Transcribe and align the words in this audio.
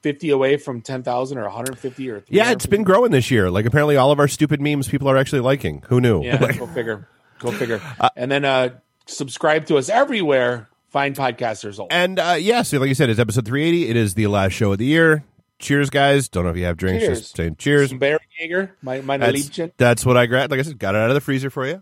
50 0.01 0.29
away 0.31 0.57
from 0.57 0.81
10,000 0.81 1.37
or 1.37 1.43
150 1.43 2.09
or 2.11 2.23
Yeah, 2.27 2.51
it's 2.51 2.65
been 2.65 2.83
growing 2.83 3.11
this 3.11 3.31
year. 3.31 3.49
Like 3.49 3.65
apparently 3.65 3.95
all 3.95 4.11
of 4.11 4.19
our 4.19 4.27
stupid 4.27 4.61
memes 4.61 4.87
people 4.87 5.09
are 5.09 5.17
actually 5.17 5.39
liking. 5.39 5.83
Who 5.87 6.01
knew? 6.01 6.23
Yeah, 6.23 6.39
go 6.51 6.67
figure. 6.73 7.07
Go 7.39 7.51
figure. 7.51 7.81
and 8.15 8.29
then 8.31 8.43
uh 8.45 8.69
subscribe 9.05 9.65
to 9.67 9.77
us 9.77 9.89
everywhere. 9.89 10.69
Find 10.89 11.15
podcasters. 11.15 11.79
All. 11.79 11.87
And 11.89 12.19
uh 12.19 12.35
yeah, 12.37 12.63
so 12.63 12.79
like 12.79 12.89
you 12.89 12.95
said, 12.95 13.09
it's 13.09 13.19
episode 13.19 13.45
380. 13.45 13.89
It 13.89 13.95
is 13.95 14.13
the 14.13 14.27
last 14.27 14.51
show 14.51 14.73
of 14.73 14.77
the 14.77 14.85
year. 14.85 15.23
Cheers, 15.59 15.89
guys. 15.89 16.27
Don't 16.27 16.43
know 16.43 16.49
if 16.49 16.57
you 16.57 16.65
have 16.65 16.75
drinks. 16.75 17.05
Cheers. 17.05 17.19
Just 17.21 17.37
saying 17.37 17.55
cheers. 17.55 17.89
Some 17.89 17.99
Barry 17.99 18.19
Jaeger, 18.37 18.75
my 18.81 18.99
my 18.99 19.15
That's, 19.15 19.59
that's 19.77 20.05
what 20.05 20.17
I 20.17 20.25
grabbed. 20.25 20.51
Like 20.51 20.59
I 20.59 20.63
said, 20.63 20.77
got 20.77 20.95
it 20.95 20.97
out 20.97 21.09
of 21.09 21.13
the 21.15 21.21
freezer 21.21 21.49
for 21.49 21.65
you. 21.65 21.81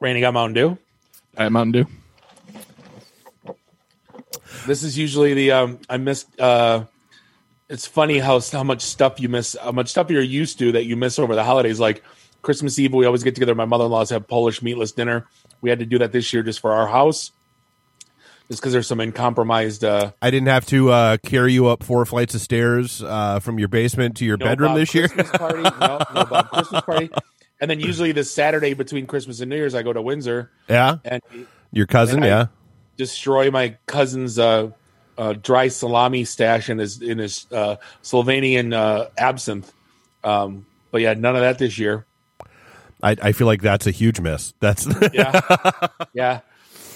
Randy 0.00 0.22
got 0.22 0.32
Mountain 0.34 0.54
Dew. 0.54 0.78
I 1.36 1.44
have 1.44 1.52
Mountain 1.52 1.72
Dew. 1.72 3.54
This 4.66 4.82
is 4.82 4.98
usually 4.98 5.34
the 5.34 5.52
um 5.52 5.78
I 5.88 5.96
missed 5.98 6.38
uh 6.40 6.84
it's 7.68 7.86
funny 7.86 8.18
how 8.18 8.40
how 8.40 8.64
much 8.64 8.82
stuff 8.82 9.20
you 9.20 9.28
miss 9.28 9.56
how 9.62 9.72
much 9.72 9.88
stuff 9.88 10.10
you're 10.10 10.22
used 10.22 10.58
to 10.58 10.72
that 10.72 10.84
you 10.84 10.96
miss 10.96 11.18
over 11.18 11.34
the 11.34 11.44
holidays 11.44 11.78
like 11.78 12.02
Christmas 12.42 12.78
Eve 12.78 12.92
we 12.92 13.06
always 13.06 13.22
get 13.22 13.34
together 13.34 13.54
my 13.54 13.64
mother-in-law's 13.64 14.10
have 14.10 14.26
Polish 14.26 14.62
meatless 14.62 14.92
dinner. 14.92 15.26
We 15.60 15.70
had 15.70 15.78
to 15.78 15.86
do 15.86 15.98
that 15.98 16.12
this 16.12 16.32
year 16.32 16.42
just 16.42 16.60
for 16.60 16.72
our 16.72 16.86
house. 16.88 17.32
Just 18.48 18.60
because 18.60 18.72
there's 18.72 18.88
some 18.88 19.00
uncompromised 19.00 19.84
uh 19.84 20.12
I 20.20 20.30
didn't 20.30 20.48
have 20.48 20.66
to 20.66 20.90
uh, 20.90 21.16
carry 21.18 21.52
you 21.52 21.68
up 21.68 21.82
four 21.82 22.04
flights 22.04 22.34
of 22.34 22.40
stairs 22.40 23.02
uh, 23.02 23.38
from 23.38 23.58
your 23.58 23.68
basement 23.68 24.16
to 24.16 24.24
your 24.24 24.36
no 24.36 24.46
bedroom 24.46 24.70
Bob 24.70 24.78
this 24.78 24.94
year. 24.94 25.08
Party. 25.08 25.62
no, 25.62 25.98
no 26.14 26.24
Bob 26.24 26.50
Christmas 26.50 26.82
party. 26.82 27.10
And 27.60 27.70
then 27.70 27.80
usually 27.80 28.12
this 28.12 28.30
Saturday 28.30 28.74
between 28.74 29.06
Christmas 29.06 29.40
and 29.40 29.50
New 29.50 29.56
Year's 29.56 29.74
I 29.74 29.82
go 29.82 29.92
to 29.92 30.00
Windsor 30.00 30.50
yeah, 30.68 30.96
and 31.04 31.22
your 31.72 31.86
cousin. 31.86 32.22
And 32.22 32.26
yeah, 32.26 32.46
destroy 32.96 33.50
my 33.50 33.76
cousin's 33.86 34.38
uh, 34.38 34.70
uh, 35.18 35.34
dry 35.34 35.68
salami 35.68 36.24
stash 36.24 36.70
in 36.70 36.78
his 36.78 37.02
in 37.02 37.18
his 37.18 37.46
uh, 37.52 37.76
Slovenian 38.02 38.72
uh, 38.72 39.08
absinthe. 39.18 39.72
Um, 40.24 40.66
but 40.90 41.02
yeah, 41.02 41.14
none 41.14 41.36
of 41.36 41.42
that 41.42 41.58
this 41.58 41.78
year. 41.78 42.06
I, 43.02 43.16
I 43.22 43.32
feel 43.32 43.46
like 43.46 43.62
that's 43.62 43.86
a 43.86 43.90
huge 43.90 44.20
miss. 44.20 44.54
That's 44.60 44.86
Yeah, 45.12 45.40
yeah. 46.12 46.40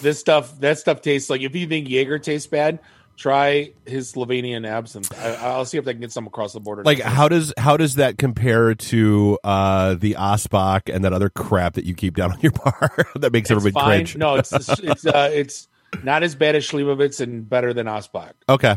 This 0.03 0.19
stuff 0.19 0.59
that 0.61 0.78
stuff 0.78 1.01
tastes 1.03 1.31
like 1.31 1.41
if 1.41 1.55
you 1.55 1.67
think 1.67 1.89
Jaeger 1.89 2.19
tastes 2.19 2.47
bad, 2.47 2.78
try 3.17 3.73
his 3.87 4.12
Slovenian 4.12 4.67
absinthe. 4.67 5.12
I, 5.19 5.34
I'll 5.37 5.65
see 5.65 5.79
if 5.79 5.87
I 5.87 5.93
can 5.93 6.01
get 6.01 6.12
some 6.12 6.27
across 6.27 6.53
the 6.53 6.61
border. 6.61 6.83
like 6.84 7.01
how 7.01 7.29
does 7.29 7.53
how 7.56 7.77
does 7.77 7.95
that 7.97 8.19
compare 8.19 8.75
to 8.75 9.39
uh, 9.45 9.95
the 9.95 10.15
Asbach 10.19 10.93
and 10.95 11.05
that 11.05 11.12
other 11.12 11.29
crap 11.31 11.75
that 11.75 11.84
you 11.84 11.95
keep 11.95 12.17
down 12.17 12.33
on 12.33 12.41
your 12.41 12.53
bar 12.65 12.91
that 13.17 13.33
makes 13.33 13.51
it's 13.51 13.56
everybody 13.56 13.73
fine. 13.84 13.98
cringe? 13.98 14.17
No, 14.17 14.37
it's 14.37 14.53
it's 14.81 15.06
uh, 15.06 15.31
it's 15.33 15.69
not 16.03 16.23
as 16.23 16.34
bad 16.34 16.56
as 16.56 16.67
Slivovitz 16.67 17.21
and 17.21 17.48
better 17.48 17.73
than 17.73 17.87
Asbach. 17.87 18.33
Okay, 18.48 18.77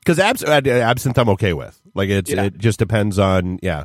because 0.00 0.18
abs- 0.18 0.42
uh, 0.44 0.60
absinthe 0.64 1.18
I'm 1.18 1.28
okay 1.30 1.52
with. 1.52 1.80
Like 1.94 2.08
it's 2.08 2.30
Yeah. 2.30 2.44
it 2.44 2.58
just 2.58 2.78
depends 2.78 3.18
on 3.18 3.58
yeah. 3.62 3.84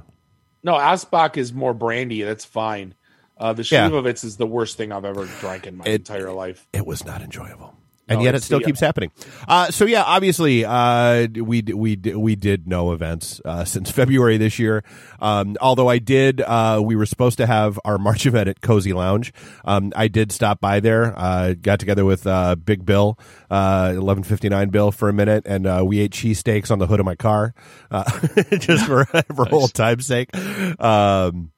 No, 0.63 0.73
Asbach 0.75 1.37
is 1.37 1.51
more 1.53 1.73
brandy. 1.73 2.21
That's 2.21 2.45
fine. 2.45 2.93
Uh, 3.37 3.53
the 3.53 3.67
Yeah. 3.69 3.89
Is 4.11 4.37
the 4.37 4.45
worst 4.45 4.77
thing 4.77 4.91
I've 4.91 5.05
ever 5.05 5.25
drank 5.39 5.65
in 5.65 5.77
my 5.77 5.85
It- 5.85 5.93
entire 6.07 6.31
life. 6.31 6.67
It 6.73 6.85
was 6.85 7.03
not 7.03 7.21
enjoyable. 7.23 7.75
And 8.11 8.19
No, 8.19 8.25
yet 8.25 8.35
it 8.35 8.43
still 8.43 8.59
the- 8.59 8.65
keeps 8.65 8.79
happening. 8.79 9.11
Uh, 9.47 9.71
so 9.71 9.85
yeah, 9.85 10.03
obviously, 10.03 10.65
uh, 10.65 11.27
we 11.33 11.61
we 11.61 11.95
we 11.95 12.35
did 12.35 12.67
no 12.67 12.91
events 12.91 13.39
uh, 13.45 13.63
since 13.73 13.89
February 13.89 14.37
this 14.37 14.59
year. 14.59 14.83
Um, 15.19 15.55
although 15.61 15.87
I 15.87 15.97
did, 15.97 16.41
uh, 16.41 16.81
we 16.83 16.95
were 16.95 17.05
supposed 17.05 17.37
to 17.37 17.45
have 17.47 17.79
our 17.85 17.97
March 17.97 18.25
event 18.25 18.49
at 18.49 18.61
Cozy 18.61 18.91
Lounge. 18.93 19.31
Um, 19.63 19.93
I 19.95 20.07
did 20.09 20.31
stop 20.31 20.59
by 20.59 20.79
there. 20.81 21.13
Uh, 21.17 21.53
got 21.53 21.79
together 21.79 22.03
with 22.03 22.27
uh, 22.27 22.55
Big 22.55 22.85
Bill, 22.85 23.17
uh, 23.49 23.93
eleven 23.95 24.23
fifty 24.23 24.49
nine 24.49 24.69
Bill 24.69 24.91
for 24.91 25.07
a 25.07 25.13
minute, 25.13 25.43
and 25.45 25.65
uh, 25.65 25.83
we 25.85 25.99
ate 25.99 26.11
cheesesteaks 26.11 26.69
on 26.69 26.79
the 26.79 26.87
hood 26.87 26.99
of 26.99 27.05
my 27.05 27.15
car, 27.15 27.53
uh, 27.91 28.03
just 28.59 28.85
for 28.85 29.05
for 29.35 29.47
old 29.53 29.73
time's 29.73 30.05
sake. 30.05 30.35
Um, 30.81 31.51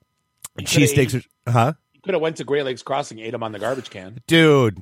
cheesesteaks, 0.59 1.25
huh? 1.47 1.73
You 1.93 2.01
could 2.03 2.13
have 2.13 2.21
went 2.21 2.37
to 2.37 2.43
Great 2.43 2.65
Lakes 2.65 2.83
Crossing, 2.83 3.17
ate 3.19 3.31
them 3.31 3.43
on 3.43 3.53
the 3.53 3.59
garbage 3.59 3.89
can. 3.89 4.19
dude 4.27 4.81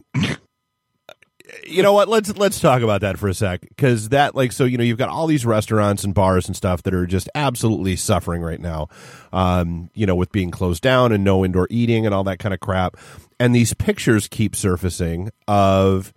you 1.66 1.84
know 1.84 1.94
what? 1.94 2.08
Let's 2.08 2.36
let's 2.38 2.60
talk 2.60 2.82
about 2.82 3.02
that 3.02 3.18
for 3.18 3.28
a 3.28 3.34
sec 3.34 3.62
because 3.62 4.10
that 4.10 4.36
like 4.36 4.52
so 4.52 4.66
you 4.66 4.78
know 4.78 4.84
you've 4.84 4.98
got 4.98 5.10
all 5.10 5.28
these 5.28 5.46
restaurants 5.46 6.04
and 6.04 6.14
bars 6.14 6.48
and 6.48 6.56
stuff 6.56 6.84
that 6.84 6.94
are 6.94 7.06
just 7.06 7.30
absolutely 7.36 7.96
suffering 7.96 8.42
right 8.42 8.60
now 8.60 8.88
um 9.34 9.90
you 9.94 10.06
know 10.06 10.16
with 10.16 10.32
being 10.32 10.52
closed 10.52 10.82
down 10.82 11.12
and 11.12 11.24
no 11.24 11.44
indoor 11.44 11.68
eating 11.70 12.06
and 12.06 12.14
all 12.16 12.24
that 12.24 12.40
kind 12.40 12.54
of 12.54 12.60
crap. 12.60 12.98
And 13.40 13.56
these 13.56 13.74
pictures 13.74 14.28
keep 14.28 14.56
surfacing 14.56 15.30
of 15.48 16.14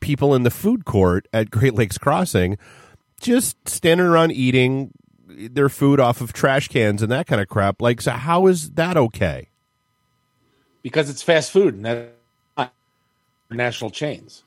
people 0.00 0.34
in 0.34 0.42
the 0.42 0.50
food 0.50 0.84
court 0.84 1.26
at 1.32 1.50
great 1.50 1.74
lakes 1.74 1.98
crossing 1.98 2.58
just 3.20 3.56
standing 3.68 4.06
around 4.06 4.32
eating 4.32 4.92
their 5.28 5.68
food 5.68 6.00
off 6.00 6.20
of 6.20 6.32
trash 6.32 6.68
cans 6.68 7.02
and 7.02 7.10
that 7.10 7.26
kind 7.26 7.40
of 7.40 7.48
crap. 7.48 7.80
Like 7.80 8.00
so 8.00 8.12
how 8.12 8.46
is 8.46 8.70
that 8.72 8.96
okay? 8.96 9.48
Because 10.82 11.10
it's 11.10 11.22
fast 11.22 11.50
food 11.50 11.74
and 11.74 11.84
that's 11.84 12.10
not 12.56 12.72
national 13.50 13.90
chains. 13.90 14.42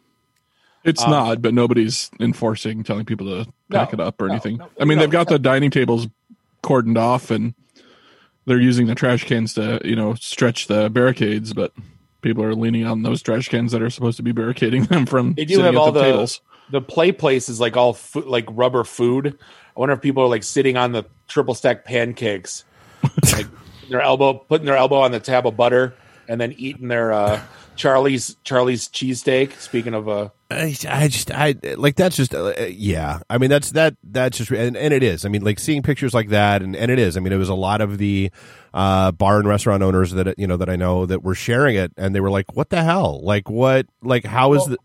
It's 0.84 1.04
Um, 1.04 1.12
not, 1.12 1.42
but 1.42 1.54
nobody's 1.54 2.10
enforcing 2.20 2.84
telling 2.84 3.06
people 3.06 3.28
to 3.28 3.52
pack 3.72 3.92
No, 3.94 4.04
it 4.04 4.08
up 4.08 4.22
or 4.22 4.28
no, 4.28 4.34
anything. 4.34 4.58
no, 4.58 4.70
I 4.80 4.86
mean, 4.86 4.98
they've 4.98 5.10
got 5.10 5.28
the 5.28 5.40
dining 5.40 5.72
tables 5.72 6.08
cordoned 6.64 6.98
off 6.98 7.32
and 7.32 7.54
they're 8.46 8.60
using 8.60 8.88
the 8.88 8.96
trash 8.96 9.26
cans 9.26 9.54
to, 9.56 9.80
you 9.84 9.96
know, 9.96 10.14
stretch 10.16 10.68
the 10.68 10.90
barricades, 10.90 11.54
but 11.54 11.74
people 12.22 12.44
are 12.44 12.56
leaning 12.56 12.86
on 12.86 13.04
those 13.04 13.22
trash 13.22 13.48
cans 13.50 13.72
that 13.72 13.82
are 13.82 13.90
supposed 13.90 14.18
to 14.18 14.24
be 14.24 14.32
barricading 14.32 14.84
them 14.86 15.06
from 15.06 15.34
They 15.34 15.46
do 15.46 15.60
have 15.62 15.76
all 15.78 15.92
the, 15.92 16.00
the 16.00 16.12
tables. 16.12 16.42
the 16.72 16.82
play 16.82 17.12
place 17.12 17.50
is 17.50 17.60
like 17.60 17.76
all 17.78 17.94
food, 17.94 18.26
like 18.26 18.46
rubber 18.50 18.84
food. 18.84 19.38
I 19.76 19.80
wonder 19.80 19.94
if 19.94 20.02
people 20.02 20.24
are 20.24 20.28
like 20.30 20.44
sitting 20.44 20.78
on 20.78 20.92
the 20.94 21.06
triple 21.28 21.54
stack 21.56 21.86
pancakes, 21.86 22.64
like 23.34 23.48
their 23.90 24.02
elbow, 24.02 24.34
putting 24.34 24.66
their 24.66 24.76
elbow 24.78 24.98
on 25.02 25.12
the 25.12 25.20
tab 25.20 25.46
of 25.48 25.56
butter, 25.56 25.94
and 26.28 26.40
then 26.42 26.54
eating 26.58 26.88
their 26.90 27.12
uh, 27.14 27.42
Charlie's 27.80 28.36
Charlie's 28.44 28.90
cheesesteak. 28.90 29.54
Speaking 29.54 29.94
of 29.94 30.10
uh, 30.10 30.30
I, 30.52 30.76
I 30.88 31.08
just 31.08 31.32
I 31.32 31.56
like 31.78 31.96
that's 31.96 32.18
just 32.18 32.36
uh, 32.36 32.54
yeah. 32.70 33.22
I 33.30 33.38
mean 33.38 33.50
that's 33.50 33.72
that 33.72 33.96
that's 34.04 34.38
just 34.38 34.52
and, 34.52 34.76
and 34.76 34.94
it 34.94 35.02
is. 35.02 35.24
I 35.24 35.30
mean 35.30 35.44
like 35.44 35.60
seeing 35.60 35.82
pictures 35.82 36.14
like 36.14 36.28
that 36.30 36.62
and, 36.62 36.76
and 36.76 36.92
it 36.92 37.00
is. 37.00 37.16
I 37.16 37.22
mean 37.22 37.32
it 37.32 37.38
was 37.38 37.48
a 37.48 37.56
lot 37.56 37.80
of 37.80 37.98
the 37.98 38.32
uh, 38.74 39.14
bar 39.14 39.40
and 39.40 39.48
restaurant 39.48 39.82
owners 39.82 40.12
that 40.12 40.38
you 40.38 40.46
know 40.46 40.58
that 40.58 40.70
I 40.70 40.76
know 40.76 41.06
that 41.06 41.24
were 41.24 41.36
sharing 41.36 41.78
it 41.78 41.94
and 41.96 42.14
they 42.14 42.20
were 42.20 42.30
like, 42.30 42.54
"What 42.54 42.70
the 42.70 42.84
hell? 42.84 43.22
Like 43.24 43.50
what? 43.50 43.88
Like 44.04 44.26
how 44.26 44.54
is 44.54 44.66
the?" 44.66 44.78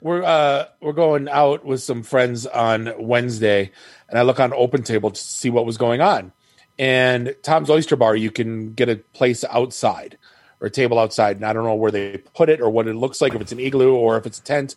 we're 0.00 0.24
uh 0.24 0.66
we're 0.80 0.92
going 0.92 1.28
out 1.28 1.64
with 1.64 1.80
some 1.80 2.02
friends 2.02 2.44
on 2.44 2.92
Wednesday, 2.98 3.70
and 4.08 4.18
I 4.18 4.22
look 4.22 4.40
on 4.40 4.52
Open 4.52 4.82
Table 4.82 5.12
to 5.12 5.20
see 5.20 5.48
what 5.48 5.64
was 5.64 5.78
going 5.78 6.00
on. 6.00 6.32
And 6.76 7.36
Tom's 7.42 7.70
Oyster 7.70 7.96
Bar, 7.96 8.16
you 8.16 8.32
can 8.32 8.74
get 8.74 8.88
a 8.88 8.96
place 8.96 9.44
outside 9.44 10.18
or 10.60 10.68
a 10.68 10.70
table 10.70 10.98
outside, 10.98 11.36
and 11.36 11.44
I 11.44 11.52
don't 11.52 11.64
know 11.64 11.74
where 11.74 11.90
they 11.90 12.18
put 12.18 12.48
it 12.48 12.60
or 12.60 12.70
what 12.70 12.88
it 12.88 12.94
looks 12.94 13.20
like, 13.20 13.34
if 13.34 13.40
it's 13.40 13.52
an 13.52 13.60
igloo 13.60 13.94
or 13.94 14.16
if 14.16 14.26
it's 14.26 14.38
a 14.38 14.42
tent. 14.42 14.76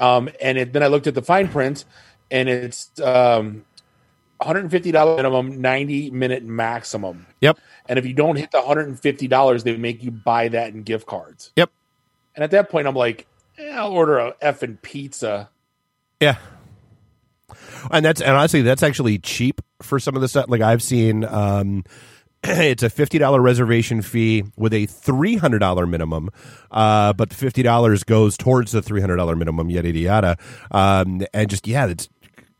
Um, 0.00 0.30
and 0.40 0.58
it, 0.58 0.72
then 0.72 0.82
I 0.82 0.86
looked 0.86 1.06
at 1.06 1.14
the 1.14 1.22
fine 1.22 1.48
print, 1.48 1.84
and 2.30 2.48
it's 2.48 2.90
um, 3.00 3.64
$150 4.40 5.16
minimum, 5.16 5.60
90 5.60 6.10
minute 6.10 6.44
maximum. 6.44 7.26
Yep. 7.40 7.58
And 7.88 7.98
if 7.98 8.06
you 8.06 8.14
don't 8.14 8.36
hit 8.36 8.52
the 8.52 8.58
$150, 8.60 9.62
they 9.62 9.76
make 9.76 10.02
you 10.02 10.10
buy 10.10 10.48
that 10.48 10.72
in 10.72 10.82
gift 10.82 11.06
cards. 11.06 11.50
Yep. 11.56 11.70
And 12.34 12.44
at 12.44 12.50
that 12.52 12.70
point, 12.70 12.86
I'm 12.86 12.94
like, 12.94 13.26
eh, 13.58 13.70
I'll 13.70 13.92
order 13.92 14.18
a 14.18 14.34
effing 14.42 14.80
pizza. 14.80 15.48
Yeah. 16.20 16.36
And 17.90 18.04
that's 18.04 18.20
and 18.20 18.32
honestly 18.32 18.62
that's 18.62 18.82
actually 18.82 19.18
cheap 19.18 19.60
for 19.82 19.98
some 19.98 20.14
of 20.16 20.20
the 20.20 20.28
stuff. 20.28 20.46
Like 20.48 20.60
I've 20.60 20.82
seen 20.82 21.24
um 21.24 21.84
it's 22.44 22.82
a 22.82 22.90
fifty 22.90 23.18
dollar 23.18 23.40
reservation 23.40 24.02
fee 24.02 24.44
with 24.56 24.72
a 24.72 24.86
three 24.86 25.36
hundred 25.36 25.58
dollar 25.58 25.86
minimum, 25.86 26.30
uh, 26.70 27.12
but 27.12 27.32
fifty 27.32 27.62
dollars 27.62 28.04
goes 28.04 28.36
towards 28.36 28.72
the 28.72 28.82
three 28.82 29.00
hundred 29.00 29.16
dollar 29.16 29.36
minimum. 29.36 29.70
Yada 29.70 29.88
yada 29.88 29.98
yada, 29.98 30.38
um, 30.70 31.22
and 31.34 31.50
just 31.50 31.66
yeah, 31.66 31.86
it's 31.86 32.08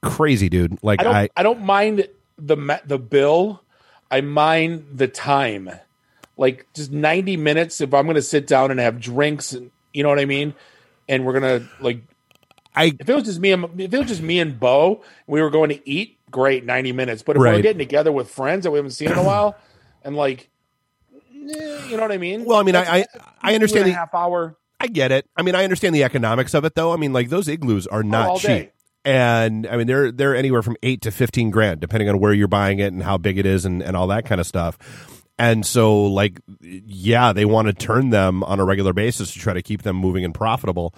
crazy, 0.02 0.48
dude. 0.48 0.78
Like 0.82 1.00
I 1.00 1.04
don't. 1.04 1.14
I, 1.14 1.28
I, 1.36 1.42
don't 1.42 1.60
mind 1.62 2.08
the 2.38 2.80
the 2.86 2.98
bill. 2.98 3.62
I 4.10 4.20
mind 4.22 4.86
the 4.94 5.06
time. 5.08 5.70
like 6.36 6.66
just 6.72 6.90
90 6.90 7.36
minutes 7.36 7.80
if 7.80 7.92
I'm 7.92 8.06
going 8.06 8.14
to 8.14 8.22
sit 8.22 8.46
down 8.46 8.70
and 8.70 8.80
have 8.80 9.00
drinks 9.00 9.52
and 9.52 9.70
you 9.92 10.02
know 10.02 10.08
what 10.08 10.18
I 10.18 10.24
mean? 10.24 10.54
And 11.08 11.26
we're 11.26 11.38
going 11.38 11.60
to 11.60 11.68
like 11.80 12.00
I 12.74 12.92
if 12.98 13.08
it 13.08 13.14
was 13.14 13.24
just 13.24 13.38
me 13.40 13.52
and 13.52 13.64
if 13.80 13.92
it 13.92 13.98
was 13.98 14.08
just 14.08 14.22
me 14.22 14.38
and 14.40 14.58
Bo, 14.58 15.02
we 15.26 15.42
were 15.42 15.50
going 15.50 15.68
to 15.70 15.88
eat, 15.88 16.16
great, 16.30 16.64
90 16.64 16.92
minutes. 16.92 17.22
But 17.22 17.36
if 17.36 17.42
Right. 17.42 17.54
we're 17.54 17.62
getting 17.62 17.78
together 17.78 18.10
with 18.12 18.30
friends 18.30 18.64
that 18.64 18.70
we 18.70 18.78
haven't 18.78 18.92
seen 18.92 19.10
in 19.12 19.18
a 19.18 19.22
while 19.22 19.56
and 20.04 20.16
like 20.16 20.50
eh, 21.32 21.88
you 21.88 21.96
know 21.96 22.02
what 22.02 22.12
I 22.12 22.18
mean? 22.18 22.44
well, 22.44 22.58
I 22.58 22.62
mean, 22.62 22.76
I 22.76 23.00
I, 23.00 23.06
I 23.42 23.54
understand 23.54 23.86
the 23.86 23.92
half 23.92 24.14
hour 24.14 24.56
I 24.80 24.86
get 24.86 25.10
it. 25.12 25.28
I 25.36 25.42
mean, 25.42 25.54
I 25.54 25.64
understand 25.64 25.94
the 25.94 26.04
economics 26.04 26.54
of 26.54 26.64
it, 26.64 26.74
though. 26.74 26.92
I 26.92 26.96
mean, 26.96 27.12
like 27.12 27.30
those 27.30 27.48
igloos 27.48 27.86
are 27.86 28.02
not 28.02 28.28
all 28.28 28.38
day. 28.38 28.60
cheap, 28.64 28.72
and 29.04 29.66
I 29.66 29.76
mean 29.76 29.86
they're 29.86 30.12
they're 30.12 30.36
anywhere 30.36 30.62
from 30.62 30.76
eight 30.82 31.02
to 31.02 31.10
fifteen 31.10 31.50
grand, 31.50 31.80
depending 31.80 32.08
on 32.08 32.20
where 32.20 32.32
you're 32.32 32.48
buying 32.48 32.78
it 32.78 32.92
and 32.92 33.02
how 33.02 33.18
big 33.18 33.38
it 33.38 33.46
is, 33.46 33.64
and 33.64 33.82
and 33.82 33.96
all 33.96 34.06
that 34.08 34.24
kind 34.24 34.40
of 34.40 34.46
stuff. 34.46 34.78
And 35.40 35.64
so, 35.64 36.04
like, 36.04 36.40
yeah, 36.60 37.32
they 37.32 37.44
want 37.44 37.68
to 37.68 37.72
turn 37.72 38.10
them 38.10 38.42
on 38.42 38.58
a 38.58 38.64
regular 38.64 38.92
basis 38.92 39.32
to 39.32 39.38
try 39.38 39.52
to 39.52 39.62
keep 39.62 39.82
them 39.82 39.94
moving 39.94 40.24
and 40.24 40.34
profitable. 40.34 40.94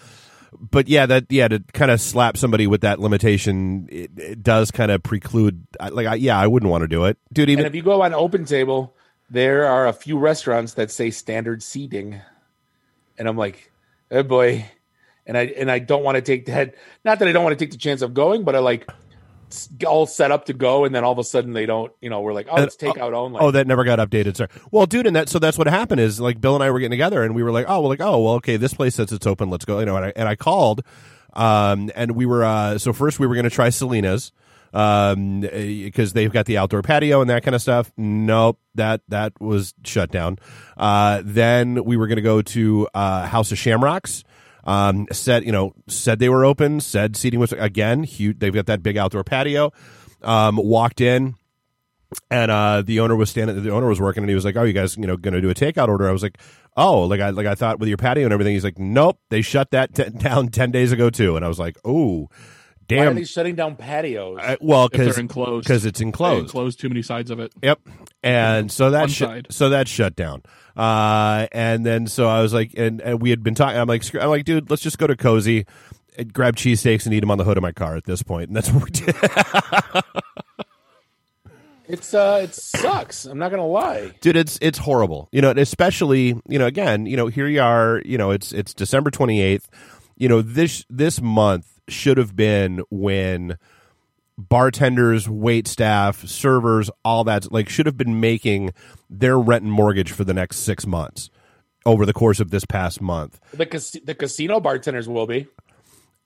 But 0.59 0.89
yeah, 0.89 1.07
that 1.07 1.27
yeah 1.29 1.49
to 1.49 1.61
kind 1.73 1.91
of 1.91 2.01
slap 2.01 2.37
somebody 2.37 2.67
with 2.67 2.81
that 2.81 2.99
limitation, 2.99 3.89
it, 3.91 4.11
it 4.17 4.43
does 4.43 4.71
kind 4.71 4.91
of 4.91 5.03
preclude. 5.03 5.67
Like, 5.91 6.07
I, 6.07 6.15
yeah, 6.17 6.39
I 6.39 6.47
wouldn't 6.47 6.71
want 6.71 6.83
to 6.83 6.89
do 6.89 7.05
it, 7.05 7.19
dude. 7.33 7.49
And 7.49 7.53
Even 7.53 7.67
if 7.67 7.75
you 7.75 7.83
go 7.83 8.03
on 8.03 8.13
Open 8.15 8.45
Table, 8.45 8.95
there 9.31 9.67
are 9.67 9.87
a 9.87 9.93
few 9.93 10.19
restaurants 10.19 10.75
that 10.75 10.91
say 10.91 11.11
standard 11.11 11.63
seating, 11.63 12.21
and 13.17 13.29
I'm 13.29 13.37
like, 13.37 13.71
oh 14.11 14.23
boy, 14.23 14.67
and 15.27 15.39
I 15.39 15.45
and 15.47 15.71
I 15.71 15.79
don't 15.79 16.03
want 16.03 16.17
to 16.17 16.23
take 16.23 16.47
that. 16.47 16.75
Not 17.05 17.21
that 17.21 17.29
I 17.29 17.33
don't 17.33 17.45
want 17.45 17.59
to 17.59 17.65
take 17.65 17.73
the 17.73 17.79
chance 17.79 18.03
of 18.03 18.15
going, 18.15 18.43
but 18.43 18.57
I 18.57 18.59
like 18.59 18.91
all 19.87 20.07
set 20.07 20.31
up 20.31 20.47
to 20.47 20.53
go, 20.53 20.85
and 20.85 20.95
then 20.95 21.05
all 21.05 21.13
of 21.13 21.19
a 21.19 21.25
sudden 21.25 21.53
they 21.53 21.67
don't. 21.67 21.93
You 22.01 22.11
know, 22.11 22.21
we're 22.21 22.33
like, 22.33 22.47
oh, 22.51 22.63
it's 22.63 22.77
takeout 22.77 23.13
only. 23.13 23.41
Oh, 23.41 23.51
that 23.51 23.67
never 23.67 23.85
got 23.85 23.99
updated, 23.99 24.37
sir. 24.37 24.49
Well, 24.71 24.87
dude, 24.87 25.07
and 25.07 25.17
that 25.17 25.29
so 25.29 25.39
that's 25.39 25.59
what 25.59 25.67
happened 25.67 26.01
is 26.01 26.21
like 26.21 26.41
Bill 26.41 26.55
and 26.55 26.65
I 26.65 26.71
were 26.71 26.79
getting 26.79 26.91
together, 26.91 27.23
and 27.23 27.35
we 27.35 27.43
were 27.43 27.51
like, 27.51 27.67
oh, 27.69 27.81
well, 27.81 27.89
like, 27.89 28.01
oh, 28.01 28.23
well, 28.23 28.35
okay, 28.35 28.57
this 28.57 28.75
place 28.75 28.95
says 28.95 29.13
it's 29.13 29.27
open, 29.27 29.51
let's 29.51 29.65
go, 29.65 29.79
you 29.81 29.87
know. 29.87 29.97
And 29.97 30.07
I, 30.07 30.13
and 30.17 30.29
I 30.29 30.37
called, 30.37 30.83
um, 31.33 31.91
and 31.95 32.13
we 32.13 32.27
were 32.27 32.45
uh, 32.45 32.79
so 32.79 32.93
first 32.93 33.19
we 33.19 33.27
were 33.27 33.35
going 33.35 33.45
to 33.45 33.51
try 33.51 33.71
Selena's, 33.71 34.33
um, 34.73 35.41
because 35.41 36.13
they've 36.13 36.33
got 36.33 36.47
the 36.47 36.59
outdoor 36.59 36.83
patio 36.83 37.21
and 37.21 37.31
that 37.31 37.43
kind 37.43 37.55
of 37.55 37.63
stuff. 37.63 37.93
Nope, 37.97 38.59
that 38.75 39.03
that 39.09 39.41
was 39.41 39.75
shut 39.85 40.11
down. 40.11 40.39
Uh, 40.77 41.23
then 41.25 41.85
we 41.85 41.97
were 41.97 42.07
going 42.07 42.17
to 42.17 42.23
go 42.23 42.43
to 42.43 42.89
uh, 42.95 43.27
House 43.27 43.53
of 43.53 43.59
Shamrocks. 43.59 44.25
Um, 44.65 45.07
said 45.13 45.45
you 45.45 45.53
know 45.53 45.73
said 45.87 46.19
they 46.19 46.29
were 46.29 46.45
open. 46.45 46.81
Said 46.81 47.17
seating 47.17 47.41
was 47.41 47.53
again 47.53 48.03
huge. 48.03 48.39
They've 48.39 48.53
got 48.53 48.67
that 48.67 48.83
big 48.83 48.97
outdoor 48.97 49.25
patio. 49.25 49.73
Um, 50.23 50.57
walked 50.57 51.01
in 51.01 51.35
and 52.31 52.51
uh, 52.51 52.83
the 52.83 53.01
owner 53.01 53.15
was 53.15 53.31
standing. 53.31 53.63
The 53.63 53.71
owner 53.71 53.87
was 53.87 54.01
working, 54.01 54.23
and 54.23 54.29
he 54.29 54.35
was 54.35 54.45
like, 54.45 54.57
"Oh, 54.57 54.65
you 54.65 54.73
guys, 54.73 54.97
you 54.97 55.07
know, 55.07 55.17
going 55.17 55.35
to 55.35 55.41
do 55.41 55.51
a 55.51 55.55
takeout 55.55 55.89
order?" 55.89 56.09
I 56.09 56.13
was 56.13 56.23
like, 56.23 56.39
"Oh, 56.77 57.03
like 57.03 57.21
I 57.21 57.31
like 57.31 57.47
I 57.47 57.55
thought 57.55 57.79
with 57.79 57.89
your 57.89 57.99
patio 57.99 58.25
and 58.25 58.33
everything." 58.33 58.55
He's 58.55 58.65
like, 58.65 58.79
"Nope, 58.79 59.21
they 59.29 59.43
shut 59.43 59.71
that 59.71 59.95
t- 59.95 60.11
down 60.19 60.49
ten 60.49 60.71
days 60.71 60.93
ago 60.93 61.11
too." 61.11 61.37
And 61.37 61.45
I 61.45 61.49
was 61.49 61.59
like, 61.59 61.79
"Oh, 61.85 62.29
Why 62.99 63.07
are 63.07 63.15
they 63.15 63.25
shutting 63.25 63.55
down 63.55 63.77
patios? 63.77 64.39
I- 64.41 64.59
well, 64.61 64.87
If 64.87 64.93
they're 64.93 65.05
because 65.07 65.19
enclosed, 65.19 65.67
because 65.67 65.85
it's 65.85 66.01
They 66.01 66.07
enclosed. 66.07 66.47
enclosed 66.47 66.81
too 66.81 66.89
many 66.89 67.03
sides 67.03 67.31
of 67.31 67.41
it. 67.41 67.53
Yep. 67.63 67.81
And 68.23 68.71
so 68.71 68.91
that 68.91 69.01
One 69.01 69.09
shut, 69.09 69.47
so 69.53 69.69
that 69.71 69.89
shut 69.89 70.17
down. 70.17 70.43
Uh, 70.77 71.47
and 71.53 71.85
then 71.85 72.07
so 72.07 72.29
I 72.29 72.43
was 72.43 72.53
like, 72.55 72.73
and, 72.77 73.01
and 73.01 73.21
we 73.21 73.31
had 73.31 73.43
been 73.43 73.55
talking. 73.55 73.79
I'm 73.79 73.89
like, 73.89 74.03
screw- 74.03 74.21
I'm 74.21 74.29
like, 74.31 74.45
dude, 74.45 74.71
let's 74.71 74.83
just 74.83 74.99
go 74.99 75.07
to 75.07 75.17
cozy, 75.17 75.67
and 76.19 76.33
grab 76.33 76.57
cheesesteaks 76.57 77.05
and 77.07 77.15
eat 77.15 77.21
them 77.21 77.31
on 77.31 77.39
the 77.39 77.45
hood 77.45 77.57
of 77.57 77.63
my 77.63 77.73
car 77.73 77.97
at 77.97 78.05
this 78.05 78.23
point. 78.23 78.49
And 78.49 78.57
that's 78.57 78.71
what 78.71 78.85
we 78.85 78.91
did. 78.91 79.15
it's 81.89 82.15
uh, 82.15 82.41
it 82.45 82.55
sucks. 82.55 83.25
I'm 83.27 83.39
not 83.39 83.51
gonna 83.51 83.67
lie. 83.67 84.13
dude 84.21 84.37
it's 84.37 84.59
it's 84.63 84.79
horrible 84.79 85.29
you 85.33 85.43
know 85.43 85.51
especially 85.51 86.41
you 86.49 86.59
know 86.59 86.67
again 86.67 87.07
you 87.07 87.17
know 87.17 87.27
here 87.27 87.49
you 87.49 87.61
are 87.61 88.01
you 88.05 88.17
know 88.17 88.31
it's 88.31 88.53
it's 88.53 88.73
december 88.75 89.11
28th 89.11 89.65
you 90.17 90.29
know 90.29 90.41
this 90.43 90.85
this 90.89 91.21
month 91.21 91.67
should 91.91 92.17
have 92.19 92.35
been 92.37 92.83
when 92.91 93.59
bartenders 94.39 95.29
wait 95.29 95.69
staff 95.69 96.27
servers 96.27 96.91
all 97.05 97.25
that 97.25 97.53
like 97.53 97.69
should 97.69 97.85
have 97.87 97.97
been 97.99 98.21
making 98.21 98.73
their 99.11 99.39
rent 99.39 99.63
and 99.65 99.73
mortgage 99.73 100.11
for 100.13 100.25
the 100.25 100.33
next 100.33 100.59
six 100.61 100.87
months 100.87 101.29
over 101.85 102.07
the 102.07 102.13
course 102.15 102.41
of 102.41 102.51
this 102.51 102.65
past 102.65 103.01
month. 103.03 103.39
The 103.53 103.67
cas- 103.67 103.97
the 104.05 104.15
casino 104.15 104.61
bartenders 104.61 105.09
will 105.09 105.27
be. 105.27 105.47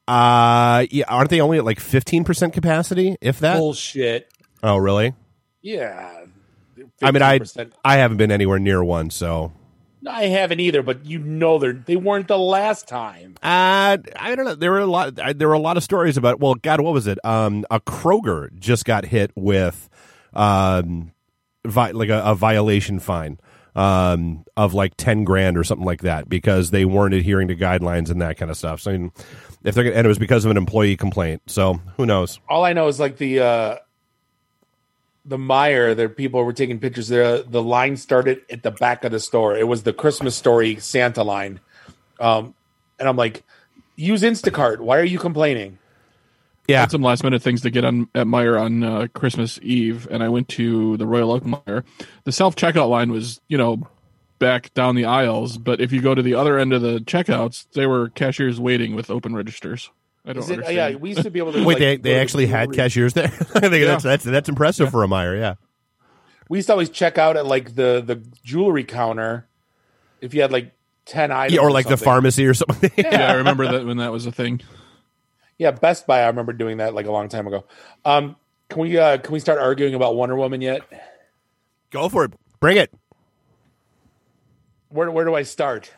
Uh 0.06 0.86
yeah 0.90 1.04
aren't 1.08 1.30
they 1.30 1.40
only 1.40 1.58
at 1.58 1.64
like 1.64 1.78
15% 1.80 2.52
capacity 2.52 3.16
if 3.20 3.40
that? 3.40 3.56
Bullshit. 3.58 4.30
oh 4.62 4.76
really? 4.76 5.14
Yeah. 5.62 6.24
i 7.02 7.10
mean 7.10 7.22
i 7.22 7.40
i 7.84 7.96
haven't 7.96 8.18
been 8.18 8.30
anywhere 8.32 8.58
near 8.58 8.84
one 8.84 9.08
so 9.10 9.52
I 10.06 10.24
haven't 10.26 10.60
either, 10.60 10.82
but 10.82 11.04
you 11.06 11.18
know 11.18 11.58
they're 11.58 11.72
they 11.72 11.96
weren't 11.96 12.28
the 12.28 12.38
last 12.38 12.88
time. 12.88 13.34
Uh, 13.42 13.98
I 14.16 14.34
don't 14.34 14.44
know. 14.44 14.54
There 14.54 14.70
were 14.70 14.80
a 14.80 14.86
lot. 14.86 15.14
There 15.36 15.48
were 15.48 15.54
a 15.54 15.58
lot 15.58 15.76
of 15.76 15.82
stories 15.82 16.16
about. 16.16 16.40
Well, 16.40 16.54
God, 16.54 16.80
what 16.80 16.92
was 16.92 17.06
it? 17.06 17.18
Um, 17.24 17.64
a 17.70 17.80
Kroger 17.80 18.56
just 18.58 18.84
got 18.84 19.04
hit 19.06 19.30
with, 19.34 19.88
um, 20.32 21.12
vi- 21.64 21.92
like 21.92 22.08
a, 22.10 22.22
a 22.24 22.34
violation 22.34 22.98
fine, 22.98 23.38
um, 23.74 24.44
of 24.56 24.74
like 24.74 24.96
ten 24.96 25.24
grand 25.24 25.56
or 25.56 25.64
something 25.64 25.86
like 25.86 26.02
that 26.02 26.28
because 26.28 26.70
they 26.70 26.84
weren't 26.84 27.14
adhering 27.14 27.48
to 27.48 27.56
guidelines 27.56 28.10
and 28.10 28.20
that 28.20 28.36
kind 28.36 28.50
of 28.50 28.56
stuff. 28.56 28.80
So, 28.80 28.90
I 28.90 28.96
mean, 28.98 29.12
if 29.64 29.74
they're 29.74 29.84
gonna, 29.84 29.96
and 29.96 30.04
it 30.04 30.08
was 30.08 30.18
because 30.18 30.44
of 30.44 30.50
an 30.50 30.56
employee 30.56 30.96
complaint. 30.96 31.42
So 31.46 31.74
who 31.96 32.06
knows? 32.06 32.40
All 32.48 32.64
I 32.64 32.72
know 32.72 32.88
is 32.88 33.00
like 33.00 33.16
the 33.16 33.40
uh 33.40 33.76
the 35.24 35.36
Meijer, 35.36 35.96
there 35.96 36.08
people 36.08 36.44
were 36.44 36.52
taking 36.52 36.78
pictures 36.78 37.08
there. 37.08 37.42
The 37.42 37.62
line 37.62 37.96
started 37.96 38.42
at 38.50 38.62
the 38.62 38.70
back 38.70 39.04
of 39.04 39.12
the 39.12 39.20
store. 39.20 39.56
It 39.56 39.66
was 39.66 39.82
the 39.82 39.92
Christmas 39.92 40.36
story 40.36 40.76
Santa 40.76 41.22
line. 41.22 41.60
Um 42.20 42.54
and 42.98 43.08
I'm 43.08 43.16
like, 43.16 43.42
use 43.96 44.22
Instacart. 44.22 44.80
Why 44.80 44.98
are 44.98 45.04
you 45.04 45.18
complaining? 45.18 45.78
Yeah, 46.68 46.80
had 46.80 46.90
some 46.90 47.02
last 47.02 47.22
minute 47.22 47.42
things 47.42 47.60
to 47.62 47.70
get 47.70 47.84
on 47.84 48.08
at 48.14 48.26
Meijer 48.26 48.58
on 48.58 48.82
uh, 48.82 49.06
Christmas 49.12 49.58
Eve, 49.62 50.08
and 50.10 50.22
I 50.22 50.30
went 50.30 50.48
to 50.50 50.96
the 50.96 51.06
Royal 51.06 51.32
Oak 51.32 51.44
Meijer. 51.44 51.84
The 52.24 52.32
self 52.32 52.56
checkout 52.56 52.88
line 52.88 53.10
was, 53.12 53.40
you 53.48 53.58
know, 53.58 53.86
back 54.38 54.72
down 54.72 54.94
the 54.94 55.04
aisles, 55.04 55.58
but 55.58 55.80
if 55.80 55.92
you 55.92 56.00
go 56.00 56.14
to 56.14 56.22
the 56.22 56.34
other 56.34 56.58
end 56.58 56.72
of 56.72 56.80
the 56.80 57.00
checkouts, 57.00 57.66
they 57.72 57.86
were 57.86 58.08
cashiers 58.10 58.60
waiting 58.60 58.94
with 58.94 59.10
open 59.10 59.34
registers. 59.34 59.90
I 60.26 60.32
don't 60.32 60.42
Is 60.42 60.50
it, 60.50 60.52
understand. 60.54 60.76
yeah, 60.94 60.98
we 60.98 61.10
used 61.10 61.22
to 61.22 61.30
be 61.30 61.38
able 61.38 61.52
to 61.52 61.58
wait, 61.64 61.74
like, 61.74 61.78
they 61.78 61.96
they 61.96 62.20
actually 62.20 62.46
had 62.46 62.66
jewelry- 62.68 62.76
cashiers 62.76 63.12
there. 63.12 63.24
I 63.54 63.68
think 63.68 63.84
that's 63.84 64.04
that's 64.04 64.24
that's 64.24 64.48
impressive 64.48 64.90
for 64.90 65.02
a 65.04 65.06
Meijer. 65.06 65.38
Yeah. 65.38 65.54
We 66.48 66.58
used 66.58 66.66
to 66.68 66.72
always 66.72 66.90
check 66.90 67.18
out 67.18 67.36
at 67.36 67.46
like 67.46 67.74
the 67.74 68.02
the 68.04 68.16
jewelry 68.42 68.84
counter 68.84 69.46
if 70.20 70.32
you 70.34 70.40
had 70.42 70.52
like 70.52 70.72
ten 71.04 71.30
items, 71.30 71.54
Yeah, 71.54 71.60
or 71.60 71.70
like 71.70 71.86
the 71.88 71.96
pharmacy 71.96 72.46
or 72.46 72.54
something. 72.54 72.90
yeah, 72.96 73.30
I 73.30 73.34
remember 73.34 73.70
that 73.70 73.84
when 73.84 73.98
that 73.98 74.12
was 74.12 74.24
a 74.26 74.32
thing. 74.32 74.60
Yeah, 75.58 75.70
Best 75.72 76.06
Buy. 76.06 76.22
I 76.22 76.26
remember 76.26 76.52
doing 76.52 76.78
that 76.78 76.94
like 76.94 77.06
a 77.06 77.12
long 77.12 77.28
time 77.28 77.46
ago. 77.46 77.64
Um, 78.04 78.36
can 78.70 78.80
we 78.80 78.96
uh, 78.98 79.18
can 79.18 79.32
we 79.32 79.40
start 79.40 79.58
arguing 79.58 79.94
about 79.94 80.16
Wonder 80.16 80.36
Woman 80.36 80.60
yet? 80.62 80.80
Go 81.90 82.08
for 82.08 82.24
it. 82.24 82.32
Bring 82.60 82.76
it. 82.78 82.90
Where 84.88 85.10
where 85.10 85.24
do 85.24 85.34
I 85.34 85.42
start? 85.42 85.92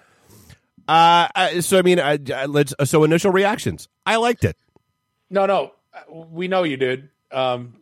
Uh, 0.88 1.28
I, 1.35 1.61
so 1.61 1.78
I 1.78 1.83
mean, 1.83 1.99
I, 1.99 2.19
I, 2.35 2.47
let's. 2.47 2.75
So 2.85 3.05
initial 3.05 3.33
reactions. 3.33 3.88
I 4.05 4.16
liked 4.16 4.45
it. 4.45 4.57
No, 5.31 5.47
no, 5.47 5.73
we 6.09 6.49
know 6.49 6.62
you 6.62 6.76
did. 6.76 7.09
Um, 7.33 7.75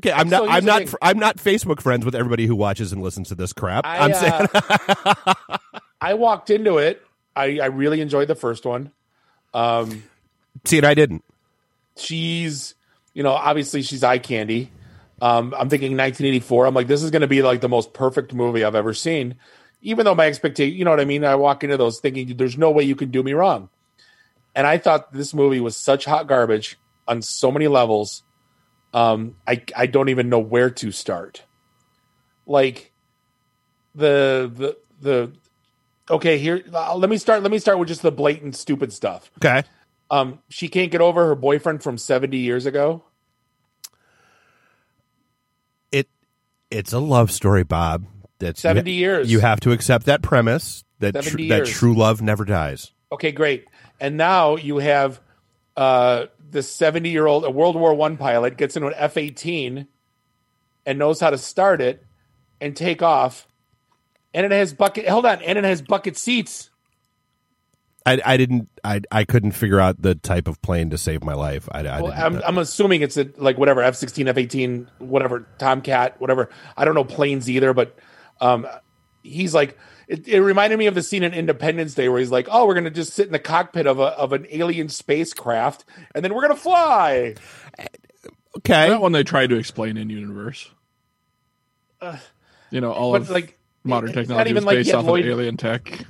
Okay, 0.00 0.12
I'm 0.12 0.28
not. 0.28 0.48
I'm 0.48 0.64
not. 0.64 0.82
thing. 0.88 0.94
I'm 1.00 1.18
not 1.18 1.36
Facebook 1.36 1.80
friends 1.80 2.04
with 2.04 2.14
everybody 2.14 2.46
who 2.46 2.56
watches 2.56 2.92
and 2.92 3.00
listens 3.02 3.28
to 3.28 3.36
this 3.36 3.52
crap. 3.52 3.86
I, 3.86 3.98
I'm 3.98 4.12
saying. 4.14 4.48
uh, 5.04 5.34
I 6.00 6.14
walked 6.14 6.50
into 6.50 6.78
it. 6.78 7.00
I, 7.36 7.60
I 7.60 7.66
really 7.66 8.00
enjoyed 8.00 8.28
the 8.28 8.34
first 8.34 8.66
one. 8.66 8.90
Um, 9.54 10.02
See, 10.64 10.78
and 10.78 10.86
I 10.86 10.94
didn't. 10.94 11.24
she's 11.96 12.74
you 13.12 13.22
know 13.22 13.32
obviously 13.32 13.82
she's 13.82 14.02
eye 14.02 14.18
candy. 14.18 14.70
Um, 15.22 15.54
I'm 15.56 15.68
thinking 15.70 15.92
1984. 15.92 16.66
I'm 16.66 16.74
like 16.74 16.88
this 16.88 17.02
is 17.02 17.10
going 17.12 17.22
to 17.22 17.28
be 17.28 17.42
like 17.42 17.60
the 17.60 17.68
most 17.68 17.92
perfect 17.92 18.34
movie 18.34 18.64
I've 18.64 18.74
ever 18.74 18.94
seen. 18.94 19.36
Even 19.84 20.04
though 20.04 20.14
my 20.14 20.26
expectation, 20.26 20.76
you 20.76 20.84
know 20.84 20.90
what 20.90 21.00
I 21.00 21.04
mean. 21.04 21.24
I 21.24 21.36
walk 21.36 21.62
into 21.62 21.76
those 21.76 22.00
thinking 22.00 22.36
there's 22.36 22.58
no 22.58 22.70
way 22.70 22.82
you 22.82 22.96
can 22.96 23.10
do 23.10 23.22
me 23.22 23.34
wrong, 23.34 23.68
and 24.54 24.66
I 24.66 24.78
thought 24.78 25.12
this 25.12 25.32
movie 25.32 25.60
was 25.60 25.76
such 25.76 26.06
hot 26.06 26.26
garbage 26.26 26.78
on 27.06 27.22
so 27.22 27.52
many 27.52 27.68
levels. 27.68 28.22
Um, 28.92 29.36
I 29.46 29.62
I 29.76 29.86
don't 29.86 30.08
even 30.08 30.28
know 30.28 30.38
where 30.38 30.70
to 30.70 30.90
start. 30.90 31.44
Like 32.46 32.92
the 33.94 34.50
the 34.52 34.76
the 35.00 35.32
okay 36.10 36.38
here. 36.38 36.62
uh, 36.72 36.96
Let 36.96 37.10
me 37.10 37.18
start. 37.18 37.42
Let 37.42 37.52
me 37.52 37.58
start 37.58 37.78
with 37.78 37.88
just 37.88 38.02
the 38.02 38.12
blatant 38.12 38.56
stupid 38.56 38.92
stuff. 38.92 39.30
Okay. 39.38 39.62
Um, 40.10 40.40
she 40.48 40.68
can't 40.68 40.90
get 40.90 41.00
over 41.00 41.26
her 41.26 41.34
boyfriend 41.34 41.82
from 41.82 41.98
70 41.98 42.36
years 42.36 42.66
ago. 42.66 43.04
It. 45.90 46.08
It's 46.70 46.92
a 46.92 46.98
love 46.98 47.30
story, 47.30 47.64
Bob. 47.64 48.04
That's 48.38 48.60
70 48.60 48.90
you, 48.90 48.98
years. 48.98 49.32
You 49.32 49.40
have 49.40 49.60
to 49.60 49.72
accept 49.72 50.06
that 50.06 50.22
premise 50.22 50.84
that 51.00 51.14
70 51.22 51.48
tr- 51.48 51.54
that 51.54 51.66
true 51.66 51.94
love 51.94 52.22
never 52.22 52.44
dies. 52.44 52.92
Okay, 53.12 53.32
great. 53.32 53.66
And 54.00 54.16
now 54.16 54.56
you 54.56 54.78
have 54.78 55.20
uh, 55.76 56.26
this 56.50 56.70
70 56.72 57.10
year 57.10 57.26
old, 57.26 57.44
a 57.44 57.50
World 57.50 57.76
War 57.76 57.94
One 57.94 58.16
pilot, 58.16 58.56
gets 58.56 58.76
into 58.76 58.88
an 58.88 58.94
F 58.96 59.16
18 59.16 59.86
and 60.86 60.98
knows 60.98 61.20
how 61.20 61.30
to 61.30 61.38
start 61.38 61.80
it 61.80 62.04
and 62.60 62.76
take 62.76 63.02
off. 63.02 63.46
and 64.32 64.44
it 64.44 64.52
has 64.52 64.72
bucket. 64.72 65.08
Hold 65.08 65.26
on, 65.26 65.42
and 65.42 65.58
it 65.58 65.64
has 65.64 65.82
bucket 65.82 66.16
seats. 66.16 66.70
I, 68.06 68.20
I 68.24 68.36
didn't 68.36 68.68
I 68.82 69.00
I 69.10 69.24
couldn't 69.24 69.52
figure 69.52 69.80
out 69.80 70.02
the 70.02 70.14
type 70.14 70.46
of 70.46 70.60
plane 70.60 70.90
to 70.90 70.98
save 70.98 71.24
my 71.24 71.32
life. 71.32 71.68
I, 71.72 71.86
I 71.86 72.02
well, 72.02 72.12
I'm, 72.12 72.42
I'm 72.44 72.58
assuming 72.58 73.00
it's 73.00 73.16
a 73.16 73.30
like 73.38 73.56
whatever 73.56 73.82
F 73.82 73.96
sixteen, 73.96 74.28
F 74.28 74.36
eighteen, 74.36 74.90
whatever 74.98 75.46
Tomcat, 75.58 76.20
whatever. 76.20 76.50
I 76.76 76.84
don't 76.84 76.94
know 76.94 77.04
planes 77.04 77.48
either, 77.48 77.72
but 77.72 77.98
um, 78.40 78.66
he's 79.22 79.54
like 79.54 79.78
it, 80.08 80.28
it 80.28 80.40
reminded 80.40 80.78
me 80.78 80.86
of 80.86 80.94
the 80.94 81.02
scene 81.02 81.22
in 81.22 81.32
Independence 81.32 81.94
Day 81.94 82.08
where 82.08 82.18
he's 82.18 82.30
like, 82.30 82.46
"Oh, 82.50 82.66
we're 82.66 82.74
gonna 82.74 82.90
just 82.90 83.14
sit 83.14 83.26
in 83.26 83.32
the 83.32 83.38
cockpit 83.38 83.86
of 83.86 83.98
a 83.98 84.04
of 84.18 84.32
an 84.32 84.46
alien 84.50 84.88
spacecraft, 84.88 85.84
and 86.14 86.24
then 86.24 86.34
we're 86.34 86.42
gonna 86.42 86.56
fly." 86.56 87.34
okay. 88.58 88.88
That 88.90 89.00
one 89.00 89.12
they 89.12 89.24
tried 89.24 89.48
to 89.50 89.56
explain 89.56 89.96
in 89.96 90.10
universe. 90.10 90.70
you 92.70 92.80
know, 92.80 92.92
all 92.92 93.12
But 93.12 93.22
of 93.22 93.30
like 93.30 93.58
modern 93.82 94.10
it's 94.10 94.16
not 94.16 94.22
technology 94.44 94.50
even 94.50 94.64
was 94.64 94.64
like 94.66 94.76
he 94.78 94.82
based 94.84 94.94
off 94.94 95.04
Lloyd- 95.06 95.24
of 95.26 95.30
alien 95.30 95.56
tech. 95.56 96.00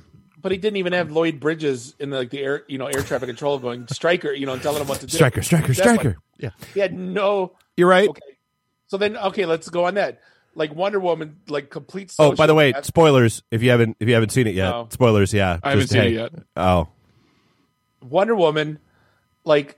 But 0.41 0.51
he 0.51 0.59
didn't 0.59 0.77
even 0.77 0.93
have 0.93 1.09
Lloyd 1.11 1.39
Bridges 1.39 1.95
in 1.97 2.11
the, 2.11 2.17
like 2.19 2.29
the 2.29 2.39
air, 2.39 2.65
you 2.67 2.77
know, 2.77 2.85
air 2.85 3.01
traffic 3.01 3.25
control 3.27 3.57
going 3.57 3.87
striker, 3.87 4.31
you 4.31 4.45
know, 4.45 4.55
telling 4.59 4.79
him 4.79 4.87
what 4.87 4.99
to 4.99 5.07
do. 5.07 5.15
Striker, 5.15 5.41
striker, 5.41 5.69
That's 5.73 5.79
like- 5.79 5.99
striker. 6.01 6.17
yeah. 6.37 6.51
he 6.75 6.79
had 6.81 6.93
no. 6.93 7.53
You're 7.75 7.89
right. 7.89 8.07
Okay, 8.09 8.21
so 8.85 8.97
then 8.97 9.17
okay, 9.17 9.45
let's 9.47 9.69
go 9.69 9.85
on 9.85 9.95
that. 9.95 10.19
Like 10.55 10.73
Wonder 10.73 10.99
Woman, 10.99 11.37
like 11.47 11.69
complete. 11.69 12.13
Oh, 12.17 12.33
by 12.33 12.47
the 12.47 12.55
way, 12.55 12.71
sociopath. 12.71 12.85
spoilers 12.85 13.43
if 13.51 13.61
you 13.61 13.69
haven't 13.69 13.97
if 13.99 14.07
you 14.07 14.13
haven't 14.13 14.29
seen 14.29 14.47
it 14.47 14.55
yet. 14.55 14.69
No. 14.69 14.87
Spoilers, 14.89 15.33
yeah. 15.33 15.59
I 15.61 15.69
haven't 15.71 15.81
Just, 15.81 15.93
seen 15.93 16.01
hey. 16.01 16.07
it 16.07 16.13
yet. 16.13 16.31
Oh. 16.55 16.87
Wonder 18.01 18.35
Woman, 18.35 18.79
like 19.43 19.77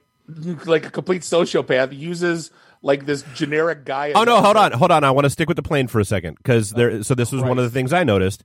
like 0.66 0.86
a 0.86 0.92
complete 0.92 1.24
sociopath, 1.24 1.98
uses 1.98 2.52
like 2.82 3.06
this 3.06 3.24
generic 3.34 3.86
guy. 3.86 4.12
Oh 4.14 4.24
no, 4.24 4.42
hold 4.42 4.56
on, 4.56 4.72
hold 4.72 4.92
on. 4.92 5.04
I 5.04 5.12
want 5.12 5.26
to 5.26 5.30
stick 5.30 5.48
with 5.48 5.58
the 5.58 5.64
plane 5.64 5.88
for 5.88 6.00
a 6.00 6.06
second 6.06 6.38
because 6.38 6.72
there. 6.72 7.02
So 7.04 7.16
this 7.16 7.32
was 7.32 7.42
one 7.42 7.58
of 7.58 7.64
the 7.64 7.72
things 7.72 7.92
I 7.92 8.04
noticed 8.04 8.44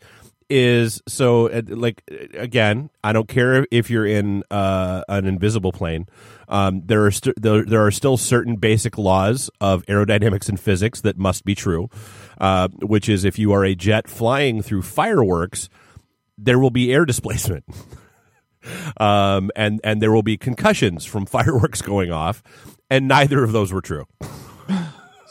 is 0.52 1.00
so 1.08 1.48
uh, 1.48 1.62
like 1.66 2.02
again, 2.34 2.90
I 3.02 3.14
don't 3.14 3.26
care 3.26 3.66
if 3.70 3.88
you're 3.88 4.06
in 4.06 4.44
uh, 4.50 5.02
an 5.08 5.24
invisible 5.26 5.72
plane. 5.72 6.06
Um, 6.48 6.82
there 6.84 7.06
are 7.06 7.10
st- 7.10 7.40
there, 7.40 7.64
there 7.64 7.86
are 7.86 7.90
still 7.90 8.18
certain 8.18 8.56
basic 8.56 8.98
laws 8.98 9.48
of 9.60 9.84
aerodynamics 9.86 10.50
and 10.50 10.60
physics 10.60 11.00
that 11.00 11.16
must 11.16 11.44
be 11.46 11.54
true. 11.54 11.88
Uh, 12.38 12.68
which 12.82 13.08
is 13.08 13.24
if 13.24 13.38
you 13.38 13.52
are 13.52 13.64
a 13.64 13.74
jet 13.74 14.08
flying 14.08 14.62
through 14.62 14.82
fireworks, 14.82 15.70
there 16.36 16.58
will 16.58 16.70
be 16.70 16.92
air 16.92 17.04
displacement. 17.12 17.64
um, 18.98 19.50
and 19.56 19.80
and 19.82 20.02
there 20.02 20.12
will 20.12 20.22
be 20.22 20.36
concussions 20.36 21.06
from 21.06 21.24
fireworks 21.36 21.80
going 21.80 22.12
off, 22.12 22.42
and 22.90 23.08
neither 23.08 23.42
of 23.42 23.52
those 23.52 23.72
were 23.72 23.80
true. 23.82 24.04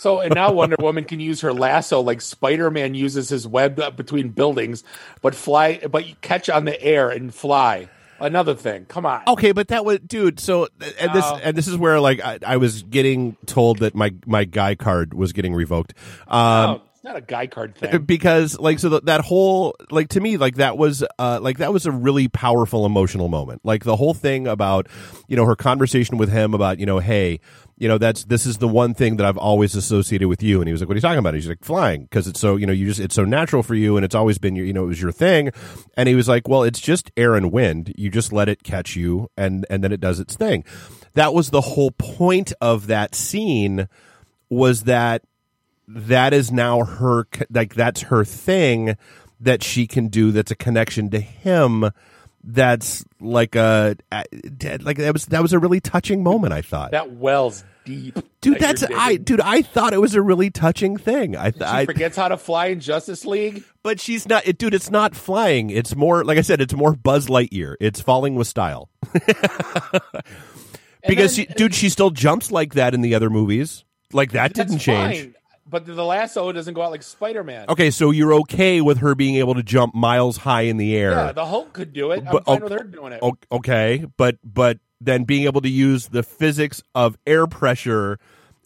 So 0.01 0.19
and 0.19 0.33
now 0.33 0.51
Wonder 0.51 0.77
Woman 0.79 1.03
can 1.03 1.19
use 1.19 1.41
her 1.41 1.53
lasso 1.53 2.01
like 2.01 2.21
Spider 2.21 2.71
Man 2.71 2.95
uses 2.95 3.29
his 3.29 3.47
web 3.47 3.95
between 3.95 4.29
buildings, 4.29 4.83
but 5.21 5.35
fly, 5.35 5.77
but 5.77 6.19
catch 6.21 6.49
on 6.49 6.65
the 6.65 6.81
air 6.81 7.11
and 7.11 7.31
fly. 7.31 7.87
Another 8.19 8.55
thing, 8.55 8.85
come 8.85 9.05
on. 9.05 9.21
Okay, 9.27 9.51
but 9.51 9.67
that 9.67 9.85
was, 9.85 9.99
dude. 9.99 10.39
So, 10.39 10.69
and 10.99 11.13
this, 11.13 11.23
No. 11.23 11.39
and 11.43 11.55
this 11.55 11.67
is 11.67 11.77
where 11.77 11.99
like 11.99 12.19
I, 12.19 12.39
I 12.43 12.57
was 12.57 12.81
getting 12.81 13.37
told 13.45 13.77
that 13.79 13.93
my 13.93 14.11
my 14.25 14.43
guy 14.43 14.73
card 14.73 15.13
was 15.13 15.33
getting 15.33 15.53
revoked. 15.53 15.93
Um, 16.27 16.41
No, 16.41 16.81
it's 16.95 17.03
not 17.03 17.15
a 17.15 17.21
guy 17.21 17.45
card 17.45 17.75
thing. 17.75 18.01
because 18.05 18.57
like 18.59 18.79
so 18.79 18.89
that 18.89 19.05
that 19.05 19.21
whole 19.21 19.75
like 19.91 20.09
to 20.09 20.19
me 20.19 20.37
like 20.37 20.55
that 20.55 20.79
was 20.79 21.03
uh 21.19 21.37
like 21.39 21.59
that 21.59 21.73
was 21.73 21.85
a 21.85 21.91
really 21.91 22.27
powerful 22.27 22.85
emotional 22.87 23.27
moment 23.27 23.61
like 23.63 23.83
the 23.83 23.95
whole 23.95 24.13
thing 24.13 24.45
about 24.47 24.87
you 25.27 25.35
know 25.35 25.45
her 25.45 25.55
conversation 25.55 26.17
with 26.17 26.31
him 26.31 26.53
about 26.53 26.79
you 26.79 26.85
know 26.85 26.99
hey 26.99 27.39
you 27.81 27.87
know 27.87 27.97
that's 27.97 28.25
this 28.25 28.45
is 28.45 28.59
the 28.59 28.67
one 28.67 28.93
thing 28.93 29.17
that 29.17 29.25
I've 29.25 29.39
always 29.39 29.73
associated 29.73 30.27
with 30.27 30.43
you. 30.43 30.61
And 30.61 30.67
he 30.67 30.71
was 30.71 30.81
like 30.81 30.87
what 30.87 30.93
are 30.93 30.97
you 30.99 31.01
talking 31.01 31.17
about? 31.17 31.33
He's 31.33 31.49
like 31.49 31.63
flying. 31.63 32.03
Because 32.03 32.27
it's 32.27 32.39
so 32.39 32.55
you 32.55 32.67
know 32.67 32.73
you 32.73 32.85
just 32.85 32.99
it's 32.99 33.15
so 33.15 33.25
natural 33.25 33.63
for 33.63 33.73
you 33.73 33.97
and 33.97 34.05
it's 34.05 34.13
always 34.13 34.37
been 34.37 34.55
your 34.55 34.67
you 34.67 34.71
know 34.71 34.83
it 34.83 34.87
was 34.87 35.01
your 35.01 35.11
thing. 35.11 35.49
And 35.97 36.07
he 36.07 36.13
was 36.13 36.27
like 36.27 36.47
well 36.47 36.61
it's 36.61 36.79
just 36.79 37.09
air 37.17 37.33
and 37.33 37.51
wind. 37.51 37.91
You 37.97 38.11
just 38.11 38.31
let 38.31 38.47
it 38.47 38.61
catch 38.61 38.95
you 38.95 39.31
and 39.35 39.65
and 39.67 39.83
then 39.83 39.91
it 39.91 39.99
does 39.99 40.19
its 40.19 40.35
thing. 40.35 40.63
That 41.15 41.33
was 41.33 41.49
the 41.49 41.61
whole 41.61 41.89
point 41.89 42.53
of 42.61 42.85
that 42.85 43.15
scene 43.15 43.87
was 44.47 44.83
that 44.83 45.23
that 45.87 46.33
is 46.33 46.51
now 46.51 46.83
her 46.85 47.25
like 47.49 47.73
that's 47.73 48.01
her 48.03 48.23
thing 48.23 48.95
that 49.39 49.63
she 49.63 49.87
can 49.87 50.07
do 50.07 50.31
that's 50.31 50.51
a 50.51 50.55
connection 50.55 51.09
to 51.09 51.19
him 51.19 51.89
that's 52.43 53.03
like 53.19 53.55
a 53.55 53.95
like 54.11 54.97
that 54.97 55.13
was 55.13 55.25
that 55.25 55.41
was 55.41 55.53
a 55.53 55.59
really 55.59 55.79
touching 55.79 56.23
moment 56.23 56.53
i 56.53 56.61
thought. 56.61 56.91
That 56.91 57.11
wells 57.13 57.63
deep, 57.85 58.19
dude 58.41 58.55
that 58.59 58.77
that's 58.79 58.83
i 58.95 59.15
dude 59.15 59.41
i 59.41 59.61
thought 59.61 59.93
it 59.93 59.99
was 59.99 60.13
a 60.15 60.21
really 60.21 60.49
touching 60.49 60.97
thing 60.97 61.35
i, 61.35 61.51
She 61.51 61.61
I 61.61 61.85
forgets 61.85 62.15
how 62.15 62.27
to 62.27 62.37
fly 62.37 62.67
in 62.67 62.79
Justice 62.79 63.25
League. 63.25 63.63
but 63.83 63.99
she's 63.99 64.27
not 64.27 64.45
it, 64.47 64.57
dude 64.57 64.73
it's 64.73 64.91
not 64.91 65.15
flying 65.15 65.69
it's 65.69 65.95
more 65.95 66.23
like 66.23 66.37
i 66.37 66.41
said 66.41 66.61
it's 66.61 66.73
more 66.73 66.95
buzz 66.95 67.27
lightyear 67.27 67.75
it's 67.79 67.99
falling 68.01 68.35
with 68.35 68.47
style 68.47 68.89
because 71.07 71.35
then- 71.35 71.47
she, 71.47 71.53
dude 71.55 71.73
she 71.73 71.89
still 71.89 72.09
jumps 72.11 72.51
like 72.51 72.73
that 72.73 72.93
in 72.93 73.01
the 73.01 73.15
other 73.15 73.29
movies 73.29 73.83
like 74.13 74.31
that 74.31 74.53
didn't 74.53 74.79
change 74.79 75.17
fine, 75.19 75.35
but 75.65 75.85
the 75.85 76.03
lasso 76.03 76.51
doesn't 76.51 76.73
go 76.73 76.81
out 76.81 76.91
like 76.91 77.01
Spider 77.01 77.45
Man. 77.45 77.65
Okay, 77.69 77.91
so 77.91 78.11
you're 78.11 78.33
okay 78.41 78.81
with 78.81 78.97
her 78.97 79.15
being 79.15 79.35
able 79.35 79.53
to 79.55 79.63
jump 79.63 79.95
miles 79.95 80.35
high 80.35 80.63
in 80.63 80.75
the 80.75 80.93
air. 80.97 81.11
Yeah, 81.11 81.31
the 81.31 81.45
Hulk 81.45 81.71
could 81.71 81.93
do 81.93 82.11
it. 82.11 82.25
I'm 82.27 82.31
But- 82.33 82.45
fine 82.45 82.59
oh, 82.59 82.63
with 82.63 82.71
her 82.73 82.83
doing 82.83 83.13
it. 83.13 83.23
Okay, 83.49 84.05
but 84.17 84.35
but 84.43 84.79
then 85.01 85.23
being 85.23 85.43
able 85.45 85.61
to 85.61 85.69
use 85.69 86.07
the 86.09 86.23
physics 86.23 86.81
of 86.95 87.17
air 87.25 87.47
pressure 87.47 88.19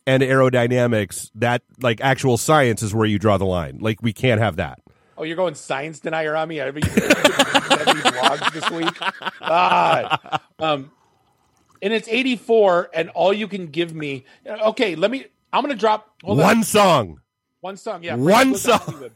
and 0.05 0.21
aerodynamics, 0.21 1.31
that 1.35 1.63
like 1.81 2.01
actual 2.01 2.37
science 2.37 2.83
is 2.83 2.93
where 2.93 3.07
you 3.07 3.17
draw 3.17 3.37
the 3.37 3.45
line. 3.45 3.79
Like 3.79 4.01
we 4.03 4.13
can't 4.13 4.39
have 4.39 4.57
that. 4.57 4.79
Oh, 5.17 5.23
you're 5.23 5.37
going 5.37 5.55
science 5.55 6.01
denier 6.01 6.35
on 6.35 6.49
me? 6.49 6.57
Have 6.57 6.75
you 6.75 6.83
have 6.83 6.91
these 6.91 8.03
vlogs 8.03 8.53
this 8.53 8.69
week? 8.69 9.39
God. 9.39 10.19
Um, 10.59 10.91
and 11.81 11.93
it's 11.93 12.07
84, 12.07 12.89
and 12.93 13.09
all 13.11 13.33
you 13.33 13.47
can 13.47 13.67
give 13.67 13.93
me. 13.93 14.25
Okay, 14.45 14.95
let 14.95 15.09
me. 15.09 15.25
I'm 15.53 15.63
to 15.73 15.75
drop 15.79 16.15
One 16.21 16.39
on. 16.57 16.63
song. 16.63 17.21
One 17.61 17.77
song. 17.77 18.03
Yeah, 18.03 18.15
One 18.15 18.55
song. 18.55 19.09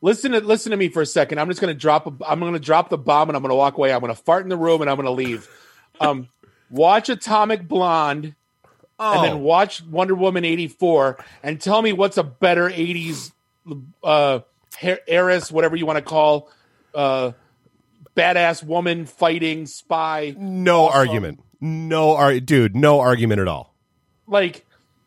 Listen 0.00 0.32
to 0.32 0.40
listen 0.40 0.70
to 0.70 0.76
me 0.76 0.88
for 0.88 1.00
a 1.00 1.06
second. 1.06 1.38
I'm 1.38 1.48
just 1.48 1.60
to 1.60 1.72
drop. 1.72 2.06
A, 2.06 2.28
I'm 2.28 2.40
to 2.40 2.58
drop 2.58 2.90
the 2.90 2.98
bomb, 2.98 3.30
and 3.30 3.36
I'm 3.36 3.42
to 3.42 3.54
walk 3.54 3.78
away. 3.78 3.92
I'm 3.92 4.02
to 4.02 4.14
fart 4.14 4.42
in 4.42 4.48
the 4.48 4.56
room, 4.56 4.80
and 4.82 4.90
I'm 4.90 4.96
to 4.98 5.10
leave. 5.10 5.48
Um, 6.00 6.28
watch 6.70 7.08
Atomic 7.08 7.66
Blonde, 7.68 8.34
and 8.98 9.24
then 9.24 9.32
Oh, 9.34 9.36
watch 9.38 9.82
Wonder 9.84 10.14
Woman 10.14 10.44
84, 10.44 11.18
and 11.42 11.60
tell 11.60 11.82
me 11.82 11.92
what's 11.92 12.16
a 12.16 12.22
better 12.24 12.68
80s 12.68 13.32
uh, 14.02 14.40
heiress, 15.08 15.50
whatever 15.50 15.76
you 15.76 15.86
want 15.86 15.96
to 15.98 16.02
call, 16.04 16.50
uh, 16.94 17.32
badass 18.16 18.62
woman 18.62 19.06
fighting 19.06 19.66
spy. 19.66 20.34
no 20.38 20.86
awesome. 20.86 20.98
argument. 20.98 21.40
No 21.60 22.14
ar- 22.16 22.40
dude, 22.40 22.76
no 22.76 23.00
argument 23.00 23.40
at 23.40 23.48
all. 23.48 23.74
Like 24.26 24.66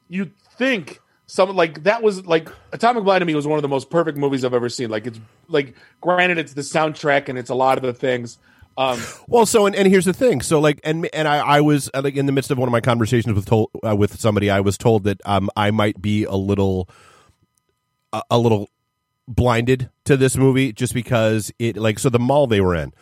you 0.10 0.32
think 0.58 1.00
some 1.28 1.56
like 1.56 1.84
that 1.84 2.02
was 2.02 2.26
like 2.26 2.50
Atomic 2.72 3.04
Blonde 3.04 3.22
to 3.22 3.26
me 3.26 3.36
was 3.36 3.46
one 3.46 3.58
of 3.58 3.62
the 3.62 3.68
most 3.68 3.90
perfect 3.90 4.18
movies 4.18 4.44
I've 4.44 4.54
ever 4.54 4.70
seen. 4.70 4.90
Like 4.90 5.06
it's 5.06 5.20
like 5.48 5.76
granted 6.02 6.38
it's 6.40 6.54
the 6.54 6.62
soundtrack 6.62 7.30
and 7.30 7.38
it's 7.38 7.50
a 7.50 7.56
lot 7.56 7.78
of 7.78 7.84
the 7.84 7.94
things. 7.94 8.38
Um, 8.78 9.02
Well, 9.28 9.46
so 9.46 9.66
and, 9.66 9.76
and 9.76 9.88
here's 9.88 10.06
the 10.06 10.14
thing. 10.14 10.42
So 10.42 10.60
like 10.60 10.80
and 10.84 11.10
and 11.14 11.28
I, 11.28 11.38
I 11.40 11.62
was 11.62 11.90
uh, 11.94 12.02
like 12.04 12.16
in 12.16 12.28
the 12.28 12.32
midst 12.32 12.52
of 12.52 12.58
one 12.58 12.70
of 12.70 12.72
my 12.72 12.82
conversations 12.82 13.34
with 13.34 13.46
told 13.46 13.72
uh, 13.86 13.96
with 13.96 14.20
somebody, 14.20 14.50
I 14.50 14.60
was 14.60 14.78
told 14.78 15.04
that 15.06 15.20
um 15.26 15.50
I 15.56 15.72
might 15.72 16.02
be 16.02 16.24
a 16.26 16.36
little 16.36 16.88
a, 18.14 18.22
a 18.32 18.38
little 18.38 18.70
blinded 19.28 19.90
to 20.06 20.16
this 20.16 20.38
movie 20.38 20.72
just 20.72 20.94
because 20.94 21.52
it 21.60 21.76
like 21.76 22.00
so 22.00 22.10
the 22.10 22.20
mall 22.20 22.48
they 22.48 22.62
were 22.62 22.76
in. 22.76 22.94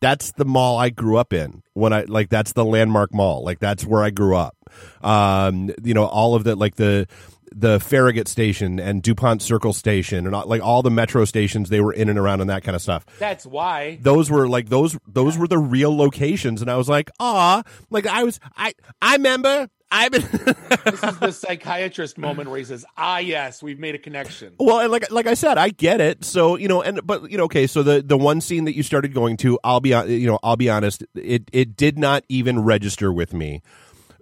That's 0.00 0.32
the 0.32 0.46
mall 0.46 0.78
I 0.78 0.88
grew 0.90 1.16
up 1.18 1.32
in 1.32 1.62
when 1.74 1.92
I 1.92 2.02
like 2.02 2.28
that's 2.28 2.52
the 2.52 2.64
landmark 2.64 3.14
mall. 3.14 3.44
Like 3.44 3.60
that's 3.60 3.84
where 3.84 4.02
I 4.02 4.10
grew 4.10 4.34
up. 4.34 4.56
Um 5.02 5.70
you 5.82 5.94
know 5.94 6.06
all 6.06 6.34
of 6.34 6.44
the 6.44 6.56
like 6.56 6.76
the 6.76 7.06
the 7.54 7.80
Farragut 7.80 8.28
station 8.28 8.78
and 8.78 9.02
DuPont 9.02 9.42
Circle 9.42 9.72
station 9.72 10.26
and 10.26 10.34
all, 10.34 10.46
like 10.46 10.62
all 10.62 10.82
the 10.82 10.90
metro 10.90 11.24
stations 11.24 11.68
they 11.68 11.80
were 11.80 11.92
in 11.92 12.08
and 12.08 12.18
around 12.18 12.40
and 12.40 12.50
that 12.50 12.62
kind 12.62 12.76
of 12.76 12.82
stuff. 12.82 13.04
That's 13.18 13.44
why. 13.46 13.98
Those 14.00 14.30
were 14.30 14.48
like 14.48 14.68
those 14.68 14.96
those 15.06 15.36
were 15.36 15.48
the 15.48 15.58
real 15.58 15.96
locations 15.96 16.62
and 16.62 16.70
i 16.70 16.76
was 16.76 16.88
like 16.88 17.10
ah 17.18 17.62
like 17.90 18.06
i 18.06 18.22
was 18.24 18.38
i 18.56 18.72
i 19.02 19.16
remember 19.16 19.68
i've 19.90 20.12
been 20.12 20.22
this 20.84 21.02
is 21.02 21.18
the 21.18 21.32
psychiatrist 21.32 22.16
moment 22.18 22.48
where 22.48 22.58
he 22.58 22.64
says, 22.64 22.84
"Ah, 22.96 23.18
yes, 23.18 23.62
we've 23.62 23.78
made 23.78 23.94
a 23.94 23.98
connection." 23.98 24.54
well 24.58 24.80
and 24.80 24.90
like 24.92 25.10
like 25.10 25.26
i 25.26 25.34
said 25.34 25.58
i 25.58 25.68
get 25.70 26.00
it. 26.00 26.24
So 26.24 26.56
you 26.56 26.68
know 26.68 26.82
and 26.82 27.04
but 27.06 27.30
you 27.30 27.36
know 27.36 27.44
okay 27.44 27.66
so 27.66 27.82
the 27.82 28.02
the 28.02 28.16
one 28.16 28.40
scene 28.40 28.64
that 28.64 28.76
you 28.76 28.82
started 28.82 29.12
going 29.14 29.36
to 29.38 29.58
i'll 29.64 29.80
be 29.80 29.90
you 29.90 30.26
know 30.26 30.38
i'll 30.42 30.56
be 30.56 30.70
honest 30.70 31.04
it 31.14 31.44
it 31.52 31.76
did 31.76 31.98
not 31.98 32.24
even 32.28 32.62
register 32.62 33.12
with 33.12 33.32
me 33.34 33.62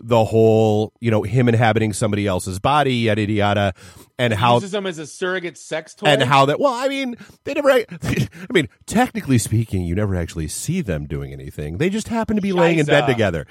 the 0.00 0.24
whole 0.24 0.92
you 1.00 1.10
know 1.10 1.22
him 1.22 1.48
inhabiting 1.48 1.92
somebody 1.92 2.26
else's 2.26 2.58
body 2.58 2.94
yada 2.94 3.20
yada 3.22 3.32
yada 3.32 3.74
and 4.18 4.32
how 4.32 4.54
uses 4.54 4.70
them 4.70 4.86
as 4.86 4.98
a 4.98 5.06
surrogate 5.06 5.56
sex 5.58 5.94
toy. 5.94 6.06
and 6.06 6.22
how 6.22 6.46
that 6.46 6.60
well 6.60 6.72
i 6.72 6.88
mean 6.88 7.16
they 7.44 7.54
never 7.54 7.70
i 7.70 7.86
mean 8.52 8.68
technically 8.86 9.38
speaking 9.38 9.82
you 9.82 9.94
never 9.94 10.14
actually 10.16 10.48
see 10.48 10.80
them 10.80 11.06
doing 11.06 11.32
anything 11.32 11.78
they 11.78 11.90
just 11.90 12.08
happen 12.08 12.36
to 12.36 12.42
be 12.42 12.52
laying 12.52 12.78
in 12.78 12.86
bed 12.86 13.06
together 13.06 13.46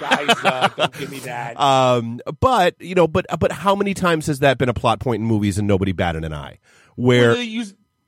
guys, 0.00 0.28
uh, 0.44 0.68
don't 0.76 0.92
give 0.98 1.10
me 1.10 1.18
that. 1.20 1.58
um 1.60 2.20
but 2.40 2.74
you 2.80 2.94
know 2.94 3.08
but 3.08 3.26
but 3.38 3.52
how 3.52 3.74
many 3.74 3.94
times 3.94 4.26
has 4.26 4.40
that 4.40 4.58
been 4.58 4.68
a 4.68 4.74
plot 4.74 5.00
point 5.00 5.20
in 5.20 5.26
movies 5.26 5.58
and 5.58 5.66
nobody 5.68 5.92
batted 5.92 6.24
an 6.24 6.32
eye 6.34 6.58
where 6.96 7.34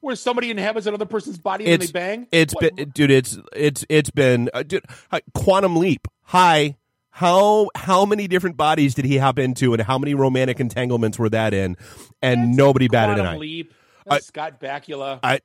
where 0.00 0.16
somebody 0.16 0.50
inhabits 0.50 0.86
another 0.86 1.06
person's 1.06 1.38
body 1.38 1.64
and 1.64 1.80
they 1.80 1.86
bang? 1.86 2.26
it's 2.30 2.54
What- 2.54 2.76
been 2.76 2.90
dude. 2.90 3.10
It's 3.10 3.38
it's 3.56 3.86
it's 3.88 4.10
been 4.10 4.50
uh, 4.52 4.62
dude, 4.62 4.84
hi, 5.10 5.22
quantum 5.32 5.76
leap. 5.76 6.06
Hi. 6.24 6.76
How 7.16 7.68
how 7.76 8.04
many 8.04 8.26
different 8.26 8.56
bodies 8.56 8.92
did 8.92 9.04
he 9.04 9.18
hop 9.18 9.38
into, 9.38 9.72
and 9.72 9.80
how 9.80 9.98
many 9.98 10.14
romantic 10.14 10.58
entanglements 10.58 11.16
were 11.16 11.28
that 11.28 11.54
in? 11.54 11.76
And 12.20 12.48
That's 12.48 12.56
nobody 12.56 12.88
batted 12.88 13.20
an 13.20 13.26
eye. 13.26 13.64
I- 14.10 14.18
Scott 14.18 14.60
Bakula. 14.60 15.20
I 15.22 15.38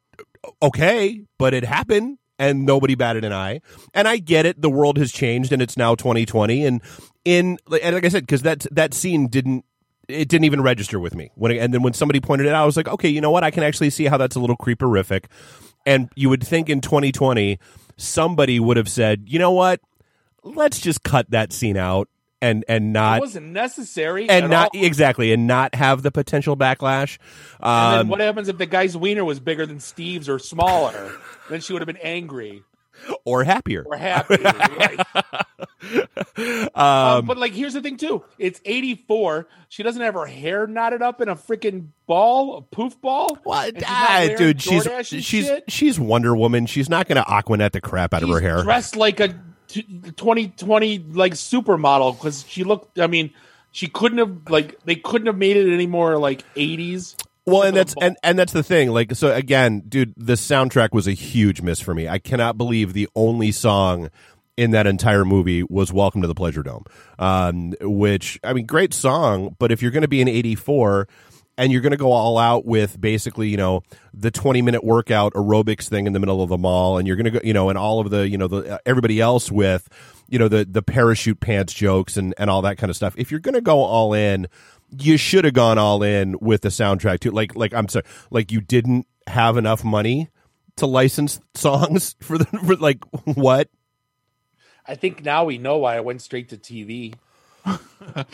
okay, 0.63 1.25
but 1.37 1.53
it 1.53 1.63
happened 1.63 2.17
and 2.39 2.65
nobody 2.65 2.95
batted 2.95 3.23
an 3.23 3.33
eye. 3.33 3.61
And 3.93 4.07
I 4.07 4.17
get 4.17 4.47
it. 4.47 4.59
The 4.59 4.69
world 4.71 4.97
has 4.97 5.11
changed 5.11 5.51
and 5.51 5.61
it's 5.61 5.77
now 5.77 5.93
2020. 5.93 6.65
And 6.65 6.81
in 7.23 7.59
and 7.67 7.93
like 7.93 8.03
I 8.03 8.09
said, 8.09 8.23
because 8.23 8.41
that 8.41 8.65
that 8.71 8.95
scene 8.95 9.27
didn't 9.27 9.63
it 10.07 10.27
didn't 10.27 10.45
even 10.45 10.61
register 10.61 10.99
with 10.99 11.13
me. 11.13 11.29
When 11.35 11.51
and 11.51 11.71
then 11.71 11.83
when 11.83 11.93
somebody 11.93 12.19
pointed 12.19 12.47
it 12.47 12.53
out, 12.53 12.63
I 12.63 12.65
was 12.65 12.77
like, 12.77 12.87
okay, 12.87 13.09
you 13.09 13.21
know 13.21 13.29
what? 13.29 13.43
I 13.43 13.51
can 13.51 13.61
actually 13.61 13.91
see 13.91 14.05
how 14.05 14.17
that's 14.17 14.35
a 14.35 14.39
little 14.39 14.57
creeperific. 14.57 15.25
And 15.85 16.09
you 16.15 16.29
would 16.29 16.43
think 16.43 16.67
in 16.67 16.81
2020 16.81 17.59
somebody 17.95 18.59
would 18.59 18.77
have 18.77 18.89
said, 18.89 19.25
you 19.27 19.37
know 19.37 19.51
what? 19.51 19.81
Let's 20.55 20.79
just 20.79 21.03
cut 21.03 21.29
that 21.31 21.53
scene 21.53 21.77
out 21.77 22.07
and 22.41 22.63
and 22.69 22.85
it 22.85 22.89
not 22.89 23.19
wasn't 23.21 23.47
necessary. 23.47 24.29
and 24.29 24.49
not 24.49 24.69
all. 24.75 24.83
exactly 24.83 25.33
and 25.33 25.45
not 25.47 25.75
have 25.75 26.01
the 26.03 26.11
potential 26.11 26.55
backlash. 26.55 27.17
And 27.59 27.67
Um, 27.69 27.97
then 27.99 28.07
what 28.07 28.19
happens 28.21 28.47
if 28.47 28.57
the 28.57 28.65
guy's 28.65 28.95
wiener 28.95 29.25
was 29.25 29.39
bigger 29.39 29.65
than 29.65 29.79
Steve's 29.79 30.29
or 30.29 30.39
smaller? 30.39 31.11
then 31.49 31.61
she 31.61 31.73
would 31.73 31.81
have 31.81 31.87
been 31.87 31.97
angry 31.97 32.63
or 33.25 33.43
happier. 33.43 33.83
or 33.85 33.97
happy. 33.97 34.37
right? 34.43 34.99
Um, 36.75 37.25
but 37.25 37.37
like, 37.37 37.53
here's 37.53 37.73
the 37.73 37.81
thing 37.81 37.97
too. 37.97 38.23
It's 38.37 38.61
84. 38.65 39.47
She 39.69 39.83
doesn't 39.83 40.01
have 40.01 40.13
her 40.13 40.25
hair 40.25 40.67
knotted 40.67 41.01
up 41.01 41.21
in 41.21 41.29
a 41.29 41.35
freaking 41.35 41.87
ball, 42.05 42.57
a 42.57 42.61
poof 42.61 42.99
ball. 43.01 43.37
What, 43.43 43.75
And 43.75 43.77
she's 43.79 43.85
ah, 43.89 44.27
dude? 44.37 44.61
She's 44.61 44.87
she's 45.03 45.23
shit. 45.25 45.63
she's 45.71 45.99
Wonder 45.99 46.35
Woman. 46.35 46.65
She's 46.65 46.89
not 46.89 47.07
going 47.07 47.15
to 47.21 47.29
Aquanet 47.29 47.71
the 47.71 47.81
crap 47.81 48.13
out 48.13 48.23
of 48.23 48.29
her 48.29 48.39
hair. 48.39 48.61
dressed 48.63 48.95
like 48.95 49.19
a 49.19 49.33
2020 49.69 50.99
like 51.13 51.33
supermodel 51.33 52.17
because 52.17 52.45
she 52.47 52.63
looked. 52.63 52.99
I 52.99 53.07
mean, 53.07 53.31
she 53.71 53.87
couldn't 53.87 54.17
have 54.17 54.49
like 54.49 54.83
they 54.85 54.95
couldn't 54.95 55.27
have 55.27 55.37
made 55.37 55.57
it 55.57 55.71
any 55.71 55.87
more 55.87 56.17
like 56.17 56.43
80s. 56.55 57.15
well, 57.45 57.63
and 57.63 57.75
that's 57.75 57.95
and, 58.01 58.17
and 58.23 58.37
that's 58.37 58.53
the 58.53 58.63
thing. 58.63 58.89
Like, 58.89 59.15
so 59.15 59.33
again, 59.33 59.81
dude, 59.87 60.13
the 60.17 60.33
soundtrack 60.33 60.91
was 60.91 61.07
a 61.07 61.13
huge 61.13 61.61
miss 61.61 61.79
for 61.79 61.93
me. 61.93 62.07
I 62.07 62.19
cannot 62.19 62.57
believe 62.57 62.93
the 62.93 63.07
only 63.15 63.51
song 63.51 64.09
in 64.57 64.71
that 64.71 64.87
entire 64.87 65.23
movie 65.23 65.63
was 65.63 65.93
"Welcome 65.93 66.21
to 66.21 66.27
the 66.27 66.35
Pleasure 66.35 66.63
Dome," 66.63 66.85
um, 67.17 67.73
which 67.81 68.39
I 68.43 68.53
mean, 68.53 68.65
great 68.65 68.93
song, 68.93 69.55
but 69.59 69.71
if 69.71 69.81
you're 69.81 69.91
going 69.91 70.01
to 70.01 70.07
be 70.07 70.21
in 70.21 70.27
'84. 70.27 71.07
And 71.59 71.71
you're 71.71 71.81
going 71.81 71.91
to 71.91 71.97
go 71.97 72.11
all 72.13 72.39
out 72.39 72.65
with 72.65 72.99
basically, 72.99 73.49
you 73.49 73.57
know, 73.57 73.83
the 74.13 74.31
20 74.31 74.61
minute 74.63 74.83
workout 74.83 75.33
aerobics 75.33 75.89
thing 75.89 76.07
in 76.07 76.13
the 76.13 76.19
middle 76.19 76.41
of 76.41 76.49
the 76.49 76.57
mall, 76.57 76.97
and 76.97 77.07
you're 77.07 77.17
going 77.17 77.25
to 77.25 77.31
go, 77.31 77.39
you 77.43 77.53
know, 77.53 77.69
and 77.69 77.77
all 77.77 77.99
of 77.99 78.09
the, 78.09 78.27
you 78.29 78.37
know, 78.37 78.47
the 78.47 78.75
uh, 78.75 78.77
everybody 78.85 79.21
else 79.21 79.51
with, 79.51 79.89
you 80.29 80.39
know, 80.39 80.47
the 80.47 80.65
the 80.65 80.81
parachute 80.81 81.39
pants 81.41 81.73
jokes 81.73 82.17
and 82.17 82.33
and 82.37 82.49
all 82.49 82.61
that 82.63 82.77
kind 82.77 82.89
of 82.89 82.95
stuff. 82.95 83.13
If 83.17 83.31
you're 83.31 83.41
going 83.41 83.55
to 83.55 83.61
go 83.61 83.83
all 83.83 84.13
in, 84.13 84.47
you 84.97 85.17
should 85.17 85.45
have 85.45 85.53
gone 85.53 85.77
all 85.77 86.01
in 86.01 86.37
with 86.39 86.61
the 86.61 86.69
soundtrack 86.69 87.19
too. 87.19 87.31
Like 87.31 87.55
like 87.55 87.73
I'm 87.73 87.89
sorry, 87.89 88.05
like 88.31 88.51
you 88.51 88.61
didn't 88.61 89.05
have 89.27 89.57
enough 89.57 89.83
money 89.83 90.29
to 90.77 90.87
license 90.87 91.39
songs 91.55 92.15
for 92.21 92.37
the 92.37 92.45
for 92.45 92.75
like 92.77 93.03
what? 93.25 93.69
I 94.87 94.95
think 94.95 95.23
now 95.23 95.45
we 95.45 95.57
know 95.57 95.77
why 95.79 95.97
I 95.97 95.99
went 95.99 96.21
straight 96.21 96.49
to 96.49 96.57
TV. 96.57 97.15
One 97.63 98.25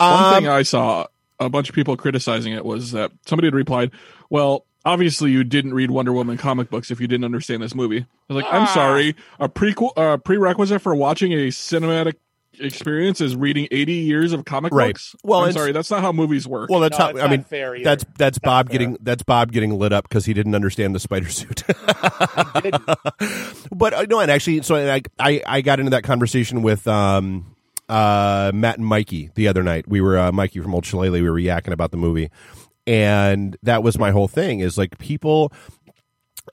Um, 0.00 0.34
thing 0.34 0.48
I 0.48 0.62
saw 0.62 1.06
a 1.44 1.50
bunch 1.50 1.68
of 1.68 1.74
people 1.74 1.96
criticizing 1.96 2.52
it 2.52 2.64
was 2.64 2.92
that 2.92 3.12
somebody 3.26 3.46
had 3.46 3.54
replied, 3.54 3.90
"Well, 4.30 4.64
obviously 4.84 5.30
you 5.30 5.44
didn't 5.44 5.74
read 5.74 5.90
Wonder 5.90 6.12
Woman 6.12 6.36
comic 6.36 6.70
books 6.70 6.90
if 6.90 7.00
you 7.00 7.06
didn't 7.06 7.24
understand 7.24 7.62
this 7.62 7.74
movie." 7.74 7.98
I 8.00 8.32
was 8.32 8.42
like, 8.44 8.52
"I'm 8.52 8.62
Ah. 8.62 8.66
sorry. 8.74 9.14
A 9.40 9.48
prequel, 9.48 9.92
uh, 9.96 10.16
prerequisite 10.18 10.80
for 10.82 10.94
watching 10.94 11.32
a 11.32 11.48
cinematic 11.48 12.14
experience 12.60 13.22
is 13.22 13.34
reading 13.34 13.66
80 13.70 13.94
years 13.94 14.32
of 14.34 14.44
comic 14.44 14.74
Right. 14.74 14.88
books." 14.94 15.16
Well, 15.24 15.40
I'm 15.44 15.52
sorry, 15.52 15.72
that's 15.72 15.90
not 15.90 16.02
how 16.02 16.12
movies 16.12 16.46
work. 16.46 16.68
Well, 16.70 16.80
that's 16.80 16.98
No, 16.98 17.04
how 17.06 17.10
I 17.10 17.14
not 17.14 17.30
mean. 17.30 17.44
fair 17.44 17.74
either. 17.74 17.84
That's 17.84 18.04
that's 18.18 18.38
not 18.42 18.48
Bob 18.50 18.66
fair. 18.68 18.72
getting 18.78 18.98
that's 19.00 19.22
Bob 19.22 19.52
getting 19.52 19.78
lit 19.78 19.92
up 19.92 20.08
because 20.08 20.26
he 20.26 20.34
didn't 20.34 20.54
understand 20.54 20.94
the 20.94 21.00
spider 21.00 21.28
suit. 21.30 21.62
But 23.74 23.94
uh, 23.94 24.02
no, 24.08 24.20
and 24.20 24.30
actually, 24.30 24.62
so 24.62 24.76
I, 24.76 25.00
I 25.18 25.42
I 25.46 25.60
got 25.62 25.80
into 25.80 25.90
that 25.90 26.02
conversation 26.04 26.62
with 26.62 26.86
um 26.86 27.51
uh 27.92 28.50
Matt 28.54 28.78
and 28.78 28.86
Mikey 28.86 29.30
the 29.34 29.48
other 29.48 29.62
night. 29.62 29.86
We 29.88 30.00
were 30.00 30.18
uh, 30.18 30.32
Mikey 30.32 30.60
from 30.60 30.74
Old 30.74 30.86
Shillelagh. 30.86 31.20
We 31.22 31.30
were 31.30 31.36
yakking 31.40 31.72
about 31.72 31.90
the 31.90 31.96
movie, 31.96 32.30
and 32.86 33.56
that 33.62 33.82
was 33.82 33.98
my 33.98 34.10
whole 34.10 34.28
thing. 34.28 34.60
Is 34.60 34.78
like 34.78 34.98
people, 34.98 35.52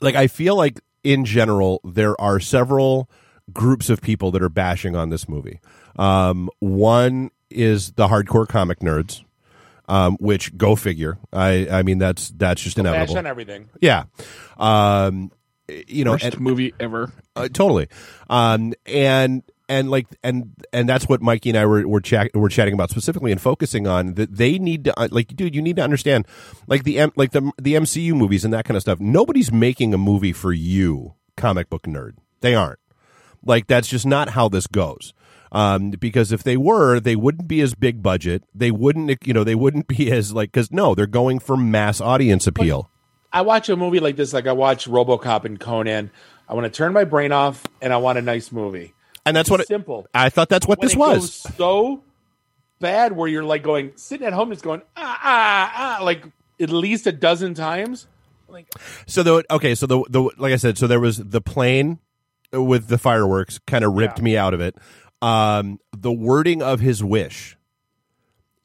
like 0.02 0.16
I 0.16 0.28
feel 0.28 0.56
like 0.56 0.80
in 1.04 1.26
general 1.26 1.80
there 1.84 2.20
are 2.20 2.40
several 2.40 3.10
groups 3.54 3.90
of 3.90 4.02
people 4.02 4.32
that 4.32 4.42
are 4.44 4.50
bashing 4.50 4.96
on 4.96 5.10
this 5.10 5.28
movie. 5.30 5.60
Um, 5.98 6.50
one 6.60 7.32
is 7.50 7.92
the 7.94 8.08
hardcore 8.08 8.48
comic 8.48 8.80
nerds. 8.80 9.24
Um, 9.88 10.18
which 10.20 10.56
go 10.56 10.76
figure. 10.76 11.18
I 11.34 11.68
I 11.72 11.82
mean 11.82 11.98
that's 11.98 12.30
that's 12.30 12.62
just 12.62 12.78
Bash 12.78 12.86
inevitable. 12.86 13.18
on 13.18 13.26
everything. 13.26 13.70
Yeah. 13.82 14.04
Um, 14.60 15.32
you 15.88 16.04
know, 16.04 16.12
Worst 16.12 16.26
and- 16.26 16.40
movie 16.42 16.76
ever. 16.80 17.12
uh, 17.36 17.48
totally. 17.52 17.88
Um, 18.30 18.76
and 18.86 19.42
and 19.70 19.90
like 19.90 20.08
and 20.24 20.52
and 20.74 20.90
that's 20.90 21.08
what 21.08 21.22
Mikey 21.22 21.50
and 21.50 21.58
I 21.58 21.66
were 21.66 21.88
were, 21.88 22.02
chat, 22.02 22.36
were 22.36 22.50
chatting 22.50 22.74
about 22.74 22.90
specifically 22.90 23.32
and 23.32 23.40
focusing 23.40 23.88
on 23.88 24.16
that 24.16 24.36
they 24.36 24.58
need 24.58 24.84
to 24.86 25.00
uh, 25.00 25.08
like 25.12 25.28
dude 25.36 25.56
you 25.56 25.62
need 25.62 25.78
to 25.78 25.84
understand 25.84 26.28
like 26.68 26.84
the 26.84 27.00
M, 27.00 27.12
like 27.16 27.32
the 27.32 27.52
the 27.58 27.76
MCU 27.76 28.14
movies 28.14 28.44
and 28.44 28.54
that 28.54 28.66
kind 28.66 28.76
of 28.76 28.82
stuff 28.82 29.00
nobody's 29.00 29.52
making 29.52 29.94
a 29.94 29.98
movie 29.98 30.34
for 30.34 30.52
you 30.52 31.14
comic 31.38 31.70
book 31.70 31.84
nerd. 31.84 32.14
They 32.42 32.56
aren't. 32.56 32.80
Like 33.46 33.68
that's 33.68 33.88
just 33.88 34.06
not 34.06 34.30
how 34.30 34.50
this 34.50 34.68
goes. 34.68 35.14
Um, 35.52 35.92
because 35.92 36.32
if 36.32 36.44
they 36.44 36.58
were 36.58 37.00
they 37.00 37.16
wouldn't 37.16 37.48
be 37.48 37.62
as 37.62 37.76
big 37.76 38.04
budget. 38.04 38.44
They 38.54 38.72
wouldn't 38.72 39.26
you 39.26 39.34
know 39.34 39.44
they 39.44 39.56
wouldn't 39.56 39.88
be 39.88 40.12
as 40.12 40.34
like 40.34 40.52
because 40.52 40.72
no 40.72 40.96
they're 40.96 41.08
going 41.08 41.40
for 41.40 41.56
mass 41.56 42.02
audience 42.02 42.48
appeal. 42.48 42.90
I 43.32 43.42
watch 43.42 43.70
a 43.70 43.76
movie 43.76 44.00
like 44.00 44.16
this, 44.16 44.34
like 44.34 44.48
I 44.48 44.54
watch 44.54 44.88
RoboCop 44.88 45.46
and 45.46 45.60
Conan. 45.60 46.10
I 46.48 46.56
want 46.56 46.66
to 46.66 46.76
turn 46.76 46.94
my 46.94 47.04
brain 47.04 47.32
off, 47.32 47.64
and 47.80 47.94
I 47.94 47.98
want 47.98 48.18
a 48.18 48.24
nice 48.24 48.52
movie. 48.52 48.96
And 49.30 49.36
that's 49.38 49.50
what 49.50 49.62
it, 49.62 49.68
Simple. 49.68 50.06
I 50.14 50.30
thought 50.30 50.50
that's 50.50 50.68
what 50.68 50.80
When 50.80 50.88
this 50.88 50.94
it 50.96 51.00
was 51.00 51.34
so 51.34 52.04
bad, 52.80 53.14
where 53.14 53.28
you're 53.28 53.44
like 53.44 53.64
going 53.64 53.94
sitting 53.96 54.28
at 54.28 54.34
home, 54.34 54.52
just 54.52 54.64
going 54.64 54.82
ah 54.98 55.20
ah 55.24 55.98
ah, 56.00 56.04
like 56.04 56.24
at 56.60 56.70
least 56.70 57.08
a 57.08 57.12
dozen 57.12 57.54
times. 57.54 58.08
Like 58.48 58.68
So 59.06 59.24
the 59.24 59.44
okay, 59.52 59.76
so 59.76 59.86
the 59.86 60.04
the 60.10 60.22
like 60.38 60.54
I 60.54 60.58
said, 60.58 60.78
so 60.78 60.88
there 60.88 61.00
was 61.00 61.18
the 61.18 61.42
plane 61.42 62.00
with 62.52 62.88
the 62.88 62.98
fireworks 62.98 63.60
kind 63.68 63.84
of 63.86 63.94
ripped 63.94 64.18
Yeah. 64.20 64.24
me 64.26 64.38
out 64.38 64.54
of 64.54 64.62
it. 64.62 64.76
Um, 65.22 65.80
the 65.96 66.12
wording 66.12 66.62
of 66.64 66.80
his 66.80 67.04
wish 67.04 67.56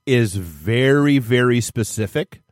is 0.07 0.37
very 0.37 1.19
very 1.19 1.61
specific, 1.61 2.43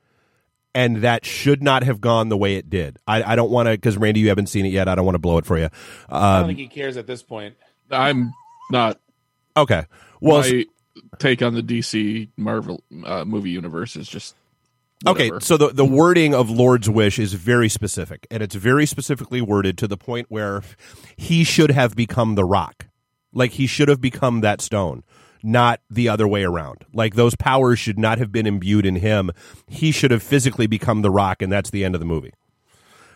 and 0.75 0.99
that 0.99 1.25
should 1.25 1.63
not 1.63 1.85
have 1.85 2.01
gone 2.01 2.29
the 2.29 2.37
way 2.37 2.57
it 2.57 2.69
did. 2.71 2.99
I, 3.07 3.23
I 3.23 3.37
don't 3.37 3.51
want 3.51 3.67
to 3.69 3.73
because 3.73 3.97
Randy, 3.97 4.21
you 4.21 4.29
haven't 4.29 4.47
seen 4.49 4.67
it 4.67 4.71
yet. 4.73 4.89
I 4.89 4.95
don't 4.95 5.05
want 5.05 5.15
to 5.15 5.21
blow 5.21 5.39
it 5.39 5.47
for 5.47 5.59
you. 5.59 5.69
I 6.09 6.21
don't 6.37 6.41
Um, 6.43 6.47
think 6.49 6.59
he 6.59 6.67
cares 6.69 6.97
at 6.97 7.07
this 7.07 7.23
point. 7.23 7.55
I'm 7.93 8.33
not. 8.71 9.01
okay, 9.57 9.85
well, 10.21 10.41
my 10.41 10.65
take 11.19 11.43
on 11.43 11.55
the 11.55 11.63
DC 11.63 12.29
Marvel 12.37 12.83
uh, 13.05 13.25
movie 13.25 13.51
universe 13.51 13.97
is 13.97 14.09
just 14.09 14.35
Okay, 15.07 15.31
so 15.41 15.57
the 15.57 15.69
the 15.69 15.85
wording 15.85 16.35
of 16.35 16.49
Lord's 16.49 16.89
wish 16.89 17.19
is 17.19 17.35
very 17.35 17.69
specific, 17.69 18.27
and 18.31 18.43
it's 18.43 18.55
very 18.55 18.87
specifically 18.87 19.41
worded 19.41 19.77
to 19.79 19.89
the 19.89 19.97
point 19.97 20.27
where 20.29 20.63
he 21.17 21.43
should 21.45 21.71
have 21.73 21.97
become 21.97 22.37
the 22.37 22.45
rock, 22.45 22.87
like 23.33 23.53
he 23.53 23.67
should 23.67 23.89
have 23.89 24.01
become 24.01 24.43
that 24.43 24.61
stone, 24.61 25.03
not 25.43 25.81
the 25.91 26.09
other 26.09 26.29
way 26.29 26.45
around. 26.45 26.85
Like 26.93 27.17
those 27.17 27.35
powers 27.35 27.81
should 27.81 27.99
not 27.99 28.19
have 28.19 28.31
been 28.31 28.47
imbued 28.47 28.87
in 28.87 28.97
him. 28.97 29.33
He 29.67 29.91
should 29.91 30.13
have 30.13 30.23
physically 30.23 30.69
become 30.69 31.03
the 31.03 31.11
rock, 31.11 31.43
and 31.43 31.51
that's 31.51 31.71
the 31.71 31.85
end 31.85 31.97
of 31.97 32.01
the 32.01 32.07
movie. 32.07 32.33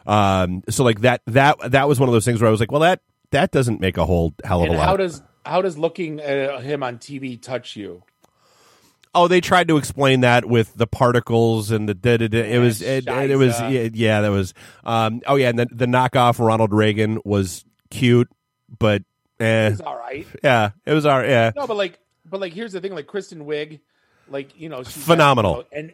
Um, 0.07 0.63
so 0.69 0.83
like 0.83 1.03
that 1.03 1.23
that 1.27 1.57
that 1.71 1.89
was 1.89 2.01
one 2.01 2.09
of 2.09 2.13
those 2.13 2.25
things 2.25 2.41
where 2.41 2.49
I 2.49 2.51
was 2.51 2.61
like, 2.61 2.73
well, 2.73 2.83
that 2.83 3.01
that 3.31 3.51
doesn't 3.51 3.81
make 3.81 3.97
a 3.97 4.05
whole 4.07 4.35
hell 4.45 4.61
of 4.61 4.67
And 4.67 4.75
a 4.75 4.79
lot. 4.79 4.87
how 4.87 4.97
does 4.97 5.23
how 5.45 5.63
does 5.63 5.79
looking 5.79 6.21
at 6.21 6.63
him 6.63 6.83
on 6.83 6.99
TV 6.99 7.41
touch 7.41 7.77
you? 7.77 8.03
Oh, 9.15 9.29
they 9.29 9.41
tried 9.41 9.69
to 9.69 9.79
explain 9.79 10.21
that 10.21 10.45
with 10.45 10.75
the 10.75 10.87
particles 10.87 11.71
and 11.71 11.89
the 11.89 11.95
da, 11.95 12.19
da, 12.19 12.29
da. 12.29 12.41
it 12.43 12.59
was 12.59 12.83
it, 12.83 13.07
it 13.09 13.37
was 13.37 13.59
yeah, 13.61 13.89
yeah 13.93 14.21
that 14.21 14.29
was 14.29 14.53
um 14.85 15.23
oh 15.27 15.37
yeah 15.37 15.49
and 15.49 15.59
the 15.59 15.67
the 15.73 15.87
knockoff 15.87 16.39
Ronald 16.45 16.73
Reagan 16.75 17.21
was 17.25 17.65
cute 17.91 18.29
but 18.79 19.03
eh, 19.41 19.69
It's 19.69 19.81
all 19.81 19.97
right. 19.97 20.27
yeah 20.45 20.71
it 20.85 20.93
was 20.93 21.07
our 21.07 21.25
yeah 21.25 21.53
No, 21.57 21.67
but 21.67 21.77
like, 21.79 21.99
but 22.29 22.41
like, 22.41 22.53
here's 22.53 22.73
the 22.73 22.81
thing: 22.81 22.93
like 22.95 23.07
Kristen 23.07 23.47
Wiig, 23.47 23.81
like 24.29 24.61
you 24.61 24.69
know, 24.69 24.79
got, 24.79 24.89
Phenomenal. 24.89 25.53
you 25.53 25.59
know, 25.59 25.67
and 25.73 25.93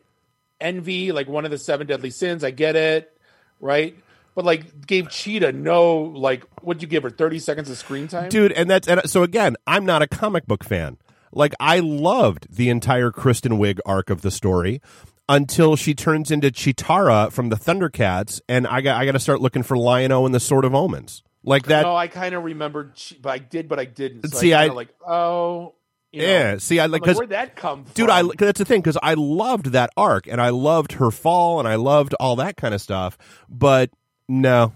envy, 0.61 1.12
like 1.12 1.29
one 1.29 1.45
of 1.45 1.51
the 1.51 1.59
seven 1.59 1.87
deadly 1.87 2.11
sins. 2.11 2.42
I 2.42 2.51
get 2.51 2.75
it, 2.75 3.14
right? 3.61 3.95
But 4.35 4.45
like, 4.45 4.87
gave 4.87 5.11
Cheetah 5.11 5.53
no 5.53 5.95
like, 5.97 6.45
what'd 6.62 6.83
you 6.83 6.88
give 6.88 7.03
her? 7.03 7.11
Thirty 7.11 7.38
seconds 7.38 7.68
of 7.71 7.77
screen 7.77 8.09
time, 8.09 8.29
dude 8.29 8.53
and 8.53 8.71
that's 8.71 8.88
and 8.88 9.09
so 9.09 9.23
again 9.23 9.57
I'm 9.66 9.85
not 9.85 10.03
a 10.03 10.07
comic 10.07 10.47
book 10.47 10.64
fan 10.64 10.99
like 11.33 11.55
I 11.59 11.81
loved 11.81 12.55
the 12.55 12.68
entire 12.68 13.11
Kristen 13.11 13.53
Wiig 13.53 13.79
arc 13.87 14.11
of 14.11 14.23
the 14.23 14.31
story 14.31 14.81
until 15.29 15.77
she 15.77 15.95
turns 15.95 16.31
into 16.31 16.51
Cheetara 16.51 17.33
from 17.33 17.49
the 17.49 17.57
Thundercats, 17.57 18.40
and 18.49 18.66
I 18.66 18.81
got 18.81 19.01
I 19.01 19.07
got 19.07 19.12
to 19.12 19.21
start 19.21 19.40
looking 19.40 19.62
for 19.62 19.77
Lion-O 19.77 20.27
and 20.27 20.35
the 20.35 20.40
Sword 20.40 20.64
of 20.64 20.75
Omens. 20.75 21.23
Like 21.45 21.66
that. 21.66 21.83
No, 21.83 21.97
I 21.97 22.07
kind 22.07 22.35
of 22.35 22.45
remembered, 22.45 22.92
but 23.21 23.31
I 23.31 23.38
did, 23.38 23.68
but 23.68 23.81
I 23.81 23.85
didn't. 23.85 24.29
So 24.29 24.38
See, 24.38 24.55
I, 24.55 24.64
I- 24.64 24.68
like, 24.68 24.90
oh, 25.05 25.75
you 26.12 26.23
know, 26.23 26.29
yeah. 26.29 26.59
See, 26.59 26.79
I 26.79 26.87
like 26.87 27.05
like, 27.07 27.16
where'd 27.16 27.31
that 27.31 27.57
come 27.57 27.85
from? 27.85 27.95
dude, 27.95 28.11
I 28.11 28.23
that's 28.38 28.59
the 28.59 28.64
thing 28.64 28.81
because 28.81 28.99
I 29.03 29.14
loved 29.14 29.66
that 29.73 29.90
arc 29.97 30.29
and 30.29 30.40
I 30.40 30.51
loved 30.51 30.92
her 30.92 31.11
fall 31.11 31.59
and 31.59 31.66
I 31.66 31.77
loved 31.77 32.14
all 32.21 32.37
that 32.37 32.57
kind 32.57 32.75
of 32.75 32.81
stuff. 32.83 33.16
But 33.49 33.90
no, 34.29 34.73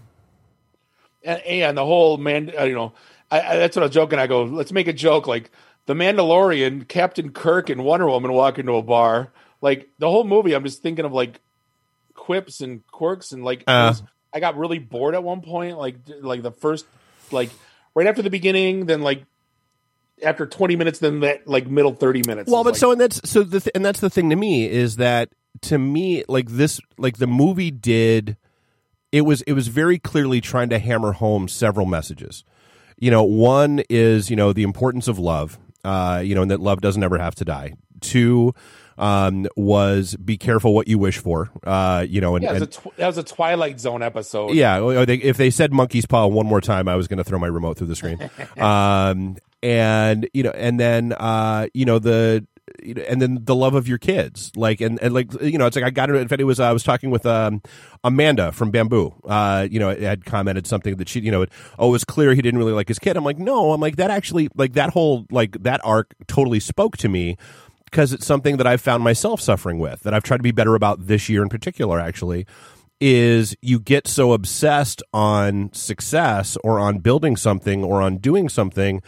and, 1.23 1.41
and 1.41 1.77
the 1.77 1.85
whole 1.85 2.17
man, 2.17 2.51
uh, 2.57 2.63
you 2.63 2.75
know, 2.75 2.93
I, 3.31 3.41
I, 3.41 3.57
that's 3.57 3.75
what 3.75 3.83
I 3.83 3.87
was 3.87 3.93
joking. 3.93 4.19
I 4.19 4.27
go, 4.27 4.43
let's 4.43 4.71
make 4.71 4.87
a 4.87 4.93
joke 4.93 5.27
like 5.27 5.51
the 5.85 5.93
Mandalorian, 5.93 6.87
Captain 6.87 7.31
Kirk, 7.31 7.69
and 7.69 7.83
Wonder 7.83 8.07
Woman 8.07 8.33
walk 8.33 8.59
into 8.59 8.75
a 8.75 8.81
bar. 8.81 9.31
Like 9.61 9.89
the 9.99 10.09
whole 10.09 10.23
movie, 10.23 10.53
I'm 10.53 10.63
just 10.63 10.81
thinking 10.81 11.05
of 11.05 11.13
like 11.13 11.39
quips 12.13 12.61
and 12.61 12.85
quirks 12.87 13.31
and 13.31 13.43
like. 13.43 13.63
Uh. 13.67 13.93
was- 13.93 14.03
I 14.33 14.39
got 14.39 14.57
really 14.57 14.77
bored 14.77 15.15
at 15.15 15.23
one 15.23 15.41
point, 15.41 15.77
like 15.79 15.95
like 16.21 16.43
the 16.43 16.51
first, 16.51 16.85
like 17.31 17.49
right 17.95 18.05
after 18.05 18.21
the 18.21 18.29
beginning, 18.29 18.85
then 18.85 19.01
like 19.01 19.23
after 20.21 20.45
20 20.45 20.75
minutes, 20.75 20.99
then 20.99 21.21
that 21.21 21.47
like 21.47 21.65
middle 21.67 21.93
30 21.93 22.23
minutes. 22.27 22.51
Well, 22.51 22.63
but 22.63 22.71
like- 22.73 22.79
so 22.79 22.91
and 22.91 23.01
that's 23.01 23.27
so 23.27 23.41
the 23.43 23.61
th- 23.61 23.71
and 23.73 23.83
that's 23.83 24.01
the 24.01 24.09
thing 24.09 24.29
to 24.29 24.35
me 24.35 24.69
is 24.69 24.97
that 24.97 25.29
to 25.61 25.79
me 25.79 26.23
like 26.27 26.49
this 26.49 26.79
like 26.97 27.17
the 27.17 27.25
movie 27.25 27.71
did 27.71 28.37
it 29.11 29.21
was 29.21 29.41
it 29.43 29.53
was 29.53 29.67
very 29.67 29.99
clearly 29.99 30.41
trying 30.41 30.69
to 30.69 30.79
hammer 30.79 31.13
home 31.13 31.47
several 31.47 31.85
messages. 31.85 32.43
You 32.97 33.11
know, 33.11 33.23
one 33.23 33.81
is 33.89 34.29
you 34.29 34.35
know 34.35 34.53
the 34.53 34.63
importance 34.63 35.07
of 35.07 35.19
love. 35.19 35.57
Uh, 35.83 36.21
you 36.23 36.35
know, 36.35 36.41
and 36.41 36.51
that 36.51 36.59
love 36.59 36.81
doesn't 36.81 37.03
ever 37.03 37.17
have 37.17 37.35
to 37.35 37.45
die. 37.45 37.73
Two 38.01 38.53
um, 38.97 39.47
was 39.55 40.15
be 40.15 40.37
careful 40.37 40.73
what 40.73 40.87
you 40.87 40.97
wish 40.97 41.17
for. 41.17 41.49
Uh, 41.63 42.05
you 42.07 42.19
know, 42.19 42.35
and, 42.35 42.43
yeah, 42.43 42.49
and 42.49 42.57
it 42.57 42.67
was 42.67 42.77
a 42.77 42.89
tw- 42.89 42.95
that 42.97 43.07
was 43.07 43.17
a 43.17 43.23
Twilight 43.23 43.79
Zone 43.79 44.01
episode. 44.01 44.53
yeah, 44.53 45.05
they, 45.05 45.15
if 45.15 45.37
they 45.37 45.49
said 45.49 45.71
monkey's 45.71 46.05
paw 46.05 46.27
one 46.27 46.45
more 46.45 46.61
time, 46.61 46.87
I 46.87 46.95
was 46.95 47.07
going 47.07 47.17
to 47.17 47.23
throw 47.23 47.39
my 47.39 47.47
remote 47.47 47.77
through 47.77 47.87
the 47.87 47.95
screen. 47.95 48.29
um, 48.57 49.37
and 49.63 50.29
you 50.33 50.43
know, 50.43 50.51
and 50.51 50.79
then 50.79 51.13
uh, 51.13 51.67
you 51.73 51.85
know 51.85 51.99
the. 51.99 52.45
You 52.81 52.93
know, 52.93 53.03
And 53.03 53.21
then 53.21 53.39
the 53.43 53.55
love 53.55 53.75
of 53.75 53.87
your 53.87 53.97
kids, 53.97 54.51
like 54.55 54.81
and, 54.81 55.01
and 55.01 55.13
like 55.13 55.31
you 55.41 55.57
know, 55.57 55.65
it's 55.65 55.75
like 55.75 55.85
I 55.85 55.89
got 55.89 56.09
it. 56.09 56.15
In 56.15 56.27
fact, 56.27 56.41
it 56.41 56.45
was 56.45 56.59
I 56.59 56.71
was 56.71 56.83
talking 56.83 57.09
with 57.09 57.25
um, 57.25 57.61
Amanda 58.03 58.51
from 58.51 58.71
Bamboo. 58.71 59.13
Uh, 59.25 59.67
you 59.69 59.79
know, 59.79 59.93
had 59.95 60.25
commented 60.25 60.67
something 60.67 60.95
that 60.97 61.09
she, 61.09 61.21
you 61.21 61.31
know, 61.31 61.45
oh, 61.79 61.89
it 61.89 61.91
was 61.91 62.03
clear 62.03 62.33
he 62.33 62.41
didn't 62.41 62.59
really 62.59 62.73
like 62.73 62.87
his 62.87 62.99
kid. 62.99 63.17
I'm 63.17 63.23
like, 63.23 63.39
no, 63.39 63.73
I'm 63.73 63.81
like 63.81 63.97
that 63.97 64.11
actually, 64.11 64.49
like 64.55 64.73
that 64.73 64.91
whole 64.91 65.25
like 65.31 65.63
that 65.63 65.81
arc 65.83 66.13
totally 66.27 66.59
spoke 66.59 66.97
to 66.97 67.09
me 67.09 67.37
because 67.85 68.13
it's 68.13 68.25
something 68.25 68.57
that 68.57 68.67
I've 68.67 68.81
found 68.81 69.03
myself 69.03 69.41
suffering 69.41 69.79
with 69.79 70.01
that 70.03 70.13
I've 70.13 70.23
tried 70.23 70.37
to 70.37 70.43
be 70.43 70.51
better 70.51 70.75
about 70.75 71.07
this 71.07 71.29
year 71.29 71.41
in 71.41 71.49
particular, 71.49 71.99
actually, 71.99 72.45
is 72.99 73.55
you 73.61 73.79
get 73.79 74.07
so 74.07 74.33
obsessed 74.33 75.03
on 75.13 75.71
success 75.73 76.57
or 76.63 76.79
on 76.79 76.99
building 76.99 77.37
something 77.37 77.83
or 77.83 78.01
on 78.01 78.17
doing 78.17 78.49
something 78.49 79.01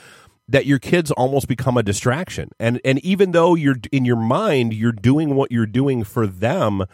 that 0.50 0.66
your 0.66 0.80
kids 0.80 1.12
almost 1.12 1.48
become 1.48 1.78
a 1.78 1.84
distraction. 1.84 2.50
And 2.60 2.82
and 2.84 3.00
even 3.06 3.32
though 3.32 3.56
you're 3.56 3.78
in 3.92 4.04
your 4.04 4.18
mind 4.18 4.74
you're 4.74 4.92
doing 4.92 5.36
what 5.36 5.52
you're 5.52 5.66
doing 5.66 6.04
for 6.04 6.28
them, 6.28 6.86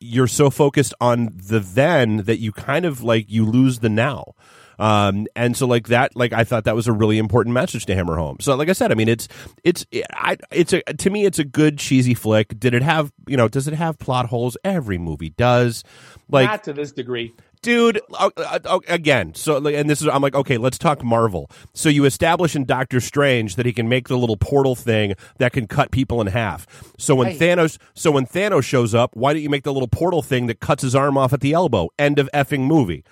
you're 0.00 0.28
so 0.28 0.50
focused 0.50 0.94
on 1.00 1.30
the 1.34 1.60
then 1.60 2.18
that 2.24 2.38
you 2.38 2.52
kind 2.52 2.84
of 2.84 3.02
like 3.02 3.26
you 3.28 3.44
lose 3.44 3.80
the 3.80 3.88
now. 3.88 4.34
Um, 4.78 5.28
and 5.36 5.56
so 5.56 5.66
like 5.66 5.88
that, 5.88 6.16
like 6.16 6.32
I 6.32 6.42
thought 6.42 6.64
that 6.64 6.74
was 6.74 6.88
a 6.88 6.92
really 6.92 7.18
important 7.18 7.52
message 7.52 7.86
to 7.86 7.94
hammer 7.94 8.16
home. 8.16 8.38
So 8.40 8.56
like 8.56 8.68
I 8.68 8.72
said, 8.72 8.90
I 8.90 8.96
mean, 8.96 9.08
it's, 9.08 9.28
it's, 9.62 9.86
I, 10.12 10.38
it's 10.50 10.72
a, 10.72 10.82
to 10.82 11.10
me, 11.10 11.24
it's 11.24 11.38
a 11.38 11.44
good 11.44 11.78
cheesy 11.78 12.14
flick. 12.14 12.58
Did 12.58 12.74
it 12.74 12.82
have, 12.82 13.12
you 13.28 13.36
know, 13.36 13.46
does 13.46 13.68
it 13.68 13.74
have 13.74 13.98
plot 13.98 14.26
holes? 14.26 14.56
Every 14.64 14.98
movie 14.98 15.30
does. 15.30 15.84
Like, 16.28 16.48
not 16.48 16.64
to 16.64 16.72
this 16.72 16.90
degree. 16.90 17.32
Dude 17.62 18.00
uh, 18.14 18.28
uh, 18.36 18.58
uh, 18.64 18.78
again 18.88 19.32
so 19.34 19.64
and 19.66 19.88
this 19.88 20.02
is 20.02 20.08
i'm 20.08 20.20
like 20.20 20.34
okay 20.34 20.58
let's 20.58 20.76
talk 20.78 21.02
marvel 21.04 21.48
so 21.74 21.88
you 21.88 22.04
establish 22.04 22.56
in 22.56 22.64
doctor 22.64 23.00
strange 23.00 23.54
that 23.56 23.64
he 23.64 23.72
can 23.72 23.88
make 23.88 24.08
the 24.08 24.18
little 24.18 24.36
portal 24.36 24.74
thing 24.74 25.14
that 25.38 25.52
can 25.52 25.66
cut 25.66 25.90
people 25.92 26.20
in 26.20 26.26
half 26.26 26.66
so 26.98 27.14
when 27.14 27.28
Right. 27.28 27.38
thanos 27.38 27.78
so 27.94 28.10
when 28.10 28.26
thanos 28.26 28.64
shows 28.64 28.94
up 28.94 29.14
why 29.14 29.32
don't 29.32 29.42
you 29.42 29.48
make 29.50 29.62
the 29.62 29.72
little 29.72 29.88
portal 29.88 30.22
thing 30.22 30.46
that 30.48 30.58
cuts 30.60 30.82
his 30.82 30.94
arm 30.94 31.16
off 31.16 31.32
at 31.32 31.40
the 31.40 31.52
elbow 31.52 31.88
end 31.98 32.18
of 32.18 32.28
effing 32.34 32.60
movie 32.66 33.04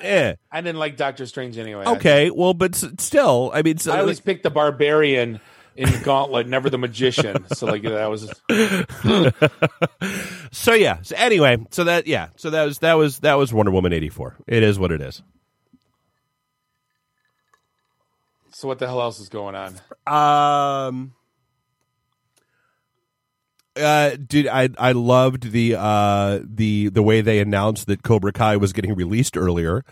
eh 0.00 0.34
I 0.52 0.60
didn't 0.60 0.78
like 0.80 0.96
Doctor 0.96 1.24
Strange 1.24 1.56
anyway. 1.56 1.84
Okay 1.86 2.30
well 2.30 2.52
but 2.52 2.74
s- 2.74 2.84
still 2.98 3.50
i 3.54 3.62
mean 3.62 3.78
so, 3.78 3.92
I 3.92 4.00
always 4.00 4.20
picked 4.20 4.42
the 4.42 4.50
barbarian 4.50 5.40
in 5.76 6.02
Gauntlet, 6.02 6.46
never 6.46 6.70
the 6.70 6.78
magician. 6.78 7.46
So 7.54 7.66
like 7.66 7.82
that 7.82 8.10
was 8.10 8.32
so 10.52 10.74
yeah 10.74 10.98
so 11.02 11.16
anyway 11.16 11.58
so 11.70 11.84
that 11.84 12.06
yeah 12.06 12.28
so 12.36 12.50
that 12.50 12.64
was 12.64 12.78
that 12.78 12.94
was 12.94 13.18
that 13.20 13.34
was 13.34 13.52
wonder 13.52 13.72
woman 13.72 13.92
84 13.92 14.36
it 14.46 14.62
is 14.62 14.78
what 14.78 14.92
it 14.92 15.00
is 15.00 15.22
so. 18.54 18.68
What 18.68 18.78
the 18.78 18.86
hell 18.86 19.02
else 19.02 19.20
is 19.20 19.28
going 19.28 19.54
on? 19.54 20.90
Um. 20.90 21.12
Uh, 23.76 24.10
dude, 24.10 24.46
I 24.46 24.68
I 24.78 24.92
loved 24.92 25.50
the 25.50 25.74
uh 25.76 26.38
the 26.44 26.88
the 26.88 27.02
way 27.02 27.20
they 27.20 27.40
announced 27.40 27.88
that 27.88 28.04
Cobra 28.04 28.32
Kai 28.32 28.56
was 28.56 28.72
getting 28.72 28.94
released 28.94 29.36
earlier. 29.36 29.84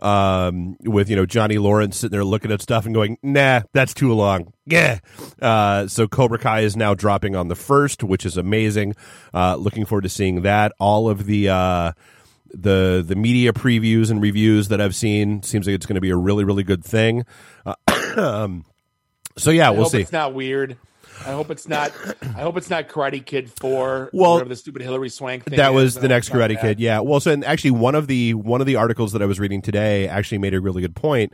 Um, 0.00 0.76
with 0.80 1.08
you 1.08 1.16
know 1.16 1.24
Johnny 1.24 1.56
Lawrence 1.58 1.98
sitting 1.98 2.12
there 2.12 2.24
looking 2.24 2.52
at 2.52 2.60
stuff 2.60 2.84
and 2.84 2.94
going, 2.94 3.18
"Nah, 3.22 3.62
that's 3.72 3.94
too 3.94 4.12
long." 4.12 4.52
Yeah. 4.66 4.98
Uh, 5.40 5.86
so 5.86 6.06
Cobra 6.06 6.38
Kai 6.38 6.60
is 6.60 6.76
now 6.76 6.94
dropping 6.94 7.34
on 7.34 7.48
the 7.48 7.54
first, 7.54 8.02
which 8.02 8.26
is 8.26 8.36
amazing. 8.36 8.94
Uh, 9.32 9.56
looking 9.56 9.84
forward 9.86 10.02
to 10.02 10.08
seeing 10.08 10.42
that. 10.42 10.72
All 10.78 11.08
of 11.08 11.24
the 11.26 11.48
uh 11.48 11.92
the 12.52 13.04
the 13.06 13.16
media 13.16 13.52
previews 13.52 14.10
and 14.10 14.20
reviews 14.20 14.68
that 14.68 14.80
I've 14.80 14.94
seen 14.94 15.42
seems 15.42 15.66
like 15.66 15.74
it's 15.74 15.86
going 15.86 15.96
to 15.96 16.00
be 16.00 16.10
a 16.10 16.16
really 16.16 16.44
really 16.44 16.62
good 16.62 16.84
thing. 16.84 17.24
Uh, 17.64 17.74
um, 18.16 18.64
so 19.36 19.50
yeah, 19.50 19.68
I 19.68 19.70
we'll 19.70 19.88
see. 19.88 20.00
it's 20.00 20.12
not 20.12 20.34
weird. 20.34 20.76
I 21.24 21.32
hope 21.32 21.50
it's 21.50 21.68
not. 21.68 21.92
I 22.22 22.40
hope 22.40 22.56
it's 22.56 22.70
not 22.70 22.88
Karate 22.88 23.24
Kid 23.24 23.50
Four. 23.60 24.10
Well, 24.12 24.32
whatever 24.34 24.48
the 24.48 24.56
stupid 24.56 24.82
Hilary 24.82 25.08
Swank 25.08 25.44
thing. 25.44 25.56
that 25.56 25.72
was 25.72 25.94
the 25.94 26.08
next 26.08 26.30
Karate 26.30 26.54
that. 26.54 26.60
Kid. 26.60 26.80
Yeah. 26.80 27.00
Well, 27.00 27.20
so 27.20 27.32
and 27.32 27.44
actually 27.44 27.72
one 27.72 27.94
of 27.94 28.06
the 28.06 28.34
one 28.34 28.60
of 28.60 28.66
the 28.66 28.76
articles 28.76 29.12
that 29.12 29.22
I 29.22 29.26
was 29.26 29.40
reading 29.40 29.62
today 29.62 30.08
actually 30.08 30.38
made 30.38 30.54
a 30.54 30.60
really 30.60 30.82
good 30.82 30.96
point. 30.96 31.32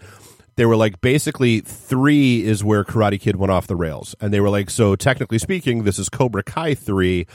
They 0.57 0.67
were 0.67 0.77
like 0.77 1.01
basically 1.01 1.61
three 1.61 2.45
is 2.45 2.63
where 2.63 2.85
Karate 2.85 3.19
Kid 3.21 3.37
went 3.37 3.51
off 3.51 3.67
the 3.67 3.77
rails, 3.77 4.15
and 4.21 4.33
they 4.33 4.41
were 4.41 4.51
like, 4.51 4.69
so 4.69 4.95
technically 4.95 5.39
speaking, 5.39 5.85
this 5.85 5.99
is 5.99 6.11
Cobra 6.11 6.43
Kai 6.43 6.75
three, 6.75 7.27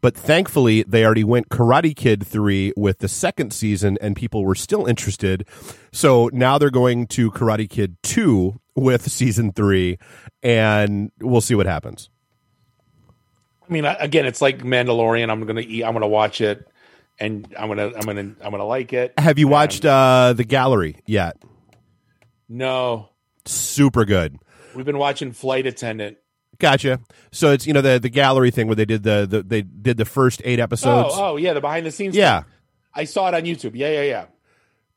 but 0.00 0.16
thankfully 0.16 0.82
they 0.82 1.04
already 1.04 1.22
went 1.22 1.50
Karate 1.50 1.94
Kid 1.94 2.26
three 2.26 2.72
with 2.76 2.98
the 2.98 3.08
second 3.08 3.52
season, 3.52 3.96
and 4.00 4.16
people 4.16 4.44
were 4.44 4.56
still 4.56 4.86
interested. 4.86 5.46
So 5.92 6.30
now 6.32 6.58
they're 6.58 6.70
going 6.70 7.06
to 7.08 7.30
Karate 7.30 7.70
Kid 7.70 7.96
two 8.02 8.60
with 8.74 9.10
season 9.10 9.52
three, 9.52 9.98
and 10.42 11.10
we'll 11.20 11.40
see 11.40 11.54
what 11.54 11.66
happens. 11.66 12.10
I 13.68 13.72
mean, 13.72 13.84
again, 13.84 14.26
it's 14.26 14.42
like 14.42 14.58
Mandalorian. 14.58 15.30
I'm 15.30 15.44
gonna 15.46 15.62
eat. 15.62 15.84
I'm 15.84 15.92
gonna 15.94 16.06
watch 16.08 16.40
it, 16.40 16.68
and 17.18 17.46
I'm 17.58 17.68
gonna. 17.68 17.92
I'm 17.94 18.02
gonna. 18.02 18.34
I'm 18.42 18.50
gonna 18.50 18.66
like 18.66 18.92
it. 18.92 19.14
Have 19.18 19.38
you 19.38 19.48
watched 19.48 19.84
uh, 19.84 20.34
the 20.36 20.44
Gallery 20.44 21.00
yet? 21.06 21.36
No, 22.48 23.08
Super 23.46 24.04
good. 24.04 24.38
we've 24.74 24.84
been 24.84 24.98
watching 24.98 25.32
Flight 25.32 25.66
Attendant. 25.66 26.18
Gotcha. 26.58 27.00
So 27.32 27.52
it's 27.52 27.66
you 27.66 27.72
know 27.72 27.80
the 27.80 27.98
the 27.98 28.08
gallery 28.08 28.50
thing 28.50 28.66
where 28.66 28.76
they 28.76 28.84
did 28.84 29.02
the, 29.02 29.26
the 29.28 29.42
they 29.42 29.62
did 29.62 29.96
the 29.96 30.04
first 30.04 30.40
eight 30.44 30.60
episodes. 30.60 31.14
Oh, 31.16 31.32
oh 31.32 31.36
yeah, 31.36 31.52
the 31.52 31.60
behind 31.60 31.86
the 31.86 31.90
scenes. 31.90 32.14
yeah. 32.14 32.42
thing. 32.42 32.50
I 32.94 33.04
saw 33.04 33.28
it 33.28 33.34
on 33.34 33.42
YouTube. 33.42 33.72
Yeah, 33.74 33.90
yeah, 33.90 34.02
yeah. 34.02 34.26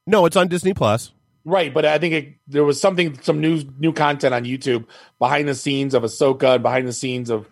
No, 0.05 0.25
it's 0.25 0.35
on 0.35 0.47
Disney 0.49 0.73
Plus. 0.73 1.11
Right, 1.47 1.73
but 1.73 1.85
I 1.85 1.97
think 1.97 2.13
it, 2.13 2.33
there 2.49 2.65
was 2.65 2.77
something, 2.77 3.17
some 3.21 3.39
new 3.39 3.63
new 3.79 3.93
content 3.93 4.33
on 4.33 4.43
YouTube 4.43 4.83
behind 5.17 5.47
the 5.47 5.55
scenes 5.55 5.93
of 5.93 6.03
Ahsoka 6.03 6.55
and 6.55 6.61
behind 6.61 6.85
the 6.85 6.91
scenes 6.91 7.29
of. 7.29 7.47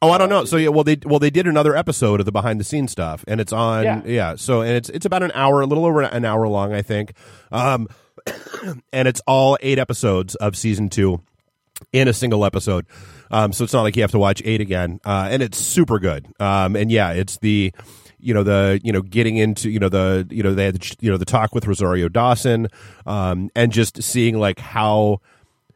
Oh, 0.00 0.10
I 0.10 0.16
don't 0.16 0.30
know. 0.30 0.46
So 0.46 0.56
yeah, 0.56 0.70
well 0.70 0.82
they 0.82 0.96
well 1.04 1.18
they 1.18 1.28
did 1.28 1.46
another 1.46 1.76
episode 1.76 2.20
of 2.20 2.26
the 2.26 2.32
behind 2.32 2.58
the 2.58 2.64
scenes 2.64 2.90
stuff, 2.90 3.26
and 3.28 3.38
it's 3.38 3.52
on 3.52 3.84
yeah. 3.84 4.02
Yeah. 4.06 4.36
So 4.36 4.62
and 4.62 4.70
it's 4.70 4.88
it's 4.88 5.04
about 5.04 5.22
an 5.22 5.32
hour, 5.34 5.60
a 5.60 5.66
little 5.66 5.84
over 5.84 6.00
an 6.00 6.24
hour 6.24 6.48
long, 6.48 6.72
I 6.72 6.80
think. 6.80 7.12
Um, 7.52 7.88
and 8.94 9.06
it's 9.06 9.20
all 9.26 9.58
eight 9.60 9.78
episodes 9.78 10.34
of 10.36 10.56
season 10.56 10.88
two 10.88 11.20
in 11.92 12.08
a 12.08 12.14
single 12.14 12.46
episode. 12.46 12.86
Um, 13.30 13.52
so 13.52 13.62
it's 13.62 13.74
not 13.74 13.82
like 13.82 13.94
you 13.94 14.02
have 14.04 14.12
to 14.12 14.18
watch 14.18 14.40
eight 14.46 14.62
again. 14.62 15.00
Uh, 15.04 15.28
and 15.30 15.42
it's 15.42 15.58
super 15.58 15.98
good. 15.98 16.26
Um, 16.40 16.76
and 16.76 16.90
yeah, 16.90 17.12
it's 17.12 17.36
the 17.36 17.74
you 18.20 18.34
know 18.34 18.42
the 18.42 18.80
you 18.82 18.92
know 18.92 19.02
getting 19.02 19.36
into 19.36 19.70
you 19.70 19.78
know 19.78 19.88
the 19.88 20.26
you 20.30 20.42
know 20.42 20.54
they 20.54 20.64
had 20.66 20.76
the, 20.80 20.96
you 21.00 21.10
know 21.10 21.16
the 21.16 21.24
talk 21.24 21.54
with 21.54 21.66
Rosario 21.66 22.08
Dawson, 22.08 22.68
um, 23.06 23.50
and 23.54 23.72
just 23.72 24.02
seeing 24.02 24.38
like 24.38 24.58
how 24.58 25.20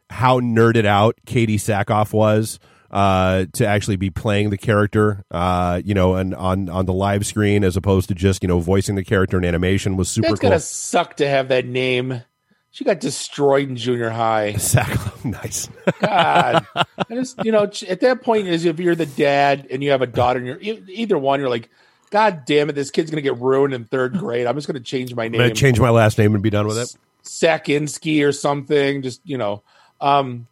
how 0.09 0.39
nerded 0.39 0.85
out 0.85 1.17
Katee 1.25 1.55
Sackhoff 1.55 2.13
was 2.13 2.59
uh, 2.91 3.45
to 3.53 3.65
actually 3.65 3.95
be 3.95 4.11
playing 4.11 4.51
the 4.51 4.57
character, 4.57 5.23
uh, 5.31 5.81
you 5.83 5.93
know, 5.95 6.15
and 6.15 6.35
on 6.35 6.69
on 6.69 6.85
the 6.85 6.93
live 6.93 7.25
screen 7.25 7.63
as 7.63 7.75
opposed 7.75 8.09
to 8.09 8.15
just 8.15 8.43
you 8.43 8.47
know 8.47 8.59
voicing 8.59 8.95
the 8.95 9.03
character 9.03 9.37
in 9.37 9.45
animation 9.45 9.97
was 9.97 10.09
super 10.09 10.29
It's 10.29 10.39
cool. 10.39 10.49
gonna 10.51 10.59
suck 10.59 11.17
to 11.17 11.27
have 11.27 11.47
that 11.47 11.65
name 11.65 12.21
She 12.69 12.83
got 12.83 12.99
destroyed 12.99 13.69
in 13.69 13.75
junior 13.77 14.09
high. 14.11 14.53
Sack, 14.57 14.99
nice. 15.25 15.69
God, 16.01 16.65
I 16.75 16.85
just 17.11 17.43
you 17.43 17.51
know 17.51 17.63
at 17.89 17.99
that 18.01 18.21
point 18.21 18.47
is 18.47 18.65
if 18.65 18.79
you're 18.79 18.95
the 18.95 19.05
dad 19.07 19.65
and 19.71 19.81
you 19.83 19.91
have 19.91 20.01
a 20.03 20.07
daughter 20.07 20.39
and 20.39 20.47
you're 20.61 20.77
either 20.89 21.17
one, 21.17 21.39
you're 21.39 21.49
like, 21.49 21.69
God 22.13 22.43
damn 22.45 22.69
it, 22.69 22.73
this 22.73 22.91
kid's 22.91 23.09
gonna 23.09 23.23
get 23.23 23.37
ruined 23.39 23.73
in 23.73 23.85
third 23.85 24.13
grade. 24.19 24.45
I'm 24.45 24.53
just 24.53 24.67
gonna 24.67 24.79
change 24.79 25.15
my 25.15 25.23
I'm 25.25 25.31
name, 25.31 25.41
gonna 25.41 25.55
change 25.55 25.79
my 25.79 25.89
last 25.89 26.19
name 26.19 26.35
and 26.35 26.43
be 26.43 26.51
done 26.51 26.67
with 26.67 26.77
it. 26.77 26.95
Sakinski 27.23 28.23
or 28.23 28.31
something. 28.31 29.01
Just 29.01 29.19
you 29.23 29.39
know, 29.39 29.63
um. 29.99 30.45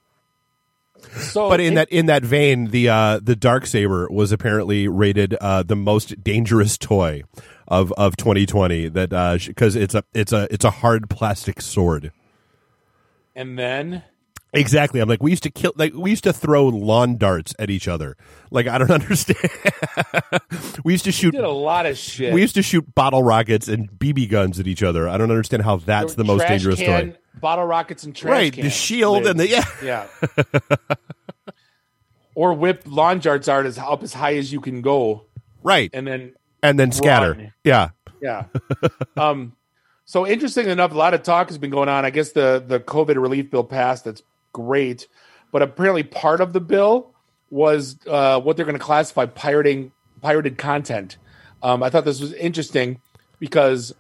So, 1.19 1.49
But 1.49 1.59
in 1.59 1.73
it- 1.73 1.75
that 1.75 1.89
in 1.91 2.07
that 2.07 2.23
vein, 2.23 2.71
the 2.71 2.89
uh, 2.89 3.19
the 3.21 3.35
dark 3.35 3.67
saber 3.67 4.07
was 4.09 4.31
apparently 4.31 4.87
rated 4.87 5.35
uh, 5.35 5.61
the 5.61 5.75
most 5.75 6.23
dangerous 6.23 6.79
toy 6.79 7.21
of 7.67 7.91
of 7.93 8.17
2020. 8.17 8.87
That 8.89 9.09
because 9.47 9.75
it's 9.75 9.93
a 9.93 10.03
it's 10.15 10.33
a 10.33 10.47
it's 10.51 10.65
a 10.65 10.71
hard 10.71 11.11
plastic 11.11 11.61
sword. 11.61 12.11
and 13.35 13.57
then 13.59 14.01
Exactly. 14.53 14.99
I'm 14.99 15.07
like 15.07 15.23
we 15.23 15.31
used 15.31 15.43
to 15.43 15.49
kill 15.49 15.71
like 15.75 15.93
we 15.93 16.09
used 16.09 16.25
to 16.25 16.33
throw 16.33 16.67
lawn 16.67 17.17
darts 17.17 17.55
at 17.57 17.69
each 17.69 17.87
other. 17.87 18.17
Like 18.49 18.67
I 18.67 18.77
don't 18.77 18.91
understand. 19.01 19.39
we 20.83 20.93
used 20.93 21.05
to 21.05 21.11
shoot 21.11 21.31
did 21.31 21.43
a 21.43 21.49
lot 21.49 21.85
of 21.85 21.97
shit. 21.97 22.33
we 22.33 22.41
used 22.41 22.55
to 22.55 22.61
shoot 22.61 22.93
bottle 22.93 23.23
rockets 23.23 23.67
and 23.69 23.89
BB 23.91 24.29
guns 24.29 24.59
at 24.59 24.67
each 24.67 24.83
other. 24.83 25.07
I 25.07 25.17
don't 25.17 25.31
understand 25.31 25.63
how 25.63 25.77
that's 25.77 26.15
the 26.15 26.25
most 26.25 26.45
dangerous 26.47 26.79
can, 26.79 27.11
toy. 27.11 27.17
Bottle 27.39 27.65
rockets 27.65 28.03
and 28.03 28.13
trash 28.15 28.31
Right, 28.31 28.53
the 28.53 28.69
shield 28.69 29.25
and 29.25 29.39
the 29.39 29.47
yeah. 29.47 29.63
yeah. 29.81 30.07
or 32.35 32.53
whip 32.53 32.83
lawn 32.85 33.19
darts 33.19 33.47
art 33.47 33.65
as 33.65 33.77
up 33.77 34.03
as 34.03 34.13
high 34.13 34.35
as 34.35 34.51
you 34.51 34.59
can 34.61 34.81
go, 34.81 35.25
Right. 35.63 35.89
and 35.93 36.05
then 36.07 36.33
And 36.63 36.77
then 36.79 36.91
scatter. 36.91 37.53
Yeah. 37.63 37.89
yeah. 38.21 38.45
um, 39.17 39.55
so 40.05 40.27
interesting 40.27 40.67
enough, 40.67 40.91
a 40.91 40.97
lot 40.97 41.13
of 41.13 41.23
talk 41.23 41.47
has 41.49 41.57
been 41.57 41.69
going 41.69 41.87
on. 41.89 42.03
I 42.05 42.09
guess 42.09 42.31
the 42.33 42.63
the 42.65 42.79
COVID 42.79 43.15
relief 43.15 43.49
bill 43.49 43.63
passed. 43.63 44.05
That's 44.05 44.21
great, 44.53 45.07
but 45.51 45.61
apparently 45.61 46.03
part 46.03 46.41
of 46.41 46.53
the 46.53 46.61
bill 46.61 47.13
was 47.49 47.97
uh, 48.07 48.39
what 48.39 48.55
they're 48.55 48.65
going 48.65 48.77
to 48.77 48.83
classify 48.83 49.25
pirating 49.25 49.91
pirated 50.21 50.57
content. 50.57 51.17
Um, 51.63 51.83
I 51.83 51.89
thought 51.89 52.05
this 52.05 52.21
was 52.21 52.33
interesting 52.33 53.01
because 53.39 53.93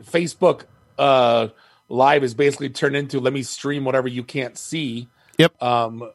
Facebook 0.00 0.64
uh, 0.98 1.48
Live 1.88 2.24
is 2.24 2.34
basically 2.34 2.70
turned 2.70 2.96
into 2.96 3.20
let 3.20 3.32
me 3.32 3.42
stream 3.42 3.84
whatever 3.84 4.08
you 4.08 4.22
can't 4.22 4.56
see. 4.56 5.08
Yep. 5.38 5.62
Um, 5.62 6.10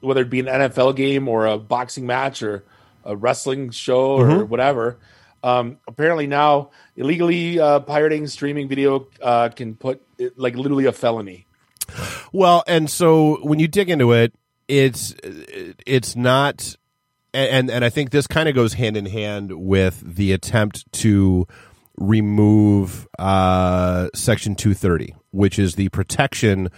whether 0.00 0.22
it 0.22 0.30
be 0.30 0.40
an 0.40 0.46
NFL 0.46 0.96
game 0.96 1.28
or 1.28 1.46
a 1.46 1.58
boxing 1.58 2.06
match 2.06 2.42
or 2.42 2.64
a 3.04 3.14
wrestling 3.14 3.70
show 3.70 4.12
or 4.12 4.44
whatever. 4.44 4.98
Um, 5.42 5.78
apparently 5.88 6.26
now 6.26 6.70
illegally 6.96 7.58
uh, 7.58 7.80
pirating 7.80 8.26
streaming 8.26 8.68
video 8.68 9.08
uh, 9.22 9.48
can 9.50 9.74
put 9.74 10.02
it, 10.18 10.38
like 10.38 10.54
literally 10.54 10.86
a 10.86 10.92
felony. 10.92 11.46
Well, 12.32 12.64
and 12.66 12.90
so 12.90 13.36
when 13.42 13.58
you 13.58 13.68
dig 13.68 13.90
into 13.90 14.12
it, 14.12 14.34
it's 14.68 15.14
it's 15.24 16.16
not, 16.16 16.76
and 17.34 17.70
and 17.70 17.84
I 17.84 17.88
think 17.90 18.10
this 18.10 18.26
kind 18.26 18.48
of 18.48 18.54
goes 18.54 18.74
hand 18.74 18.96
in 18.96 19.06
hand 19.06 19.52
with 19.52 20.02
the 20.16 20.32
attempt 20.32 20.90
to 20.94 21.46
remove 21.96 23.08
uh, 23.18 24.08
Section 24.14 24.54
230, 24.54 25.14
which 25.30 25.58
is 25.58 25.74
the 25.74 25.88
protection 25.90 26.70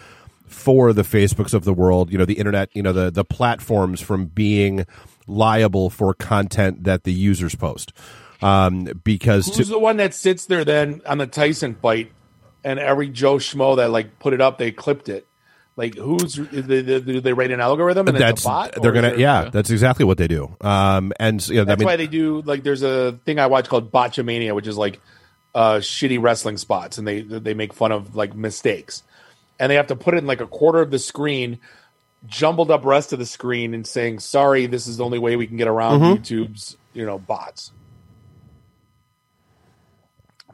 for 0.47 0.93
the 0.93 1.03
Facebooks 1.03 1.55
of 1.55 1.65
the 1.65 1.73
world, 1.73 2.13
you 2.13 2.19
know, 2.19 2.25
the 2.25 2.35
internet, 2.35 2.69
you 2.75 2.83
know, 2.83 2.93
the 2.93 3.11
the 3.11 3.25
platforms 3.25 4.01
from 4.01 4.27
being 4.27 4.87
liable 5.27 5.91
for 5.91 6.15
content 6.15 6.85
that 6.85 7.05
the 7.05 7.13
users 7.13 7.55
post. 7.55 7.93
Um, 8.43 8.85
because 9.05 9.47
to, 9.51 9.59
Who's 9.59 9.69
the 9.69 9.79
one 9.79 9.99
that 9.99 10.15
sits 10.15 10.47
there 10.47 10.65
then 10.65 11.01
on 11.07 11.19
the 11.19 11.27
Tyson 11.27 11.77
fight, 11.77 12.11
and 12.65 12.79
every 12.79 13.09
Joe 13.09 13.37
Schmo 13.37 13.77
that 13.77 13.91
like 13.91 14.19
put 14.19 14.33
it 14.35 14.41
up, 14.41 14.59
they 14.59 14.71
clipped 14.73 15.09
it. 15.09 15.27
Like 15.75 15.95
who's 15.97 16.35
do 16.35 16.45
they, 16.63 16.83
do 17.01 17.21
they 17.21 17.33
write 17.33 17.51
an 17.51 17.61
algorithm 17.61 18.07
and 18.07 18.17
that's 18.19 18.41
it's 18.41 18.45
a 18.45 18.49
bot? 18.49 18.75
they're 18.83 18.93
gonna 18.93 19.11
there- 19.11 19.19
yeah, 19.19 19.49
that's 19.51 19.71
exactly 19.71 20.05
what 20.05 20.19
they 20.19 20.29
do. 20.29 20.55
Um, 20.61 21.13
and 21.19 21.47
yeah, 21.49 21.63
I 21.63 21.65
That's 21.65 21.79
mean, 21.79 21.87
why 21.87 21.97
they 21.97 22.07
do 22.07 22.43
like 22.43 22.63
there's 22.63 22.83
a 22.83 23.19
thing 23.25 23.39
I 23.39 23.47
watch 23.47 23.69
called 23.71 23.91
Botchamania, 23.91 24.55
which 24.55 24.67
is 24.67 24.77
like 24.77 25.01
uh, 25.55 25.77
shitty 25.77 26.21
wrestling 26.23 26.59
spots, 26.59 26.99
and 26.99 27.07
they 27.09 27.23
they 27.23 27.55
make 27.55 27.73
fun 27.73 27.91
of 27.91 28.15
like 28.15 28.35
mistakes, 28.35 29.03
and 29.59 29.71
they 29.71 29.77
have 29.77 29.87
to 29.87 29.97
put 29.97 30.13
it 30.13 30.19
in 30.19 30.27
like 30.27 30.43
a 30.43 30.47
quarter 30.47 30.81
of 30.81 30.91
the 30.91 30.99
screen, 30.99 31.59
jumbled 32.27 32.71
up 32.71 32.85
rest 32.85 33.15
of 33.15 33.19
the 33.19 33.27
screen, 33.27 33.73
and 33.73 33.87
saying 33.87 34.19
sorry, 34.19 34.67
this 34.67 34.87
is 34.87 34.99
the 34.99 35.05
only 35.07 35.19
way 35.19 35.37
we 35.37 35.47
can 35.47 35.57
get 35.57 35.69
around 35.69 36.01
Mm-hmm. 36.01 36.23
YouTube's 36.23 36.77
you 36.93 37.07
know 37.07 37.19
bots. 37.19 37.73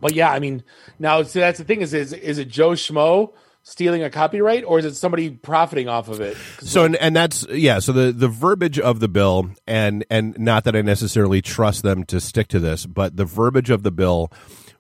But 0.01 0.15
yeah, 0.15 0.31
I 0.31 0.39
mean, 0.39 0.63
now 0.99 1.23
that's 1.23 1.59
the 1.59 1.65
thing 1.65 1.81
is 1.81 1.95
is 1.95 2.13
is 2.13 2.39
it 2.39 2.49
Joe 2.49 2.71
Schmo 2.71 3.33
stealing 3.63 4.03
a 4.03 4.11
copyright, 4.11 4.65
or 4.65 4.79
is 4.79 4.85
it 4.85 4.95
somebody 4.95 5.31
profiting 5.31 5.89
off 5.89 6.09
of 6.09 6.21
it? 6.21 6.37
So 6.61 6.85
and, 6.85 6.97
and 6.97 7.15
that's 7.15 7.47
yeah. 7.51 7.79
So 7.79 7.93
the 7.93 8.13
the 8.13 8.29
verbiage 8.29 8.79
of 8.79 9.01
the 9.01 9.09
bill, 9.09 9.51
and 9.67 10.05
and 10.11 10.39
not 10.39 10.65
that 10.65 10.75
I 10.75 10.83
necessarily 10.83 11.43
trust 11.43 11.83
them 11.83 12.05
to 12.05 12.21
stick 12.21 12.49
to 12.49 12.59
this, 12.59 12.87
but 12.87 13.17
the 13.17 13.25
verbiage 13.25 13.71
of 13.71 13.83
the 13.83 13.91
bill 13.91 14.33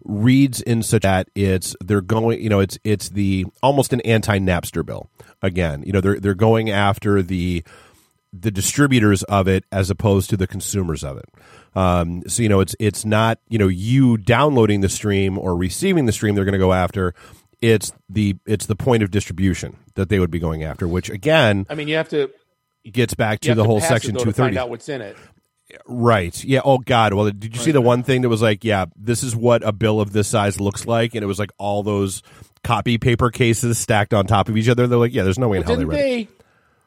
reads 0.04 0.60
in 0.62 0.82
such 0.82 1.02
that 1.02 1.28
it's 1.34 1.76
they're 1.84 2.00
going. 2.00 2.42
You 2.42 2.48
know, 2.48 2.60
it's 2.60 2.78
it's 2.84 3.10
the 3.10 3.46
almost 3.62 3.92
an 3.92 4.00
anti 4.02 4.38
Napster 4.38 4.84
bill. 4.84 5.10
Again, 5.42 5.82
you 5.84 5.92
know, 5.92 6.00
they're 6.00 6.18
they're 6.18 6.34
going 6.34 6.70
after 6.70 7.22
the 7.22 7.64
the 8.32 8.50
distributors 8.50 9.22
of 9.24 9.48
it 9.48 9.64
as 9.72 9.90
opposed 9.90 10.30
to 10.30 10.36
the 10.36 10.46
consumers 10.46 11.02
of 11.02 11.16
it. 11.16 11.24
Um, 11.78 12.24
so 12.26 12.42
you 12.42 12.48
know, 12.48 12.58
it's 12.58 12.74
it's 12.80 13.04
not 13.04 13.38
you 13.48 13.56
know 13.56 13.68
you 13.68 14.16
downloading 14.16 14.80
the 14.80 14.88
stream 14.88 15.38
or 15.38 15.56
receiving 15.56 16.06
the 16.06 16.12
stream. 16.12 16.34
They're 16.34 16.44
going 16.44 16.52
to 16.54 16.58
go 16.58 16.72
after. 16.72 17.14
It's 17.60 17.92
the 18.08 18.36
it's 18.46 18.66
the 18.66 18.74
point 18.74 19.04
of 19.04 19.12
distribution 19.12 19.76
that 19.94 20.08
they 20.08 20.18
would 20.18 20.30
be 20.30 20.40
going 20.40 20.64
after, 20.64 20.88
which 20.88 21.08
again 21.08 21.66
I 21.70 21.76
mean, 21.76 21.86
you 21.86 21.94
have 21.94 22.08
to 22.08 22.30
gets 22.90 23.14
back 23.14 23.40
to 23.40 23.54
the 23.54 23.62
whole 23.62 23.80
section 23.80 24.16
two 24.16 24.24
to 24.24 24.32
find 24.32 24.56
out 24.56 24.70
what's 24.70 24.88
in 24.88 25.00
it. 25.02 25.16
Right. 25.86 26.42
Yeah. 26.42 26.62
Oh 26.64 26.78
God. 26.78 27.14
Well, 27.14 27.26
did 27.26 27.54
you 27.54 27.62
see 27.62 27.72
the 27.72 27.80
one 27.80 28.02
thing 28.02 28.22
that 28.22 28.28
was 28.28 28.42
like, 28.42 28.64
yeah, 28.64 28.86
this 28.96 29.22
is 29.22 29.36
what 29.36 29.62
a 29.62 29.70
bill 29.70 30.00
of 30.00 30.12
this 30.12 30.26
size 30.26 30.60
looks 30.60 30.86
like, 30.86 31.14
and 31.14 31.22
it 31.22 31.26
was 31.26 31.38
like 31.38 31.52
all 31.58 31.82
those 31.82 32.22
copy 32.64 32.98
paper 32.98 33.30
cases 33.30 33.78
stacked 33.78 34.14
on 34.14 34.26
top 34.26 34.48
of 34.48 34.56
each 34.56 34.68
other. 34.68 34.86
They're 34.86 34.98
like, 34.98 35.14
yeah, 35.14 35.22
there's 35.22 35.38
no 35.38 35.48
way 35.48 35.58
in 35.58 35.62
hell 35.62 35.76
they 35.76 35.84
read 35.84 35.98
they? 35.98 36.28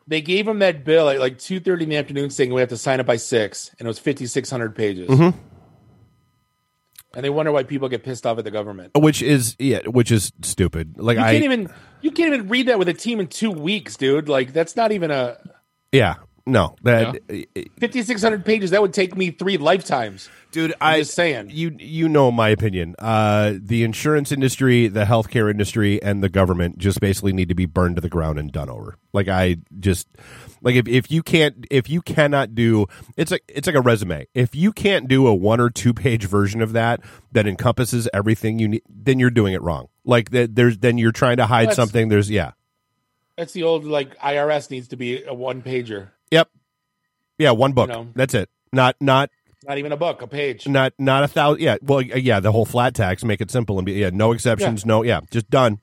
They 0.07 0.21
gave 0.21 0.47
him 0.47 0.59
that 0.59 0.83
bill 0.83 1.09
at 1.09 1.19
like 1.19 1.37
two 1.37 1.59
thirty 1.59 1.83
in 1.83 1.89
the 1.89 1.97
afternoon, 1.97 2.29
saying 2.29 2.53
we 2.53 2.59
have 2.61 2.69
to 2.69 2.77
sign 2.77 2.99
it 2.99 3.05
by 3.05 3.17
six, 3.17 3.69
and 3.79 3.85
it 3.85 3.87
was 3.87 3.99
fifty 3.99 4.25
six 4.25 4.49
hundred 4.49 4.75
pages. 4.75 5.09
Mm-hmm. 5.09 5.37
And 7.13 7.25
they 7.25 7.29
wonder 7.29 7.51
why 7.51 7.63
people 7.63 7.89
get 7.89 8.03
pissed 8.03 8.25
off 8.25 8.37
at 8.37 8.45
the 8.45 8.51
government. 8.51 8.91
Which 8.97 9.21
is 9.21 9.55
yeah, 9.59 9.81
which 9.85 10.11
is 10.11 10.31
stupid. 10.41 10.97
Like 10.97 11.17
You 11.17 11.23
I 11.23 11.31
can't 11.33 11.43
even 11.43 11.69
you 12.01 12.11
can't 12.11 12.33
even 12.33 12.47
read 12.47 12.67
that 12.67 12.79
with 12.79 12.87
a 12.87 12.93
team 12.93 13.19
in 13.19 13.27
two 13.27 13.51
weeks, 13.51 13.97
dude. 13.97 14.29
Like 14.29 14.53
that's 14.53 14.75
not 14.75 14.91
even 14.91 15.11
a 15.11 15.37
yeah 15.91 16.15
no 16.45 16.75
that 16.83 17.17
fifty 17.79 18.01
six 18.03 18.21
hundred 18.21 18.45
pages. 18.45 18.71
That 18.71 18.81
would 18.81 18.93
take 18.93 19.15
me 19.15 19.31
three 19.31 19.57
lifetimes. 19.57 20.29
dude 20.51 20.73
I'm 20.81 20.95
I 20.95 20.99
just 20.99 21.13
saying. 21.13 21.49
you 21.51 21.75
you 21.79 22.09
know 22.09 22.31
my 22.31 22.49
opinion. 22.49 22.95
Uh, 22.99 23.53
the 23.59 23.83
insurance 23.83 24.31
industry, 24.31 24.87
the 24.87 25.05
healthcare 25.05 25.49
industry, 25.49 26.01
and 26.01 26.23
the 26.23 26.29
government 26.29 26.77
just 26.77 26.99
basically 26.99 27.33
need 27.33 27.49
to 27.49 27.55
be 27.55 27.65
burned 27.65 27.95
to 27.95 28.01
the 28.01 28.09
ground 28.09 28.39
and 28.39 28.51
done 28.51 28.69
over. 28.69 28.97
Like 29.13 29.27
I 29.27 29.57
just 29.79 30.07
like 30.61 30.75
if, 30.75 30.87
if 30.87 31.11
you 31.11 31.23
can't 31.23 31.65
if 31.69 31.89
you 31.89 32.01
cannot 32.01 32.55
do 32.55 32.87
it's 33.17 33.31
like 33.31 33.43
it's 33.47 33.67
like 33.67 33.75
a 33.75 33.81
resume. 33.81 34.27
If 34.33 34.55
you 34.55 34.71
can't 34.71 35.07
do 35.07 35.27
a 35.27 35.33
one 35.33 35.59
or 35.59 35.69
two 35.69 35.93
page 35.93 36.25
version 36.25 36.61
of 36.61 36.73
that 36.73 37.01
that 37.31 37.47
encompasses 37.47 38.07
everything 38.13 38.59
you 38.59 38.67
need, 38.67 38.83
then 38.89 39.19
you're 39.19 39.29
doing 39.29 39.53
it 39.53 39.61
wrong. 39.61 39.87
Like 40.05 40.31
that 40.31 40.55
there's 40.55 40.79
then 40.79 40.97
you're 40.97 41.11
trying 41.11 41.37
to 41.37 41.45
hide 41.45 41.63
That's- 41.69 41.75
something. 41.75 42.09
There's 42.09 42.29
yeah. 42.29 42.51
That's 43.37 43.53
the 43.53 43.63
old 43.63 43.85
like 43.85 44.17
IRS 44.19 44.69
needs 44.69 44.89
to 44.89 44.97
be 44.97 45.23
a 45.23 45.33
one 45.33 45.61
pager, 45.61 46.09
Yep. 46.31 46.49
Yeah, 47.37 47.51
one 47.51 47.73
book. 47.73 47.89
know. 47.89 48.07
That's 48.15 48.33
it. 48.33 48.49
Not 48.73 48.95
not 48.99 49.29
not 49.67 49.77
even 49.77 49.91
a 49.91 49.97
book, 49.97 50.21
a 50.21 50.27
page. 50.27 50.67
not 50.67 50.93
not 50.97 51.23
a 51.23 51.27
thousand. 51.27 51.61
Yeah, 51.61 51.77
well, 51.81 52.01
yeah, 52.01 52.39
the 52.39 52.51
whole 52.51 52.65
flat 52.65 52.95
tax, 52.95 53.23
make 53.23 53.41
it 53.41 53.51
simple 53.51 53.77
and 53.77 53.85
be 53.85 53.93
yeah, 53.93 54.09
no 54.11 54.31
exceptions, 54.31 54.85
no, 54.85 55.03
yeah, 55.03 55.21
just 55.29 55.49
done. 55.49 55.79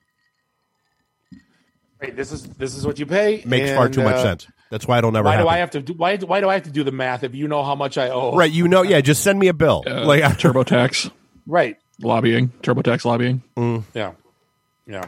Right, 2.01 2.15
this 2.15 2.31
is 2.31 2.43
this 2.43 2.75
is 2.75 2.85
what 2.85 2.97
you 2.99 3.05
pay. 3.05 3.43
Makes 3.45 3.71
far 3.71 3.85
and, 3.85 3.93
too 3.93 4.03
much 4.03 4.15
uh, 4.15 4.23
sense. 4.23 4.47
That's 4.69 4.87
why 4.87 4.99
it'll 4.99 5.11
never 5.11 5.25
Why 5.25 5.31
happen. 5.33 5.45
do 5.45 5.49
I 5.49 5.57
have 5.57 5.71
to 5.71 5.81
do 5.81 5.93
why 5.93 6.17
why 6.17 6.41
do 6.41 6.49
I 6.49 6.53
have 6.53 6.63
to 6.63 6.71
do 6.71 6.83
the 6.83 6.91
math 6.91 7.23
if 7.23 7.35
you 7.35 7.47
know 7.47 7.63
how 7.63 7.75
much 7.75 7.97
I 7.97 8.09
owe? 8.09 8.35
right, 8.35 8.51
you 8.51 8.67
know, 8.67 8.83
yeah, 8.83 9.01
just 9.01 9.23
send 9.23 9.39
me 9.39 9.47
a 9.47 9.53
bill. 9.53 9.83
Uh, 9.85 10.05
like, 10.05 10.23
TurboTax 10.37 11.11
Right. 11.45 11.77
lobbying, 12.01 12.49
TurboTax 12.61 13.03
lobbying. 13.05 13.43
Yeah. 13.93 14.13
Yeah. 14.87 15.05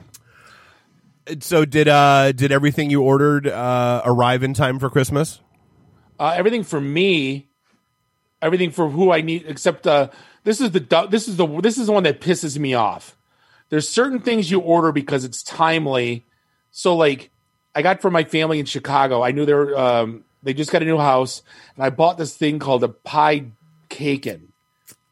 So 1.39 1.65
did 1.65 1.88
uh 1.88 2.31
did 2.31 2.51
everything 2.51 2.89
you 2.89 3.01
ordered 3.01 3.47
uh 3.47 4.01
arrive 4.05 4.43
in 4.43 4.53
time 4.53 4.79
for 4.79 4.89
Christmas? 4.89 5.39
Uh, 6.21 6.34
everything 6.36 6.63
for 6.63 6.79
me, 6.79 7.49
everything 8.43 8.69
for 8.69 8.88
who 8.88 9.12
I 9.12 9.21
need, 9.21 9.45
except 9.47 9.88
uh, 9.88 10.10
this 10.43 10.62
is 10.62 10.69
the 10.69 11.07
this 11.10 11.27
is 11.27 11.38
the 11.38 11.47
this 11.62 11.79
is 11.79 11.88
the 11.88 11.93
one 11.93 12.03
that 12.03 12.21
pisses 12.21 12.60
me 12.60 12.75
off. 12.75 13.17
There's 13.69 13.89
certain 13.89 14.19
things 14.19 14.51
you 14.51 14.60
order 14.60 14.91
because 14.91 15.25
it's 15.25 15.41
timely. 15.41 16.27
So 16.69 16.95
like, 16.95 17.31
I 17.73 17.81
got 17.81 18.01
for 18.01 18.12
my 18.12 18.23
family 18.23 18.60
in 18.60 18.65
Chicago. 18.65 19.23
I 19.23 19.31
knew 19.31 19.45
they 19.45 19.53
were 19.53 19.75
um, 19.75 20.23
they 20.43 20.53
just 20.53 20.71
got 20.71 20.84
a 20.84 20.86
new 20.86 20.99
house, 20.99 21.41
and 21.75 21.84
I 21.84 21.89
bought 21.89 22.19
this 22.19 22.38
thing 22.38 22.60
called 22.60 22.84
a 22.84 22.89
pie 22.89 23.45
cakin, 23.89 24.51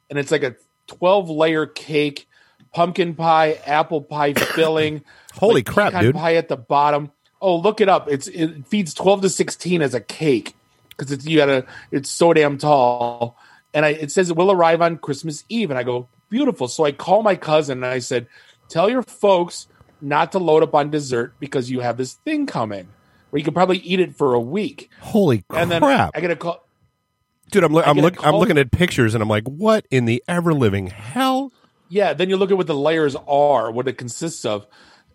and 0.10 0.19
it's 0.19 0.32
like 0.32 0.43
a 0.43 0.56
12 0.88 1.30
layer 1.30 1.65
cake, 1.65 2.28
pumpkin 2.72 3.15
pie, 3.15 3.54
apple 3.65 4.02
pie 4.02 4.34
filling, 4.56 5.04
Holy 5.39 5.56
like 5.56 5.65
crap, 5.65 5.99
dude. 6.02 6.15
Pie 6.15 6.36
at 6.36 6.47
the 6.49 6.58
bottom. 6.58 7.12
Oh, 7.41 7.56
look 7.58 7.80
it 7.82 7.89
up. 7.89 8.10
It's 8.10 8.28
it 8.28 8.67
feeds 8.67 8.93
twelve 8.93 9.21
to 9.21 9.30
sixteen 9.30 9.82
as 9.82 9.93
a 9.93 10.02
cake 10.02 10.56
because 10.89 11.12
it's 11.12 11.25
you 11.25 11.38
gotta. 11.38 11.65
It's 11.91 12.10
so 12.10 12.34
damn 12.34 12.58
tall, 12.58 13.38
and 13.73 13.86
I, 13.86 13.89
it 13.89 14.12
says 14.12 14.30
it 14.30 14.36
will 14.36 14.52
arrive 14.52 14.82
on 14.82 14.97
Christmas 14.97 15.45
Eve, 15.49 15.69
and 15.69 15.80
I 15.80 15.84
go 15.84 16.08
beautiful. 16.30 16.67
So 16.67 16.84
I 16.84 16.91
call 16.91 17.23
my 17.23 17.36
cousin 17.36 17.84
and 17.84 17.91
I 17.93 17.99
said, 17.99 18.28
"Tell 18.67 18.89
your 18.89 19.04
folks 19.04 19.67
not 20.02 20.34
to 20.34 20.39
load 20.39 20.63
up 20.63 20.75
on 20.75 20.89
dessert 20.89 21.34
because 21.39 21.69
you 21.71 21.80
have 21.80 21.97
this 21.97 22.13
thing 22.13 22.45
coming 22.45 22.89
where 23.30 23.38
you 23.38 23.43
can 23.45 23.54
probably 23.54 23.78
eat 23.78 23.99
it 24.02 24.15
for 24.15 24.34
a 24.34 24.39
week." 24.39 24.89
Holy 24.99 25.43
And 25.49 25.71
then 25.71 25.82
crap, 25.82 26.12
I 26.15 26.19
get 26.19 26.32
a 26.32 26.36
call. 26.36 26.65
dude! 27.52 27.63
I'm, 27.63 27.75
I 27.78 27.84
I'm 27.84 27.97
look, 27.97 28.25
I'm 28.25 28.36
looking 28.36 28.58
at 28.58 28.71
pictures 28.71 29.13
and 29.13 29.23
I'm 29.23 29.30
like, 29.30 29.45
what 29.45 29.86
in 29.89 30.04
the 30.06 30.21
ever 30.28 30.54
living 30.54 30.88
hell? 30.88 31.54
Yeah, 31.88 32.13
then 32.13 32.30
you 32.30 32.38
look 32.38 32.52
at 32.52 32.58
what 32.58 32.67
the 32.67 32.75
layers 32.75 33.15
are, 33.15 33.71
what 33.71 33.88
it 33.88 33.97
consists 33.97 34.45
of. 34.45 34.67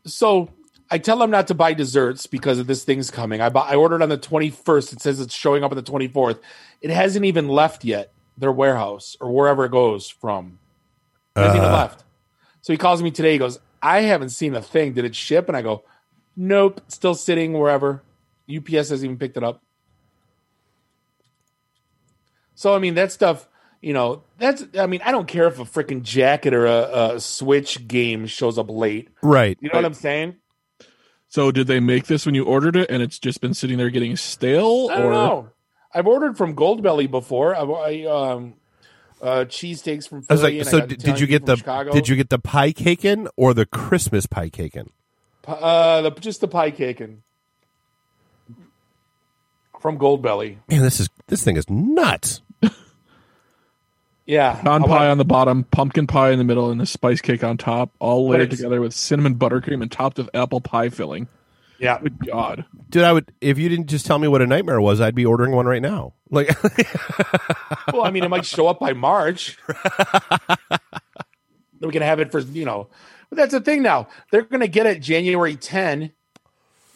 So 0.07 0.51
I 0.91 0.99
tell 0.99 1.19
them 1.19 1.31
not 1.31 1.47
to 1.49 1.55
buy 1.55 1.73
desserts 1.75 2.27
because 2.27 2.59
of 2.59 2.67
this 2.67 2.85
thing's 2.85 3.11
coming. 3.11 3.41
I 3.41 3.49
buy, 3.49 3.69
I 3.69 3.75
ordered 3.77 4.03
on 4.03 4.09
the 4.09 4.19
21st. 4.19 4.93
It 4.93 5.01
says 5.01 5.21
it's 5.21 5.35
showing 5.35 5.65
up 5.65 5.71
on 5.73 5.77
the 5.77 5.83
24th. 5.83 6.41
It 6.81 6.91
hasn't 6.91 7.25
even 7.25 7.49
left 7.49 7.85
yet, 7.85 8.13
their 8.37 8.53
warehouse 8.53 9.17
or 9.21 9.33
wherever 9.33 9.65
it 9.65 9.71
goes 9.73 10.09
from. 10.09 10.59
It 11.37 11.41
hasn't 11.41 11.57
even 11.57 11.69
Uh. 11.71 11.73
left. 11.73 12.05
So 12.61 12.73
he 12.73 12.77
calls 12.77 13.03
me 13.03 13.11
today. 13.11 13.33
He 13.33 13.39
goes, 13.39 13.59
I 13.83 14.03
haven't 14.03 14.31
seen 14.31 14.55
a 14.55 14.63
thing. 14.63 14.93
Did 14.95 15.05
it 15.05 15.15
ship? 15.15 15.49
And 15.49 15.57
I 15.57 15.63
go, 15.63 15.85
Nope, 16.37 16.81
still 16.89 17.15
sitting 17.15 17.53
wherever. 17.53 18.03
UPS 18.55 18.89
hasn't 18.91 19.05
even 19.05 19.19
picked 19.19 19.37
it 19.37 19.45
up. 19.45 19.63
So 22.55 22.75
I 22.75 22.79
mean 22.79 22.95
that 22.95 23.13
stuff, 23.13 23.49
you 23.85 23.93
know, 23.93 24.23
that's 24.39 24.65
I 24.79 24.87
mean, 24.87 25.03
I 25.05 25.11
don't 25.11 25.29
care 25.29 25.47
if 25.47 25.59
a 25.59 25.65
freaking 25.65 26.03
jacket 26.03 26.55
or 26.55 26.65
a, 26.65 27.15
a 27.17 27.21
Switch 27.21 27.87
game 27.87 28.27
shows 28.27 28.59
up 28.59 28.71
late. 28.71 29.11
Right. 29.23 29.59
You 29.61 29.69
know 29.69 29.79
what 29.79 29.85
I'm 29.85 29.93
saying? 29.93 30.37
So 31.29 31.51
did 31.51 31.67
they 31.67 31.81
make 31.81 32.07
this 32.07 32.25
when 32.25 32.35
you 32.35 32.45
ordered 32.45 32.77
it 32.77 32.91
and 32.91 33.03
it's 33.03 33.19
just 33.19 33.43
been 33.43 33.53
sitting 33.53 33.77
there 33.77 33.91
getting 33.91 34.17
stale? 34.17 34.89
I 34.91 34.97
don't 34.97 35.07
or 35.07 35.11
know. 35.11 35.49
I've 35.93 36.07
ordered 36.07 36.39
from 36.39 36.57
Goldbelly 36.57 37.11
before. 37.11 37.55
I've, 37.55 37.71
I 37.71 38.05
um 38.05 38.55
uh 39.21 39.45
cheesesteaks 39.47 40.09
from 40.09 40.25
I 40.31 40.33
was 40.33 40.41
Philly. 40.41 40.53
like, 40.53 40.61
and 40.61 40.69
so 40.69 40.79
got 40.81 40.89
did, 40.89 40.99
did 41.01 41.21
you 41.21 41.27
get 41.27 41.45
the 41.45 41.57
Chicago. 41.57 41.93
did 41.93 42.09
you 42.09 42.17
get 42.17 42.31
the 42.31 42.39
PieCaken 42.39 43.29
or 43.37 43.53
the 43.53 43.67
Christmas 43.67 44.27
PieCaken? 44.27 44.89
uh 45.47 46.01
the, 46.01 46.11
just 46.13 46.41
the 46.41 46.49
PieCaken 46.49 47.19
from 49.79 49.99
Goldbelly? 49.99 50.57
Man, 50.71 50.81
this 50.81 51.01
is 51.01 51.11
this 51.27 51.45
thing 51.45 51.59
is 51.59 51.69
nuts. 51.69 52.41
Yeah, 54.27 54.55
Pecan 54.55 54.83
pie 54.83 54.89
want- 54.89 55.03
on 55.11 55.19
the 55.19 55.25
bottom, 55.25 55.65
pumpkin 55.65 56.07
pie 56.07 56.31
in 56.31 56.39
the 56.39 56.45
middle, 56.45 56.71
and 56.71 56.81
the 56.81 56.87
spice 56.87 57.21
cake 57.21 57.45
on 57.45 57.57
top, 57.59 57.91
all 57.99 58.29
layered 58.29 58.45
it's- 58.45 58.59
together 58.59 58.81
with 58.81 58.95
cinnamon 58.95 59.35
buttercream 59.35 59.83
and 59.83 59.93
topped 59.93 60.17
with 60.19 60.31
apple 60.33 60.61
pie 60.63 60.89
filling. 60.89 61.29
yeah. 61.79 61.99
Good 62.01 62.27
God. 62.27 62.65
Dude, 62.89 63.05
I 63.05 63.13
would 63.13 63.33
if 63.43 63.59
you 63.59 63.69
didn't 63.69 63.89
just 63.89 64.07
tell 64.07 64.19
me 64.19 64.29
what 64.29 64.41
a 64.41 64.47
nightmare 64.47 64.81
was, 64.81 65.01
I'd 65.01 65.15
be 65.15 65.27
ordering 65.27 65.53
one 65.53 65.67
right 65.67 65.83
now. 65.83 66.15
Like 66.31 66.49
Well, 67.93 68.05
I 68.05 68.11
mean, 68.11 68.25
it 68.25 68.31
might 68.31 68.47
show 68.47 68.67
up 68.67 68.79
by 68.81 68.93
March. 68.95 69.59
we 71.81 71.91
can 71.93 72.03
have 72.03 72.21
it 72.21 72.31
for 72.33 72.41
you 72.41 72.65
know. 72.65 72.89
But 73.31 73.37
that's 73.37 73.53
the 73.53 73.61
thing 73.61 73.83
now. 73.83 74.09
They're 74.31 74.43
going 74.43 74.61
to 74.61 74.69
get 74.69 74.87
it 74.87 75.01
January 75.03 75.57
10, 75.57 76.13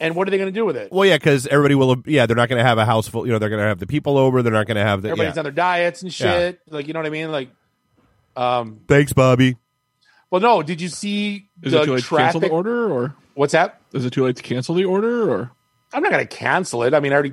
and 0.01 0.15
what 0.15 0.29
are 0.29 0.31
they 0.31 0.39
going 0.39 0.53
to 0.53 0.59
do 0.59 0.65
with 0.65 0.77
it? 0.77 0.91
Well, 0.93 1.05
yeah, 1.09 1.17
because 1.17 1.47
everybody 1.47 1.75
will. 1.75 1.97
Yeah, 2.07 2.27
they're 2.27 2.37
not 2.37 2.49
going 2.49 2.61
to 2.61 2.65
have 2.65 2.79
a 2.79 2.85
house 2.85 3.09
full. 3.09 3.27
You 3.27 3.33
know, 3.33 3.39
they're 3.39 3.49
going 3.49 3.63
to 3.63 3.67
have 3.69 3.79
the 3.79 3.87
people 3.87 4.17
over. 4.19 4.43
They're 4.43 4.53
not 4.53 4.67
going 4.67 4.77
to 4.77 4.83
have 4.83 5.03
the. 5.03 5.09
Everybody's 5.11 5.35
Yeah. 5.37 5.41
on 5.41 5.45
their 5.45 5.53
diets 5.53 6.03
and 6.03 6.13
shit. 6.13 6.61
Like 6.69 6.87
you 6.87 6.93
know 6.93 7.01
what 7.01 7.07
I 7.07 7.11
mean? 7.11 7.31
Like, 7.33 7.51
um. 8.37 8.81
Thanks, 8.89 9.13
Bobby. 9.13 9.57
Well, 10.31 10.41
no. 10.41 10.63
Did 10.63 10.81
you 10.81 10.89
see 10.89 11.49
Is 11.63 11.73
it 11.73 11.79
too 11.81 11.87
the 11.87 11.93
late 11.95 12.05
to 12.05 12.17
cancel 12.17 12.41
the 12.41 12.49
order, 12.51 12.91
or 12.91 13.15
What's 13.35 13.53
that? 13.53 13.81
is 13.93 14.05
it 14.05 14.13
too 14.13 14.25
late 14.25 14.37
to 14.37 14.43
cancel 14.43 14.75
the 14.75 14.85
order, 14.85 15.31
or 15.31 15.51
I'm 15.93 16.03
not 16.03 16.13
going 16.13 16.27
to 16.27 16.37
cancel 16.37 16.83
it. 16.83 16.93
I 16.95 17.01
mean, 17.01 17.13
I 17.13 17.15
already, 17.15 17.33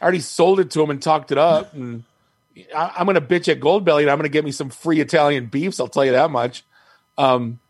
I 0.00 0.02
already 0.02 0.20
sold 0.20 0.60
it 0.60 0.70
to 0.72 0.82
him 0.82 0.90
and 0.90 1.02
talked 1.02 1.30
it 1.32 1.38
up, 1.38 1.74
and 1.74 2.04
I, 2.74 2.92
I'm 2.96 3.04
going 3.06 3.14
to 3.16 3.20
bitch 3.20 3.48
at 3.48 3.60
Goldbelly, 3.60 4.02
and 4.02 4.10
I'm 4.10 4.16
going 4.16 4.22
to 4.22 4.30
get 4.30 4.44
me 4.44 4.52
some 4.52 4.70
free 4.70 5.00
Italian 5.00 5.46
beefs. 5.46 5.78
I'll 5.80 5.88
tell 5.88 6.04
you 6.04 6.12
that 6.12 6.30
much. 6.30 6.64
Um, 7.18 7.60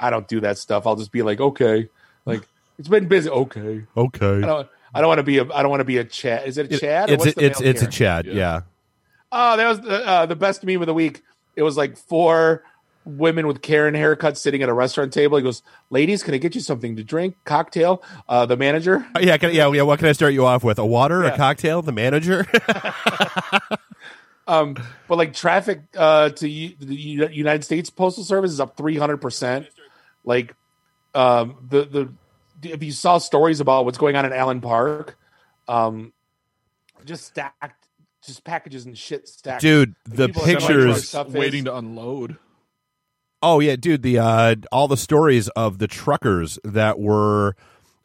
I 0.00 0.10
don't 0.10 0.26
do 0.26 0.40
that 0.40 0.58
stuff. 0.58 0.86
I'll 0.86 0.96
just 0.96 1.12
be 1.12 1.22
like, 1.22 1.40
okay, 1.40 1.88
like 2.24 2.42
it's 2.78 2.88
been 2.88 3.08
busy. 3.08 3.30
Okay, 3.30 3.84
Okay. 3.96 4.36
I 4.38 4.40
don't. 4.40 4.68
I 4.94 5.00
don't 5.00 5.08
want 5.08 5.18
to 5.18 5.24
be 5.24 5.38
a. 5.38 5.44
I 5.52 5.62
don't 5.62 5.70
want 5.70 5.80
to 5.80 5.84
be 5.84 5.98
a 5.98 6.04
Chad. 6.04 6.46
Is 6.48 6.56
it 6.58 6.72
a 6.72 6.78
Chad? 6.78 7.10
or 7.10 7.14
it's 7.14 7.24
what's 7.24 7.34
the 7.36 7.44
it's 7.44 7.60
male 7.60 7.68
it's 7.70 7.82
a 7.82 7.86
Karen? 7.86 7.92
Chad. 7.92 8.26
Yeah. 8.26 8.32
Yeah. 8.34 8.60
Oh, 9.32 9.56
that 9.56 9.68
was 9.68 9.80
the 9.80 10.06
uh, 10.06 10.26
the 10.26 10.36
best 10.36 10.64
meme 10.64 10.80
of 10.80 10.86
the 10.86 10.94
week. 10.94 11.22
It 11.56 11.62
was 11.62 11.76
like 11.76 11.96
four 11.96 12.62
women 13.04 13.46
with 13.46 13.62
Karen 13.62 13.94
haircuts 13.94 14.38
sitting 14.38 14.62
at 14.62 14.68
a 14.68 14.72
restaurant 14.72 15.12
table. 15.12 15.36
He 15.36 15.42
goes, 15.44 15.62
"Ladies, 15.90 16.22
can 16.22 16.32
I 16.34 16.38
get 16.38 16.54
you 16.54 16.60
something 16.60 16.96
to 16.96 17.04
drink? 17.04 17.36
Cocktail?" 17.44 18.02
Uh, 18.28 18.46
the 18.46 18.56
manager. 18.56 19.06
Uh, 19.14 19.20
Yeah, 19.20 19.36
can, 19.36 19.54
yeah, 19.54 19.70
yeah. 19.72 19.82
What 19.82 19.98
can 19.98 20.08
I 20.08 20.12
start 20.12 20.32
you 20.32 20.46
off 20.46 20.64
with? 20.64 20.78
A 20.78 20.86
water, 20.86 21.24
a 21.24 21.36
cocktail, 21.36 21.82
the 21.82 21.92
manager. 21.92 22.46
Um, 24.48 24.76
but 25.08 25.18
like 25.18 25.34
traffic 25.34 25.80
uh, 25.96 26.28
to 26.30 26.48
U- 26.48 26.76
the 26.78 26.94
U- 26.94 27.28
United 27.32 27.64
States 27.64 27.90
Postal 27.90 28.22
Service 28.22 28.52
is 28.52 28.60
up 28.60 28.76
three 28.76 28.96
hundred 28.96 29.16
percent. 29.16 29.66
Like 30.24 30.54
um, 31.16 31.56
the 31.68 31.84
the 31.84 32.12
if 32.72 32.82
you 32.82 32.92
saw 32.92 33.18
stories 33.18 33.60
about 33.60 33.84
what's 33.84 33.98
going 33.98 34.16
on 34.16 34.24
in 34.24 34.32
Allen 34.32 34.60
Park, 34.60 35.18
um, 35.68 36.12
just 37.04 37.26
stacked, 37.26 37.86
just 38.24 38.44
packages 38.44 38.86
and 38.86 38.96
shit 38.96 39.28
stacked. 39.28 39.60
dude, 39.62 39.94
the 40.04 40.26
people 40.28 40.42
are 40.42 40.46
semi-trucks 40.46 40.66
pictures. 40.66 41.08
stuff 41.08 41.28
is- 41.28 41.34
waiting 41.34 41.64
to 41.64 41.76
unload? 41.76 42.36
Oh 43.42 43.60
yeah, 43.60 43.76
dude. 43.76 44.02
The 44.02 44.18
uh, 44.18 44.54
all 44.72 44.88
the 44.88 44.96
stories 44.96 45.48
of 45.50 45.78
the 45.78 45.86
truckers 45.86 46.58
that 46.64 46.98
were 46.98 47.54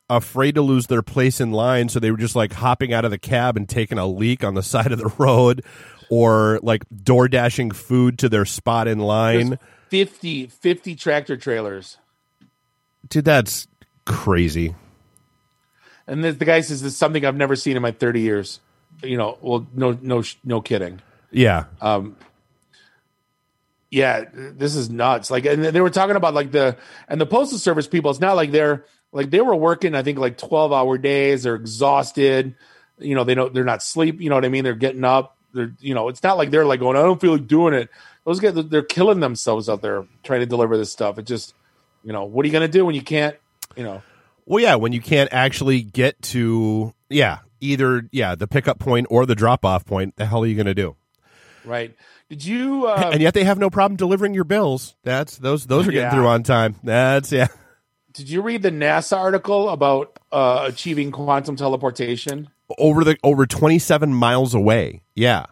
afraid 0.10 0.56
to 0.56 0.62
lose 0.62 0.88
their 0.88 1.02
place 1.02 1.40
in 1.40 1.52
line, 1.52 1.88
so 1.88 2.00
they 2.00 2.12
were 2.12 2.18
just 2.18 2.36
like 2.36 2.52
hopping 2.54 2.94
out 2.94 3.06
of 3.06 3.12
the 3.12 3.18
cab 3.18 3.56
and 3.56 3.68
taking 3.68 3.98
a 3.98 4.06
leak 4.06 4.44
on 4.44 4.56
the 4.56 4.62
side 4.64 4.92
of 4.92 4.98
the 5.00 5.12
road, 5.18 5.64
or 6.10 6.60
like 6.62 6.84
door 7.04 7.28
dashing 7.30 7.72
food 7.72 8.20
to 8.20 8.28
their 8.30 8.46
spot 8.46 8.88
in 8.90 9.00
line. 9.00 9.58
There's 9.90 10.10
50, 10.10 10.48
50 10.48 10.96
tractor 10.96 11.38
trailers. 11.38 11.98
Dude, 13.10 13.26
that's 13.26 13.68
crazy. 14.06 14.76
And 16.08 16.24
the, 16.24 16.32
the 16.32 16.46
guy 16.46 16.62
says, 16.62 16.82
"This 16.82 16.94
is 16.94 16.98
something 16.98 17.26
I've 17.26 17.36
never 17.36 17.56
seen 17.56 17.76
in 17.76 17.82
my 17.82 17.92
thirty 17.92 18.22
years." 18.22 18.60
You 19.04 19.18
know, 19.18 19.38
well, 19.42 19.68
no, 19.74 19.98
no, 20.02 20.24
no 20.44 20.62
kidding. 20.62 21.02
Yeah, 21.32 21.66
Um, 21.80 22.18
yeah, 23.90 24.26
this 24.34 24.76
is 24.76 24.90
nuts. 24.90 25.30
Like, 25.30 25.46
and 25.46 25.64
they 25.64 25.82
were 25.82 25.90
talking 25.90 26.16
about 26.16 26.34
like 26.34 26.52
the 26.52 26.78
and 27.08 27.20
the 27.20 27.26
postal 27.26 27.58
service 27.58 27.88
people. 27.88 28.10
It's 28.10 28.22
not 28.22 28.38
like 28.38 28.52
they're 28.52 28.86
like 29.12 29.30
they 29.30 29.42
were 29.42 29.56
working. 29.56 29.96
I 29.96 30.02
think 30.04 30.18
like 30.18 30.38
twelve 30.38 30.72
hour 30.72 30.98
days. 30.98 31.44
They're 31.44 31.56
exhausted. 31.56 32.56
You 32.98 33.16
know, 33.16 33.26
they 33.26 33.36
don't. 33.36 33.54
They're 33.54 33.66
not 33.66 33.84
sleep. 33.84 34.22
You 34.22 34.30
know 34.30 34.36
what 34.36 34.46
I 34.46 34.50
mean? 34.50 34.64
They're 34.64 34.76
getting 34.76 35.04
up. 35.04 35.38
They're 35.54 35.74
you 35.80 35.94
know. 35.94 36.08
It's 36.08 36.24
not 36.24 36.38
like 36.38 36.52
they're 36.52 36.66
like 36.66 36.80
going. 36.80 36.96
I 36.96 37.02
don't 37.02 37.20
feel 37.20 37.34
like 37.34 37.48
doing 37.48 37.74
it. 37.74 37.90
Those 38.24 38.40
guys, 38.40 38.54
they're 38.54 38.84
killing 38.84 39.20
themselves 39.20 39.68
out 39.68 39.82
there 39.82 40.06
trying 40.24 40.42
to 40.42 40.46
deliver 40.46 40.78
this 40.78 40.92
stuff. 40.92 41.18
It 41.18 41.24
just, 41.24 41.56
you 42.04 42.14
know, 42.14 42.26
what 42.26 42.44
are 42.44 42.48
you 42.48 42.52
going 42.52 42.70
to 42.70 42.72
do 42.72 42.86
when 42.86 42.94
you 42.94 43.02
can't? 43.02 43.36
You 43.76 43.84
know, 43.84 44.04
Well, 44.46 44.64
yeah, 44.64 44.76
when 44.76 44.94
you 44.94 45.02
can't 45.02 45.32
actually 45.32 45.82
get 45.82 46.22
to 46.24 46.94
yeah, 47.10 47.40
either 47.60 48.08
yeah, 48.12 48.36
the 48.36 48.48
pickup 48.48 48.80
point 48.80 49.08
or 49.10 49.26
the 49.26 49.36
drop 49.36 49.66
off 49.66 49.86
point, 49.86 50.16
the 50.18 50.26
hell 50.26 50.44
are 50.44 50.48
you 50.48 50.56
going 50.56 50.66
to 50.68 50.74
do? 50.76 50.96
right? 51.66 51.96
Did 52.30 52.44
you? 52.46 52.88
Uh, 52.88 53.10
and 53.14 53.22
yet 53.22 53.34
they 53.34 53.44
have 53.44 53.60
no 53.60 53.70
problem 53.70 53.96
delivering 53.98 54.34
your 54.34 54.44
bills. 54.46 54.96
That's 55.04 55.38
those 55.38 55.68
those 55.68 55.88
are 55.88 55.92
getting 55.92 56.06
Yeah. 56.08 56.12
through 56.12 56.28
on 56.28 56.44
time. 56.44 56.76
That's 56.84 57.32
yeah. 57.32 57.48
Did 58.14 58.30
you 58.30 58.42
read 58.42 58.62
the 58.62 58.72
NASA 58.72 59.18
article 59.18 59.70
about 59.70 60.18
uh, 60.32 60.66
achieving 60.68 61.12
quantum 61.12 61.56
teleportation? 61.56 62.50
Over 62.78 63.04
the 63.04 63.18
over 63.24 63.46
27 63.46 64.14
miles 64.14 64.54
away. 64.54 65.02
Yeah. 65.16 65.46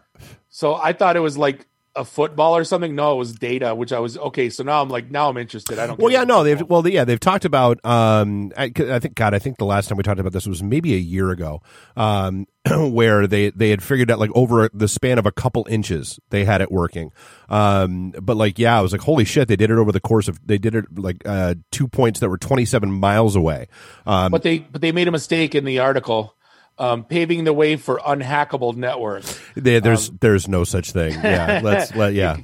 So 0.48 0.74
I 0.74 0.92
thought 0.92 1.16
it 1.16 1.20
was 1.20 1.38
like 1.38 1.66
a 1.96 2.04
football 2.04 2.56
or 2.56 2.64
something. 2.64 2.94
No, 2.94 3.14
it 3.14 3.16
was 3.16 3.32
data, 3.32 3.74
which 3.74 3.92
I 3.92 3.98
was 3.98 4.16
okay. 4.16 4.48
So 4.48 4.62
now 4.62 4.80
I'm 4.82 4.88
like, 4.88 5.10
now 5.10 5.28
I'm 5.28 5.36
interested. 5.36 5.78
I 5.78 5.86
don't. 5.86 5.98
Well, 5.98 6.12
yeah, 6.12 6.24
no, 6.24 6.44
they've 6.44 6.62
well, 6.62 6.86
yeah, 6.86 7.04
they've 7.04 7.18
talked 7.20 7.44
about. 7.44 7.84
Um, 7.84 8.52
I, 8.56 8.72
I 8.76 8.98
think 9.00 9.14
God, 9.14 9.34
I 9.34 9.38
think 9.38 9.58
the 9.58 9.64
last 9.64 9.88
time 9.88 9.96
we 9.96 10.02
talked 10.04 10.20
about 10.20 10.32
this 10.32 10.46
was 10.46 10.62
maybe 10.62 10.94
a 10.94 10.98
year 10.98 11.30
ago, 11.30 11.62
um, 11.96 12.46
where 12.70 13.26
they 13.26 13.50
they 13.50 13.70
had 13.70 13.82
figured 13.82 14.10
out 14.10 14.18
like 14.18 14.30
over 14.34 14.70
the 14.72 14.88
span 14.88 15.18
of 15.18 15.26
a 15.26 15.32
couple 15.32 15.66
inches 15.68 16.20
they 16.30 16.44
had 16.44 16.60
it 16.60 16.70
working. 16.70 17.10
Um, 17.48 18.10
but 18.12 18.36
like, 18.36 18.58
yeah, 18.58 18.78
I 18.78 18.80
was 18.82 18.92
like, 18.92 19.00
holy 19.00 19.24
shit, 19.24 19.48
they 19.48 19.56
did 19.56 19.70
it 19.70 19.76
over 19.78 19.90
the 19.90 20.00
course 20.00 20.28
of 20.28 20.38
they 20.46 20.58
did 20.58 20.74
it 20.74 20.84
like 20.96 21.22
uh 21.26 21.56
two 21.72 21.88
points 21.88 22.20
that 22.20 22.28
were 22.28 22.38
twenty 22.38 22.64
seven 22.64 22.90
miles 22.92 23.34
away. 23.34 23.66
Um, 24.06 24.30
But 24.30 24.42
they 24.42 24.58
but 24.58 24.80
they 24.80 24.92
made 24.92 25.08
a 25.08 25.12
mistake 25.12 25.54
in 25.54 25.64
the 25.64 25.80
article, 25.80 26.34
um, 26.80 27.04
paving 27.04 27.44
the 27.44 27.52
way 27.52 27.76
for 27.76 27.98
unhackable 28.04 28.74
networks. 28.74 29.38
there's 29.54 30.08
Um, 30.08 30.18
there's 30.20 30.48
no 30.48 30.64
such 30.64 30.90
thing. 30.92 31.12
Yeah, 31.22 31.60
let's 31.62 31.94
let 31.94 32.14
yeah 32.14 32.38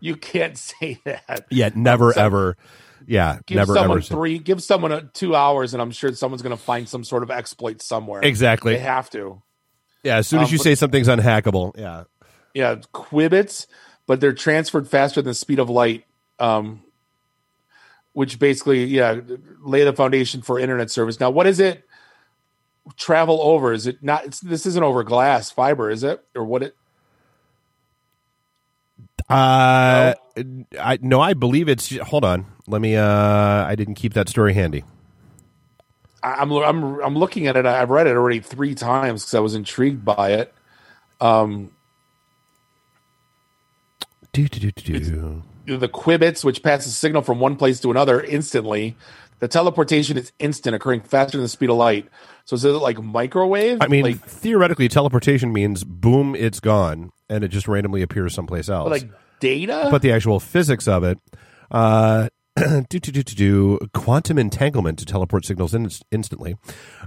You 0.00 0.16
can't 0.16 0.56
say 0.56 1.00
that. 1.04 1.46
yeah 1.50 1.70
never 1.74 2.12
So- 2.14 2.24
ever. 2.24 2.56
Yeah, 3.04 3.40
Give 3.46 3.56
never 3.56 3.74
someone 3.74 3.98
ever. 3.98 4.06
three. 4.06 4.38
Give 4.38 4.62
someone 4.62 4.92
a, 4.92 5.02
two 5.02 5.34
hours, 5.34 5.74
and 5.74 5.82
I'm 5.82 5.90
sure 5.90 6.14
someone's 6.14 6.40
going 6.42 6.56
to 6.56 6.62
find 6.62 6.88
some 6.88 7.02
sort 7.02 7.24
of 7.24 7.32
exploit 7.32 7.82
somewhere. 7.82 8.20
Exactly. 8.22 8.74
They 8.74 8.78
have 8.78 9.10
to. 9.10 9.42
Yeah, 10.04 10.18
as 10.18 10.28
soon 10.28 10.40
as 10.40 10.48
Um, 10.48 10.52
you 10.52 10.58
but- 10.58 10.62
say 10.64 10.74
something's 10.76 11.08
unhackable, 11.08 11.76
yeah. 11.76 12.04
yeah, 12.54 12.76
qubits, 12.94 13.66
but 14.06 14.20
they're 14.20 14.32
transferred 14.32 14.86
faster 14.88 15.20
than 15.20 15.30
the 15.30 15.34
speed 15.34 15.58
of 15.58 15.68
light. 15.68 16.04
Um, 16.38 16.82
which 18.12 18.38
basically 18.38 18.84
yeah 18.84 19.18
lay 19.62 19.84
the 19.84 19.92
foundation 19.92 20.42
for 20.42 20.58
internet 20.60 20.90
service. 20.90 21.18
Now, 21.18 21.30
what 21.30 21.46
is 21.46 21.58
it? 21.60 21.84
Travel 22.96 23.40
over? 23.40 23.72
Is 23.72 23.86
it 23.86 24.02
not? 24.02 24.24
It's, 24.24 24.40
this 24.40 24.66
isn't 24.66 24.82
over 24.82 25.04
glass 25.04 25.50
fiber, 25.50 25.90
is 25.90 26.02
it? 26.02 26.24
Or 26.34 26.44
what? 26.44 26.62
It 26.62 26.76
Uh, 29.28 30.14
I 30.80 30.98
no, 31.00 31.20
I 31.20 31.34
believe 31.34 31.68
it's. 31.68 31.96
Hold 31.98 32.24
on, 32.24 32.46
let 32.66 32.80
me. 32.80 32.96
Uh, 32.96 33.06
I 33.06 33.74
didn't 33.76 33.94
keep 33.94 34.14
that 34.14 34.28
story 34.28 34.52
handy. 34.54 34.84
I'm 36.22 36.52
I'm 36.52 37.00
I'm 37.00 37.16
looking 37.16 37.46
at 37.46 37.56
it. 37.56 37.66
I've 37.66 37.90
read 37.90 38.06
it 38.06 38.16
already 38.16 38.40
three 38.40 38.74
times 38.74 39.22
because 39.22 39.34
I 39.34 39.40
was 39.40 39.54
intrigued 39.54 40.04
by 40.04 40.32
it. 40.32 40.54
Um, 41.20 41.70
Do, 44.32 44.48
do, 44.48 44.70
do, 44.70 44.70
do, 44.70 45.76
the 45.76 45.88
qubits, 45.88 46.42
which 46.42 46.62
pass 46.62 46.86
a 46.86 46.90
signal 46.90 47.22
from 47.22 47.38
one 47.38 47.56
place 47.56 47.80
to 47.80 47.90
another 47.90 48.20
instantly. 48.22 48.96
The 49.42 49.48
teleportation 49.48 50.16
is 50.16 50.30
instant, 50.38 50.76
occurring 50.76 51.00
faster 51.00 51.36
than 51.36 51.42
the 51.42 51.48
speed 51.48 51.68
of 51.68 51.76
light. 51.76 52.08
So 52.44 52.54
is 52.54 52.64
it 52.64 52.68
like 52.68 53.02
microwave? 53.02 53.78
I 53.80 53.88
mean, 53.88 54.04
like, 54.04 54.20
theoretically, 54.24 54.86
teleportation 54.86 55.52
means 55.52 55.82
boom, 55.82 56.36
it's 56.36 56.60
gone, 56.60 57.10
and 57.28 57.42
it 57.42 57.48
just 57.48 57.66
randomly 57.66 58.02
appears 58.02 58.34
someplace 58.34 58.68
else. 58.68 58.88
like 58.88 59.10
data. 59.40 59.88
but 59.90 60.00
the 60.00 60.12
actual 60.12 60.38
physics 60.38 60.86
of 60.86 61.02
it, 61.02 61.18
uh, 61.72 62.28
do 62.56 63.00
do 63.00 63.10
do 63.10 63.24
do 63.24 63.34
do 63.34 63.78
quantum 63.92 64.38
entanglement 64.38 65.00
to 65.00 65.04
teleport 65.04 65.44
signals 65.44 65.74
in, 65.74 65.90
instantly. 66.12 66.54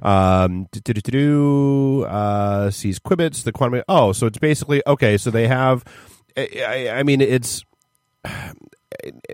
Um, 0.01 0.67
do 0.73 0.81
do 0.81 0.93
do 0.93 1.11
do 1.11 2.03
uh, 2.03 2.69
sees 2.69 2.99
qubits. 2.99 3.43
The 3.45 3.53
quantum. 3.53 3.81
Oh, 3.87 4.11
so 4.11 4.27
it's 4.27 4.39
basically 4.39 4.83
okay. 4.85 5.15
So 5.17 5.31
they 5.31 5.47
have. 5.47 5.85
I, 6.35 6.49
I, 6.67 6.89
I 6.99 7.03
mean, 7.03 7.21
it's 7.21 7.63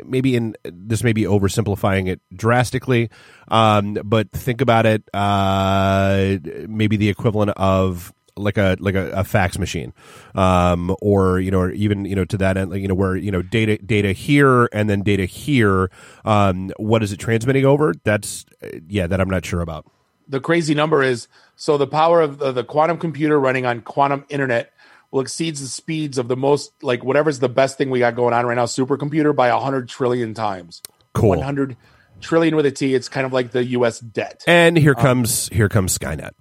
maybe 0.06 0.36
in 0.36 0.56
this 0.64 1.04
may 1.04 1.14
be 1.14 1.24
oversimplifying 1.24 2.08
it 2.08 2.22
drastically, 2.36 3.10
um, 3.50 3.98
but 4.04 4.32
think 4.32 4.62
about 4.62 4.86
it. 4.86 5.04
Uh, 5.14 6.38
maybe 6.68 6.98
the 6.98 7.10
equivalent 7.10 7.52
of 7.58 8.14
like 8.38 8.58
a 8.58 8.78
like 8.80 8.96
a, 8.96 9.12
a 9.12 9.24
fax 9.24 9.60
machine, 9.60 9.94
um, 10.36 10.96
or 11.02 11.40
you 11.40 11.52
know, 11.52 11.60
or 11.60 11.72
even 11.72 12.06
you 12.06 12.16
know 12.16 12.26
to 12.26 12.38
that 12.38 12.58
end, 12.58 12.72
like, 12.72 12.82
you 12.82 12.88
know, 12.88 12.96
where 12.96 13.16
you 13.16 13.32
know 13.32 13.42
data 13.42 13.78
data 13.78 14.14
here 14.14 14.70
and 14.72 14.90
then 14.90 15.02
data 15.02 15.26
here. 15.26 15.92
Um, 16.26 16.72
what 16.78 17.04
is 17.04 17.12
it 17.12 17.18
transmitting 17.18 17.66
over? 17.66 17.94
That's 18.04 18.46
uh, 18.64 18.70
yeah, 18.88 19.08
that 19.08 19.20
I'm 19.20 19.30
not 19.30 19.46
sure 19.46 19.62
about. 19.62 19.86
the 20.28 20.40
crazy 20.40 20.74
number 20.74 21.04
is 21.04 21.28
so 21.56 21.78
the 21.78 21.88
power 21.88 22.22
of 22.22 22.40
the, 22.40 22.52
the 22.52 22.64
quantum 22.64 22.98
computer 22.98 23.40
running 23.40 23.66
on 23.66 23.82
quantum 23.82 24.26
internet 24.30 24.72
will 25.12 25.22
exceed 25.22 25.56
the 25.58 25.68
speeds 25.68 26.18
of 26.18 26.28
the 26.28 26.36
most 26.38 26.72
like 26.82 27.04
whatever's 27.04 27.40
the 27.40 27.50
best 27.50 27.78
thing 27.78 27.90
we 27.90 28.00
got 28.00 28.16
going 28.16 28.34
on 28.34 28.46
right 28.46 28.56
now 28.56 28.66
supercomputer 28.66 29.36
by 29.36 29.52
100 29.54 29.88
trillion 29.90 30.34
times 30.34 30.82
Cool. 31.14 31.32
100 31.38 31.76
trillion 32.22 32.56
with 32.56 32.66
a 32.66 32.72
t 32.72 32.96
it's 32.96 33.10
kind 33.10 33.26
of 33.26 33.34
like 33.34 33.52
the 33.52 33.64
us 33.66 34.00
debt 34.00 34.44
And 34.48 34.78
here 34.78 34.96
comes 34.96 35.50
here 35.50 35.68
comes 35.70 35.98
Skynet. 35.98 36.32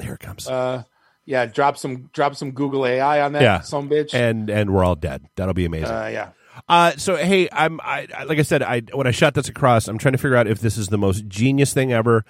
Here 0.00 0.14
it 0.14 0.20
comes. 0.20 0.48
uh 0.48 0.82
yeah 1.26 1.46
drop 1.46 1.76
some 1.78 2.10
drop 2.12 2.34
some 2.36 2.50
google 2.52 2.84
ai 2.86 3.20
on 3.22 3.32
that 3.32 3.42
Yeah. 3.42 3.60
some 3.60 3.88
bitch 3.88 4.14
and 4.14 4.48
and 4.50 4.72
we're 4.72 4.84
all 4.84 4.94
dead. 4.96 5.24
That'll 5.36 5.54
be 5.54 5.64
amazing. 5.64 5.94
uh 5.94 6.06
yeah 6.12 6.28
Uh, 6.68 6.92
so 6.96 7.16
hey, 7.16 7.48
I'm 7.50 7.80
I, 7.82 8.06
I 8.16 8.24
like 8.24 8.38
I 8.38 8.42
said, 8.42 8.62
I 8.62 8.80
when 8.92 9.08
I 9.08 9.10
shot 9.10 9.34
this 9.34 9.48
across, 9.48 9.88
I'm 9.88 9.98
trying 9.98 10.12
to 10.12 10.18
figure 10.18 10.36
out 10.36 10.46
if 10.46 10.60
this 10.60 10.78
is 10.78 10.86
the 10.86 10.96
most 10.98 11.26
genius 11.26 11.74
thing 11.74 11.92
ever 11.92 12.24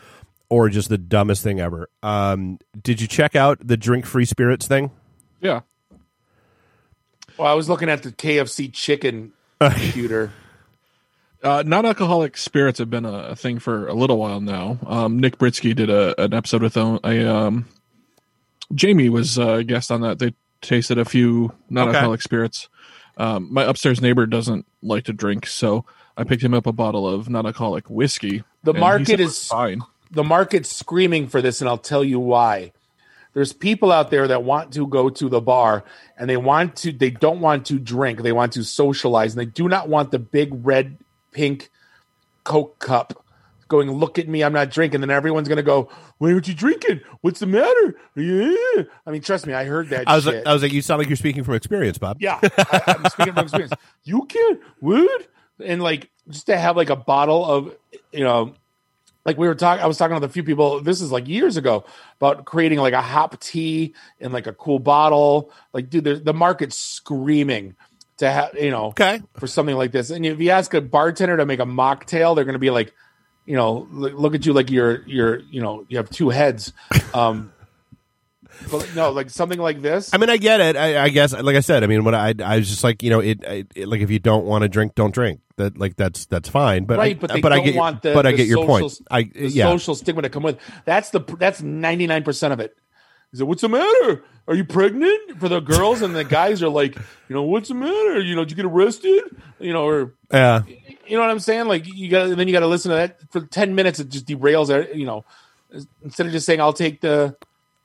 or 0.48 0.70
just 0.70 0.88
the 0.88 0.96
dumbest 0.96 1.42
thing 1.42 1.60
ever. 1.60 1.90
Um, 2.02 2.58
did 2.82 3.02
you 3.02 3.06
check 3.06 3.36
out 3.36 3.58
the 3.62 3.76
drink 3.76 4.06
free 4.06 4.24
spirits 4.24 4.66
thing? 4.66 4.90
Yeah. 5.42 5.60
Well 7.38 7.48
i 7.48 7.54
was 7.54 7.68
looking 7.68 7.88
at 7.88 8.02
the 8.02 8.12
kfc 8.12 8.72
chicken 8.72 9.32
computer 9.60 10.32
Uh, 11.42 11.62
non-alcoholic 11.66 12.38
spirits 12.38 12.78
have 12.78 12.88
been 12.88 13.04
a, 13.04 13.12
a 13.12 13.36
thing 13.36 13.58
for 13.58 13.86
a 13.86 13.92
little 13.92 14.16
while 14.16 14.40
now. 14.40 14.78
Um, 14.86 15.18
Nick 15.20 15.36
Britsky 15.36 15.74
did 15.76 15.90
a, 15.90 16.18
an 16.18 16.32
episode 16.32 16.62
with 16.62 16.74
a, 16.78 16.98
a 17.04 17.28
um, 17.28 17.66
Jamie 18.74 19.10
was 19.10 19.38
uh, 19.38 19.56
a 19.56 19.64
guest 19.64 19.90
on 19.90 20.00
that. 20.00 20.18
They 20.18 20.32
tasted 20.62 20.96
a 20.98 21.04
few 21.04 21.52
non-alcoholic 21.68 22.22
spirits. 22.22 22.70
Um, 23.18 23.52
my 23.52 23.62
upstairs 23.62 24.00
neighbor 24.00 24.24
doesn't 24.24 24.64
like 24.82 25.04
to 25.04 25.12
drink, 25.12 25.46
so 25.46 25.84
I 26.16 26.24
picked 26.24 26.42
him 26.42 26.54
up 26.54 26.66
a 26.66 26.72
bottle 26.72 27.06
of 27.06 27.28
non-alcoholic 27.28 27.90
whiskey. 27.90 28.42
The 28.62 28.72
market 28.72 29.08
said 29.08 29.20
it 29.20 29.24
is- 29.24 29.28
was 29.28 29.48
fine. 29.48 29.82
the 30.10 30.24
market's 30.24 30.74
screaming 30.74 31.26
for 31.28 31.42
this, 31.42 31.60
and 31.60 31.68
I'll 31.68 31.76
tell 31.76 32.02
you 32.02 32.18
why. 32.20 32.72
There's 33.34 33.52
people 33.52 33.92
out 33.92 34.10
there 34.10 34.28
that 34.28 34.44
want 34.44 34.72
to 34.74 34.86
go 34.86 35.10
to 35.10 35.28
the 35.28 35.40
bar 35.40 35.84
and 36.16 36.30
they 36.30 36.36
want 36.36 36.76
to, 36.76 36.92
they 36.92 37.10
don't 37.10 37.40
want 37.40 37.66
to 37.66 37.78
drink, 37.78 38.22
they 38.22 38.32
want 38.32 38.52
to 38.54 38.64
socialize, 38.64 39.34
and 39.34 39.40
they 39.40 39.50
do 39.50 39.68
not 39.68 39.88
want 39.88 40.10
the 40.10 40.18
big 40.18 40.50
red, 40.64 40.96
pink 41.32 41.70
Coke 42.44 42.78
cup 42.78 43.24
going, 43.68 43.90
Look 43.90 44.18
at 44.18 44.28
me, 44.28 44.44
I'm 44.44 44.52
not 44.52 44.70
drinking. 44.70 45.00
Then 45.00 45.10
everyone's 45.10 45.48
going 45.48 45.56
to 45.56 45.62
go, 45.62 45.90
Why 46.18 46.32
aren't 46.32 46.46
you 46.48 46.54
drinking? 46.54 47.00
What's 47.22 47.40
the 47.40 47.46
matter? 47.46 47.96
Yeah. 48.14 48.84
I 49.06 49.10
mean, 49.10 49.22
trust 49.22 49.46
me, 49.46 49.52
I 49.52 49.64
heard 49.64 49.88
that 49.90 50.08
I 50.08 50.14
was 50.14 50.24
shit. 50.24 50.34
like, 50.34 50.46
I 50.46 50.52
was 50.52 50.62
like, 50.62 50.72
you 50.72 50.82
sound 50.82 50.98
like 50.98 51.08
you're 51.08 51.16
speaking 51.16 51.44
from 51.44 51.54
experience, 51.54 51.98
Bob. 51.98 52.18
Yeah, 52.20 52.38
I, 52.42 52.82
I'm 52.86 53.10
speaking 53.10 53.32
from 53.34 53.44
experience. 53.44 53.72
You 54.04 54.26
can't 54.26 54.60
would 54.82 55.26
and 55.58 55.82
like 55.82 56.10
just 56.28 56.46
to 56.46 56.58
have 56.58 56.76
like 56.76 56.90
a 56.90 56.96
bottle 56.96 57.44
of 57.44 57.74
you 58.12 58.22
know, 58.22 58.54
like 59.24 59.38
we 59.38 59.46
were 59.48 59.54
talking. 59.54 59.82
I 59.82 59.86
was 59.86 59.96
talking 59.96 60.14
with 60.14 60.24
a 60.24 60.28
few 60.28 60.44
people. 60.44 60.80
This 60.80 61.00
is 61.00 61.10
like 61.10 61.26
years 61.28 61.56
ago 61.56 61.84
about 62.20 62.44
creating 62.44 62.78
like 62.78 62.92
a 62.92 63.00
hop 63.00 63.40
tea 63.40 63.94
in 64.20 64.32
like 64.32 64.46
a 64.46 64.52
cool 64.52 64.78
bottle. 64.78 65.50
Like, 65.72 65.88
dude, 65.88 66.04
the, 66.04 66.16
the 66.16 66.34
market's 66.34 66.76
screaming 66.78 67.74
to 68.18 68.30
have 68.30 68.54
you 68.54 68.70
know 68.70 68.86
Okay. 68.88 69.22
for 69.38 69.46
something 69.46 69.76
like 69.76 69.92
this. 69.92 70.10
And 70.10 70.26
if 70.26 70.38
you 70.40 70.50
ask 70.50 70.74
a 70.74 70.80
bartender 70.82 71.36
to 71.38 71.46
make 71.46 71.60
a 71.60 71.64
mocktail, 71.64 72.36
they're 72.36 72.44
going 72.44 72.52
to 72.52 72.58
be 72.60 72.70
like, 72.70 72.92
you 73.46 73.56
know, 73.56 73.88
look, 73.90 74.12
look 74.14 74.34
at 74.34 74.44
you 74.46 74.52
like 74.52 74.70
you're 74.70 75.02
you're 75.06 75.38
you 75.40 75.62
know 75.62 75.86
you 75.88 75.96
have 75.96 76.10
two 76.10 76.28
heads. 76.28 76.72
Um, 77.14 77.52
but 78.70 78.94
no, 78.94 79.10
like 79.10 79.30
something 79.30 79.58
like 79.58 79.82
this. 79.82 80.12
I 80.14 80.18
mean, 80.18 80.30
I 80.30 80.36
get 80.36 80.60
it. 80.60 80.76
I, 80.76 81.04
I 81.04 81.08
guess, 81.08 81.32
like 81.32 81.56
I 81.56 81.60
said, 81.60 81.84
I 81.84 81.86
mean, 81.86 82.04
when 82.04 82.14
I, 82.14 82.34
I 82.44 82.58
was 82.58 82.68
just 82.68 82.84
like, 82.84 83.02
you 83.02 83.10
know, 83.10 83.20
it, 83.20 83.42
it, 83.44 83.72
it- 83.74 83.88
like 83.88 84.00
if 84.00 84.10
you 84.10 84.18
don't 84.18 84.44
want 84.44 84.62
to 84.62 84.68
drink, 84.68 84.94
don't 84.94 85.14
drink. 85.14 85.40
That, 85.56 85.78
like, 85.78 85.96
that's 85.96 86.26
that's 86.26 86.48
fine. 86.48 86.84
But 86.84 86.98
right, 86.98 87.16
I, 87.16 87.18
but 87.20 87.30
they 87.32 87.40
but 87.40 87.50
don't 87.50 87.58
I 87.60 87.64
get, 87.64 87.74
your- 87.74 87.80
want 87.80 88.02
the. 88.02 88.12
but 88.14 88.26
I 88.26 88.32
the 88.32 88.36
get 88.38 88.46
your 88.48 88.66
point. 88.66 88.90
social- 88.90 89.06
I, 89.10 89.22
the 89.24 89.48
yeah, 89.48 89.66
social 89.66 89.94
stigma 89.94 90.22
to 90.22 90.28
come 90.28 90.42
with. 90.42 90.58
That's 90.84 91.10
the 91.10 91.20
that's 91.38 91.62
ninety 91.62 92.06
nine 92.06 92.24
percent 92.24 92.52
of 92.52 92.60
it. 92.60 92.76
Is 93.32 93.40
it 93.40 93.44
what's 93.44 93.62
the 93.62 93.68
matter? 93.68 94.22
Are 94.46 94.54
you 94.54 94.64
pregnant? 94.64 95.40
For 95.40 95.48
the 95.48 95.60
girls 95.60 96.02
and 96.02 96.14
the 96.14 96.22
guys 96.24 96.62
are 96.62 96.68
like, 96.68 96.94
you 96.96 97.34
know, 97.34 97.42
what's 97.42 97.68
the 97.68 97.74
matter? 97.74 98.20
You 98.20 98.36
know, 98.36 98.44
did 98.44 98.50
you 98.50 98.56
get 98.56 98.64
arrested? 98.66 99.22
You 99.58 99.72
know, 99.72 99.86
or 99.88 100.14
yeah. 100.32 100.62
you 101.06 101.16
know 101.16 101.20
what 101.20 101.30
I'm 101.30 101.40
saying? 101.40 101.66
Like 101.66 101.86
you 101.86 102.08
got 102.08 102.36
then 102.36 102.46
you 102.46 102.52
got 102.52 102.60
to 102.60 102.66
listen 102.68 102.90
to 102.90 102.96
that 102.96 103.18
for 103.32 103.40
ten 103.46 103.74
minutes. 103.74 103.98
It 104.00 104.08
just 104.10 104.26
derails. 104.26 104.94
You 104.94 105.06
know, 105.06 105.24
instead 106.02 106.26
of 106.26 106.32
just 106.32 106.46
saying 106.46 106.60
I'll 106.60 106.72
take 106.72 107.00
the, 107.00 107.36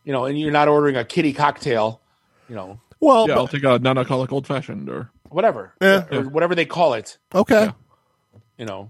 you 0.10 0.14
know, 0.14 0.26
and 0.26 0.40
you're 0.40 0.50
not 0.52 0.68
ordering 0.68 0.96
a 0.96 1.06
kitty 1.06 1.34
cocktail, 1.34 2.02
you 2.50 2.56
know, 2.56 2.80
Well, 3.00 3.28
Yeah, 3.28 3.36
but- 3.36 3.42
I'll 3.42 3.48
take 3.48 3.64
a 3.64 3.78
non-alcoholic 3.78 4.32
old 4.32 4.48
fashioned 4.48 4.90
or 4.90 5.12
whatever, 5.30 5.76
eh. 5.82 6.02
Yeah. 6.12 6.18
or 6.18 6.24
whatever 6.30 6.56
they 6.56 6.66
call 6.66 6.96
it. 6.96 7.20
okay. 7.36 7.66
Yeah. 7.66 7.72
you 8.58 8.66
know. 8.66 8.90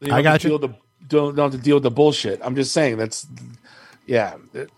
You 0.00 0.12
I 0.12 0.16
don't 0.16 0.24
got 0.24 0.42
you. 0.42 0.50
Deal 0.50 0.58
with 0.58 0.70
the, 0.72 0.76
don't, 1.06 1.36
don't 1.36 1.52
have 1.52 1.60
to 1.60 1.64
deal 1.64 1.76
with 1.76 1.84
the 1.84 1.92
bullshit. 1.92 2.40
I'm 2.42 2.56
just 2.56 2.72
saying 2.72 2.96
that's, 2.96 3.24
yeah. 4.04 4.34
It- 4.52 4.70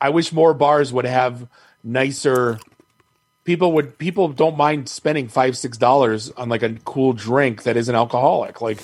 I 0.00 0.08
wish 0.08 0.32
more 0.32 0.54
bars 0.54 0.92
would 0.92 1.04
have 1.06 1.46
nicer. 1.84 2.58
People 3.44 3.70
would 3.74 3.96
people 3.96 4.28
don't 4.28 4.56
mind 4.56 4.88
spending 4.88 5.28
five 5.28 5.56
six 5.56 5.78
dollars 5.78 6.32
on 6.32 6.48
like 6.48 6.64
a 6.64 6.74
cool 6.84 7.12
drink 7.12 7.62
that 7.62 7.76
isn't 7.76 7.94
alcoholic. 7.94 8.60
Like 8.60 8.80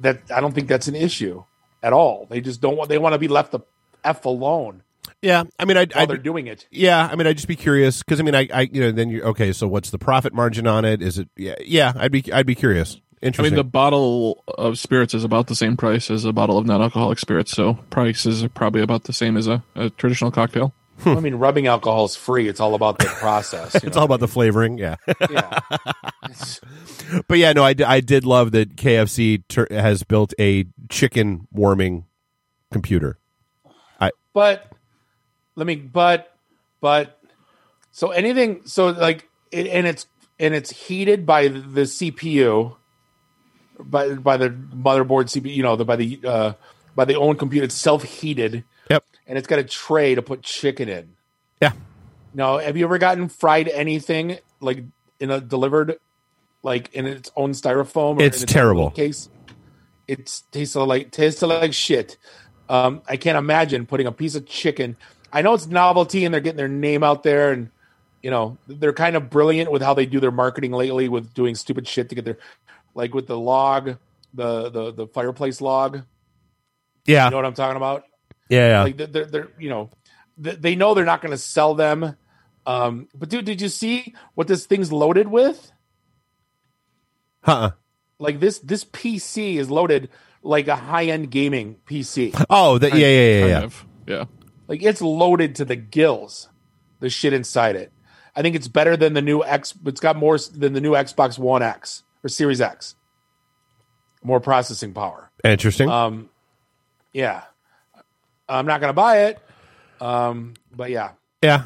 that, 0.00 0.20
I 0.34 0.40
don't 0.40 0.52
think 0.52 0.66
that's 0.66 0.88
an 0.88 0.96
issue 0.96 1.44
at 1.82 1.92
all. 1.92 2.26
They 2.28 2.40
just 2.40 2.60
don't 2.60 2.76
want. 2.76 2.88
They 2.90 2.98
want 2.98 3.14
to 3.14 3.18
be 3.18 3.28
left 3.28 3.52
the 3.52 3.60
f 4.04 4.24
alone 4.24 4.82
Yeah. 5.22 5.44
I 5.58 5.64
mean, 5.64 5.76
I, 5.76 5.86
while 5.86 6.02
I, 6.02 6.06
they're 6.06 6.16
doing 6.16 6.46
it. 6.46 6.66
Yeah, 6.70 7.08
I 7.10 7.16
mean, 7.16 7.26
I'd 7.26 7.36
just 7.36 7.48
be 7.48 7.56
curious 7.56 8.02
because 8.02 8.20
I 8.20 8.22
mean, 8.22 8.34
I, 8.34 8.48
I, 8.52 8.60
you 8.72 8.80
know, 8.80 8.92
then 8.92 9.10
you 9.10 9.22
okay. 9.22 9.52
So, 9.52 9.68
what's 9.68 9.90
the 9.90 9.98
profit 9.98 10.32
margin 10.32 10.66
on 10.66 10.84
it? 10.84 11.02
Is 11.02 11.18
it? 11.18 11.28
Yeah, 11.36 11.56
yeah. 11.64 11.92
I'd 11.96 12.12
be, 12.12 12.32
I'd 12.32 12.46
be 12.46 12.54
curious. 12.54 13.00
I 13.22 13.42
mean, 13.42 13.54
the 13.54 13.64
bottle 13.64 14.42
of 14.48 14.78
spirits 14.78 15.12
is 15.12 15.24
about 15.24 15.46
the 15.46 15.54
same 15.54 15.76
price 15.76 16.10
as 16.10 16.24
a 16.24 16.32
bottle 16.32 16.56
of 16.56 16.64
non-alcoholic 16.64 17.18
spirits, 17.18 17.50
so 17.52 17.74
prices 17.90 18.42
are 18.42 18.48
probably 18.48 18.80
about 18.80 19.04
the 19.04 19.12
same 19.12 19.36
as 19.36 19.46
a, 19.46 19.62
a 19.76 19.90
traditional 19.90 20.30
cocktail. 20.30 20.72
I 21.04 21.20
mean, 21.20 21.34
rubbing 21.34 21.66
alcohol 21.66 22.06
is 22.06 22.16
free. 22.16 22.48
It's 22.48 22.60
all 22.60 22.74
about 22.74 22.98
the 22.98 23.04
process. 23.06 23.74
you 23.74 23.80
it's 23.84 23.96
know? 23.96 24.00
all 24.00 24.04
about 24.06 24.20
the 24.20 24.28
flavoring. 24.28 24.78
Yeah, 24.78 24.96
yeah. 25.30 25.60
But 27.26 27.38
yeah, 27.38 27.52
no, 27.52 27.64
I, 27.64 27.72
d- 27.72 27.84
I 27.84 28.00
did 28.00 28.24
love 28.24 28.52
that 28.52 28.76
KFC 28.76 29.42
tur 29.48 29.66
has 29.70 30.04
built 30.04 30.32
a 30.38 30.66
chicken 30.88 31.48
warming 31.50 32.06
computer. 32.72 33.18
But 34.32 34.70
let 35.56 35.66
me 35.66 35.74
but 35.76 36.34
but 36.80 37.18
so 37.92 38.10
anything 38.10 38.62
so 38.66 38.88
like 38.88 39.28
it, 39.50 39.66
and 39.66 39.86
it's 39.86 40.06
and 40.38 40.54
it's 40.54 40.70
heated 40.70 41.26
by 41.26 41.48
the 41.48 41.82
CPU 41.82 42.76
by 43.78 44.14
by 44.14 44.36
the 44.36 44.50
motherboard 44.50 45.26
CPU 45.26 45.54
you 45.54 45.62
know 45.62 45.76
the 45.76 45.84
by 45.84 45.96
the 45.96 46.20
uh 46.24 46.52
by 46.94 47.04
the 47.04 47.14
own 47.16 47.36
computer 47.36 47.64
it's 47.64 47.74
self 47.74 48.02
heated 48.02 48.64
Yep. 48.90 49.04
and 49.28 49.38
it's 49.38 49.46
got 49.46 49.58
a 49.60 49.64
tray 49.64 50.14
to 50.16 50.22
put 50.22 50.42
chicken 50.42 50.88
in 50.88 51.14
Yeah. 51.62 51.72
now 52.34 52.58
have 52.58 52.76
you 52.76 52.84
ever 52.84 52.98
gotten 52.98 53.28
fried 53.28 53.68
anything 53.68 54.38
like 54.60 54.82
in 55.20 55.30
a 55.30 55.40
delivered 55.40 55.98
like 56.62 56.92
in 56.92 57.06
its 57.06 57.30
own 57.36 57.52
styrofoam. 57.52 58.18
or 58.18 58.22
It's 58.22 58.42
its 58.42 58.52
terrible. 58.52 58.90
Case. 58.90 59.30
It 60.06 60.42
tastes 60.50 60.74
like 60.76 61.10
tastes 61.10 61.40
like 61.40 61.72
shit. 61.72 62.18
Um, 62.70 63.02
I 63.08 63.16
can't 63.18 63.36
imagine 63.38 63.86
putting 63.86 64.06
a 64.06 64.12
piece 64.12 64.36
of 64.36 64.46
chicken. 64.46 64.96
I 65.32 65.42
know 65.42 65.54
it's 65.54 65.66
novelty 65.66 66.24
and 66.24 66.32
they're 66.32 66.40
getting 66.40 66.56
their 66.56 66.68
name 66.68 67.02
out 67.02 67.24
there, 67.24 67.52
and 67.52 67.70
you 68.22 68.30
know 68.30 68.58
they're 68.68 68.92
kind 68.94 69.16
of 69.16 69.28
brilliant 69.30 69.72
with 69.72 69.82
how 69.82 69.94
they 69.94 70.06
do 70.06 70.20
their 70.20 70.30
marketing 70.30 70.72
lately 70.72 71.08
with 71.08 71.34
doing 71.34 71.54
stupid 71.56 71.88
shit 71.88 72.08
to 72.10 72.14
get 72.14 72.24
their 72.24 72.38
like 72.94 73.14
with 73.14 73.26
the 73.26 73.38
log, 73.38 73.96
the 74.34 74.70
the 74.70 74.92
the 74.92 75.06
fireplace 75.08 75.60
log. 75.60 76.02
Yeah, 77.06 77.26
You 77.26 77.30
know 77.32 77.36
what 77.38 77.46
I'm 77.46 77.54
talking 77.54 77.76
about? 77.76 78.04
yeah, 78.48 78.68
yeah. 78.68 78.82
like 78.84 78.96
they're, 78.96 79.06
they're, 79.08 79.24
they're 79.26 79.48
you 79.58 79.68
know 79.70 79.90
they 80.38 80.74
know 80.76 80.94
they're 80.94 81.04
not 81.04 81.20
going 81.22 81.32
to 81.32 81.38
sell 81.38 81.74
them 81.74 82.16
um 82.66 83.08
but 83.14 83.28
dude 83.28 83.44
did 83.44 83.60
you 83.60 83.68
see 83.68 84.14
what 84.34 84.46
this 84.48 84.66
thing's 84.66 84.92
loaded 84.92 85.28
with 85.28 85.72
Huh. 87.42 87.72
like 88.18 88.40
this 88.40 88.58
this 88.60 88.84
pc 88.84 89.56
is 89.56 89.70
loaded 89.70 90.08
like 90.42 90.68
a 90.68 90.76
high-end 90.76 91.30
gaming 91.30 91.76
pc 91.86 92.34
Oh, 92.48 92.78
that. 92.78 92.94
Yeah, 92.94 93.06
yeah, 93.06 93.38
yeah, 93.40 93.46
yeah. 93.46 93.62
of. 93.62 93.86
Yeah. 94.06 94.24
like 94.68 94.82
it's 94.82 95.00
loaded 95.02 95.56
to 95.56 95.64
the 95.64 95.76
gills 95.76 96.48
the 97.00 97.08
shit 97.10 97.32
inside 97.32 97.76
it 97.76 97.92
i 98.34 98.42
think 98.42 98.56
it's 98.56 98.68
better 98.68 98.96
than 98.96 99.12
the 99.14 99.22
new 99.22 99.44
x 99.44 99.74
it's 99.86 100.00
got 100.00 100.16
more 100.16 100.38
than 100.38 100.72
the 100.72 100.80
new 100.80 100.92
xbox 100.92 101.38
one 101.38 101.62
x 101.62 102.02
or 102.24 102.28
series 102.28 102.60
x 102.60 102.94
more 104.22 104.40
processing 104.40 104.92
power 104.92 105.30
Interesting. 105.44 105.88
um 105.88 106.28
yeah 107.12 107.42
i'm 108.48 108.66
not 108.66 108.80
going 108.80 108.88
to 108.90 108.94
buy 108.94 109.24
it 109.26 109.38
um 110.00 110.54
but 110.74 110.90
yeah 110.90 111.12
Yeah. 111.42 111.64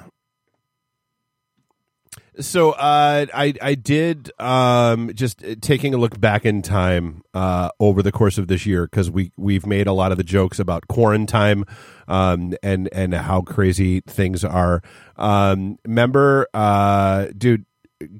So 2.41 2.72
uh, 2.72 3.26
I 3.32 3.55
I 3.62 3.74
did 3.74 4.32
um, 4.41 5.12
just 5.14 5.43
taking 5.61 5.95
a 5.95 5.97
look 5.97 6.20
back 6.20 6.45
in 6.45 6.62
time 6.62 7.22
uh, 7.32 7.70
over 7.78 8.03
the 8.03 8.11
course 8.11 8.39
of 8.39 8.49
this 8.49 8.66
year 8.66 8.87
because 8.87 9.09
we 9.11 9.30
we've 9.37 9.66
made 9.66 9.87
a 9.87 9.93
lot 9.93 10.11
of 10.11 10.18
the 10.18 10.24
jokes 10.24 10.59
about 10.59 10.89
quarantine 10.89 11.64
um, 12.09 12.55
and 12.62 12.89
and 12.93 13.14
how 13.14 13.43
crazy 13.43 14.01
things 14.01 14.45
are. 14.45 14.82
Um, 15.16 15.78
remember, 15.85 16.49
uh, 16.53 17.26
dude, 17.39 17.66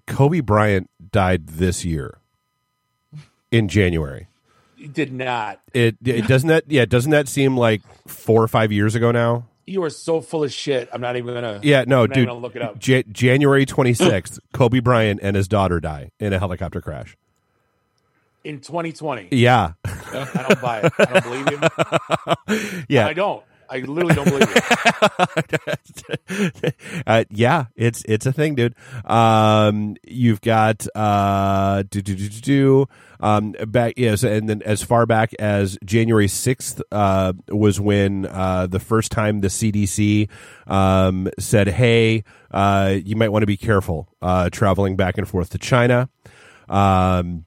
Kobe 0.07 0.41
Bryant 0.41 0.89
died 1.11 1.49
this 1.49 1.85
year 1.85 2.19
in 3.51 3.69
January. 3.69 4.29
it 4.79 4.93
did 4.93 5.13
not 5.13 5.61
It, 5.73 5.97
it 6.05 6.29
doesn't 6.29 6.49
that 6.49 6.65
yeah 6.69 6.85
doesn't 6.85 7.11
that 7.11 7.27
seem 7.27 7.57
like 7.57 7.83
four 8.07 8.43
or 8.43 8.49
five 8.49 8.71
years 8.71 8.95
ago 8.95 9.11
now? 9.11 9.47
You 9.67 9.83
are 9.85 9.91
so 9.91 10.21
full 10.21 10.45
of 10.45 10.53
shit. 10.53 10.89
I'm 10.93 11.01
not 11.01 11.17
even 11.17 11.35
gonna. 11.35 11.61
Yeah, 11.63 11.85
no, 11.87 12.07
dude. 12.07 12.29
look 12.29 12.55
it 12.57 12.63
up. 12.63 12.77
Ja- 12.87 13.03
January 13.11 13.65
26th, 13.65 14.39
Kobe 14.53 14.81
Bryant 14.81 15.21
and 15.23 15.35
his 15.37 15.49
daughter 15.49 15.81
die 15.81 16.11
in 16.21 16.33
a 16.33 16.39
helicopter 16.39 16.81
crash. 16.81 17.17
In 18.45 18.61
2020, 18.61 19.29
Yeah. 19.31 19.73
I 19.87 20.47
don't 20.49 20.61
buy 20.61 20.81
it. 20.81 20.93
I 20.99 21.05
don't 21.07 21.25
believe 21.25 21.51
you. 21.51 22.85
yeah. 22.91 23.07
I 23.07 23.15
don't. 23.15 23.43
I 23.71 23.79
literally 23.79 24.15
don't 24.15 24.25
believe 24.25 24.49
it. 26.57 26.75
uh, 27.07 27.25
yeah, 27.31 27.67
it's 27.77 28.03
it's 28.07 28.27
a 28.27 28.33
thing, 28.33 28.55
dude. 28.55 28.75
Um, 29.05 29.97
you've 30.05 30.41
got 30.41 30.87
uh, 30.95 31.83
do 31.91 32.03
do 32.03 32.15
do 32.15 32.29
do. 32.29 32.87
Um, 33.21 33.53
back 33.53 33.95
yes, 33.97 34.23
and 34.23 34.49
then 34.49 34.63
as 34.63 34.83
far 34.83 35.07
back 35.07 35.33
as 35.39 35.79
January 35.85 36.29
sixth 36.29 36.83
uh, 36.93 37.33
was 37.49 37.81
when 37.81 38.27
uh, 38.27 38.67
the 38.67 38.81
first 38.81 39.13
time 39.13 39.41
the 39.41 39.49
CDC 39.49 40.29
um, 40.67 41.29
said, 41.39 41.69
"Hey, 41.69 42.25
uh, 42.51 42.97
you 43.05 43.17
might 43.17 43.31
want 43.31 43.43
to 43.43 43.47
be 43.47 43.57
careful 43.57 44.09
uh, 44.21 44.51
traveling 44.51 44.97
back 44.97 45.19
and 45.19 45.29
forth 45.29 45.51
to 45.51 45.59
China." 45.59 46.09
Um, 46.69 47.47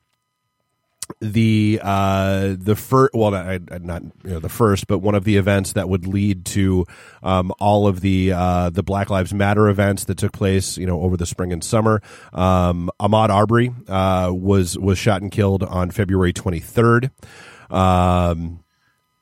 the 1.22 1.80
uh 1.84 2.56
the 2.58 2.76
first 2.76 3.14
well 3.14 3.32
not, 3.32 3.82
not 3.82 4.04
you 4.24 4.30
know 4.32 4.40
the 4.40 4.50
first 4.50 4.88
but 4.88 5.00
one 5.00 5.16
of 5.16 5.24
the 5.24 5.38
events 5.38 5.72
that 5.74 5.88
would 5.90 6.06
lead 6.06 6.46
to 6.46 6.86
um 7.24 7.52
all 7.60 7.88
of 7.88 8.02
the 8.02 8.32
uh 8.34 8.70
the 8.70 8.84
black 8.84 9.10
lives 9.10 9.34
matter 9.34 9.68
events 9.70 10.04
that 10.06 10.18
took 10.18 10.32
place 10.34 10.78
you 10.78 10.86
know 10.86 11.02
over 11.02 11.16
the 11.18 11.26
spring 11.26 11.52
and 11.54 11.64
summer 11.64 12.02
um 12.34 12.90
ahmaud 13.00 13.30
arbery 13.30 13.74
uh 13.88 14.30
was 14.34 14.78
was 14.78 14.98
shot 14.98 15.22
and 15.22 15.32
killed 15.32 15.64
on 15.64 15.90
february 15.92 16.34
23rd 16.34 17.10
um 17.72 18.64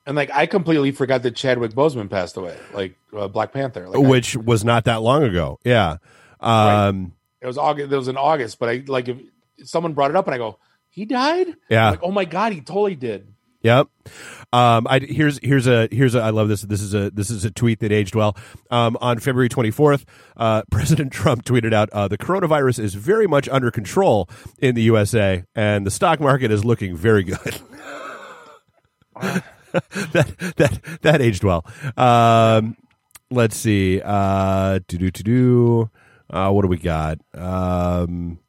And 0.07 0.15
like, 0.15 0.29
I 0.31 0.45
completely 0.45 0.91
forgot 0.91 1.23
that 1.23 1.35
Chadwick 1.35 1.71
Boseman 1.71 2.09
passed 2.11 2.37
away, 2.37 2.55
like 2.73 2.95
uh, 3.17 3.27
Black 3.27 3.53
Panther. 3.53 3.87
Like, 3.89 3.97
I- 4.03 4.07
which 4.07 4.35
was 4.35 4.63
not 4.63 4.85
that 4.85 5.01
long 5.01 5.23
ago 5.23 5.59
yeah 5.63 5.97
um 6.41 7.13
it 7.41 7.47
was 7.47 7.57
August. 7.59 7.91
It 7.91 7.95
was 7.95 8.07
in 8.07 8.17
August, 8.17 8.57
but 8.59 8.69
I 8.69 8.83
like 8.87 9.07
if 9.07 9.17
someone 9.63 9.93
brought 9.93 10.09
it 10.09 10.17
up, 10.17 10.25
and 10.25 10.33
I 10.33 10.39
go, 10.39 10.57
"He 10.95 11.05
died." 11.05 11.55
Yeah. 11.69 11.91
Like, 11.91 11.99
oh 12.01 12.11
my 12.11 12.25
god, 12.25 12.53
he 12.53 12.61
totally 12.61 12.95
did. 12.95 13.27
Yep. 13.65 13.87
Um, 14.53 14.85
I 14.87 14.99
here's 14.99 15.39
here's 15.41 15.65
a 15.65 15.87
here's 15.91 16.13
a 16.13 16.21
I 16.21 16.29
love 16.29 16.49
this. 16.49 16.61
This 16.61 16.81
is 16.81 16.93
a 16.93 17.09
this 17.09 17.31
is 17.31 17.43
a 17.45 17.49
tweet 17.51 17.79
that 17.79 17.91
aged 17.91 18.13
well. 18.13 18.37
Um, 18.69 18.95
on 19.01 19.17
February 19.17 19.49
24th, 19.49 20.05
uh, 20.37 20.61
President 20.71 21.11
Trump 21.11 21.43
tweeted 21.43 21.73
out, 21.73 21.89
uh, 21.89 22.07
"The 22.07 22.17
coronavirus 22.17 22.77
is 22.77 22.93
very 22.93 23.25
much 23.25 23.49
under 23.49 23.71
control 23.71 24.29
in 24.59 24.75
the 24.75 24.83
USA, 24.83 25.43
and 25.55 25.83
the 25.83 25.89
stock 25.89 26.19
market 26.19 26.51
is 26.51 26.63
looking 26.63 26.95
very 26.95 27.23
good." 27.23 27.59
that 29.21 30.53
that 30.57 30.79
that 31.01 31.21
aged 31.21 31.43
well. 31.43 31.65
Um, 31.97 32.77
let's 33.31 33.57
see. 33.57 33.99
Uh, 34.05 34.79
do 34.87 34.99
do 34.99 35.09
do 35.09 35.23
do. 35.23 35.89
Uh, 36.29 36.51
what 36.51 36.61
do 36.61 36.67
we 36.67 36.77
got? 36.77 37.17
Um, 37.33 38.39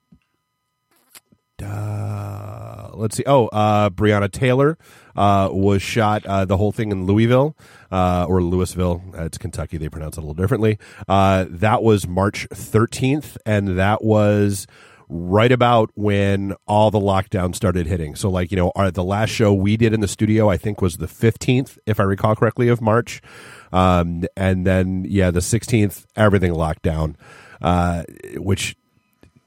uh, 1.63 2.91
let's 2.95 3.17
see. 3.17 3.25
Oh, 3.27 3.47
uh, 3.49 3.91
Breonna 3.91 4.31
Taylor 4.31 4.79
uh, 5.15 5.49
was 5.53 5.83
shot. 5.83 6.27
Uh, 6.27 6.45
the 6.45 6.57
whole 6.57 6.73
thing 6.73 6.91
in 6.91 7.07
Louisville 7.07 7.57
uh, 7.91 8.27
or 8.29 8.43
Louisville. 8.43 9.03
Uh, 9.17 9.25
it's 9.25 9.39
Kentucky. 9.39 9.79
They 9.79 9.89
pronounce 9.89 10.17
it 10.17 10.21
a 10.21 10.23
little 10.23 10.35
differently. 10.35 10.79
That 11.07 11.83
was 11.83 12.07
March 12.07 12.49
13th, 12.51 13.37
and 13.47 13.79
that 13.79 14.03
was 14.05 14.67
right 15.09 15.53
about 15.53 15.91
when 15.95 16.53
all 16.67 16.91
the 16.91 16.99
lockdown 16.99 17.55
started 17.55 17.87
hitting. 17.87 18.17
So, 18.17 18.29
like 18.29 18.51
you 18.51 18.57
know, 18.57 18.73
our, 18.75 18.91
the 18.91 19.05
last 19.05 19.31
show 19.31 19.55
we 19.55 19.77
did 19.77 19.95
in 19.95 20.01
the 20.01 20.09
studio, 20.09 20.51
I 20.51 20.57
think, 20.57 20.83
was 20.83 20.97
the 20.97 21.07
15th, 21.07 21.79
if 21.87 22.01
I 22.01 22.03
recall 22.03 22.35
correctly, 22.35 22.69
of 22.69 22.81
March. 22.81 23.23
Um, 23.73 24.25
and 24.37 24.67
then 24.67 25.07
yeah, 25.09 25.31
the 25.31 25.41
16th, 25.41 26.07
everything 26.17 26.53
locked 26.53 26.83
down. 26.83 27.17
Which, 28.37 28.77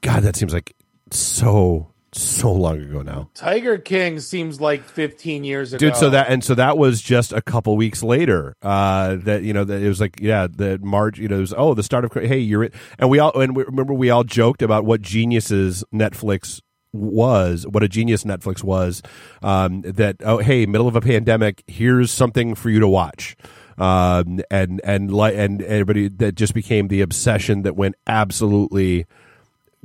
God, 0.00 0.22
that 0.24 0.34
seems 0.36 0.52
like 0.52 0.74
so 1.12 1.92
so 2.12 2.52
long 2.52 2.80
ago 2.80 3.02
now. 3.02 3.30
Tiger 3.34 3.78
King 3.78 4.20
seems 4.20 4.60
like 4.60 4.84
15 4.84 5.44
years 5.44 5.72
ago, 5.72 5.78
dude 5.78 5.96
so 5.96 6.10
that 6.10 6.28
and 6.28 6.42
so 6.42 6.54
that 6.54 6.76
was 6.76 7.00
just 7.00 7.32
a 7.32 7.40
couple 7.40 7.76
weeks 7.76 8.02
later 8.02 8.56
uh 8.62 9.16
that 9.16 9.42
you 9.42 9.52
know 9.52 9.64
that 9.64 9.82
it 9.82 9.88
was 9.88 10.00
like 10.00 10.18
yeah 10.20 10.46
the 10.50 10.78
march 10.82 11.18
you 11.18 11.28
know 11.28 11.36
it 11.36 11.40
was 11.40 11.54
oh 11.56 11.74
the 11.74 11.82
start 11.82 12.04
of 12.04 12.12
hey 12.12 12.38
you're 12.38 12.64
it 12.64 12.74
and 12.98 13.10
we 13.10 13.18
all 13.18 13.38
and 13.40 13.54
we, 13.54 13.62
remember 13.64 13.92
we 13.92 14.10
all 14.10 14.24
joked 14.24 14.62
about 14.62 14.84
what 14.84 15.00
geniuses 15.00 15.84
netflix 15.94 16.60
was 16.92 17.66
what 17.68 17.82
a 17.82 17.88
genius 17.88 18.24
netflix 18.24 18.64
was 18.64 19.02
um 19.42 19.82
that 19.82 20.16
oh 20.24 20.38
hey 20.38 20.66
middle 20.66 20.88
of 20.88 20.96
a 20.96 21.00
pandemic 21.00 21.62
here's 21.66 22.10
something 22.10 22.54
for 22.54 22.70
you 22.70 22.80
to 22.80 22.88
watch. 22.88 23.36
Um 23.78 24.40
and 24.50 24.80
and 24.84 25.10
like 25.10 25.34
and 25.36 25.62
everybody 25.62 26.08
that 26.08 26.34
just 26.34 26.52
became 26.52 26.88
the 26.88 27.00
obsession 27.00 27.62
that 27.62 27.76
went 27.76 27.94
absolutely 28.06 29.06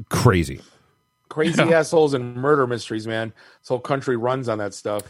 crazy 0.09 0.59
crazy 1.35 1.61
assholes 1.61 2.13
and 2.13 2.33
murder 2.37 2.65
mysteries, 2.65 3.05
man. 3.05 3.33
This 3.61 3.67
whole 3.67 3.79
country 3.79 4.15
runs 4.15 4.47
on 4.47 4.59
that 4.59 4.73
stuff. 4.73 5.03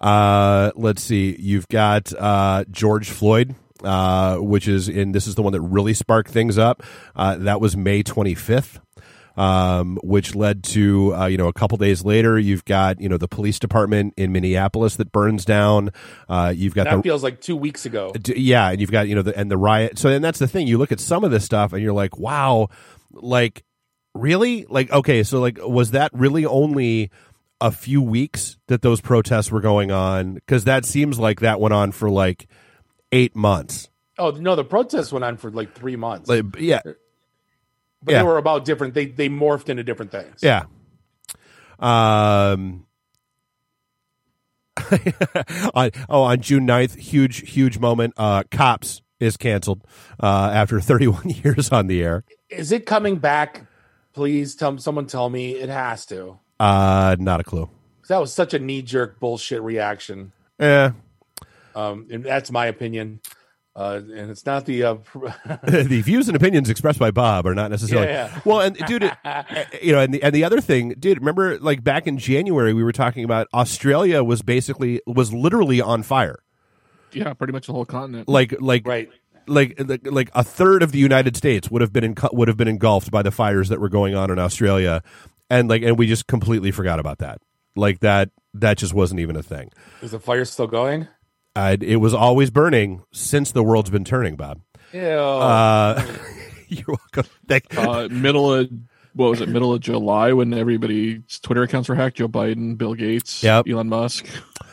Uh, 0.00 0.72
let's 0.74 1.02
see. 1.02 1.36
You've 1.38 1.68
got 1.68 2.14
uh, 2.18 2.64
George 2.70 3.10
Floyd, 3.10 3.54
uh, 3.84 4.38
which 4.38 4.68
is 4.68 4.88
in. 4.88 5.12
This 5.12 5.26
is 5.26 5.34
the 5.34 5.42
one 5.42 5.52
that 5.52 5.60
really 5.60 5.92
sparked 5.92 6.30
things 6.30 6.56
up. 6.56 6.82
Uh, 7.14 7.36
that 7.36 7.60
was 7.60 7.76
May 7.76 8.02
25th. 8.02 8.80
Um, 9.38 9.98
which 10.02 10.34
led 10.34 10.64
to 10.64 11.14
uh, 11.14 11.26
you 11.26 11.36
know 11.36 11.46
a 11.48 11.52
couple 11.52 11.76
days 11.76 12.02
later, 12.02 12.38
you've 12.38 12.64
got 12.64 13.02
you 13.02 13.10
know 13.10 13.18
the 13.18 13.28
police 13.28 13.58
department 13.58 14.14
in 14.16 14.32
Minneapolis 14.32 14.96
that 14.96 15.12
burns 15.12 15.44
down. 15.44 15.90
Uh, 16.26 16.54
you've 16.56 16.74
got 16.74 16.84
That 16.84 16.96
the 16.96 17.02
feels 17.02 17.22
like 17.22 17.42
two 17.42 17.54
weeks 17.54 17.84
ago. 17.84 18.14
D- 18.14 18.40
yeah, 18.40 18.70
and 18.70 18.80
you've 18.80 18.90
got 18.90 19.08
you 19.08 19.14
know 19.14 19.20
the 19.20 19.36
and 19.36 19.50
the 19.50 19.58
riot. 19.58 19.98
So 19.98 20.08
and 20.08 20.24
that's 20.24 20.38
the 20.38 20.48
thing. 20.48 20.66
You 20.66 20.78
look 20.78 20.90
at 20.90 21.00
some 21.00 21.22
of 21.22 21.30
this 21.32 21.44
stuff 21.44 21.74
and 21.74 21.82
you're 21.82 21.92
like, 21.92 22.18
wow, 22.18 22.68
like 23.12 23.62
really, 24.20 24.66
like 24.68 24.90
okay, 24.90 25.22
so 25.22 25.40
like 25.40 25.58
was 25.60 25.92
that 25.92 26.10
really 26.12 26.44
only 26.46 27.10
a 27.60 27.70
few 27.70 28.02
weeks 28.02 28.58
that 28.66 28.82
those 28.82 29.00
protests 29.00 29.50
were 29.50 29.60
going 29.60 29.90
on? 29.90 30.34
Because 30.34 30.64
that 30.64 30.84
seems 30.84 31.18
like 31.18 31.40
that 31.40 31.60
went 31.60 31.72
on 31.74 31.92
for 31.92 32.10
like 32.10 32.48
eight 33.12 33.34
months. 33.36 33.88
Oh 34.18 34.30
no, 34.30 34.56
the 34.56 34.64
protests 34.64 35.12
went 35.12 35.24
on 35.24 35.36
for 35.36 35.50
like 35.50 35.74
three 35.74 35.96
months, 35.96 36.28
Like, 36.28 36.44
yeah, 36.58 36.80
but 36.84 36.96
yeah. 38.12 38.18
they 38.18 38.22
were 38.22 38.38
about 38.38 38.64
different. 38.64 38.94
They 38.94 39.06
they 39.06 39.28
morphed 39.28 39.68
into 39.68 39.84
different 39.84 40.10
things. 40.12 40.40
yeah. 40.42 40.64
Um. 41.78 42.84
on, 45.74 45.90
oh, 46.08 46.22
on 46.22 46.40
June 46.40 46.66
9th, 46.66 46.96
huge, 46.96 47.50
huge 47.50 47.78
moment. 47.78 48.12
Uh, 48.16 48.42
Cops 48.50 49.00
is 49.18 49.36
canceled 49.36 49.82
uh, 50.22 50.50
after 50.52 50.80
31 50.82 51.30
years 51.30 51.70
on 51.70 51.86
the 51.86 52.02
air. 52.02 52.24
Is 52.50 52.72
it 52.72 52.86
coming 52.86 53.16
back? 53.16 53.64
Please 54.16 54.54
tell 54.54 54.78
someone 54.78 55.06
tell 55.06 55.28
me 55.28 55.50
it 55.56 55.68
has 55.68 56.06
to. 56.06 56.38
Uh, 56.58 57.16
not 57.18 57.38
a 57.38 57.44
clue. 57.44 57.68
That 58.08 58.16
was 58.16 58.32
such 58.32 58.54
a 58.54 58.58
knee 58.58 58.80
jerk 58.80 59.20
bullshit 59.20 59.60
reaction. 59.60 60.32
Yeah, 60.58 60.92
Um, 61.74 62.06
and 62.10 62.24
that's 62.24 62.50
my 62.50 62.64
opinion. 62.64 63.20
Uh, 63.74 64.00
and 64.02 64.30
it's 64.30 64.46
not 64.46 64.64
the. 64.64 64.84
Uh, 64.84 64.94
the 65.64 66.00
views 66.02 66.28
and 66.28 66.36
opinions 66.36 66.70
expressed 66.70 66.98
by 66.98 67.10
Bob 67.10 67.46
are 67.46 67.54
not 67.54 67.70
necessarily 67.70 68.06
Yeah, 68.06 68.30
yeah. 68.32 68.40
well. 68.46 68.62
And 68.62 68.74
dude, 68.86 69.02
it, 69.02 69.12
you 69.82 69.92
know, 69.92 70.00
and 70.00 70.14
the 70.14 70.22
and 70.22 70.34
the 70.34 70.44
other 70.44 70.62
thing, 70.62 70.94
dude, 70.98 71.18
remember 71.18 71.58
like 71.58 71.84
back 71.84 72.06
in 72.06 72.16
January 72.16 72.72
we 72.72 72.82
were 72.82 72.92
talking 72.92 73.22
about 73.22 73.48
Australia 73.52 74.24
was 74.24 74.40
basically 74.40 75.02
was 75.06 75.30
literally 75.30 75.82
on 75.82 76.02
fire. 76.02 76.38
Yeah, 77.12 77.34
pretty 77.34 77.52
much 77.52 77.66
the 77.66 77.74
whole 77.74 77.84
continent. 77.84 78.30
Like 78.30 78.54
like 78.62 78.86
right. 78.88 79.10
Like 79.48 79.74
like 79.78 80.06
like 80.06 80.30
a 80.34 80.42
third 80.44 80.82
of 80.82 80.92
the 80.92 80.98
United 80.98 81.36
States 81.36 81.70
would 81.70 81.82
have 81.82 81.92
been 81.92 82.04
in, 82.04 82.14
would 82.32 82.48
have 82.48 82.56
been 82.56 82.68
engulfed 82.68 83.10
by 83.10 83.22
the 83.22 83.30
fires 83.30 83.68
that 83.68 83.80
were 83.80 83.88
going 83.88 84.14
on 84.14 84.30
in 84.30 84.38
Australia, 84.38 85.02
and 85.50 85.68
like 85.68 85.82
and 85.82 85.98
we 85.98 86.06
just 86.06 86.26
completely 86.26 86.70
forgot 86.70 86.98
about 87.00 87.18
that. 87.18 87.40
Like 87.74 88.00
that 88.00 88.30
that 88.54 88.78
just 88.78 88.94
wasn't 88.94 89.20
even 89.20 89.36
a 89.36 89.42
thing. 89.42 89.70
Is 90.02 90.10
the 90.12 90.20
fire 90.20 90.44
still 90.44 90.66
going? 90.66 91.08
Uh, 91.54 91.76
it 91.80 91.96
was 91.96 92.12
always 92.12 92.50
burning 92.50 93.02
since 93.12 93.52
the 93.52 93.62
world's 93.62 93.88
been 93.90 94.04
turning, 94.04 94.36
Bob. 94.36 94.60
Ew. 94.92 95.00
Uh, 95.00 96.04
you're 96.68 96.84
welcome. 96.86 97.24
Thank- 97.48 97.76
uh, 97.76 98.08
middle 98.10 98.52
of 98.52 98.70
what 99.14 99.30
was 99.30 99.40
it? 99.40 99.48
Middle 99.48 99.72
of 99.72 99.80
July 99.80 100.32
when 100.34 100.52
everybody's 100.52 101.40
Twitter 101.40 101.62
accounts 101.62 101.88
were 101.88 101.94
hacked. 101.94 102.18
Joe 102.18 102.28
Biden, 102.28 102.76
Bill 102.76 102.92
Gates, 102.94 103.42
Yep. 103.42 103.66
Elon 103.68 103.88
Musk, 103.88 104.26
all 104.60 104.65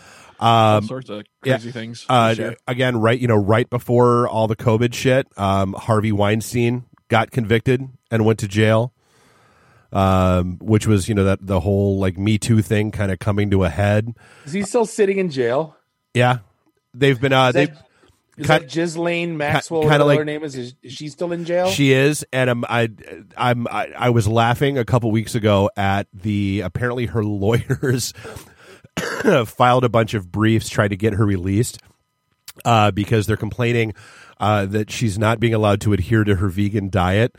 um, 0.44 0.84
sorts 0.86 1.10
of 1.10 1.24
yeah. 1.44 1.54
crazy 1.54 1.72
things. 1.72 2.06
uh, 2.10 2.34
Sure. 2.34 2.56
again, 2.68 2.98
right, 2.98 3.20
you 3.20 3.28
know, 3.28 3.36
right 3.38 3.70
before 3.70 4.28
all 4.28 4.48
the 4.48 4.56
COVID 4.56 4.94
shit, 4.94 5.28
um, 5.38 5.74
Harvey 5.74 6.12
Weinstein 6.12 6.84
got 7.08 7.32
convicted 7.32 7.88
and 8.12 8.26
went 8.26 8.39
to 8.39 8.48
jail. 8.48 8.94
Um, 9.91 10.58
which 10.60 10.88
was, 10.88 11.08
you 11.08 11.14
know, 11.14 11.26
that 11.26 11.46
the 11.46 11.60
whole 11.60 12.00
like 12.00 12.18
Me 12.18 12.39
Too 12.39 12.64
thing 12.64 12.89
kind 12.89 13.12
of 13.12 13.20
coming 13.20 13.52
to 13.52 13.64
a 13.64 13.70
head. 13.70 14.16
Is 14.44 14.52
he 14.54 14.64
still 14.64 14.88
sitting 14.88 15.20
in 15.20 15.30
jail? 15.30 15.78
Yeah, 16.16 16.39
they've 16.96 17.20
been. 17.22 17.32
Uh, 17.32 17.50
Is 17.50 17.54
they 17.54 17.66
that, 17.68 17.88
is 18.36 18.48
kind- 18.48 18.64
that 18.64 18.72
Ghislaine 18.72 19.38
Maxwell? 19.38 19.82
kinda 19.82 19.94
Kinda 19.94 20.06
like- 20.06 20.18
her 20.18 20.26
name 20.26 20.44
is. 20.44 20.56
Is 20.56 20.74
she 20.88 21.10
still 21.10 21.32
in 21.32 21.46
jail? 21.46 21.68
She 21.70 21.91
is, 21.94 22.26
and 22.34 22.50
I'm 22.50 22.66
I 22.68 22.89
I'm 23.38 23.68
I, 23.68 23.89
I 23.96 24.10
was 24.10 24.28
laughing 24.28 24.80
a 24.80 24.84
couple 24.86 25.12
weeks 25.12 25.36
ago 25.36 25.70
at 25.78 26.08
the 26.12 26.62
apparently 26.62 27.06
her 27.06 27.24
lawyers 27.24 28.14
filed 29.46 29.84
a 29.84 29.89
bunch 29.89 30.14
of 30.14 30.32
briefs 30.32 30.70
trying 30.70 30.89
to 30.89 30.98
get 30.98 31.14
her 31.14 31.26
released 31.26 31.80
uh, 32.66 32.91
because 32.91 33.26
they're 33.26 33.38
complaining 33.38 33.94
uh, 34.39 34.66
that 34.66 34.91
she's 34.91 35.18
not 35.18 35.39
being 35.39 35.54
allowed 35.54 35.82
to 35.82 35.94
adhere 35.94 36.24
to 36.24 36.36
her 36.36 36.50
vegan 36.50 36.89
diet, 36.89 37.36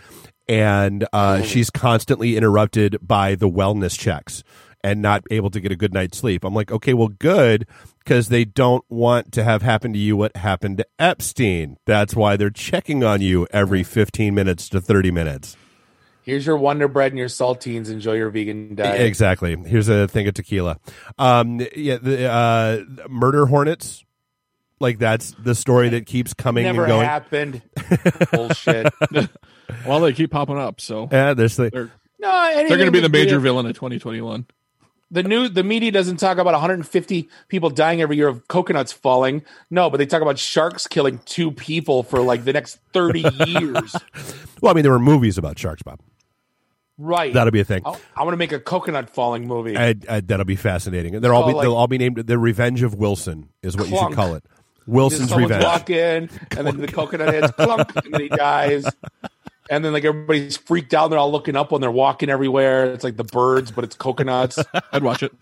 and 0.49 1.07
uh, 1.13 1.43
she's 1.43 1.71
constantly 1.71 2.37
interrupted 2.37 2.99
by 3.01 3.35
the 3.35 3.49
wellness 3.49 3.99
checks 3.99 4.43
and 4.83 5.01
not 5.01 5.25
able 5.31 5.51
to 5.51 5.61
get 5.61 5.73
a 5.73 5.77
good 5.77 5.95
night's 5.95 6.19
sleep. 6.19 6.45
I'm 6.45 6.55
like, 6.55 6.71
okay, 6.71 6.93
well, 6.93 7.09
good 7.09 7.67
because 7.99 8.29
they 8.29 8.45
don't 8.45 8.85
want 8.91 9.33
to 9.33 9.43
have 9.43 9.63
happen 9.63 9.95
to 9.95 9.99
you 9.99 10.15
what 10.15 10.37
happened 10.37 10.77
to 10.79 10.87
Epstein. 10.99 11.79
That's 11.87 12.15
why 12.15 12.37
they're 12.37 12.51
checking 12.51 13.03
on 13.03 13.23
you 13.23 13.47
every 13.51 13.83
15 13.83 14.35
minutes 14.35 14.69
to 14.69 14.81
30 14.81 15.11
minutes. 15.11 15.57
Here's 16.25 16.47
your 16.47 16.57
Wonder 16.57 16.89
Bread 16.89 17.13
and 17.13 17.19
your 17.19 17.29
saltines. 17.29 17.91
Enjoy 17.91 18.15
your 18.15 18.31
vegan 18.31 18.75
diet. 18.75 19.03
Exactly. 19.03 19.57
Here's 19.57 19.89
a 19.89 20.09
thing 20.09 20.27
of 20.27 20.35
tequila. 20.35 20.79
Um, 21.19 21.61
yeah, 21.77 21.99
the 21.99 22.27
uh, 22.31 22.85
murder 23.09 23.47
hornets. 23.47 24.05
Like 24.81 24.99
that's 24.99 25.31
the 25.33 25.55
story 25.55 25.91
that 25.91 26.07
keeps 26.07 26.35
coming 26.35 26.65
Never 26.65 26.85
and 26.85 26.91
going. 26.91 27.07
happened. 27.07 27.63
Bullshit. 28.33 28.93
well, 29.87 30.01
they 30.01 30.13
keep 30.13 30.31
popping 30.31 30.59
up, 30.59 30.81
so 30.81 31.09
Yeah, 31.13 31.33
there's 31.35 31.57
the, 31.57 31.71
they're 31.71 31.93
No, 32.19 32.51
they're 32.55 32.69
going 32.69 32.87
to 32.87 32.91
be 32.91 33.01
the 33.01 33.09
major 33.09 33.37
video. 33.39 33.41
villain 33.41 33.67
of 33.67 33.75
2021. 33.77 34.47
the 35.11 35.23
new 35.23 35.49
the 35.49 35.63
media 35.63 35.93
doesn't 35.93 36.17
talk 36.17 36.39
about 36.39 36.53
150 36.55 37.29
people 37.49 37.71
dying 37.71 38.01
every 38.03 38.17
year 38.17 38.29
of 38.29 38.49
coconuts 38.49 38.93
falling. 38.93 39.43
No, 39.71 39.91
but 39.91 39.99
they 39.99 40.07
talk 40.07 40.23
about 40.23 40.39
sharks 40.39 40.87
killing 40.89 41.21
two 41.25 41.53
people 41.53 42.03
for 42.03 42.21
like 42.21 42.45
the 42.45 42.53
next 42.53 42.79
30 42.93 43.21
years. 43.47 43.95
well, 44.61 44.73
I 44.73 44.75
mean, 44.75 44.83
there 44.83 44.93
were 44.93 44.99
movies 44.99 45.39
about 45.39 45.59
sharks, 45.59 45.83
Bob. 45.83 46.01
Right. 46.97 47.33
That'll 47.35 47.51
be 47.51 47.61
a 47.61 47.65
thing. 47.65 47.83
I, 47.85 47.97
I 48.17 48.23
want 48.23 48.35
to 48.35 48.37
make 48.37 48.53
a 48.53 48.61
coconut 48.61 49.11
falling 49.11 49.49
movie. 49.49 49.77
I, 49.77 49.95
I, 50.09 50.21
that'll 50.21 50.45
be 50.45 50.57
fascinating. 50.57 51.21
they're 51.21 51.35
all 51.35 51.47
be, 51.47 51.53
like, 51.53 51.63
they'll 51.63 51.75
all 51.75 51.89
be 51.89 51.99
named 51.99 52.19
the 52.19 52.39
Revenge 52.39 52.83
of 52.83 52.95
Wilson 52.95 53.49
is 53.63 53.77
what 53.77 53.89
you 53.89 53.97
should 53.97 54.13
call 54.13 54.35
it. 54.35 54.45
Wilson's 54.87 55.31
someone's 55.31 55.51
Revenge. 55.51 55.65
walk 55.65 55.91
in, 55.91 56.31
and 56.57 56.67
then 56.67 56.77
the 56.77 56.87
coconut 56.87 57.33
heads 57.33 57.53
clunk, 57.53 57.91
and 58.05 58.13
then 58.13 58.21
he 58.21 58.29
dies. 58.29 58.85
And 59.71 59.83
then 59.83 59.95
like 59.95 60.05
everybody's 60.05 60.57
freaked 60.59 60.93
out, 60.93 61.05
and 61.05 61.13
they're 61.13 61.19
all 61.19 61.33
looking 61.33 61.57
up 61.57 61.73
when 61.73 61.81
they're 61.81 61.91
walking 61.91 62.29
everywhere. 62.29 62.93
It's 62.93 63.03
like 63.03 63.17
the 63.17 63.25
birds, 63.25 63.71
but 63.71 63.83
it's 63.85 63.97
coconuts. 63.97 64.59
I'd 64.93 65.03
watch 65.03 65.23
it. 65.23 65.33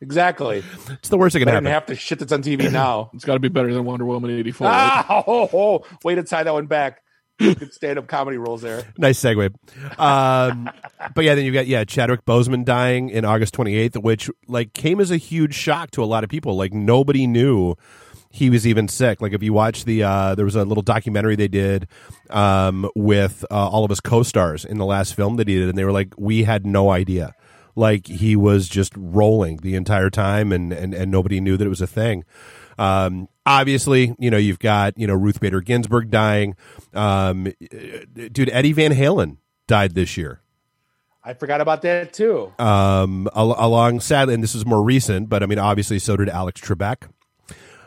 exactly. 0.00 0.64
It's 0.88 1.10
the 1.10 1.18
worst 1.18 1.34
that 1.34 1.40
can 1.40 1.46
Better 1.46 1.56
happen. 1.56 1.70
half 1.70 1.86
the 1.86 1.94
shit 1.96 2.18
that's 2.18 2.32
on 2.32 2.42
TV 2.42 2.72
now. 2.72 3.10
It's 3.12 3.26
got 3.26 3.34
to 3.34 3.40
be 3.40 3.48
better 3.48 3.72
than 3.72 3.84
Wonder 3.84 4.06
Woman 4.06 4.30
84. 4.30 4.66
right? 4.66 4.74
Ah, 5.08 5.24
oh, 5.26 5.48
oh, 5.52 5.58
oh. 5.84 5.84
way 6.02 6.14
to 6.14 6.22
tie 6.22 6.42
that 6.42 6.52
one 6.52 6.66
back. 6.66 7.02
Stand-up 7.70 8.06
comedy 8.08 8.36
rules 8.36 8.62
there. 8.62 8.82
nice 8.98 9.20
segue. 9.20 9.54
Um, 9.98 10.70
but 11.14 11.24
yeah, 11.24 11.34
then 11.34 11.44
you 11.44 11.52
got 11.52 11.66
yeah 11.66 11.84
Chadwick 11.84 12.24
Boseman 12.24 12.64
dying 12.64 13.10
in 13.10 13.24
August 13.24 13.54
28th, 13.54 14.02
which 14.02 14.30
like 14.46 14.72
came 14.72 15.00
as 15.00 15.10
a 15.10 15.16
huge 15.16 15.54
shock 15.54 15.90
to 15.92 16.02
a 16.02 16.06
lot 16.06 16.24
of 16.24 16.30
people. 16.30 16.56
Like 16.56 16.72
nobody 16.72 17.26
knew 17.26 17.76
he 18.30 18.50
was 18.50 18.66
even 18.66 18.88
sick. 18.88 19.20
Like 19.20 19.32
if 19.32 19.42
you 19.42 19.52
watch 19.52 19.84
the 19.84 20.02
uh, 20.02 20.34
there 20.34 20.44
was 20.44 20.56
a 20.56 20.64
little 20.64 20.82
documentary 20.82 21.36
they 21.36 21.48
did 21.48 21.88
um, 22.30 22.88
with 22.94 23.44
uh, 23.50 23.68
all 23.68 23.84
of 23.84 23.90
his 23.90 24.00
co-stars 24.00 24.64
in 24.64 24.78
the 24.78 24.84
last 24.84 25.14
film 25.14 25.36
that 25.36 25.48
he 25.48 25.58
did, 25.58 25.68
and 25.68 25.78
they 25.78 25.84
were 25.84 25.92
like, 25.92 26.14
we 26.18 26.44
had 26.44 26.66
no 26.66 26.90
idea. 26.90 27.34
Like 27.74 28.06
he 28.06 28.34
was 28.34 28.68
just 28.68 28.92
rolling 28.96 29.58
the 29.58 29.76
entire 29.76 30.10
time, 30.10 30.50
and 30.52 30.72
and 30.72 30.92
and 30.94 31.10
nobody 31.12 31.40
knew 31.40 31.56
that 31.56 31.64
it 31.64 31.68
was 31.68 31.80
a 31.80 31.86
thing. 31.86 32.24
Um, 32.78 33.28
obviously, 33.48 34.14
you 34.18 34.30
know, 34.30 34.36
you've 34.36 34.58
got, 34.58 34.98
you 34.98 35.06
know, 35.06 35.14
Ruth 35.14 35.40
Bader 35.40 35.60
Ginsburg 35.60 36.10
dying. 36.10 36.54
Um, 36.92 37.52
dude, 38.14 38.50
Eddie 38.50 38.72
Van 38.72 38.92
Halen 38.92 39.38
died 39.66 39.94
this 39.94 40.16
year. 40.16 40.40
I 41.24 41.34
forgot 41.34 41.60
about 41.60 41.82
that 41.82 42.12
too. 42.12 42.52
Um, 42.58 43.28
al- 43.34 43.56
along, 43.58 44.00
sadly, 44.00 44.34
and 44.34 44.42
this 44.42 44.54
is 44.54 44.64
more 44.64 44.82
recent, 44.82 45.28
but 45.28 45.42
I 45.42 45.46
mean, 45.46 45.58
obviously, 45.58 45.98
so 45.98 46.16
did 46.16 46.28
Alex 46.28 46.60
Trebek. 46.60 47.08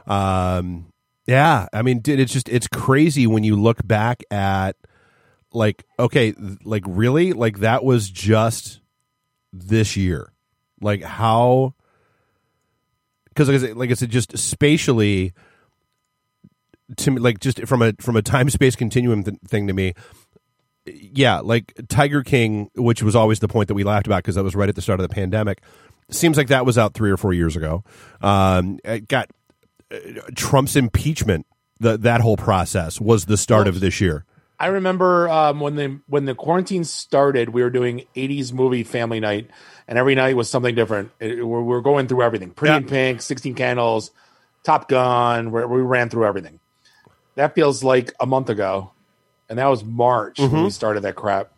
Um, 0.08 0.92
yeah, 1.28 1.68
I 1.72 1.82
mean, 1.82 2.00
dude, 2.00 2.20
it's 2.20 2.34
just, 2.34 2.50
it's 2.50 2.68
crazy 2.68 3.28
when 3.28 3.44
you 3.44 3.56
look 3.56 3.86
back 3.88 4.24
at, 4.32 4.76
like, 5.54 5.86
okay, 6.00 6.34
like, 6.64 6.84
really? 6.88 7.34
Like, 7.34 7.60
that 7.60 7.84
was 7.84 8.10
just 8.10 8.80
this 9.54 9.96
year. 9.96 10.32
Like, 10.82 11.04
how, 11.04 11.76
because 13.30 13.48
like 13.48 13.56
I 13.56 13.60
said, 13.60 13.78
like 13.78 13.92
I 13.92 13.94
said, 13.94 14.10
just 14.10 14.38
spatially, 14.38 15.34
to 16.98 17.12
me, 17.12 17.20
like 17.20 17.40
just 17.40 17.66
from 17.68 17.82
a 17.82 17.94
from 18.00 18.16
a 18.16 18.22
time 18.22 18.50
space 18.50 18.76
continuum 18.76 19.24
th- 19.24 19.38
thing 19.48 19.68
to 19.68 19.74
me, 19.74 19.94
yeah, 20.86 21.40
like 21.40 21.74
Tiger 21.90 22.24
King, 22.24 22.70
which 22.76 23.04
was 23.04 23.16
always 23.16 23.40
the 23.40 23.48
point 23.48 23.68
that 23.68 23.74
we 23.76 23.84
laughed 23.84 24.08
about 24.08 24.18
because 24.18 24.36
that 24.36 24.44
was 24.44 24.56
right 24.56 24.70
at 24.70 24.76
the 24.76 24.82
start 24.82 25.00
of 25.00 25.08
the 25.08 25.14
pandemic. 25.14 25.62
Seems 26.10 26.38
like 26.38 26.48
that 26.48 26.66
was 26.66 26.78
out 26.78 26.94
three 26.94 27.12
or 27.12 27.18
four 27.18 27.34
years 27.34 27.56
ago. 27.56 27.84
Um, 28.22 28.80
it 28.84 29.08
got 29.08 29.30
uh, 29.92 29.98
Trump's 30.36 30.76
impeachment. 30.76 31.46
The, 31.80 31.98
that 31.98 32.22
whole 32.22 32.38
process 32.38 33.02
was 33.02 33.26
the 33.26 33.38
start 33.38 33.68
of 33.68 33.80
this 33.80 34.00
year. 34.00 34.24
I 34.60 34.68
remember 34.68 35.28
um, 35.30 35.60
when 35.60 35.76
the 35.76 36.00
when 36.06 36.26
the 36.26 36.36
quarantine 36.36 36.84
started, 36.84 37.50
we 37.50 37.64
were 37.64 37.72
doing 37.72 38.04
'80s 38.16 38.54
movie 38.54 38.84
family 38.84 39.20
night, 39.20 39.50
and 39.88 39.98
every 39.98 40.14
night 40.14 40.36
was 40.36 40.48
something 40.48 40.76
different. 40.76 41.10
It, 41.20 41.38
we 41.38 41.44
we 41.44 41.64
were 41.64 41.82
going 41.82 42.08
through 42.08 42.22
everything: 42.22 42.52
Pretty 42.52 42.72
Yeah. 42.74 42.78
in 42.78 42.86
Pink, 42.86 43.22
Sixteen 43.24 43.56
Candles, 43.56 44.12
Top 44.64 44.88
Gun. 44.88 45.52
We, 45.52 45.66
we 45.66 45.82
ran 45.82 46.10
through 46.10 46.26
everything. 46.28 46.60
That 47.36 47.56
feels 47.56 47.84
like 47.84 48.14
a 48.20 48.26
month 48.26 48.50
ago, 48.50 48.92
and 49.50 49.58
that 49.60 49.68
was 49.68 49.84
March 49.84 50.38
Mm-hmm. 50.38 50.54
when 50.56 50.64
we 50.66 50.70
started 50.70 51.02
that 51.04 51.16
crap. 51.16 51.52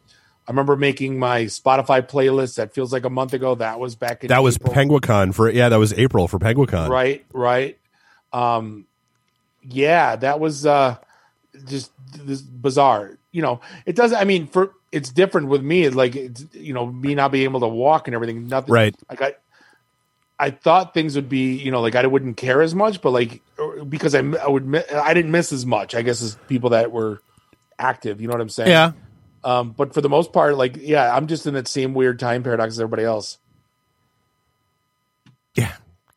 I 0.47 0.51
remember 0.51 0.75
making 0.75 1.17
my 1.19 1.43
Spotify 1.45 2.05
playlist. 2.07 2.55
That 2.55 2.73
feels 2.73 2.91
like 2.91 3.05
a 3.05 3.09
month 3.09 3.33
ago. 3.33 3.55
That 3.55 3.79
was 3.79 3.95
back 3.95 4.23
in 4.23 4.27
That 4.27 4.43
was 4.43 4.57
April. 4.57 4.73
Penguicon 4.73 5.33
for 5.33 5.49
yeah, 5.49 5.69
that 5.69 5.77
was 5.77 5.93
April 5.93 6.27
for 6.27 6.37
Penguicon. 6.39 6.89
right 6.89 7.23
right 7.33 7.77
um 8.33 8.85
yeah 9.63 10.15
that 10.15 10.39
was 10.39 10.65
uh 10.65 10.97
just 11.65 11.91
this 12.25 12.41
bizarre 12.41 13.17
you 13.31 13.41
know 13.43 13.61
it 13.85 13.95
doesn't 13.95 14.17
i 14.17 14.23
mean 14.23 14.47
for 14.47 14.71
it's 14.91 15.09
different 15.11 15.47
with 15.49 15.61
me 15.61 15.87
like 15.89 16.15
it's 16.15 16.43
you 16.53 16.73
know 16.73 16.87
me 16.87 17.13
not 17.13 17.31
being 17.31 17.43
able 17.43 17.59
to 17.59 17.67
walk 17.67 18.07
and 18.07 18.15
everything 18.15 18.47
nothing 18.47 18.73
Right. 18.73 18.95
like 19.07 19.21
i 19.21 19.35
i 20.39 20.49
thought 20.49 20.95
things 20.95 21.15
would 21.15 21.29
be 21.29 21.53
you 21.55 21.69
know 21.69 21.79
like 21.79 21.93
i 21.95 22.05
wouldn't 22.07 22.37
care 22.37 22.61
as 22.63 22.73
much 22.73 23.01
but 23.03 23.11
like 23.11 23.39
because 23.83 24.15
i, 24.15 24.19
I 24.19 24.47
would 24.47 24.83
i 24.93 25.13
didn't 25.13 25.31
miss 25.31 25.51
as 25.53 25.65
much 25.65 25.95
i 25.95 26.01
guess 26.01 26.21
as 26.21 26.35
people 26.47 26.71
that 26.71 26.91
were 26.91 27.21
active 27.79 28.21
you 28.21 28.27
know 28.27 28.33
what 28.33 28.41
i'm 28.41 28.49
saying 28.49 28.69
Yeah. 28.69 28.91
um 29.43 29.71
but 29.71 29.93
for 29.93 30.01
the 30.01 30.09
most 30.09 30.31
part 30.33 30.55
like 30.57 30.77
yeah 30.79 31.15
i'm 31.15 31.27
just 31.27 31.45
in 31.47 31.53
that 31.55 31.67
same 31.67 31.93
weird 31.93 32.19
time 32.19 32.43
paradox 32.43 32.73
as 32.73 32.79
everybody 32.79 33.03
else 33.03 33.37
Yeah, 35.55 35.73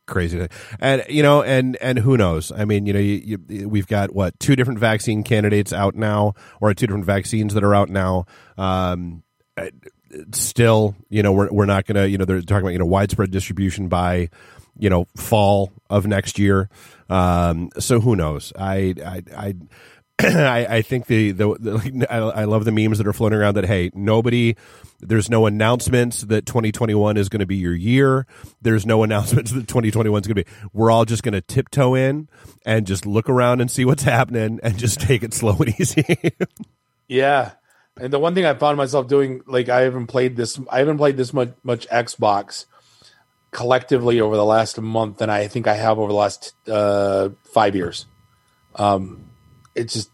crazy. 0.07 0.47
And 0.81 1.05
you 1.09 1.23
know, 1.23 1.43
and 1.43 1.77
and 1.77 1.99
who 1.99 2.17
knows? 2.17 2.51
I 2.53 2.65
mean, 2.65 2.87
you 2.87 2.93
know, 2.95 2.99
you, 2.99 3.39
you, 3.49 3.69
we've 3.69 3.87
got 3.87 4.15
what 4.15 4.39
two 4.41 4.57
different 4.57 4.79
vaccine 4.79 5.23
candidates 5.23 5.73
out 5.75 5.95
now, 5.95 6.33
or 6.61 6.73
two 6.73 6.87
different 6.87 7.05
vaccines 7.05 7.53
that 7.55 7.63
are 7.63 7.75
out 7.75 7.91
now. 7.91 8.25
Um, 8.57 9.23
uh, 9.59 9.67
still, 10.33 10.95
you 11.11 11.23
know, 11.23 11.33
we're 11.33 11.51
we're 11.53 11.67
not 11.67 11.85
going 11.87 11.97
to, 11.97 12.09
you 12.09 12.17
know, 12.17 12.25
they're 12.25 12.41
talking 12.41 12.63
about 12.65 12.73
you 12.73 12.79
know 12.79 12.87
widespread 12.87 13.31
distribution 13.31 13.89
by, 13.89 14.31
you 14.79 14.91
know, 14.91 15.07
fall 15.17 15.73
of 15.91 16.07
next 16.07 16.39
year. 16.39 16.69
Um, 17.09 17.71
so 17.79 18.01
who 18.01 18.17
knows? 18.17 18.53
I 18.59 18.95
I 19.05 19.23
I. 19.37 19.55
I, 20.19 20.77
I 20.77 20.83
think 20.83 21.09
the, 21.09 21.33
the, 21.33 21.47
the 21.59 22.07
I, 22.11 22.17
I 22.17 22.45
love 22.45 22.65
the 22.65 22.73
memes 22.73 22.97
that 22.97 23.07
are 23.07 23.13
floating 23.13 23.39
around 23.39 23.57
that 23.57 23.67
hey 23.67 23.91
nobody 23.93 24.57
there's 25.01 25.29
no 25.29 25.47
announcements 25.47 26.23
that 26.23 26.47
2021 26.47 27.17
is 27.17 27.29
going 27.29 27.41
to 27.41 27.47
be 27.47 27.57
your 27.57 27.75
year. 27.75 28.27
There's 28.63 28.87
no 28.87 29.03
announcements 29.05 29.53
that 29.53 29.69
2021 29.69 30.21
is 30.21 30.27
going 30.27 30.37
to 30.37 30.45
be. 30.45 30.51
We're 30.73 30.91
all 30.91 31.05
just 31.05 31.23
going 31.23 31.35
to 31.35 31.41
tiptoe 31.41 31.95
in 31.95 32.29
and 32.65 32.87
just 32.87 33.07
look 33.07 33.29
around 33.29 33.61
and 33.61 33.71
see 33.71 33.85
what's 33.85 34.03
happening 34.03 34.61
and 34.63 34.79
just 34.79 35.01
take 35.01 35.23
it 35.23 35.35
slow 35.35 35.57
and 35.59 35.75
easy. 35.81 36.05
yeah. 37.09 37.53
And 37.99 38.13
the 38.13 38.19
one 38.19 38.35
thing 38.35 38.45
I 38.45 38.55
found 38.55 38.77
myself 38.77 39.09
doing, 39.09 39.43
like 39.47 39.69
I 39.69 39.83
haven't 39.83 40.09
played 40.09 40.37
this, 40.37 40.61
I 40.71 40.81
haven't 40.81 40.99
played 40.99 41.17
this 41.17 41.33
much, 41.33 41.51
much 41.63 41.89
Xbox 41.89 42.67
collectively 43.57 44.21
over 44.21 44.37
the 44.37 44.45
last 44.45 44.79
month 44.79 45.17
than 45.17 45.31
I 45.31 45.49
think 45.49 45.67
I 45.67 45.77
have 45.77 45.99
over 45.99 46.09
the 46.09 46.19
last 46.19 46.53
uh, 46.69 47.31
five 47.55 47.75
years. 47.75 48.05
Um, 48.75 49.31
it's 49.75 49.95
just, 49.95 50.11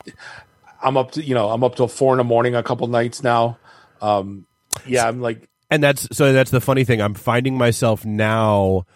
I'm 0.81 0.97
up 0.97 1.11
to, 1.13 1.23
you 1.25 1.35
know, 1.35 1.51
I'm 1.51 1.65
up 1.65 1.75
till 1.75 1.89
four 1.89 2.15
in 2.15 2.19
the 2.19 2.25
morning 2.25 2.55
a 2.55 2.63
couple 2.63 2.87
nights 2.87 3.25
now. 3.25 3.59
Um, 4.01 4.47
yeah, 4.87 5.09
I'm 5.09 5.21
like, 5.21 5.49
and 5.71 5.83
that's 5.83 6.07
so 6.17 6.33
that's 6.33 6.53
the 6.53 6.61
funny 6.61 6.85
thing. 6.85 7.03
I'm 7.03 7.15
finding 7.15 7.59
myself 7.59 8.05
now 8.05 8.87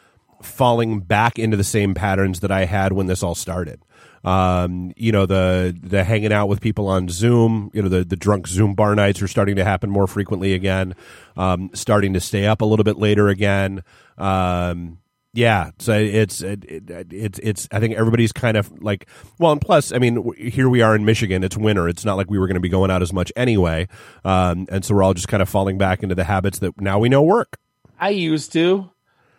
falling 0.43 1.01
back 1.01 1.41
into 1.41 1.57
the 1.57 1.65
same 1.65 1.95
patterns 1.95 2.39
that 2.41 2.53
I 2.53 2.67
had 2.67 2.93
when 2.93 3.09
this 3.09 3.25
all 3.25 3.35
started. 3.35 3.81
Um, 4.25 4.93
you 4.97 5.13
know, 5.13 5.27
the 5.27 5.77
the 5.81 6.05
hanging 6.05 6.33
out 6.33 6.49
with 6.49 6.61
people 6.61 6.89
on 6.89 7.09
Zoom, 7.09 7.71
you 7.73 7.83
know, 7.83 7.89
the 7.89 8.05
the 8.05 8.17
drunk 8.17 8.47
Zoom 8.47 8.75
bar 8.75 8.95
nights 8.95 9.23
are 9.23 9.29
starting 9.29 9.57
to 9.57 9.65
happen 9.65 9.91
more 9.91 10.07
frequently 10.07 10.55
again. 10.55 10.95
Um, 11.37 11.71
starting 11.75 12.13
to 12.15 12.21
stay 12.21 12.47
up 12.47 12.61
a 12.61 12.65
little 12.65 12.85
bit 12.85 12.99
later 12.99 13.29
again. 13.29 13.83
Um, 14.19 14.99
yeah, 15.37 15.71
so 15.79 15.93
it's 15.93 16.41
it, 16.41 16.65
it, 16.65 17.13
it's 17.13 17.39
it's. 17.43 17.69
I 17.71 17.79
think 17.79 17.95
everybody's 17.95 18.33
kind 18.33 18.57
of 18.57 18.73
like 18.83 19.07
well, 19.39 19.53
and 19.53 19.61
plus, 19.61 19.93
I 19.93 19.99
mean, 19.99 20.33
here 20.39 20.69
we 20.69 20.81
are 20.81 20.97
in 20.97 21.05
Michigan. 21.05 21.45
It's 21.45 21.59
winter. 21.59 21.89
It's 21.89 22.07
not 22.07 22.17
like 22.17 22.31
we 22.31 22.39
were 22.39 22.47
going 22.47 22.55
to 22.55 22.61
be 22.61 22.71
going 22.71 22.91
out 22.91 23.03
as 23.03 23.13
much 23.13 23.31
anyway, 23.37 23.87
um, 24.25 24.67
and 24.71 24.83
so 24.83 24.95
we're 24.95 25.03
all 25.03 25.13
just 25.13 25.29
kind 25.29 25.43
of 25.43 25.49
falling 25.49 25.77
back 25.77 26.03
into 26.03 26.15
the 26.15 26.25
habits 26.25 26.59
that 26.61 26.81
now 26.81 26.99
we 26.99 27.11
know 27.11 27.23
work. 27.23 27.59
I 28.01 28.11
used 28.11 28.53
to 28.55 28.91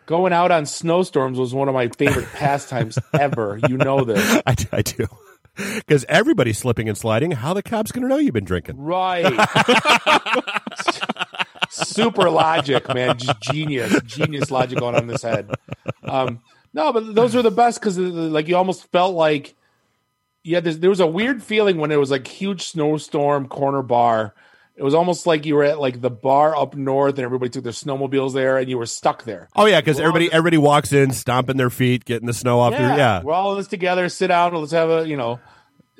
going 0.08 0.32
out 0.32 0.50
on 0.50 0.64
snowstorms 0.64 1.38
was 1.38 1.54
one 1.54 1.68
of 1.68 1.74
my 1.74 1.88
favorite 1.88 2.26
pastimes 2.32 2.98
ever. 3.12 3.60
You 3.68 3.76
know 3.76 4.04
this. 4.04 4.42
I, 4.46 4.56
I 4.72 4.82
do. 4.82 5.06
Because 5.54 6.06
everybody's 6.08 6.56
slipping 6.56 6.88
and 6.88 6.96
sliding. 6.96 7.32
How 7.32 7.52
the 7.52 7.62
cops 7.62 7.92
going 7.92 8.04
to 8.04 8.08
know 8.08 8.16
you've 8.16 8.32
been 8.32 8.44
drinking? 8.44 8.78
Right. 8.78 9.26
super 11.70 12.30
logic, 12.30 12.88
man. 12.94 13.18
Just 13.18 13.40
genius, 13.42 14.00
genius 14.02 14.50
logic 14.50 14.78
going 14.78 14.94
on 14.94 15.02
in 15.02 15.08
this 15.08 15.22
head. 15.22 15.50
Um, 16.04 16.40
no, 16.72 16.92
but 16.92 17.14
those 17.14 17.36
are 17.36 17.42
the 17.42 17.50
best 17.50 17.78
because 17.78 17.98
like 17.98 18.48
you 18.48 18.56
almost 18.56 18.90
felt 18.90 19.14
like 19.14 19.56
yeah, 20.42 20.60
there 20.60 20.90
was 20.90 21.00
a 21.00 21.06
weird 21.06 21.42
feeling 21.42 21.76
when 21.76 21.90
it 21.90 21.96
was 21.96 22.10
like 22.10 22.26
huge 22.26 22.62
snowstorm 22.62 23.48
corner 23.48 23.82
bar. 23.82 24.34
It 24.78 24.84
was 24.84 24.94
almost 24.94 25.26
like 25.26 25.44
you 25.44 25.56
were 25.56 25.64
at 25.64 25.80
like 25.80 26.00
the 26.00 26.08
bar 26.08 26.54
up 26.56 26.76
north, 26.76 27.16
and 27.16 27.24
everybody 27.24 27.50
took 27.50 27.64
their 27.64 27.72
snowmobiles 27.72 28.32
there, 28.32 28.58
and 28.58 28.70
you 28.70 28.78
were 28.78 28.86
stuck 28.86 29.24
there. 29.24 29.48
Oh 29.56 29.66
yeah, 29.66 29.80
because 29.80 29.98
everybody 29.98 30.30
everybody 30.30 30.56
walks 30.56 30.92
in, 30.92 31.10
stomping 31.10 31.56
their 31.56 31.68
feet, 31.68 32.04
getting 32.04 32.28
the 32.28 32.32
snow 32.32 32.60
off. 32.60 32.74
Yeah, 32.74 32.86
their, 32.86 32.96
yeah. 32.96 33.22
we're 33.24 33.32
all 33.32 33.50
in 33.52 33.58
this 33.58 33.66
together. 33.66 34.08
Sit 34.08 34.28
down. 34.28 34.54
Let's 34.54 34.70
have 34.70 34.88
a 34.88 35.08
you 35.08 35.16
know, 35.16 35.40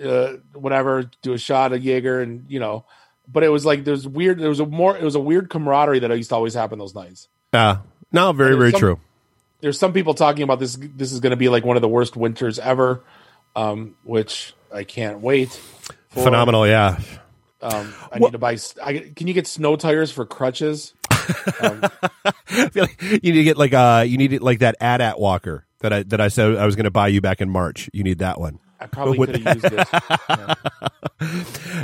uh, 0.00 0.34
whatever. 0.52 1.10
Do 1.22 1.32
a 1.32 1.38
shot 1.38 1.72
of 1.72 1.82
Jaeger, 1.82 2.20
and 2.20 2.44
you 2.48 2.60
know, 2.60 2.84
but 3.26 3.42
it 3.42 3.48
was 3.48 3.66
like 3.66 3.82
there's 3.82 4.06
weird. 4.06 4.38
There 4.38 4.48
was 4.48 4.60
a 4.60 4.66
more. 4.66 4.96
It 4.96 5.02
was 5.02 5.16
a 5.16 5.20
weird 5.20 5.50
camaraderie 5.50 5.98
that 5.98 6.16
used 6.16 6.28
to 6.28 6.36
always 6.36 6.54
happen 6.54 6.78
those 6.78 6.94
nights. 6.94 7.26
Yeah. 7.52 7.78
No, 8.12 8.32
very 8.32 8.56
very 8.56 8.70
some, 8.70 8.78
true. 8.78 9.00
There's 9.60 9.76
some 9.76 9.92
people 9.92 10.14
talking 10.14 10.44
about 10.44 10.60
this. 10.60 10.78
This 10.80 11.10
is 11.10 11.18
going 11.18 11.32
to 11.32 11.36
be 11.36 11.48
like 11.48 11.64
one 11.64 11.76
of 11.76 11.82
the 11.82 11.88
worst 11.88 12.16
winters 12.16 12.60
ever, 12.60 13.02
um, 13.56 13.96
which 14.04 14.54
I 14.72 14.84
can't 14.84 15.20
wait. 15.20 15.50
For. 16.10 16.22
Phenomenal, 16.22 16.64
yeah. 16.64 17.00
Um, 17.61 17.92
I 18.12 18.18
need 18.18 18.32
to 18.32 18.38
buy. 18.38 18.56
I, 18.82 19.12
can 19.14 19.26
you 19.26 19.34
get 19.34 19.46
snow 19.46 19.76
tires 19.76 20.12
for 20.12 20.24
crutches? 20.24 20.94
Um, 21.61 21.82
like 22.74 23.02
you 23.02 23.18
need 23.18 23.32
to 23.32 23.44
get 23.44 23.59
like 23.59 23.74
uh 23.74 24.04
you 24.06 24.16
need 24.16 24.32
it 24.32 24.42
like 24.42 24.61
that 24.61 24.76
AT-AT 24.80 25.18
walker 25.18 25.66
that 25.80 25.92
I 25.92 26.02
that 26.04 26.20
I 26.20 26.28
said 26.28 26.56
I 26.56 26.66
was 26.66 26.76
going 26.76 26.84
to 26.84 26.90
buy 26.90 27.09
you 27.09 27.20
back 27.20 27.40
in 27.40 27.50
March. 27.50 27.90
You 27.92 28.04
need 28.04 28.18
that 28.18 28.40
one. 28.40 28.61
I 28.80 28.86
probably 28.86 29.18
could 29.18 29.40
have 29.40 29.56
used 29.56 29.70
this. 29.70 29.88
Yeah. 30.30 30.54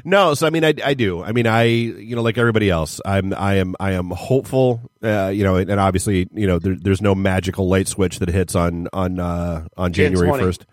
no, 0.05 0.35
so 0.35 0.47
I 0.47 0.51
mean, 0.51 0.65
I, 0.65 0.75
I 0.85 0.95
do. 0.95 1.25
I 1.25 1.33
mean, 1.33 1.47
I 1.47 1.65
you 1.65 2.15
know, 2.15 2.23
like 2.23 2.39
everybody 2.39 2.71
else, 2.71 3.01
I'm 3.05 3.35
I 3.35 3.55
am 3.55 3.75
I 3.81 3.93
am 3.93 4.11
hopeful. 4.11 4.81
Uh, 5.03 5.33
you 5.35 5.43
know, 5.43 5.57
and 5.57 5.73
obviously, 5.73 6.29
you 6.33 6.47
know, 6.47 6.61
there, 6.61 6.77
there's 6.77 7.03
no 7.03 7.15
magical 7.15 7.69
light 7.69 7.89
switch 7.89 8.21
that 8.21 8.29
hits 8.29 8.55
on 8.55 8.87
on 8.93 9.19
uh, 9.19 9.67
on 9.77 9.93
January 9.93 10.31
first. 10.39 10.67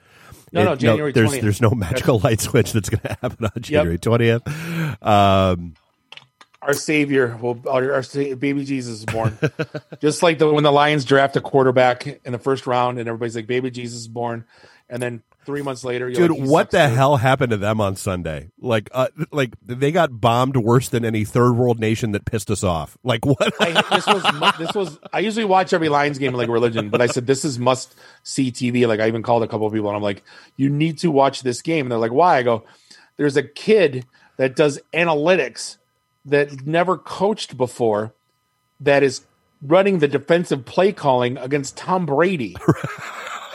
No, 0.52 0.64
no, 0.66 0.76
January. 0.76 1.12
No, 1.12 1.14
there's 1.14 1.32
20th. 1.32 1.42
there's 1.42 1.62
no 1.62 1.70
magical 1.72 2.20
light 2.20 2.42
switch 2.42 2.74
that's 2.74 2.90
going 2.90 3.02
to 3.02 3.18
happen 3.22 3.46
on 3.46 3.62
January 3.62 3.98
twentieth. 3.98 4.44
Yep. 4.46 5.06
Um, 5.06 5.76
our 6.62 6.74
savior 6.74 7.38
will 7.42 7.60
our, 7.68 7.94
our, 7.94 8.04
baby 8.36 8.64
jesus 8.64 9.00
is 9.00 9.06
born 9.06 9.36
just 10.00 10.22
like 10.22 10.38
the 10.38 10.52
when 10.52 10.64
the 10.64 10.72
lions 10.72 11.06
draft 11.06 11.36
a 11.36 11.42
quarterback 11.42 12.06
in 12.06 12.32
the 12.32 12.38
first 12.38 12.68
round 12.68 13.00
and 13.00 13.08
everybody's 13.08 13.36
like 13.36 13.48
baby 13.48 13.72
jesus 13.72 14.02
is 14.02 14.08
born 14.08 14.46
and 14.88 15.02
then 15.02 15.24
three 15.46 15.62
months 15.62 15.84
later, 15.84 16.10
dude, 16.12 16.32
like, 16.32 16.50
what 16.50 16.72
the 16.72 16.88
too. 16.88 16.94
hell 16.94 17.18
happened 17.18 17.52
to 17.52 17.58
them 17.58 17.82
on 17.82 17.96
Sunday? 17.96 18.50
Like, 18.60 18.90
uh, 18.94 19.08
like 19.32 19.54
they 19.66 19.92
got 19.92 20.22
bombed 20.22 20.58
worse 20.58 20.90
than 20.90 21.04
any 21.04 21.26
third 21.26 21.54
world 21.54 21.80
nation 21.80 22.12
that 22.12 22.26
pissed 22.26 22.52
us 22.52 22.64
off. 22.64 22.98
Like, 23.04 23.26
what? 23.26 23.54
I, 23.60 23.82
this 23.96 24.08
was 24.08 24.58
this 24.58 24.76
was. 24.76 25.00
I 25.14 25.20
usually 25.20 25.46
watch 25.46 25.74
every 25.74 25.90
Lions 25.90 26.18
game 26.18 26.34
like 26.34 26.50
religion, 26.50 26.90
but 26.90 27.02
I 27.02 27.08
said 27.08 27.28
this 27.28 27.44
is 27.46 27.60
must 27.60 27.96
see 28.24 28.52
TV. 28.52 28.88
Like, 28.88 29.00
I 29.00 29.08
even 29.08 29.24
called 29.24 29.44
a 29.44 29.48
couple 29.48 29.68
of 29.68 29.74
people 29.74 29.90
and 29.90 29.96
I'm 29.96 30.04
like, 30.04 30.24
you 30.58 30.70
need 30.70 30.98
to 31.00 31.12
watch 31.12 31.42
this 31.42 31.62
game. 31.62 31.86
And 31.86 31.92
they're 31.92 32.00
like, 32.00 32.14
why? 32.14 32.38
I 32.38 32.44
go, 32.44 32.64
there's 33.18 33.38
a 33.38 33.44
kid 33.44 34.06
that 34.38 34.56
does 34.56 34.80
analytics 34.94 35.78
that 36.26 36.66
never 36.66 36.98
coached 36.98 37.58
before 37.58 38.14
that 38.80 39.04
is 39.04 39.26
running 39.62 40.00
the 40.00 40.08
defensive 40.08 40.66
play 40.66 40.92
calling 40.92 41.38
against 41.38 41.78
Tom 41.78 42.06
Brady. 42.06 42.56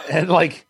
and 0.11 0.29
like 0.29 0.67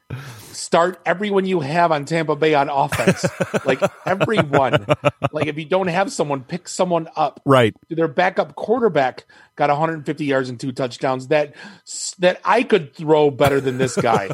start 0.53 1.01
everyone 1.05 1.47
you 1.47 1.61
have 1.61 1.93
on 1.93 2.05
Tampa 2.05 2.35
Bay 2.37 2.55
on 2.55 2.69
offense. 2.69 3.25
like 3.65 3.81
everyone. 4.05 4.87
Like 5.33 5.47
if 5.47 5.59
you 5.59 5.65
don't 5.65 5.89
have 5.89 6.11
someone, 6.11 6.43
pick 6.43 6.69
someone 6.69 7.09
up. 7.17 7.41
Right. 7.45 7.75
Their 7.89 8.09
backup 8.09 8.55
quarterback 8.55 9.27
got 9.55 9.69
150 9.69 10.25
yards 10.25 10.49
and 10.49 10.59
two 10.59 10.73
touchdowns. 10.73 11.29
That 11.29 11.55
that 12.19 12.41
I 12.45 12.63
could 12.63 12.95
throw 12.95 13.31
better 13.31 13.61
than 13.61 13.79
this 13.79 13.97
guy. 13.97 14.31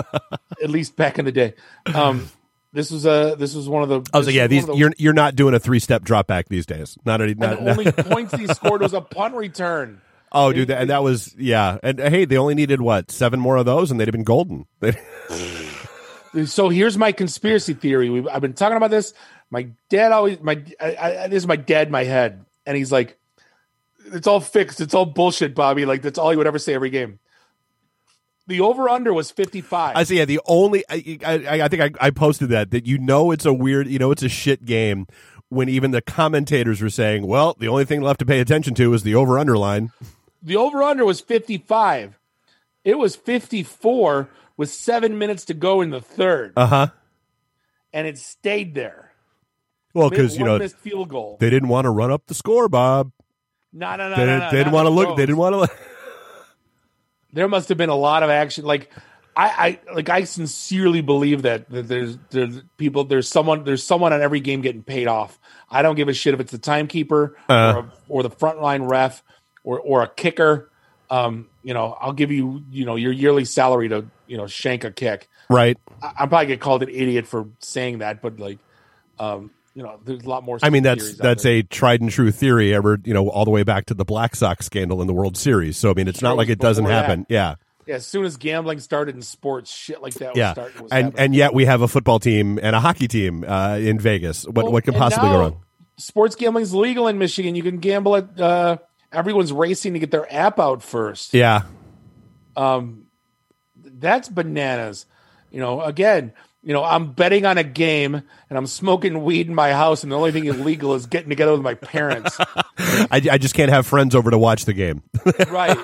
At 0.62 0.70
least 0.70 0.96
back 0.96 1.18
in 1.18 1.24
the 1.24 1.32
day. 1.32 1.54
Um 1.94 2.30
this 2.72 2.90
was 2.90 3.06
a 3.06 3.36
this 3.38 3.54
was 3.54 3.70
one 3.70 3.82
of 3.82 3.88
the. 3.88 4.02
I 4.12 4.18
was 4.18 4.26
like, 4.26 4.36
yeah, 4.36 4.48
these 4.48 4.66
the, 4.66 4.74
you're 4.74 4.92
you're 4.98 5.14
not 5.14 5.34
doing 5.34 5.54
a 5.54 5.58
three 5.58 5.78
step 5.78 6.02
drop 6.02 6.26
back 6.26 6.48
these 6.50 6.66
days. 6.66 6.98
Not 7.06 7.22
any. 7.22 7.32
Not, 7.32 7.58
the 7.58 7.70
only 7.70 7.90
points 7.90 8.34
he 8.34 8.46
scored 8.48 8.82
was 8.82 8.92
a 8.92 9.00
punt 9.00 9.34
return. 9.34 10.02
Oh, 10.32 10.52
dude, 10.52 10.70
and 10.70 10.90
that 10.90 11.02
was 11.02 11.34
yeah. 11.38 11.78
And 11.82 11.98
hey, 11.98 12.24
they 12.24 12.36
only 12.36 12.54
needed 12.54 12.80
what 12.80 13.10
seven 13.10 13.40
more 13.40 13.56
of 13.56 13.66
those, 13.66 13.90
and 13.90 13.98
they'd 13.98 14.08
have 14.08 14.12
been 14.12 14.24
golden. 14.24 14.66
so 16.44 16.68
here's 16.68 16.98
my 16.98 17.12
conspiracy 17.12 17.74
theory. 17.74 18.10
We've, 18.10 18.28
I've 18.28 18.42
been 18.42 18.52
talking 18.52 18.76
about 18.76 18.90
this. 18.90 19.14
My 19.50 19.68
dad 19.88 20.12
always 20.12 20.40
my 20.40 20.62
I, 20.80 20.96
I, 20.96 21.28
this 21.28 21.38
is 21.38 21.46
my 21.46 21.56
dad 21.56 21.88
in 21.88 21.92
my 21.92 22.04
head, 22.04 22.44
and 22.66 22.76
he's 22.76 22.90
like, 22.90 23.16
"It's 24.06 24.26
all 24.26 24.40
fixed. 24.40 24.80
It's 24.80 24.94
all 24.94 25.06
bullshit, 25.06 25.54
Bobby." 25.54 25.86
Like 25.86 26.02
that's 26.02 26.18
all 26.18 26.30
he 26.30 26.36
would 26.36 26.46
ever 26.46 26.58
say 26.58 26.74
every 26.74 26.90
game. 26.90 27.20
The 28.48 28.60
over 28.60 28.88
under 28.88 29.14
was 29.14 29.30
fifty 29.30 29.60
five. 29.60 29.96
I 29.96 30.04
see. 30.04 30.18
Yeah, 30.18 30.24
the 30.24 30.40
only 30.46 30.84
I 30.88 31.18
I, 31.24 31.62
I 31.62 31.68
think 31.68 31.82
I, 31.82 32.06
I 32.06 32.10
posted 32.10 32.48
that 32.50 32.72
that 32.72 32.86
you 32.86 32.98
know 32.98 33.30
it's 33.30 33.46
a 33.46 33.52
weird 33.52 33.88
you 33.88 33.98
know 33.98 34.10
it's 34.10 34.22
a 34.22 34.28
shit 34.28 34.64
game 34.64 35.06
when 35.48 35.68
even 35.68 35.92
the 35.92 36.02
commentators 36.02 36.82
were 36.82 36.90
saying, 36.90 37.26
"Well, 37.26 37.56
the 37.58 37.68
only 37.68 37.84
thing 37.84 38.02
left 38.02 38.18
to 38.18 38.26
pay 38.26 38.40
attention 38.40 38.74
to 38.74 38.92
is 38.92 39.04
the 39.04 39.14
over 39.14 39.38
underline." 39.38 39.92
The 40.42 40.56
over 40.56 40.82
under 40.82 41.04
was 41.04 41.20
fifty 41.20 41.58
five. 41.58 42.18
It 42.84 42.98
was 42.98 43.16
fifty 43.16 43.62
four 43.62 44.30
with 44.56 44.70
seven 44.70 45.18
minutes 45.18 45.44
to 45.46 45.54
go 45.54 45.80
in 45.80 45.90
the 45.90 46.00
third. 46.00 46.52
Uh 46.56 46.66
huh. 46.66 46.86
And 47.92 48.06
it 48.06 48.18
stayed 48.18 48.74
there. 48.74 49.12
Well, 49.94 50.10
because 50.10 50.36
you 50.36 50.44
know, 50.44 50.58
missed 50.58 50.76
field 50.76 51.08
goal. 51.08 51.38
They 51.40 51.50
didn't 51.50 51.68
want 51.68 51.86
to 51.86 51.90
run 51.90 52.10
up 52.10 52.26
the 52.26 52.34
score, 52.34 52.68
Bob. 52.68 53.12
No, 53.72 53.96
no, 53.96 54.10
no, 54.10 54.16
they, 54.16 54.26
no, 54.26 54.38
no, 54.38 54.50
they 54.50 54.56
didn't 54.58 54.72
want 54.72 54.86
to 54.86 54.90
look. 54.90 55.16
They 55.16 55.22
didn't 55.24 55.38
want 55.38 55.54
to. 55.54 55.58
Look. 55.58 55.78
there 57.32 57.48
must 57.48 57.68
have 57.70 57.78
been 57.78 57.88
a 57.88 57.96
lot 57.96 58.22
of 58.22 58.30
action. 58.30 58.64
Like 58.64 58.90
I, 59.36 59.78
I, 59.88 59.94
like 59.94 60.08
I 60.08 60.24
sincerely 60.24 61.02
believe 61.02 61.42
that, 61.42 61.68
that 61.70 61.88
there's 61.88 62.16
there's 62.30 62.62
people 62.78 63.04
there's 63.04 63.28
someone 63.28 63.64
there's 63.64 63.82
someone 63.82 64.12
on 64.14 64.22
every 64.22 64.40
game 64.40 64.62
getting 64.62 64.82
paid 64.82 65.08
off. 65.08 65.38
I 65.70 65.82
don't 65.82 65.94
give 65.94 66.08
a 66.08 66.14
shit 66.14 66.32
if 66.32 66.40
it's 66.40 66.52
the 66.52 66.58
timekeeper 66.58 67.36
uh, 67.48 67.74
or, 67.76 67.92
or 68.08 68.22
the 68.22 68.30
frontline 68.30 68.88
ref 68.88 69.22
or 69.66 69.78
or 69.80 70.02
a 70.02 70.08
kicker. 70.08 70.70
Um, 71.10 71.48
you 71.62 71.74
know, 71.74 71.96
I'll 72.00 72.14
give 72.14 72.32
you 72.32 72.64
you 72.70 72.86
know 72.86 72.96
your 72.96 73.12
yearly 73.12 73.44
salary 73.44 73.90
to 73.90 74.06
you 74.26 74.38
know 74.38 74.46
shank 74.46 74.84
a 74.84 74.90
kick. 74.90 75.28
Right. 75.50 75.76
I, 76.00 76.12
I 76.20 76.26
probably 76.26 76.46
get 76.46 76.60
called 76.60 76.82
an 76.82 76.88
idiot 76.88 77.26
for 77.26 77.46
saying 77.60 77.98
that, 77.98 78.22
but 78.22 78.40
like, 78.40 78.58
um, 79.18 79.50
you 79.74 79.82
know, 79.82 80.00
there's 80.04 80.24
a 80.24 80.28
lot 80.28 80.42
more. 80.42 80.58
I 80.62 80.70
mean, 80.70 80.82
that's 80.82 81.16
that's 81.16 81.44
a 81.44 81.62
tried 81.62 82.00
and 82.00 82.10
true 82.10 82.30
theory. 82.30 82.74
Ever, 82.74 82.98
you 83.04 83.12
know, 83.12 83.28
all 83.28 83.44
the 83.44 83.50
way 83.50 83.62
back 83.62 83.86
to 83.86 83.94
the 83.94 84.04
Black 84.04 84.34
Sox 84.34 84.64
scandal 84.64 85.00
in 85.02 85.06
the 85.06 85.12
World 85.12 85.36
Series. 85.36 85.76
So 85.76 85.90
I 85.90 85.94
mean, 85.94 86.08
it's 86.08 86.20
Sure 86.20 86.30
not 86.30 86.36
like 86.36 86.48
it 86.48 86.58
doesn't 86.58 86.84
that. 86.84 87.04
happen. 87.04 87.26
Yeah, 87.28 87.56
yeah. 87.86 87.96
As 87.96 88.06
soon 88.06 88.24
as 88.24 88.36
gambling 88.36 88.80
started 88.80 89.14
in 89.14 89.22
sports, 89.22 89.72
shit 89.72 90.00
like 90.00 90.14
that 90.14 90.30
was 90.30 90.38
yeah, 90.38 90.54
and 90.56 90.90
happening. 90.90 91.12
and 91.16 91.34
yet 91.34 91.54
we 91.54 91.66
have 91.66 91.82
a 91.82 91.88
football 91.88 92.18
team 92.18 92.58
and 92.62 92.74
a 92.74 92.80
hockey 92.80 93.06
team 93.06 93.44
uh, 93.44 93.76
in 93.76 93.98
Vegas. 93.98 94.44
What 94.44 94.64
Well, 94.64 94.72
what 94.72 94.84
could 94.84 94.94
possibly 94.94 95.28
go 95.28 95.38
wrong? 95.38 95.62
Sports 95.98 96.36
gambling's 96.36 96.74
legal 96.74 97.06
in 97.08 97.18
Michigan. 97.18 97.54
You 97.54 97.62
can 97.62 97.78
gamble 97.78 98.16
at. 98.16 98.40
Uh, 98.40 98.78
everyone's 99.12 99.52
racing 99.52 99.92
to 99.94 99.98
get 99.98 100.10
their 100.10 100.32
app 100.32 100.58
out 100.58 100.82
first. 100.82 101.34
Yeah, 101.34 101.62
um, 102.56 103.06
That's 103.76 104.28
bananas. 104.28 105.06
You 105.50 105.60
know, 105.60 105.80
again, 105.80 106.32
you 106.62 106.72
know, 106.72 106.82
I'm 106.84 107.12
betting 107.12 107.46
on 107.46 107.56
a 107.58 107.62
game 107.64 108.14
and 108.14 108.58
I'm 108.58 108.66
smoking 108.66 109.22
weed 109.24 109.46
in 109.46 109.54
my 109.54 109.72
house, 109.72 110.02
and 110.02 110.10
the 110.12 110.16
only 110.16 110.32
thing 110.32 110.44
illegal 110.46 110.94
is 110.94 111.06
getting 111.06 111.28
together 111.30 111.52
with 111.52 111.62
my 111.62 111.74
parents. 111.74 112.36
I, 112.78 113.22
I 113.30 113.38
just 113.38 113.54
can't 113.54 113.70
have 113.70 113.86
friends 113.86 114.14
over 114.14 114.30
to 114.30 114.38
watch 114.38 114.64
the 114.64 114.72
game. 114.74 115.02
right, 115.50 115.78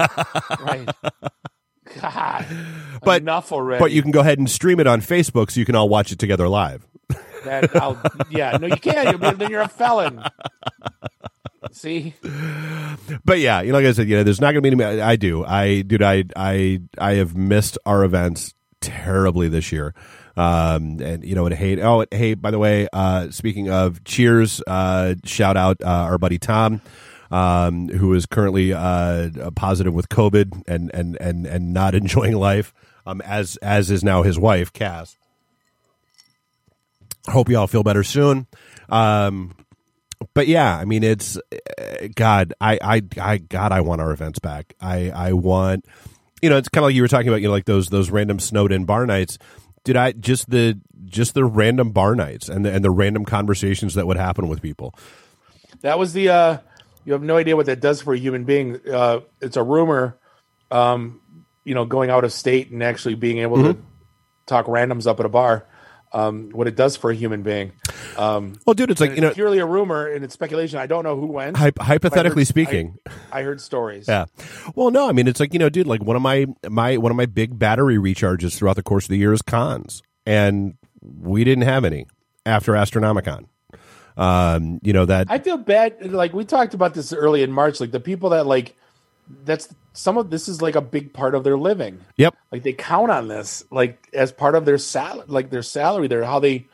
right. 0.60 0.88
God, 2.00 2.46
But- 3.02 3.22
enough 3.22 3.52
already. 3.52 3.78
but 3.80 3.92
you 3.92 4.02
can 4.02 4.10
go 4.10 4.20
ahead 4.20 4.38
and 4.38 4.50
stream 4.50 4.80
it 4.80 4.86
on 4.86 5.00
Facebook, 5.00 5.50
so 5.50 5.60
you 5.60 5.66
can 5.66 5.74
all 5.76 5.88
watch 5.88 6.10
it 6.12 6.18
together 6.18 6.48
live. 6.48 6.86
That 7.44 7.74
I'll, 7.76 8.00
yeah, 8.30 8.56
no, 8.56 8.66
you 8.68 8.76
can't. 8.76 9.20
Then 9.20 9.50
you're 9.50 9.60
a 9.62 9.68
felon. 9.68 10.22
See, 11.70 12.14
But 13.24 13.38
yeah, 13.38 13.62
you 13.62 13.72
know, 13.72 13.78
like 13.78 13.86
I 13.86 13.92
said, 13.92 14.08
you 14.08 14.16
know, 14.16 14.22
there's 14.24 14.40
not 14.40 14.52
going 14.52 14.62
to 14.64 14.76
be 14.76 14.84
any. 14.84 15.00
I 15.00 15.16
do, 15.16 15.44
I, 15.44 15.82
dude, 15.82 16.02
I, 16.02 16.24
I, 16.36 16.80
I 16.98 17.12
have 17.14 17.36
missed 17.36 17.78
our 17.86 18.04
events 18.04 18.54
terribly 18.80 19.48
this 19.48 19.70
year. 19.72 19.94
Um, 20.36 20.98
and 21.00 21.24
you 21.24 21.34
know, 21.34 21.46
and 21.46 21.54
hey, 21.54 21.80
oh, 21.82 22.04
hey, 22.10 22.34
by 22.34 22.50
the 22.50 22.58
way, 22.58 22.88
uh, 22.92 23.30
speaking 23.30 23.70
of 23.70 24.02
cheers, 24.04 24.62
uh, 24.66 25.14
shout 25.24 25.56
out 25.56 25.82
uh, 25.82 25.86
our 25.86 26.18
buddy 26.18 26.38
Tom. 26.38 26.80
Um, 27.30 27.88
who 27.88 28.12
is 28.12 28.26
currently 28.26 28.74
uh, 28.74 29.30
positive 29.56 29.94
with 29.94 30.10
COVID 30.10 30.64
and, 30.68 30.90
and, 30.92 31.16
and, 31.18 31.46
and 31.46 31.72
not 31.72 31.94
enjoying 31.94 32.36
life, 32.36 32.74
um, 33.06 33.22
as 33.22 33.56
as 33.62 33.90
is 33.90 34.04
now 34.04 34.22
his 34.22 34.38
wife, 34.38 34.70
Cass. 34.70 35.16
Hope 37.28 37.48
you 37.48 37.56
all 37.56 37.66
feel 37.66 37.82
better 37.82 38.02
soon. 38.02 38.46
Um, 38.90 39.54
but 40.35 40.47
yeah, 40.47 40.76
I 40.76 40.85
mean, 40.85 41.03
it's 41.03 41.37
uh, 41.37 42.09
God. 42.14 42.55
I, 42.61 42.78
I, 42.83 43.03
I, 43.20 43.39
God, 43.39 43.72
I 43.72 43.80
want 43.80 44.01
our 44.01 44.12
events 44.12 44.39
back. 44.39 44.74
I, 44.80 45.11
I 45.11 45.33
want, 45.33 45.85
you 46.41 46.51
know, 46.51 46.57
it's 46.57 46.68
kind 46.68 46.83
of 46.85 46.89
like 46.89 46.95
you 46.95 47.03
were 47.03 47.09
talking 47.09 47.28
about, 47.28 47.41
you 47.43 47.49
know, 47.49 47.53
like 47.53 47.66
those 47.66 47.89
those 47.89 48.11
random 48.11 48.39
snowed 48.41 48.72
in 48.72 48.85
bar 48.85 49.07
nights. 49.07 49.39
Did 49.85 49.97
I 49.97 50.12
just 50.12 50.51
the 50.51 50.78
just 51.05 51.35
the 51.35 51.45
random 51.45 51.91
bar 51.91 52.14
nights 52.14 52.49
and 52.49 52.64
the, 52.64 52.72
and 52.72 52.85
the 52.85 52.91
random 52.91 53.24
conversations 53.24 53.95
that 53.95 54.07
would 54.07 54.16
happen 54.16 54.49
with 54.49 54.62
people? 54.62 54.95
that 55.83 55.99
was 55.99 56.12
the. 56.12 56.28
uh 56.28 56.59
You 57.05 57.12
have 57.14 57.22
no 57.22 57.37
idea 57.37 57.57
what 57.57 57.66
that 57.66 57.80
does 57.80 58.01
for 58.01 58.14
a 58.14 58.18
human 58.18 58.45
being. 58.45 58.80
Uh 58.89 59.20
It's 59.41 59.57
a 59.57 59.62
rumor. 59.62 60.16
Um, 60.70 61.20
you 61.64 61.74
know, 61.74 61.85
going 61.85 62.11
out 62.11 62.24
of 62.24 62.33
state 62.33 62.70
and 62.70 62.83
actually 62.83 63.14
being 63.14 63.39
able 63.39 63.57
to 63.62 63.78
talk 64.47 64.66
randoms 64.66 65.07
up 65.07 65.20
at 65.20 65.26
a 65.26 65.28
bar. 65.28 65.66
Um, 66.14 66.50
what 66.52 66.68
it 66.68 66.76
does 66.76 66.94
for 66.96 67.10
a 67.10 67.14
human 67.14 67.42
being. 67.42 67.72
Um, 68.18 68.58
Well, 68.66 68.74
dude, 68.74 68.90
it's 68.90 69.00
like 69.00 69.14
you 69.14 69.22
know, 69.22 69.30
purely 69.32 69.58
a 69.60 69.66
rumor 69.66 70.06
and 70.06 70.22
it's 70.24 70.34
speculation. 70.34 70.78
I 70.78 70.86
don't 70.86 71.04
know 71.04 71.18
who 71.18 71.26
went. 71.26 71.56
hy- 71.56 71.72
hypothetically 71.80 72.42
I 72.42 72.44
heard- 72.44 72.48
speaking. 72.48 72.98
I, 73.32 73.40
I 73.40 73.42
heard 73.44 73.60
stories. 73.62 74.08
Yeah. 74.08 74.26
Well, 74.74 74.90
no, 74.90 75.08
I 75.08 75.12
mean 75.12 75.26
it's 75.26 75.40
like 75.40 75.52
you 75.54 75.58
know, 75.58 75.70
dude, 75.70 75.86
like 75.86 76.02
one 76.04 76.14
of 76.16 76.20
my 76.22 76.46
my 76.68 76.98
one 76.98 77.10
of 77.10 77.16
my 77.16 77.24
big 77.26 77.58
battery 77.58 77.96
recharges 77.96 78.54
throughout 78.56 78.76
the 78.76 78.82
course 78.82 79.04
of 79.06 79.08
the 79.08 79.16
year 79.16 79.32
is 79.32 79.40
cons, 79.40 80.02
and 80.26 80.74
we 81.00 81.44
didn't 81.44 81.64
have 81.64 81.84
any 81.84 82.06
after 82.44 82.72
Astronomicon. 82.72 83.46
Um, 84.16 84.78
you 84.82 84.92
know 84.92 85.06
that 85.06 85.28
I 85.30 85.38
feel 85.38 85.56
bad. 85.56 86.12
Like 86.12 86.34
we 86.34 86.44
talked 86.44 86.74
about 86.74 86.92
this 86.92 87.14
early 87.14 87.42
in 87.42 87.50
March. 87.50 87.80
Like 87.80 87.90
the 87.92 88.00
people 88.00 88.30
that 88.30 88.46
like 88.46 88.76
that's 89.46 89.74
some 89.93 90.16
of 90.16 90.30
this 90.30 90.49
is 90.49 90.62
like 90.62 90.74
a 90.74 90.80
big 90.80 91.12
part 91.12 91.34
of 91.34 91.45
their 91.45 91.57
living. 91.57 92.01
Yep. 92.16 92.34
Like 92.51 92.62
they 92.62 92.72
count 92.72 93.11
on 93.11 93.28
this 93.28 93.64
like 93.70 94.09
as 94.12 94.32
part 94.32 94.55
of 94.55 94.64
their 94.64 94.78
sal 94.78 95.24
like 95.26 95.51
their 95.51 95.62
salary. 95.62 96.09
Their 96.09 96.24
how 96.24 96.38
they 96.38 96.66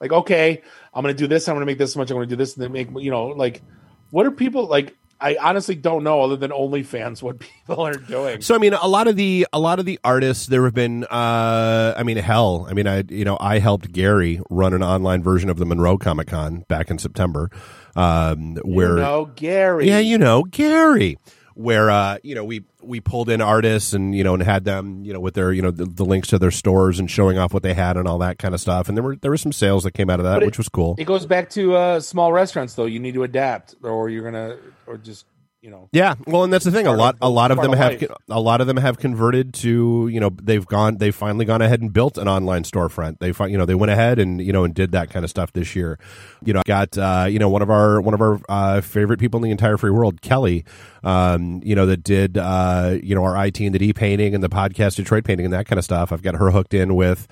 like 0.00 0.12
okay, 0.12 0.62
I'm 0.92 1.02
gonna 1.02 1.14
do 1.14 1.26
this. 1.26 1.48
I'm 1.48 1.54
gonna 1.54 1.66
make 1.66 1.78
this 1.78 1.96
much. 1.96 2.10
I'm 2.10 2.16
gonna 2.16 2.26
do 2.26 2.36
this 2.36 2.54
and 2.54 2.64
then 2.64 2.72
make 2.72 2.88
you 2.98 3.10
know 3.10 3.28
like 3.28 3.62
what 4.10 4.26
are 4.26 4.30
people 4.30 4.66
like? 4.66 4.96
I 5.18 5.38
honestly 5.40 5.74
don't 5.74 6.04
know 6.04 6.20
other 6.20 6.36
than 6.36 6.50
OnlyFans 6.50 7.22
what 7.22 7.38
people 7.66 7.80
are 7.80 7.94
doing. 7.94 8.42
So 8.42 8.54
I 8.54 8.58
mean, 8.58 8.74
a 8.74 8.86
lot 8.86 9.08
of 9.08 9.16
the 9.16 9.46
a 9.52 9.58
lot 9.58 9.78
of 9.78 9.86
the 9.86 9.98
artists 10.04 10.46
there 10.46 10.64
have 10.64 10.74
been. 10.74 11.04
Uh, 11.04 11.94
I 11.96 12.02
mean, 12.02 12.18
hell, 12.18 12.66
I 12.68 12.74
mean, 12.74 12.86
I 12.86 13.04
you 13.08 13.24
know 13.24 13.38
I 13.40 13.58
helped 13.58 13.92
Gary 13.92 14.40
run 14.50 14.74
an 14.74 14.82
online 14.82 15.22
version 15.22 15.48
of 15.48 15.56
the 15.56 15.64
Monroe 15.64 15.96
Comic 15.96 16.28
Con 16.28 16.64
back 16.68 16.90
in 16.90 16.98
September, 16.98 17.50
um, 17.94 18.56
where 18.56 18.96
you 18.96 19.02
know, 19.02 19.24
Gary. 19.36 19.88
yeah, 19.88 19.98
you 19.98 20.18
know 20.18 20.42
Gary, 20.42 21.18
where 21.56 21.90
uh, 21.90 22.18
you 22.22 22.34
know 22.34 22.44
we 22.44 22.64
we 22.82 23.00
pulled 23.00 23.30
in 23.30 23.40
artists 23.40 23.92
and 23.94 24.14
you 24.14 24.22
know 24.22 24.34
and 24.34 24.42
had 24.42 24.64
them 24.64 25.04
you 25.04 25.12
know 25.12 25.20
with 25.20 25.34
their 25.34 25.52
you 25.52 25.62
know 25.62 25.70
the, 25.70 25.86
the 25.86 26.04
links 26.04 26.28
to 26.28 26.38
their 26.38 26.50
stores 26.50 26.98
and 27.00 27.10
showing 27.10 27.38
off 27.38 27.52
what 27.54 27.62
they 27.62 27.72
had 27.74 27.96
and 27.96 28.06
all 28.06 28.18
that 28.18 28.38
kind 28.38 28.54
of 28.54 28.60
stuff, 28.60 28.88
and 28.88 28.96
there 28.96 29.02
were 29.02 29.16
there 29.16 29.30
were 29.30 29.36
some 29.38 29.52
sales 29.52 29.82
that 29.84 29.92
came 29.92 30.10
out 30.10 30.20
of 30.20 30.24
that, 30.24 30.42
it- 30.42 30.46
which 30.46 30.58
was 30.58 30.68
cool. 30.68 30.94
It 30.98 31.04
goes 31.04 31.24
back 31.26 31.48
to 31.50 31.74
uh, 31.74 32.00
small 32.00 32.32
restaurants 32.32 32.74
though. 32.74 32.84
You 32.86 33.00
need 33.00 33.14
to 33.14 33.22
adapt, 33.22 33.74
or 33.82 34.08
you're 34.10 34.24
gonna, 34.24 34.58
or 34.86 34.98
just 34.98 35.24
you 35.62 35.70
know. 35.70 35.88
Yeah, 35.90 36.14
well, 36.26 36.44
and 36.44 36.52
that's 36.52 36.64
the 36.64 36.70
thing. 36.70 36.86
A 36.86 36.92
lot, 36.92 37.14
of- 37.14 37.20
a 37.22 37.30
lot 37.30 37.50
of 37.50 37.60
them 37.60 37.72
have, 37.72 38.00
life. 38.00 38.10
a 38.28 38.40
lot 38.40 38.60
of 38.60 38.68
them 38.68 38.76
have 38.76 38.98
converted 38.98 39.52
to, 39.54 40.06
you 40.12 40.20
know, 40.20 40.30
they've 40.40 40.64
gone, 40.64 40.98
they've 40.98 41.14
finally 41.14 41.44
gone 41.44 41.60
ahead 41.60 41.80
and 41.80 41.92
built 41.92 42.18
an 42.18 42.28
online 42.28 42.62
storefront. 42.62 43.18
They, 43.18 43.32
you 43.50 43.58
know, 43.58 43.64
they 43.64 43.74
went 43.74 43.90
ahead 43.90 44.20
and 44.20 44.40
you 44.40 44.52
know 44.52 44.62
and 44.62 44.72
did 44.74 44.92
that 44.92 45.10
kind 45.10 45.24
of 45.24 45.30
stuff 45.30 45.52
this 45.54 45.74
year. 45.74 45.98
You 46.44 46.52
know, 46.52 46.62
got, 46.66 46.96
uh, 46.96 47.26
you 47.28 47.40
know, 47.40 47.48
one 47.48 47.62
of 47.62 47.70
our 47.70 48.00
one 48.00 48.14
of 48.14 48.20
our 48.20 48.38
uh, 48.48 48.80
favorite 48.82 49.18
people 49.18 49.38
in 49.38 49.44
the 49.44 49.50
entire 49.50 49.76
free 49.76 49.90
world, 49.90 50.20
Kelly, 50.20 50.64
um, 51.06 51.60
you 51.64 51.74
know, 51.76 51.86
that 51.86 52.02
did, 52.02 52.36
uh, 52.36 52.96
you 53.02 53.14
know, 53.14 53.22
our 53.22 53.46
IT 53.46 53.60
and 53.60 53.72
the 53.74 53.78
D 53.78 53.92
painting 53.92 54.34
and 54.34 54.42
the 54.42 54.48
podcast 54.48 54.96
Detroit 54.96 55.24
painting 55.24 55.46
and 55.46 55.52
that 55.54 55.66
kind 55.66 55.78
of 55.78 55.84
stuff. 55.84 56.10
I've 56.12 56.22
got 56.22 56.34
her 56.34 56.50
hooked 56.50 56.74
in 56.74 56.96
with 56.96 57.28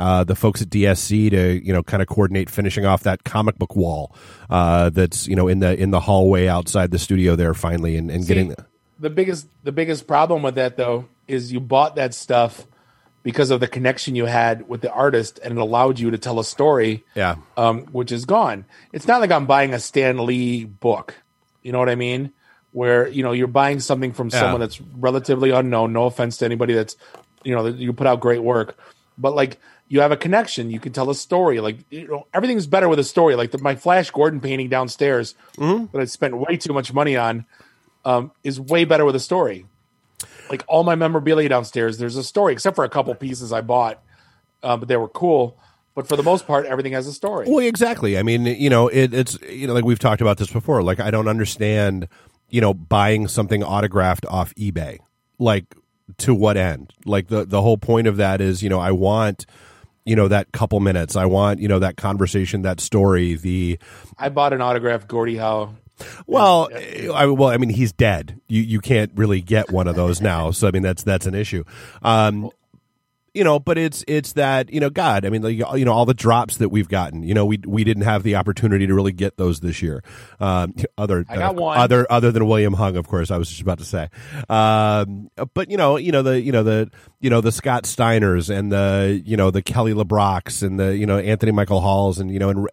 uh, 0.00 0.24
the 0.24 0.34
folks 0.34 0.62
at 0.62 0.68
DSC 0.70 1.30
to, 1.30 1.64
you 1.64 1.72
know, 1.72 1.82
kind 1.82 2.00
of 2.02 2.08
coordinate 2.08 2.48
finishing 2.48 2.86
off 2.86 3.02
that 3.02 3.24
comic 3.24 3.58
book 3.58 3.76
wall 3.76 4.14
uh, 4.48 4.88
that's, 4.90 5.28
you 5.28 5.36
know, 5.36 5.46
in 5.46 5.58
the 5.58 5.76
in 5.78 5.90
the 5.90 6.00
hallway 6.00 6.46
outside 6.48 6.90
the 6.90 6.98
studio 6.98 7.36
there 7.36 7.52
finally 7.54 7.96
and, 7.96 8.10
and 8.10 8.24
See, 8.24 8.28
getting. 8.28 8.54
the 8.98 9.10
biggest 9.10 9.46
the 9.62 9.72
biggest 9.72 10.06
problem 10.06 10.42
with 10.42 10.54
that 10.54 10.76
though 10.78 11.06
is 11.26 11.52
you 11.52 11.60
bought 11.60 11.96
that 11.96 12.14
stuff 12.14 12.66
because 13.22 13.50
of 13.50 13.60
the 13.60 13.68
connection 13.68 14.14
you 14.14 14.24
had 14.24 14.66
with 14.70 14.80
the 14.80 14.90
artist 14.90 15.38
and 15.44 15.52
it 15.52 15.60
allowed 15.60 15.98
you 15.98 16.10
to 16.12 16.16
tell 16.18 16.38
a 16.40 16.44
story 16.44 17.04
Yeah. 17.14 17.36
um, 17.58 17.82
which 17.92 18.10
is 18.10 18.24
gone 18.24 18.64
it's 18.92 19.06
not 19.06 19.20
like 19.20 19.30
i'm 19.30 19.44
buying 19.44 19.74
a 19.74 19.78
stan 19.78 20.24
lee 20.24 20.64
book 20.64 21.14
you 21.62 21.72
know 21.72 21.78
what 21.78 21.90
i 21.90 21.94
mean 21.94 22.32
where 22.72 23.08
you 23.08 23.22
know 23.22 23.32
you're 23.32 23.46
buying 23.46 23.80
something 23.80 24.12
from 24.12 24.28
Yeah. 24.28 24.40
someone 24.40 24.60
that's 24.60 24.80
relatively 24.80 25.50
unknown 25.50 25.92
no 25.92 26.04
offense 26.04 26.36
to 26.38 26.44
anybody 26.44 26.74
that's 26.74 26.96
you 27.44 27.54
know 27.54 27.62
that 27.64 27.76
you 27.76 27.92
put 27.92 28.06
out 28.06 28.20
great 28.20 28.42
work 28.42 28.76
but 29.16 29.34
like 29.34 29.58
you 29.88 30.00
have 30.00 30.12
a 30.12 30.16
connection 30.16 30.70
you 30.70 30.78
can 30.78 30.92
tell 30.92 31.08
a 31.08 31.14
story 31.14 31.60
like 31.60 31.78
you 31.90 32.06
know 32.06 32.26
everything's 32.34 32.66
better 32.66 32.88
with 32.88 32.98
a 32.98 33.04
story 33.04 33.34
like 33.36 33.50
the, 33.52 33.58
my 33.58 33.74
flash 33.74 34.10
gordon 34.10 34.40
painting 34.40 34.68
downstairs 34.68 35.34
that 35.56 35.88
i 35.94 36.04
spent 36.04 36.36
way 36.36 36.56
too 36.56 36.72
much 36.72 36.92
money 36.92 37.16
on 37.16 37.46
um, 38.04 38.30
is 38.44 38.60
way 38.60 38.84
better 38.84 39.04
with 39.04 39.16
a 39.16 39.20
story. 39.20 39.66
Like 40.48 40.64
all 40.66 40.82
my 40.82 40.94
memorabilia 40.94 41.48
downstairs, 41.48 41.98
there's 41.98 42.16
a 42.16 42.24
story, 42.24 42.54
except 42.54 42.74
for 42.76 42.84
a 42.84 42.88
couple 42.88 43.14
pieces 43.14 43.52
I 43.52 43.60
bought, 43.60 44.00
uh, 44.62 44.76
but 44.78 44.88
they 44.88 44.96
were 44.96 45.08
cool. 45.08 45.58
But 45.94 46.08
for 46.08 46.16
the 46.16 46.22
most 46.22 46.46
part, 46.46 46.64
everything 46.64 46.92
has 46.92 47.06
a 47.06 47.12
story. 47.12 47.46
Well, 47.48 47.58
exactly. 47.58 48.16
I 48.16 48.22
mean, 48.22 48.46
you 48.46 48.70
know, 48.70 48.88
it, 48.88 49.12
it's 49.12 49.36
you 49.42 49.66
know, 49.66 49.74
like 49.74 49.84
we've 49.84 49.98
talked 49.98 50.22
about 50.22 50.38
this 50.38 50.50
before. 50.50 50.82
Like, 50.82 51.00
I 51.00 51.10
don't 51.10 51.28
understand, 51.28 52.08
you 52.48 52.60
know, 52.60 52.74
buying 52.74 53.28
something 53.28 53.62
autographed 53.62 54.26
off 54.26 54.54
eBay. 54.54 54.98
Like, 55.38 55.74
to 56.18 56.34
what 56.34 56.56
end? 56.56 56.92
Like 57.04 57.28
the 57.28 57.44
the 57.44 57.62
whole 57.62 57.78
point 57.78 58.06
of 58.06 58.16
that 58.16 58.40
is, 58.40 58.62
you 58.62 58.68
know, 58.68 58.80
I 58.80 58.92
want, 58.92 59.46
you 60.04 60.16
know, 60.16 60.28
that 60.28 60.52
couple 60.52 60.80
minutes. 60.80 61.16
I 61.16 61.26
want, 61.26 61.60
you 61.60 61.68
know, 61.68 61.78
that 61.78 61.96
conversation, 61.96 62.62
that 62.62 62.80
story. 62.80 63.34
The 63.34 63.78
I 64.16 64.30
bought 64.30 64.52
an 64.52 64.62
autographed 64.62 65.06
Gordie 65.06 65.36
Howe. 65.36 65.74
well, 66.26 66.68
I, 67.12 67.26
well, 67.26 67.50
I 67.50 67.56
mean, 67.56 67.70
he's 67.70 67.92
dead. 67.92 68.40
You 68.48 68.62
you 68.62 68.80
can't 68.80 69.12
really 69.14 69.40
get 69.40 69.70
one 69.70 69.86
of 69.86 69.96
those 69.96 70.20
now. 70.20 70.50
So 70.50 70.66
I 70.66 70.70
mean, 70.70 70.82
that's 70.82 71.02
that's 71.02 71.26
an 71.26 71.34
issue. 71.34 71.64
Um, 72.02 72.50
you 73.38 73.44
know, 73.44 73.60
but 73.60 73.78
it's 73.78 74.04
it's 74.08 74.32
that 74.32 74.72
you 74.72 74.80
know, 74.80 74.90
God. 74.90 75.24
I 75.24 75.30
mean, 75.30 75.42
like, 75.42 75.56
you 75.56 75.84
know, 75.84 75.92
all 75.92 76.04
the 76.04 76.12
drops 76.12 76.56
that 76.56 76.70
we've 76.70 76.88
gotten. 76.88 77.22
You 77.22 77.34
know, 77.34 77.46
we 77.46 77.60
we 77.64 77.84
didn't 77.84 78.02
have 78.02 78.24
the 78.24 78.34
opportunity 78.34 78.84
to 78.88 78.94
really 78.94 79.12
get 79.12 79.36
those 79.36 79.60
this 79.60 79.80
year. 79.80 80.02
Um, 80.40 80.74
other 80.98 81.24
I 81.28 81.36
got 81.36 81.54
one. 81.54 81.78
other 81.78 82.04
other 82.10 82.32
than 82.32 82.48
William 82.48 82.72
Hung, 82.72 82.96
of 82.96 83.06
course. 83.06 83.30
I 83.30 83.38
was 83.38 83.48
just 83.48 83.60
about 83.60 83.78
to 83.78 83.84
say. 83.84 84.08
Um, 84.48 85.30
but 85.54 85.70
you 85.70 85.76
know, 85.76 85.98
you 85.98 86.10
know 86.10 86.22
the 86.22 86.40
you 86.40 86.50
know 86.50 86.64
the 86.64 86.90
you 87.20 87.30
know 87.30 87.40
the 87.40 87.52
Scott 87.52 87.84
Steiners 87.84 88.50
and 88.50 88.72
the 88.72 89.22
you 89.24 89.36
know 89.36 89.52
the 89.52 89.62
Kelly 89.62 89.94
LeBrock's 89.94 90.64
and 90.64 90.80
the 90.80 90.96
you 90.96 91.06
know 91.06 91.18
Anthony 91.18 91.52
Michael 91.52 91.80
Halls 91.80 92.18
and 92.18 92.32
you 92.32 92.40
know 92.40 92.50
and 92.50 92.66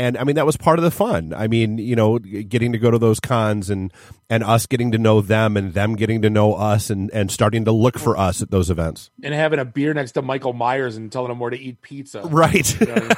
and 0.00 0.16
I 0.16 0.24
mean 0.24 0.36
that 0.36 0.46
was 0.46 0.56
part 0.56 0.78
of 0.78 0.82
the 0.82 0.90
fun. 0.90 1.34
I 1.36 1.46
mean, 1.46 1.76
you 1.76 1.94
know, 1.94 2.18
getting 2.18 2.72
to 2.72 2.78
go 2.78 2.90
to 2.90 2.98
those 2.98 3.20
cons 3.20 3.68
and 3.68 3.92
and 4.30 4.42
us 4.42 4.64
getting 4.64 4.92
to 4.92 4.98
know 4.98 5.20
them 5.20 5.58
and 5.58 5.74
them 5.74 5.94
getting 5.94 6.22
to 6.22 6.30
know 6.30 6.54
us 6.54 6.88
and 6.88 7.10
and 7.12 7.30
starting 7.30 7.66
to 7.66 7.72
look 7.72 7.98
for 7.98 8.16
us 8.16 8.40
at 8.40 8.50
those 8.50 8.70
events. 8.70 9.10
and 9.22 9.34
having 9.34 9.58
a 9.58 9.64
beer 9.66 9.92
next 9.92 10.12
to 10.12 10.22
Michael 10.22 10.54
Myers 10.54 10.96
and 10.96 11.12
telling 11.12 11.30
him 11.30 11.38
where 11.38 11.50
to 11.50 11.58
eat 11.58 11.82
pizza. 11.82 12.22
Right. 12.22 12.80
You 12.80 12.86
know, 12.86 13.08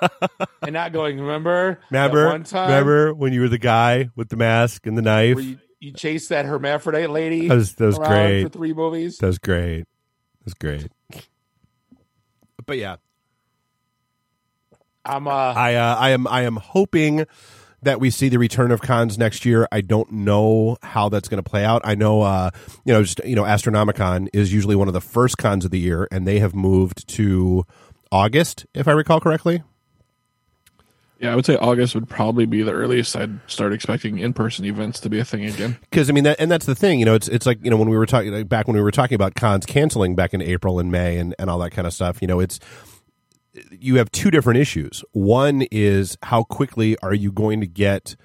and 0.62 0.72
not 0.72 0.92
going, 0.92 1.20
remember? 1.20 1.78
remember? 1.90 2.26
one 2.28 2.44
time 2.44 2.68
Remember 2.70 3.12
when 3.12 3.34
you 3.34 3.42
were 3.42 3.48
the 3.50 3.58
guy 3.58 4.08
with 4.16 4.30
the 4.30 4.36
mask 4.36 4.86
and 4.86 4.96
the 4.96 5.02
knife? 5.02 5.38
you, 5.42 5.58
you 5.80 5.92
chased 5.92 6.30
that 6.30 6.46
hermaphrodite 6.46 7.10
lady 7.10 7.48
That 7.48 7.56
was 7.56 7.74
that 7.74 7.84
was 7.86 7.98
great. 7.98 8.44
for 8.44 8.48
three 8.48 8.72
movies? 8.72 9.18
That 9.18 9.26
was 9.26 9.38
great. 9.38 9.80
That 9.80 10.44
was 10.46 10.54
great. 10.54 10.88
But 12.64 12.78
yeah, 12.78 12.96
I'm 15.04 15.26
uh 15.26 15.30
I 15.30 15.74
uh, 15.74 15.96
I 15.96 16.10
am 16.10 16.26
I 16.26 16.42
am 16.42 16.56
hoping 16.56 17.26
that 17.82 17.98
we 17.98 18.10
see 18.10 18.28
the 18.28 18.38
return 18.38 18.70
of 18.70 18.80
cons 18.80 19.18
next 19.18 19.44
year. 19.44 19.66
I 19.72 19.80
don't 19.80 20.10
know 20.12 20.78
how 20.82 21.08
that's 21.08 21.28
going 21.28 21.42
to 21.42 21.48
play 21.48 21.64
out. 21.64 21.82
I 21.84 21.94
know 21.94 22.22
uh, 22.22 22.50
you 22.84 22.92
know 22.92 23.02
just 23.02 23.24
you 23.24 23.34
know 23.34 23.42
Astronomicon 23.42 24.28
is 24.32 24.52
usually 24.52 24.76
one 24.76 24.88
of 24.88 24.94
the 24.94 25.00
first 25.00 25.38
cons 25.38 25.64
of 25.64 25.70
the 25.70 25.80
year, 25.80 26.08
and 26.10 26.26
they 26.26 26.38
have 26.38 26.54
moved 26.54 27.08
to 27.16 27.64
August, 28.10 28.66
if 28.74 28.86
I 28.86 28.92
recall 28.92 29.20
correctly. 29.20 29.62
Yeah, 31.18 31.32
I 31.32 31.36
would 31.36 31.46
say 31.46 31.56
August 31.56 31.94
would 31.94 32.08
probably 32.08 32.46
be 32.46 32.62
the 32.62 32.72
earliest 32.72 33.14
I'd 33.14 33.38
start 33.48 33.72
expecting 33.72 34.18
in-person 34.18 34.64
events 34.64 34.98
to 35.00 35.08
be 35.08 35.20
a 35.20 35.24
thing 35.24 35.44
again. 35.44 35.78
because 35.88 36.10
I 36.10 36.12
mean 36.12 36.24
that, 36.24 36.40
and 36.40 36.50
that's 36.50 36.66
the 36.66 36.74
thing, 36.74 36.98
you 36.98 37.04
know, 37.04 37.14
it's 37.14 37.28
it's 37.28 37.46
like 37.46 37.58
you 37.64 37.70
know 37.70 37.76
when 37.76 37.88
we 37.88 37.96
were 37.96 38.06
talking 38.06 38.32
like, 38.32 38.48
back 38.48 38.66
when 38.66 38.76
we 38.76 38.82
were 38.82 38.90
talking 38.90 39.14
about 39.14 39.34
cons 39.34 39.64
canceling 39.64 40.14
back 40.14 40.34
in 40.34 40.42
April 40.42 40.78
and 40.78 40.90
May 40.90 41.18
and 41.18 41.34
and 41.38 41.48
all 41.48 41.58
that 41.60 41.70
kind 41.70 41.86
of 41.86 41.92
stuff. 41.92 42.20
You 42.22 42.28
know, 42.28 42.40
it's 42.40 42.58
you 43.70 43.96
have 43.96 44.10
two 44.10 44.30
different 44.30 44.58
issues. 44.58 45.04
One 45.12 45.62
is 45.70 46.16
how 46.22 46.44
quickly 46.44 46.96
are 46.98 47.14
you 47.14 47.32
going 47.32 47.60
to 47.60 47.66
get 47.66 48.16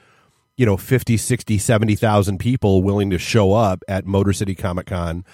you 0.56 0.66
know 0.66 0.78
50 0.78 1.18
60 1.18 1.58
70,000 1.58 2.38
people 2.38 2.84
willing 2.84 3.10
to 3.10 3.18
show 3.18 3.54
up 3.54 3.84
at 3.88 4.06
Motor 4.06 4.34
City 4.34 4.56
Comic 4.56 4.88
Con 4.88 5.26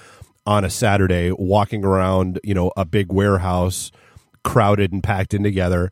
on 0.45 0.65
a 0.65 0.69
Saturday 0.69 1.31
walking 1.31 1.85
around, 1.85 2.39
you 2.43 2.53
know, 2.53 2.71
a 2.75 2.85
big 2.85 3.11
warehouse 3.11 3.91
crowded 4.43 4.91
and 4.91 5.03
packed 5.03 5.33
in 5.33 5.43
together. 5.43 5.89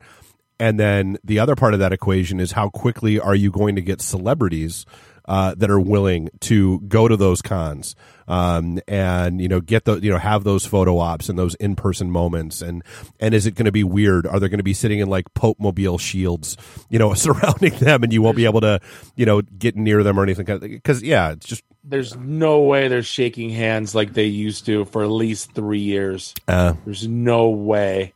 And 0.59 0.79
then 0.79 1.17
the 1.23 1.39
other 1.39 1.55
part 1.55 1.73
of 1.73 1.79
that 1.79 1.93
equation 1.93 2.39
is 2.39 2.51
how 2.51 2.69
quickly 2.69 3.19
are 3.19 3.33
you 3.33 3.49
going 3.49 3.75
to 3.75 3.81
get 3.81 4.01
celebrities 4.01 4.85
uh, 5.31 5.55
that 5.55 5.69
are 5.69 5.79
willing 5.79 6.27
to 6.41 6.81
go 6.81 7.07
to 7.07 7.15
those 7.15 7.41
cons 7.41 7.95
um, 8.27 8.81
and 8.85 9.39
you 9.39 9.47
know 9.47 9.61
get 9.61 9.85
the 9.85 9.95
you 9.99 10.11
know 10.11 10.17
have 10.17 10.43
those 10.43 10.65
photo 10.65 10.97
ops 10.97 11.29
and 11.29 11.39
those 11.39 11.55
in 11.55 11.73
person 11.73 12.11
moments 12.11 12.61
and 12.61 12.83
and 13.21 13.33
is 13.33 13.45
it 13.45 13.55
going 13.55 13.65
to 13.65 13.71
be 13.71 13.83
weird? 13.85 14.27
Are 14.27 14.41
they 14.41 14.49
going 14.49 14.59
to 14.59 14.63
be 14.63 14.73
sitting 14.73 14.99
in 14.99 15.07
like 15.09 15.33
Pope 15.33 15.57
mobile 15.57 15.97
shields, 15.97 16.57
you 16.89 16.99
know, 16.99 17.13
surrounding 17.25 17.73
them, 17.75 18.03
and 18.03 18.11
you 18.11 18.21
won't 18.21 18.35
be 18.35 18.43
able 18.43 18.59
to 18.59 18.81
you 19.15 19.25
know 19.25 19.41
get 19.41 19.77
near 19.77 20.03
them 20.03 20.19
or 20.19 20.23
anything? 20.23 20.45
Because 20.59 21.01
yeah, 21.01 21.31
it's 21.31 21.45
just 21.45 21.63
there's 21.83 22.13
no 22.17 22.59
way 22.59 22.89
they're 22.89 23.01
shaking 23.01 23.51
hands 23.51 23.95
like 23.95 24.13
they 24.13 24.25
used 24.25 24.65
to 24.65 24.83
for 24.85 25.01
at 25.01 25.09
least 25.09 25.53
three 25.53 25.79
years. 25.79 26.33
uh, 26.49 26.73
There's 26.83 27.07
no 27.07 27.49
way. 27.49 28.13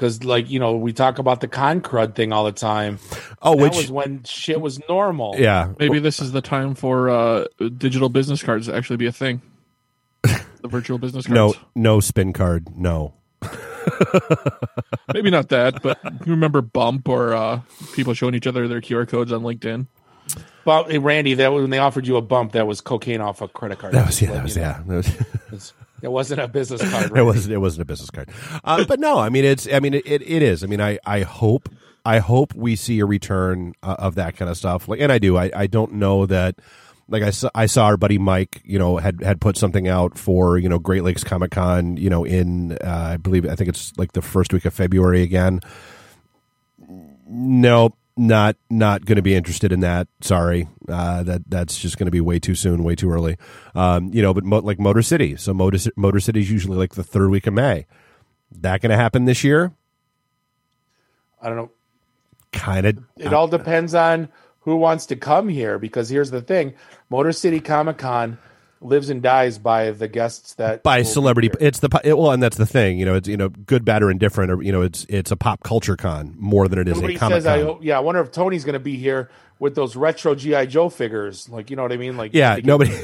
Because, 0.00 0.24
like, 0.24 0.48
you 0.48 0.58
know, 0.58 0.76
we 0.76 0.94
talk 0.94 1.18
about 1.18 1.42
the 1.42 1.46
con 1.46 1.82
crud 1.82 2.14
thing 2.14 2.32
all 2.32 2.46
the 2.46 2.52
time. 2.52 2.98
oh, 3.42 3.54
that 3.54 3.62
which 3.62 3.76
was 3.76 3.92
when 3.92 4.22
shit 4.24 4.58
was 4.58 4.80
normal. 4.88 5.34
yeah, 5.38 5.74
Maybe 5.78 5.98
this 5.98 6.20
is 6.20 6.32
the 6.32 6.40
time 6.40 6.74
for 6.74 7.10
uh, 7.10 7.44
digital 7.76 8.08
business 8.08 8.42
cards 8.42 8.66
to 8.66 8.74
actually 8.74 8.96
be 8.96 9.06
a 9.06 9.12
thing. 9.12 9.42
The 10.62 10.68
virtual 10.68 10.98
business 10.98 11.26
cards. 11.26 11.34
no 11.34 11.54
no 11.74 12.00
spin 12.00 12.34
card, 12.34 12.76
no. 12.76 13.14
Maybe 15.14 15.30
not 15.30 15.48
that, 15.48 15.80
but 15.82 15.98
you 16.04 16.32
remember 16.32 16.60
Bump 16.60 17.08
or 17.08 17.32
uh, 17.32 17.60
people 17.94 18.12
showing 18.12 18.34
each 18.34 18.46
other 18.46 18.68
their 18.68 18.82
QR 18.82 19.08
codes 19.08 19.32
on 19.32 19.40
LinkedIn? 19.40 19.86
But 20.66 20.90
hey, 20.90 20.98
Randy, 20.98 21.32
that 21.32 21.50
was 21.50 21.62
when 21.62 21.70
they 21.70 21.78
offered 21.78 22.06
you 22.06 22.16
a 22.18 22.22
bump. 22.22 22.52
That 22.52 22.66
was 22.66 22.82
cocaine 22.82 23.22
off 23.22 23.40
a 23.40 23.48
credit 23.48 23.78
card. 23.78 23.94
That 23.94 24.06
was 24.06 24.20
yeah, 24.20 24.32
that 24.32 24.42
was 24.42 24.56
yeah. 24.56 24.82
That 24.86 24.96
was, 25.50 25.72
It 26.02 26.10
wasn't 26.10 26.40
a 26.40 26.48
business 26.48 26.88
card. 26.88 27.12
it 27.16 27.22
wasn't 27.22 27.54
it 27.54 27.58
wasn't 27.58 27.82
a 27.82 27.84
business 27.84 28.10
card 28.10 28.28
uh, 28.64 28.84
but 28.84 29.00
no 29.00 29.18
i 29.18 29.28
mean 29.28 29.44
it's 29.44 29.70
i 29.72 29.80
mean 29.80 29.94
it, 29.94 30.06
it, 30.06 30.22
it 30.22 30.42
is 30.42 30.64
i 30.64 30.66
mean 30.66 30.80
i 30.80 30.98
i 31.04 31.20
hope 31.20 31.68
i 32.04 32.18
hope 32.18 32.54
we 32.54 32.76
see 32.76 33.00
a 33.00 33.06
return 33.06 33.74
uh, 33.82 33.96
of 33.98 34.14
that 34.14 34.36
kind 34.36 34.50
of 34.50 34.56
stuff 34.56 34.88
like 34.88 35.00
and 35.00 35.12
i 35.12 35.18
do 35.18 35.36
i 35.36 35.50
i 35.54 35.66
don't 35.66 35.92
know 35.92 36.26
that 36.26 36.56
like 37.10 37.24
I 37.24 37.30
saw, 37.30 37.50
I 37.54 37.66
saw 37.66 37.86
our 37.86 37.96
buddy 37.96 38.18
Mike, 38.18 38.62
you 38.64 38.78
know, 38.78 38.96
had 38.96 39.20
had 39.22 39.40
put 39.40 39.56
something 39.56 39.88
out 39.88 40.16
for 40.16 40.56
you 40.56 40.68
know 40.68 40.78
Great 40.78 41.02
Lakes 41.02 41.24
Comic 41.24 41.50
Con, 41.50 41.96
you 41.96 42.08
know, 42.08 42.24
in 42.24 42.78
uh, 42.84 43.10
I 43.12 43.16
believe 43.16 43.44
I 43.46 43.56
think 43.56 43.68
it's 43.68 43.92
like 43.98 44.12
the 44.12 44.22
first 44.22 44.52
week 44.52 44.64
of 44.64 44.72
February 44.72 45.22
again. 45.22 45.60
No, 47.28 47.94
not 48.20 48.56
not 48.68 49.06
going 49.06 49.16
to 49.16 49.22
be 49.22 49.34
interested 49.34 49.72
in 49.72 49.80
that. 49.80 50.06
Sorry, 50.20 50.68
uh, 50.88 51.22
that 51.22 51.42
that's 51.48 51.78
just 51.78 51.96
going 51.96 52.06
to 52.06 52.12
be 52.12 52.20
way 52.20 52.38
too 52.38 52.54
soon, 52.54 52.84
way 52.84 52.94
too 52.94 53.10
early. 53.10 53.36
Um, 53.74 54.12
you 54.12 54.20
know, 54.20 54.34
but 54.34 54.44
mo- 54.44 54.58
like 54.58 54.78
Motor 54.78 55.02
City, 55.02 55.36
so 55.36 55.54
Motor 55.54 55.90
Motor 55.96 56.20
City 56.20 56.40
is 56.40 56.50
usually 56.50 56.76
like 56.76 56.94
the 56.94 57.02
third 57.02 57.30
week 57.30 57.46
of 57.46 57.54
May. 57.54 57.86
That 58.52 58.82
going 58.82 58.90
to 58.90 58.96
happen 58.96 59.24
this 59.24 59.42
year? 59.42 59.72
I 61.40 61.48
don't 61.48 61.56
know. 61.56 61.70
Kind 62.52 62.86
of. 62.86 62.98
It 63.16 63.32
all 63.32 63.48
depends 63.48 63.94
on 63.94 64.28
who 64.60 64.76
wants 64.76 65.06
to 65.06 65.16
come 65.16 65.48
here. 65.48 65.78
Because 65.78 66.10
here's 66.10 66.30
the 66.30 66.42
thing: 66.42 66.74
Motor 67.08 67.32
City 67.32 67.60
Comic 67.60 67.96
Con 67.98 68.38
lives 68.80 69.10
and 69.10 69.22
dies 69.22 69.58
by 69.58 69.90
the 69.90 70.08
guests 70.08 70.54
that 70.54 70.82
by 70.82 71.02
celebrity. 71.02 71.50
It's 71.60 71.80
the 71.80 71.88
it, 72.04 72.16
well, 72.16 72.30
and 72.32 72.42
that's 72.42 72.56
the 72.56 72.66
thing. 72.66 72.98
You 72.98 73.04
know, 73.04 73.14
it's 73.14 73.28
you 73.28 73.36
know, 73.36 73.48
good, 73.50 73.84
bad, 73.84 74.02
or 74.02 74.10
indifferent. 74.10 74.50
Or 74.50 74.62
you 74.62 74.72
know, 74.72 74.82
it's 74.82 75.04
it's 75.08 75.30
a 75.30 75.36
pop 75.36 75.62
culture 75.62 75.96
con 75.96 76.34
more 76.38 76.66
than 76.68 76.78
it 76.78 76.88
is 76.88 76.94
Nobody 76.96 77.16
a 77.16 77.18
comic 77.18 77.36
says, 77.36 77.46
I, 77.46 77.58
con. 77.58 77.66
hope- 77.66 77.84
yeah, 77.84 77.96
I 77.96 78.00
wonder 78.00 78.20
if 78.20 78.30
Tony's 78.30 78.64
going 78.64 78.72
to 78.74 78.78
be 78.80 78.96
here 78.96 79.30
with 79.58 79.74
those 79.74 79.96
retro 79.96 80.34
GI 80.34 80.66
Joe 80.68 80.88
figures. 80.88 81.48
Like, 81.48 81.68
you 81.70 81.76
know 81.76 81.82
what 81.82 81.92
I 81.92 81.98
mean? 81.98 82.16
Like, 82.16 82.32
Yeah, 82.34 82.58
nobody. 82.64 82.90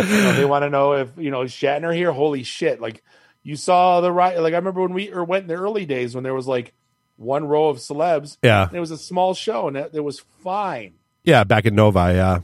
you 0.00 0.06
know, 0.06 0.32
they 0.34 0.44
want 0.44 0.62
to 0.62 0.70
know 0.70 0.92
if 0.94 1.08
you 1.16 1.30
know 1.30 1.42
is 1.42 1.52
Shatner 1.52 1.94
here. 1.94 2.12
Holy 2.12 2.42
shit! 2.44 2.80
Like, 2.80 3.02
you 3.42 3.56
saw 3.56 4.00
the 4.00 4.12
right. 4.12 4.38
Like, 4.40 4.52
I 4.54 4.56
remember 4.56 4.82
when 4.82 4.92
we 4.94 5.12
or 5.12 5.24
went 5.24 5.42
in 5.42 5.48
the 5.48 5.54
early 5.54 5.86
days 5.86 6.14
when 6.14 6.22
there 6.24 6.34
was 6.34 6.46
like 6.46 6.72
one 7.16 7.46
row 7.48 7.68
of 7.68 7.78
celebs. 7.78 8.36
Yeah, 8.42 8.68
And 8.68 8.76
it 8.76 8.80
was 8.80 8.92
a 8.92 8.98
small 8.98 9.34
show, 9.34 9.66
and 9.66 9.76
it, 9.76 9.90
it 9.94 10.04
was 10.04 10.20
fine. 10.44 10.94
yeah. 11.24 11.42
Back 11.44 11.66
in 11.66 11.74
Novi, 11.74 11.98
yeah, 11.98 12.40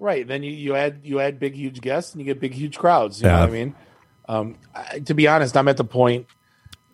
Right. 0.00 0.26
Then 0.26 0.42
you, 0.42 0.50
you 0.50 0.74
add 0.74 1.02
you 1.04 1.20
add 1.20 1.38
big 1.38 1.54
huge 1.54 1.80
guests 1.82 2.12
and 2.14 2.20
you 2.20 2.24
get 2.24 2.40
big 2.40 2.54
huge 2.54 2.78
crowds. 2.78 3.20
You 3.20 3.28
Yeah. 3.28 3.34
know 3.34 3.40
what 3.40 3.48
I 3.48 3.52
mean? 3.52 3.74
Um, 4.28 4.56
I, 4.74 4.98
to 5.00 5.14
be 5.14 5.28
honest, 5.28 5.56
I'm 5.56 5.68
at 5.68 5.76
the 5.76 5.84
point, 5.84 6.26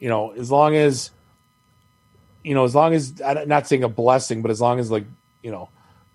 you 0.00 0.08
know, 0.08 0.32
as 0.32 0.50
long 0.50 0.74
as, 0.74 1.10
you 2.42 2.54
know, 2.54 2.64
as 2.64 2.74
long 2.74 2.94
as 2.94 3.20
I'm 3.24 3.46
not 3.48 3.68
saying 3.68 3.84
a 3.84 3.88
blessing, 3.88 4.42
but 4.42 4.50
as 4.50 4.60
long 4.60 4.80
as 4.80 4.90
like, 4.90 5.04
you 5.42 5.52
know, 5.52 5.68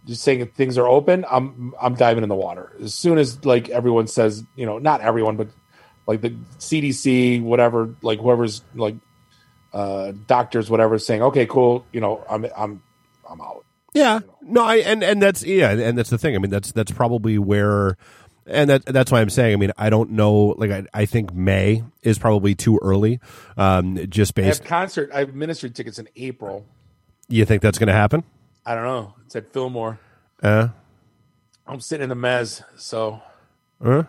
just 0.05 0.21
saying 0.23 0.45
things 0.47 0.77
are 0.77 0.87
open, 0.87 1.23
I'm 1.31 1.73
I'm 1.81 1.95
diving 1.95 2.23
in 2.23 2.29
the 2.29 2.35
water 2.35 2.73
as 2.83 2.93
soon 2.93 3.17
as 3.17 3.45
like 3.45 3.69
everyone 3.69 4.07
says, 4.07 4.43
you 4.55 4.65
know, 4.65 4.77
not 4.77 4.99
everyone, 4.99 5.37
but 5.37 5.47
like 6.07 6.19
the 6.19 6.31
CDC, 6.59 7.41
whatever, 7.41 7.95
like 8.01 8.19
whoever's 8.19 8.63
like 8.75 8.95
uh 9.71 10.11
doctors, 10.27 10.69
whatever, 10.69 10.99
saying, 10.99 11.21
okay, 11.21 11.45
cool, 11.45 11.85
you 11.93 12.01
know, 12.01 12.21
I'm 12.29 12.45
I'm 12.57 12.81
I'm 13.29 13.39
out. 13.39 13.63
Yeah. 13.93 14.19
No, 14.41 14.63
I 14.63 14.77
and 14.77 15.03
and 15.03 15.21
that's 15.21 15.43
yeah, 15.43 15.71
and 15.71 15.97
that's 15.97 16.09
the 16.09 16.17
thing. 16.17 16.35
I 16.35 16.39
mean, 16.39 16.51
that's 16.51 16.71
that's 16.71 16.91
probably 16.91 17.37
where. 17.37 17.97
And 18.47 18.71
that, 18.71 18.85
that's 18.85 19.11
why 19.11 19.21
I'm 19.21 19.29
saying. 19.29 19.53
I 19.53 19.55
mean, 19.57 19.71
I 19.77 19.91
don't 19.91 20.11
know. 20.11 20.55
Like, 20.57 20.71
I, 20.71 20.85
I 20.93 21.05
think 21.05 21.31
May 21.31 21.83
is 22.01 22.17
probably 22.17 22.55
too 22.55 22.79
early. 22.81 23.19
Um, 23.55 23.97
just 24.09 24.37
I 24.37 24.41
based. 24.41 24.59
have 24.61 24.67
concert. 24.67 25.11
I 25.13 25.19
have 25.19 25.35
ministry 25.35 25.69
tickets 25.69 25.99
in 25.99 26.09
April. 26.15 26.65
You 27.29 27.45
think 27.45 27.61
that's 27.61 27.77
going 27.77 27.87
to 27.87 27.93
happen? 27.93 28.23
I 28.65 28.73
don't 28.73 28.83
know. 28.83 29.13
It's 29.25 29.35
at 29.35 29.53
Fillmore. 29.53 29.99
Uh, 30.41 30.69
I'm 31.67 31.79
sitting 31.79 32.03
in 32.03 32.09
the 32.09 32.15
mez, 32.15 32.63
so 32.77 33.21
uh? 33.83 34.03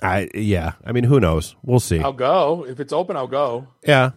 I 0.00 0.28
yeah. 0.34 0.72
I 0.84 0.92
mean, 0.92 1.04
who 1.04 1.20
knows? 1.20 1.56
We'll 1.64 1.80
see. 1.80 2.00
I'll 2.00 2.12
go. 2.12 2.64
If 2.66 2.80
it's 2.80 2.92
open, 2.92 3.16
I'll 3.16 3.26
go. 3.26 3.66
Yeah. 3.84 4.12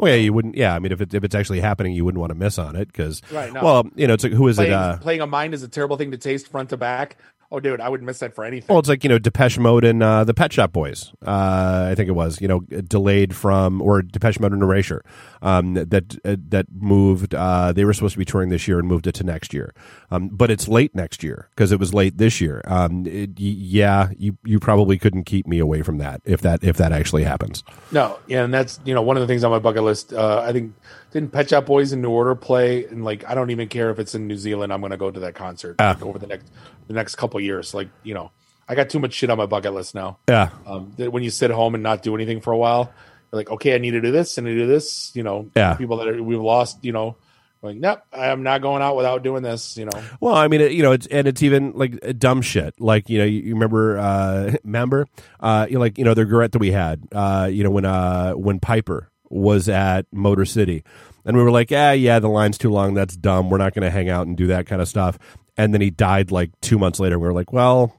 Well, 0.00 0.10
yeah, 0.12 0.18
you 0.18 0.32
wouldn't. 0.32 0.56
Yeah, 0.56 0.74
I 0.74 0.78
mean, 0.78 0.92
if 0.92 1.00
it, 1.00 1.12
if 1.14 1.24
it's 1.24 1.34
actually 1.34 1.60
happening, 1.60 1.92
you 1.92 2.04
wouldn't 2.04 2.20
want 2.20 2.30
to 2.30 2.34
miss 2.34 2.58
on 2.58 2.74
it 2.76 2.88
because. 2.88 3.20
Right, 3.30 3.52
no. 3.52 3.62
Well, 3.62 3.86
you 3.94 4.06
know, 4.06 4.14
it's 4.14 4.24
like 4.24 4.32
who 4.32 4.48
is 4.48 4.56
Playing, 4.56 4.72
it? 4.72 4.74
Uh, 4.74 4.96
playing 4.98 5.20
a 5.20 5.26
mind 5.26 5.54
is 5.54 5.62
a 5.62 5.68
terrible 5.68 5.96
thing 5.96 6.10
to 6.12 6.16
taste 6.18 6.48
front 6.48 6.70
to 6.70 6.76
back. 6.76 7.16
Oh, 7.52 7.58
dude, 7.58 7.80
I 7.80 7.88
wouldn't 7.88 8.06
miss 8.06 8.20
that 8.20 8.32
for 8.32 8.44
anything. 8.44 8.68
well, 8.68 8.78
it's 8.78 8.88
like 8.88 9.02
you 9.02 9.10
know, 9.10 9.18
Depeche 9.18 9.58
Mode 9.58 9.84
and 9.84 10.02
uh, 10.02 10.22
the 10.22 10.32
Pet 10.34 10.52
Shop 10.52 10.72
Boys. 10.72 11.12
Uh, 11.26 11.88
I 11.90 11.94
think 11.96 12.08
it 12.08 12.12
was 12.12 12.40
you 12.40 12.46
know 12.46 12.60
delayed 12.60 13.34
from 13.34 13.82
or 13.82 14.02
Depeche 14.02 14.38
Mode 14.38 14.52
and 14.52 14.62
Erasure 14.62 15.04
um, 15.42 15.74
that 15.74 16.16
uh, 16.24 16.36
that 16.48 16.66
moved. 16.72 17.34
Uh, 17.34 17.72
they 17.72 17.84
were 17.84 17.92
supposed 17.92 18.12
to 18.12 18.18
be 18.18 18.24
touring 18.24 18.50
this 18.50 18.68
year 18.68 18.78
and 18.78 18.86
moved 18.86 19.08
it 19.08 19.12
to 19.16 19.24
next 19.24 19.52
year, 19.52 19.74
um, 20.12 20.28
but 20.28 20.48
it's 20.50 20.68
late 20.68 20.94
next 20.94 21.24
year 21.24 21.48
because 21.50 21.72
it 21.72 21.80
was 21.80 21.92
late 21.92 22.18
this 22.18 22.40
year. 22.40 22.62
Um, 22.66 23.04
it, 23.06 23.30
yeah, 23.40 24.10
you 24.16 24.38
you 24.44 24.60
probably 24.60 24.96
couldn't 24.96 25.24
keep 25.24 25.48
me 25.48 25.58
away 25.58 25.82
from 25.82 25.98
that 25.98 26.20
if 26.24 26.40
that 26.42 26.62
if 26.62 26.76
that 26.76 26.92
actually 26.92 27.24
happens. 27.24 27.64
no, 27.90 28.18
yeah, 28.28 28.44
and 28.44 28.54
that's 28.54 28.78
you 28.84 28.94
know 28.94 29.02
one 29.02 29.16
of 29.16 29.22
the 29.22 29.26
things 29.26 29.42
on 29.42 29.50
my 29.50 29.58
bucket 29.58 29.82
list. 29.82 30.12
Uh, 30.12 30.40
I 30.40 30.52
think 30.52 30.72
didn't 31.10 31.32
Pet 31.32 31.50
Shop 31.50 31.66
Boys 31.66 31.92
in 31.92 32.00
New 32.00 32.10
Order 32.10 32.36
play? 32.36 32.84
And 32.84 33.04
like, 33.04 33.28
I 33.28 33.34
don't 33.34 33.50
even 33.50 33.66
care 33.68 33.90
if 33.90 33.98
it's 33.98 34.14
in 34.14 34.28
New 34.28 34.36
Zealand. 34.36 34.72
I'm 34.72 34.78
going 34.80 34.92
to 34.92 34.96
go 34.96 35.10
to 35.10 35.18
that 35.18 35.34
concert 35.34 35.74
Ah. 35.80 35.88
like, 35.98 36.04
over 36.06 36.20
the 36.20 36.28
next 36.28 36.46
the 36.90 36.94
next 36.94 37.14
couple 37.14 37.40
years. 37.40 37.72
Like, 37.72 37.88
you 38.02 38.14
know, 38.14 38.32
I 38.68 38.74
got 38.74 38.90
too 38.90 38.98
much 38.98 39.12
shit 39.12 39.30
on 39.30 39.38
my 39.38 39.46
bucket 39.46 39.72
list 39.72 39.94
now. 39.94 40.18
Yeah, 40.28 40.50
Um, 40.66 40.92
that 40.96 41.12
when 41.12 41.22
you 41.22 41.30
sit 41.30 41.52
home 41.52 41.74
and 41.74 41.82
not 41.84 42.02
do 42.02 42.16
anything 42.16 42.40
for 42.40 42.52
a 42.52 42.58
while, 42.58 42.92
like, 43.30 43.48
okay, 43.48 43.76
I 43.76 43.78
need 43.78 43.92
to 43.92 44.00
do 44.00 44.10
this 44.10 44.38
and 44.38 44.46
I 44.48 44.50
do 44.50 44.66
this. 44.66 45.12
You 45.14 45.22
know, 45.22 45.50
Yeah. 45.54 45.74
people 45.74 45.98
that 45.98 46.08
are, 46.08 46.20
we've 46.20 46.40
lost. 46.40 46.78
You 46.84 46.90
know, 46.92 47.16
like, 47.62 47.76
nope, 47.76 48.00
I'm 48.12 48.42
not 48.42 48.60
going 48.60 48.82
out 48.82 48.96
without 48.96 49.22
doing 49.22 49.44
this. 49.44 49.76
You 49.76 49.84
know, 49.84 50.02
Well, 50.20 50.34
I 50.34 50.48
mean, 50.48 50.60
it, 50.62 50.72
you 50.72 50.82
know, 50.82 50.90
it's 50.90 51.06
and 51.06 51.28
it's 51.28 51.44
even 51.44 51.72
like 51.76 52.18
dumb 52.18 52.42
shit. 52.42 52.74
Like 52.80 53.08
you 53.08 53.18
know, 53.18 53.24
you, 53.24 53.40
you 53.40 53.54
remember, 53.54 53.96
uh, 53.98 54.54
remember, 54.64 55.06
uh, 55.38 55.66
you 55.68 55.74
know, 55.74 55.80
like 55.80 55.96
you 55.96 56.04
know, 56.04 56.14
the 56.14 56.22
regret 56.24 56.50
that 56.52 56.58
we 56.58 56.72
had, 56.72 57.06
uh, 57.12 57.48
you 57.52 57.62
know, 57.62 57.70
when 57.70 57.84
uh, 57.84 58.32
when 58.32 58.58
Piper 58.58 59.10
was 59.28 59.68
at 59.68 60.06
Motor 60.12 60.44
City, 60.44 60.82
and 61.24 61.36
we 61.36 61.42
were 61.44 61.52
like, 61.52 61.70
yeah, 61.70 61.92
yeah, 61.92 62.18
the 62.18 62.28
line's 62.28 62.58
too 62.58 62.70
long. 62.70 62.94
That's 62.94 63.16
dumb. 63.16 63.48
We're 63.48 63.58
not 63.58 63.74
going 63.74 63.84
to 63.84 63.90
hang 63.90 64.08
out 64.08 64.26
and 64.26 64.36
do 64.36 64.48
that 64.48 64.66
kind 64.66 64.82
of 64.82 64.88
stuff. 64.88 65.18
And 65.56 65.72
then 65.74 65.80
he 65.80 65.90
died 65.90 66.30
like 66.30 66.50
two 66.60 66.78
months 66.78 67.00
later. 67.00 67.18
We 67.18 67.26
were 67.26 67.32
like, 67.32 67.52
well, 67.52 67.96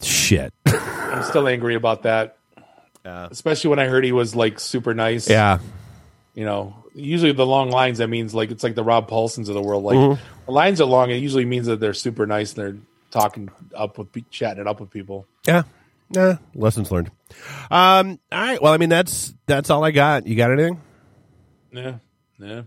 shit. 0.00 0.52
I'm 0.66 1.22
still 1.24 1.46
angry 1.48 1.74
about 1.74 2.02
that. 2.04 2.36
Especially 3.04 3.70
when 3.70 3.78
I 3.78 3.86
heard 3.86 4.04
he 4.04 4.12
was 4.12 4.34
like 4.34 4.58
super 4.58 4.94
nice. 4.94 5.28
yeah, 5.28 5.58
You 6.34 6.44
know, 6.46 6.74
usually 6.94 7.32
the 7.32 7.44
long 7.46 7.70
lines 7.70 7.98
that 7.98 8.08
means 8.08 8.34
like 8.34 8.50
it's 8.50 8.62
like 8.64 8.74
the 8.74 8.82
Rob 8.84 9.10
Paulsens 9.10 9.48
of 9.48 9.54
the 9.54 9.62
world. 9.62 9.84
Like 9.84 9.96
Mm-hmm. 9.96 10.22
the 10.46 10.52
lines 10.52 10.80
are 10.80 10.86
long. 10.86 11.10
It 11.10 11.16
usually 11.16 11.44
means 11.44 11.66
that 11.66 11.80
they're 11.80 11.92
super 11.94 12.26
nice 12.26 12.54
and 12.54 12.64
they're 12.64 12.76
talking 13.10 13.50
up 13.76 13.98
with 13.98 14.08
chatting 14.30 14.60
it 14.62 14.66
up 14.66 14.80
with 14.80 14.90
people. 14.90 15.26
yeah, 15.46 15.64
yeah. 16.10 16.38
Lessons 16.54 16.90
learned. 16.90 17.10
Um. 17.70 18.18
All 18.32 18.40
right. 18.40 18.60
Well, 18.62 18.72
I 18.72 18.78
mean, 18.78 18.88
that's 18.88 19.34
that's 19.46 19.68
all 19.70 19.84
I 19.84 19.90
got. 19.90 20.26
You 20.26 20.34
got 20.36 20.50
anything? 20.50 20.80
Yeah, 21.72 21.96
yeah. 22.38 22.62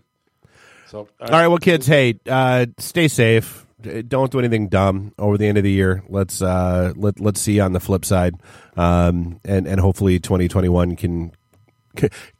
So 0.88 1.10
All 1.20 1.28
right, 1.30 1.48
well, 1.48 1.58
kids, 1.58 1.86
hey, 1.86 2.18
uh, 2.30 2.68
stay 2.78 3.08
safe. 3.10 3.66
Uh, 3.86 4.02
Don't 4.08 4.32
do 4.32 4.40
anything 4.40 4.70
dumb 4.70 5.14
over 5.20 5.38
the 5.38 5.46
end 5.48 5.58
of 5.58 5.64
the 5.64 5.72
year. 5.72 6.04
Let's 6.10 6.42
uh, 6.42 6.94
let 6.96 7.20
let's 7.20 7.40
see 7.40 7.60
on 7.60 7.74
the 7.74 7.80
flip 7.80 8.06
side, 8.06 8.36
um, 8.76 9.40
and 9.46 9.68
and 9.68 9.80
hopefully 9.80 10.20
2021 10.20 10.96
can 10.96 11.32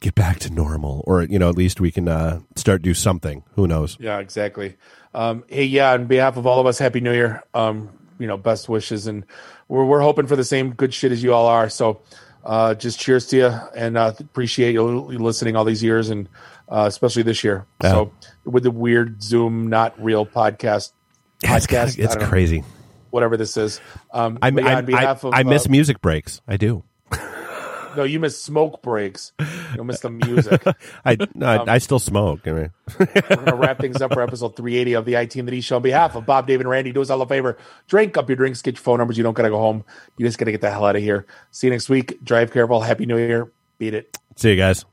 get 0.00 0.14
back 0.14 0.38
to 0.40 0.50
normal, 0.52 1.04
or 1.06 1.22
you 1.22 1.38
know 1.38 1.48
at 1.48 1.56
least 1.56 1.80
we 1.80 1.90
can 1.90 2.08
uh, 2.08 2.40
start 2.56 2.82
do 2.82 2.94
something. 2.94 3.44
Who 3.54 3.66
knows? 3.66 3.96
Yeah, 4.00 4.18
exactly. 4.18 4.76
Um, 5.14 5.44
hey, 5.48 5.64
yeah, 5.64 5.92
on 5.92 6.06
behalf 6.06 6.36
of 6.36 6.46
all 6.46 6.60
of 6.60 6.66
us, 6.66 6.78
Happy 6.78 7.00
New 7.00 7.12
Year. 7.12 7.42
Um, 7.54 7.90
you 8.18 8.26
know, 8.26 8.36
best 8.36 8.68
wishes, 8.68 9.06
and 9.06 9.24
we're 9.68 9.84
we're 9.84 10.00
hoping 10.00 10.26
for 10.26 10.36
the 10.36 10.44
same 10.44 10.72
good 10.72 10.92
shit 10.92 11.12
as 11.12 11.22
you 11.22 11.32
all 11.32 11.46
are. 11.46 11.68
So, 11.68 12.00
uh, 12.44 12.74
just 12.74 12.98
cheers 12.98 13.26
to 13.28 13.36
you, 13.36 13.46
and 13.76 13.96
uh, 13.96 14.12
appreciate 14.18 14.72
you 14.72 14.82
listening 14.82 15.54
all 15.56 15.64
these 15.64 15.82
years, 15.82 16.10
and 16.10 16.28
uh, 16.68 16.84
especially 16.88 17.22
this 17.22 17.44
year. 17.44 17.66
Yeah. 17.82 17.90
So, 17.90 18.12
with 18.44 18.64
the 18.64 18.70
weird 18.70 19.22
Zoom, 19.22 19.68
not 19.68 20.00
real 20.02 20.26
podcast, 20.26 20.92
It's 21.42 21.66
podcast, 21.66 21.98
it's 21.98 22.12
I 22.12 22.14
don't 22.14 22.22
know, 22.22 22.28
crazy. 22.28 22.64
whatever 23.10 23.36
this 23.36 23.56
is. 23.56 23.80
Um, 24.12 24.38
I 24.42 24.48
yeah, 24.48 24.82
I, 24.88 25.04
I, 25.06 25.10
of 25.10 25.24
I 25.32 25.42
miss 25.44 25.66
uh, 25.66 25.70
music 25.70 26.00
breaks. 26.00 26.40
I 26.48 26.56
do. 26.56 26.82
no, 27.96 28.04
you 28.04 28.18
miss 28.20 28.40
smoke 28.42 28.82
breaks. 28.82 29.32
You 29.74 29.84
miss 29.84 30.00
the 30.00 30.10
music. 30.10 30.62
I 31.04 31.16
no, 31.34 31.46
I, 31.46 31.74
I 31.74 31.78
still 31.78 31.98
smoke. 31.98 32.46
I 32.46 32.52
mean, 32.52 32.70
We're 32.98 33.06
going 33.06 33.44
to 33.46 33.54
wrap 33.56 33.78
things 33.78 34.00
up 34.02 34.12
for 34.12 34.22
episode 34.22 34.56
380 34.56 34.92
of 34.94 35.04
the 35.04 35.14
IT 35.14 35.36
and 35.36 35.46
the 35.46 35.52
D 35.52 35.60
Show. 35.60 35.76
On 35.76 35.82
behalf 35.82 36.16
of 36.16 36.26
Bob, 36.26 36.46
Dave, 36.46 36.60
and 36.60 36.68
Randy, 36.68 36.92
do 36.92 37.02
us 37.02 37.10
all 37.10 37.22
a 37.22 37.26
favor. 37.26 37.56
Drink 37.86 38.16
up 38.16 38.28
your 38.28 38.36
drinks, 38.36 38.62
get 38.62 38.74
your 38.74 38.82
phone 38.82 38.98
numbers. 38.98 39.16
You 39.16 39.22
don't 39.24 39.34
got 39.34 39.44
to 39.44 39.50
go 39.50 39.58
home. 39.58 39.84
You 40.16 40.26
just 40.26 40.38
got 40.38 40.46
to 40.46 40.52
get 40.52 40.60
the 40.60 40.70
hell 40.70 40.84
out 40.84 40.96
of 40.96 41.02
here. 41.02 41.26
See 41.50 41.66
you 41.66 41.70
next 41.72 41.88
week. 41.88 42.22
Drive 42.24 42.52
careful. 42.52 42.80
Happy 42.80 43.06
New 43.06 43.18
Year. 43.18 43.50
Beat 43.78 43.94
it. 43.94 44.18
see 44.36 44.50
you 44.50 44.56
guys. 44.56 44.84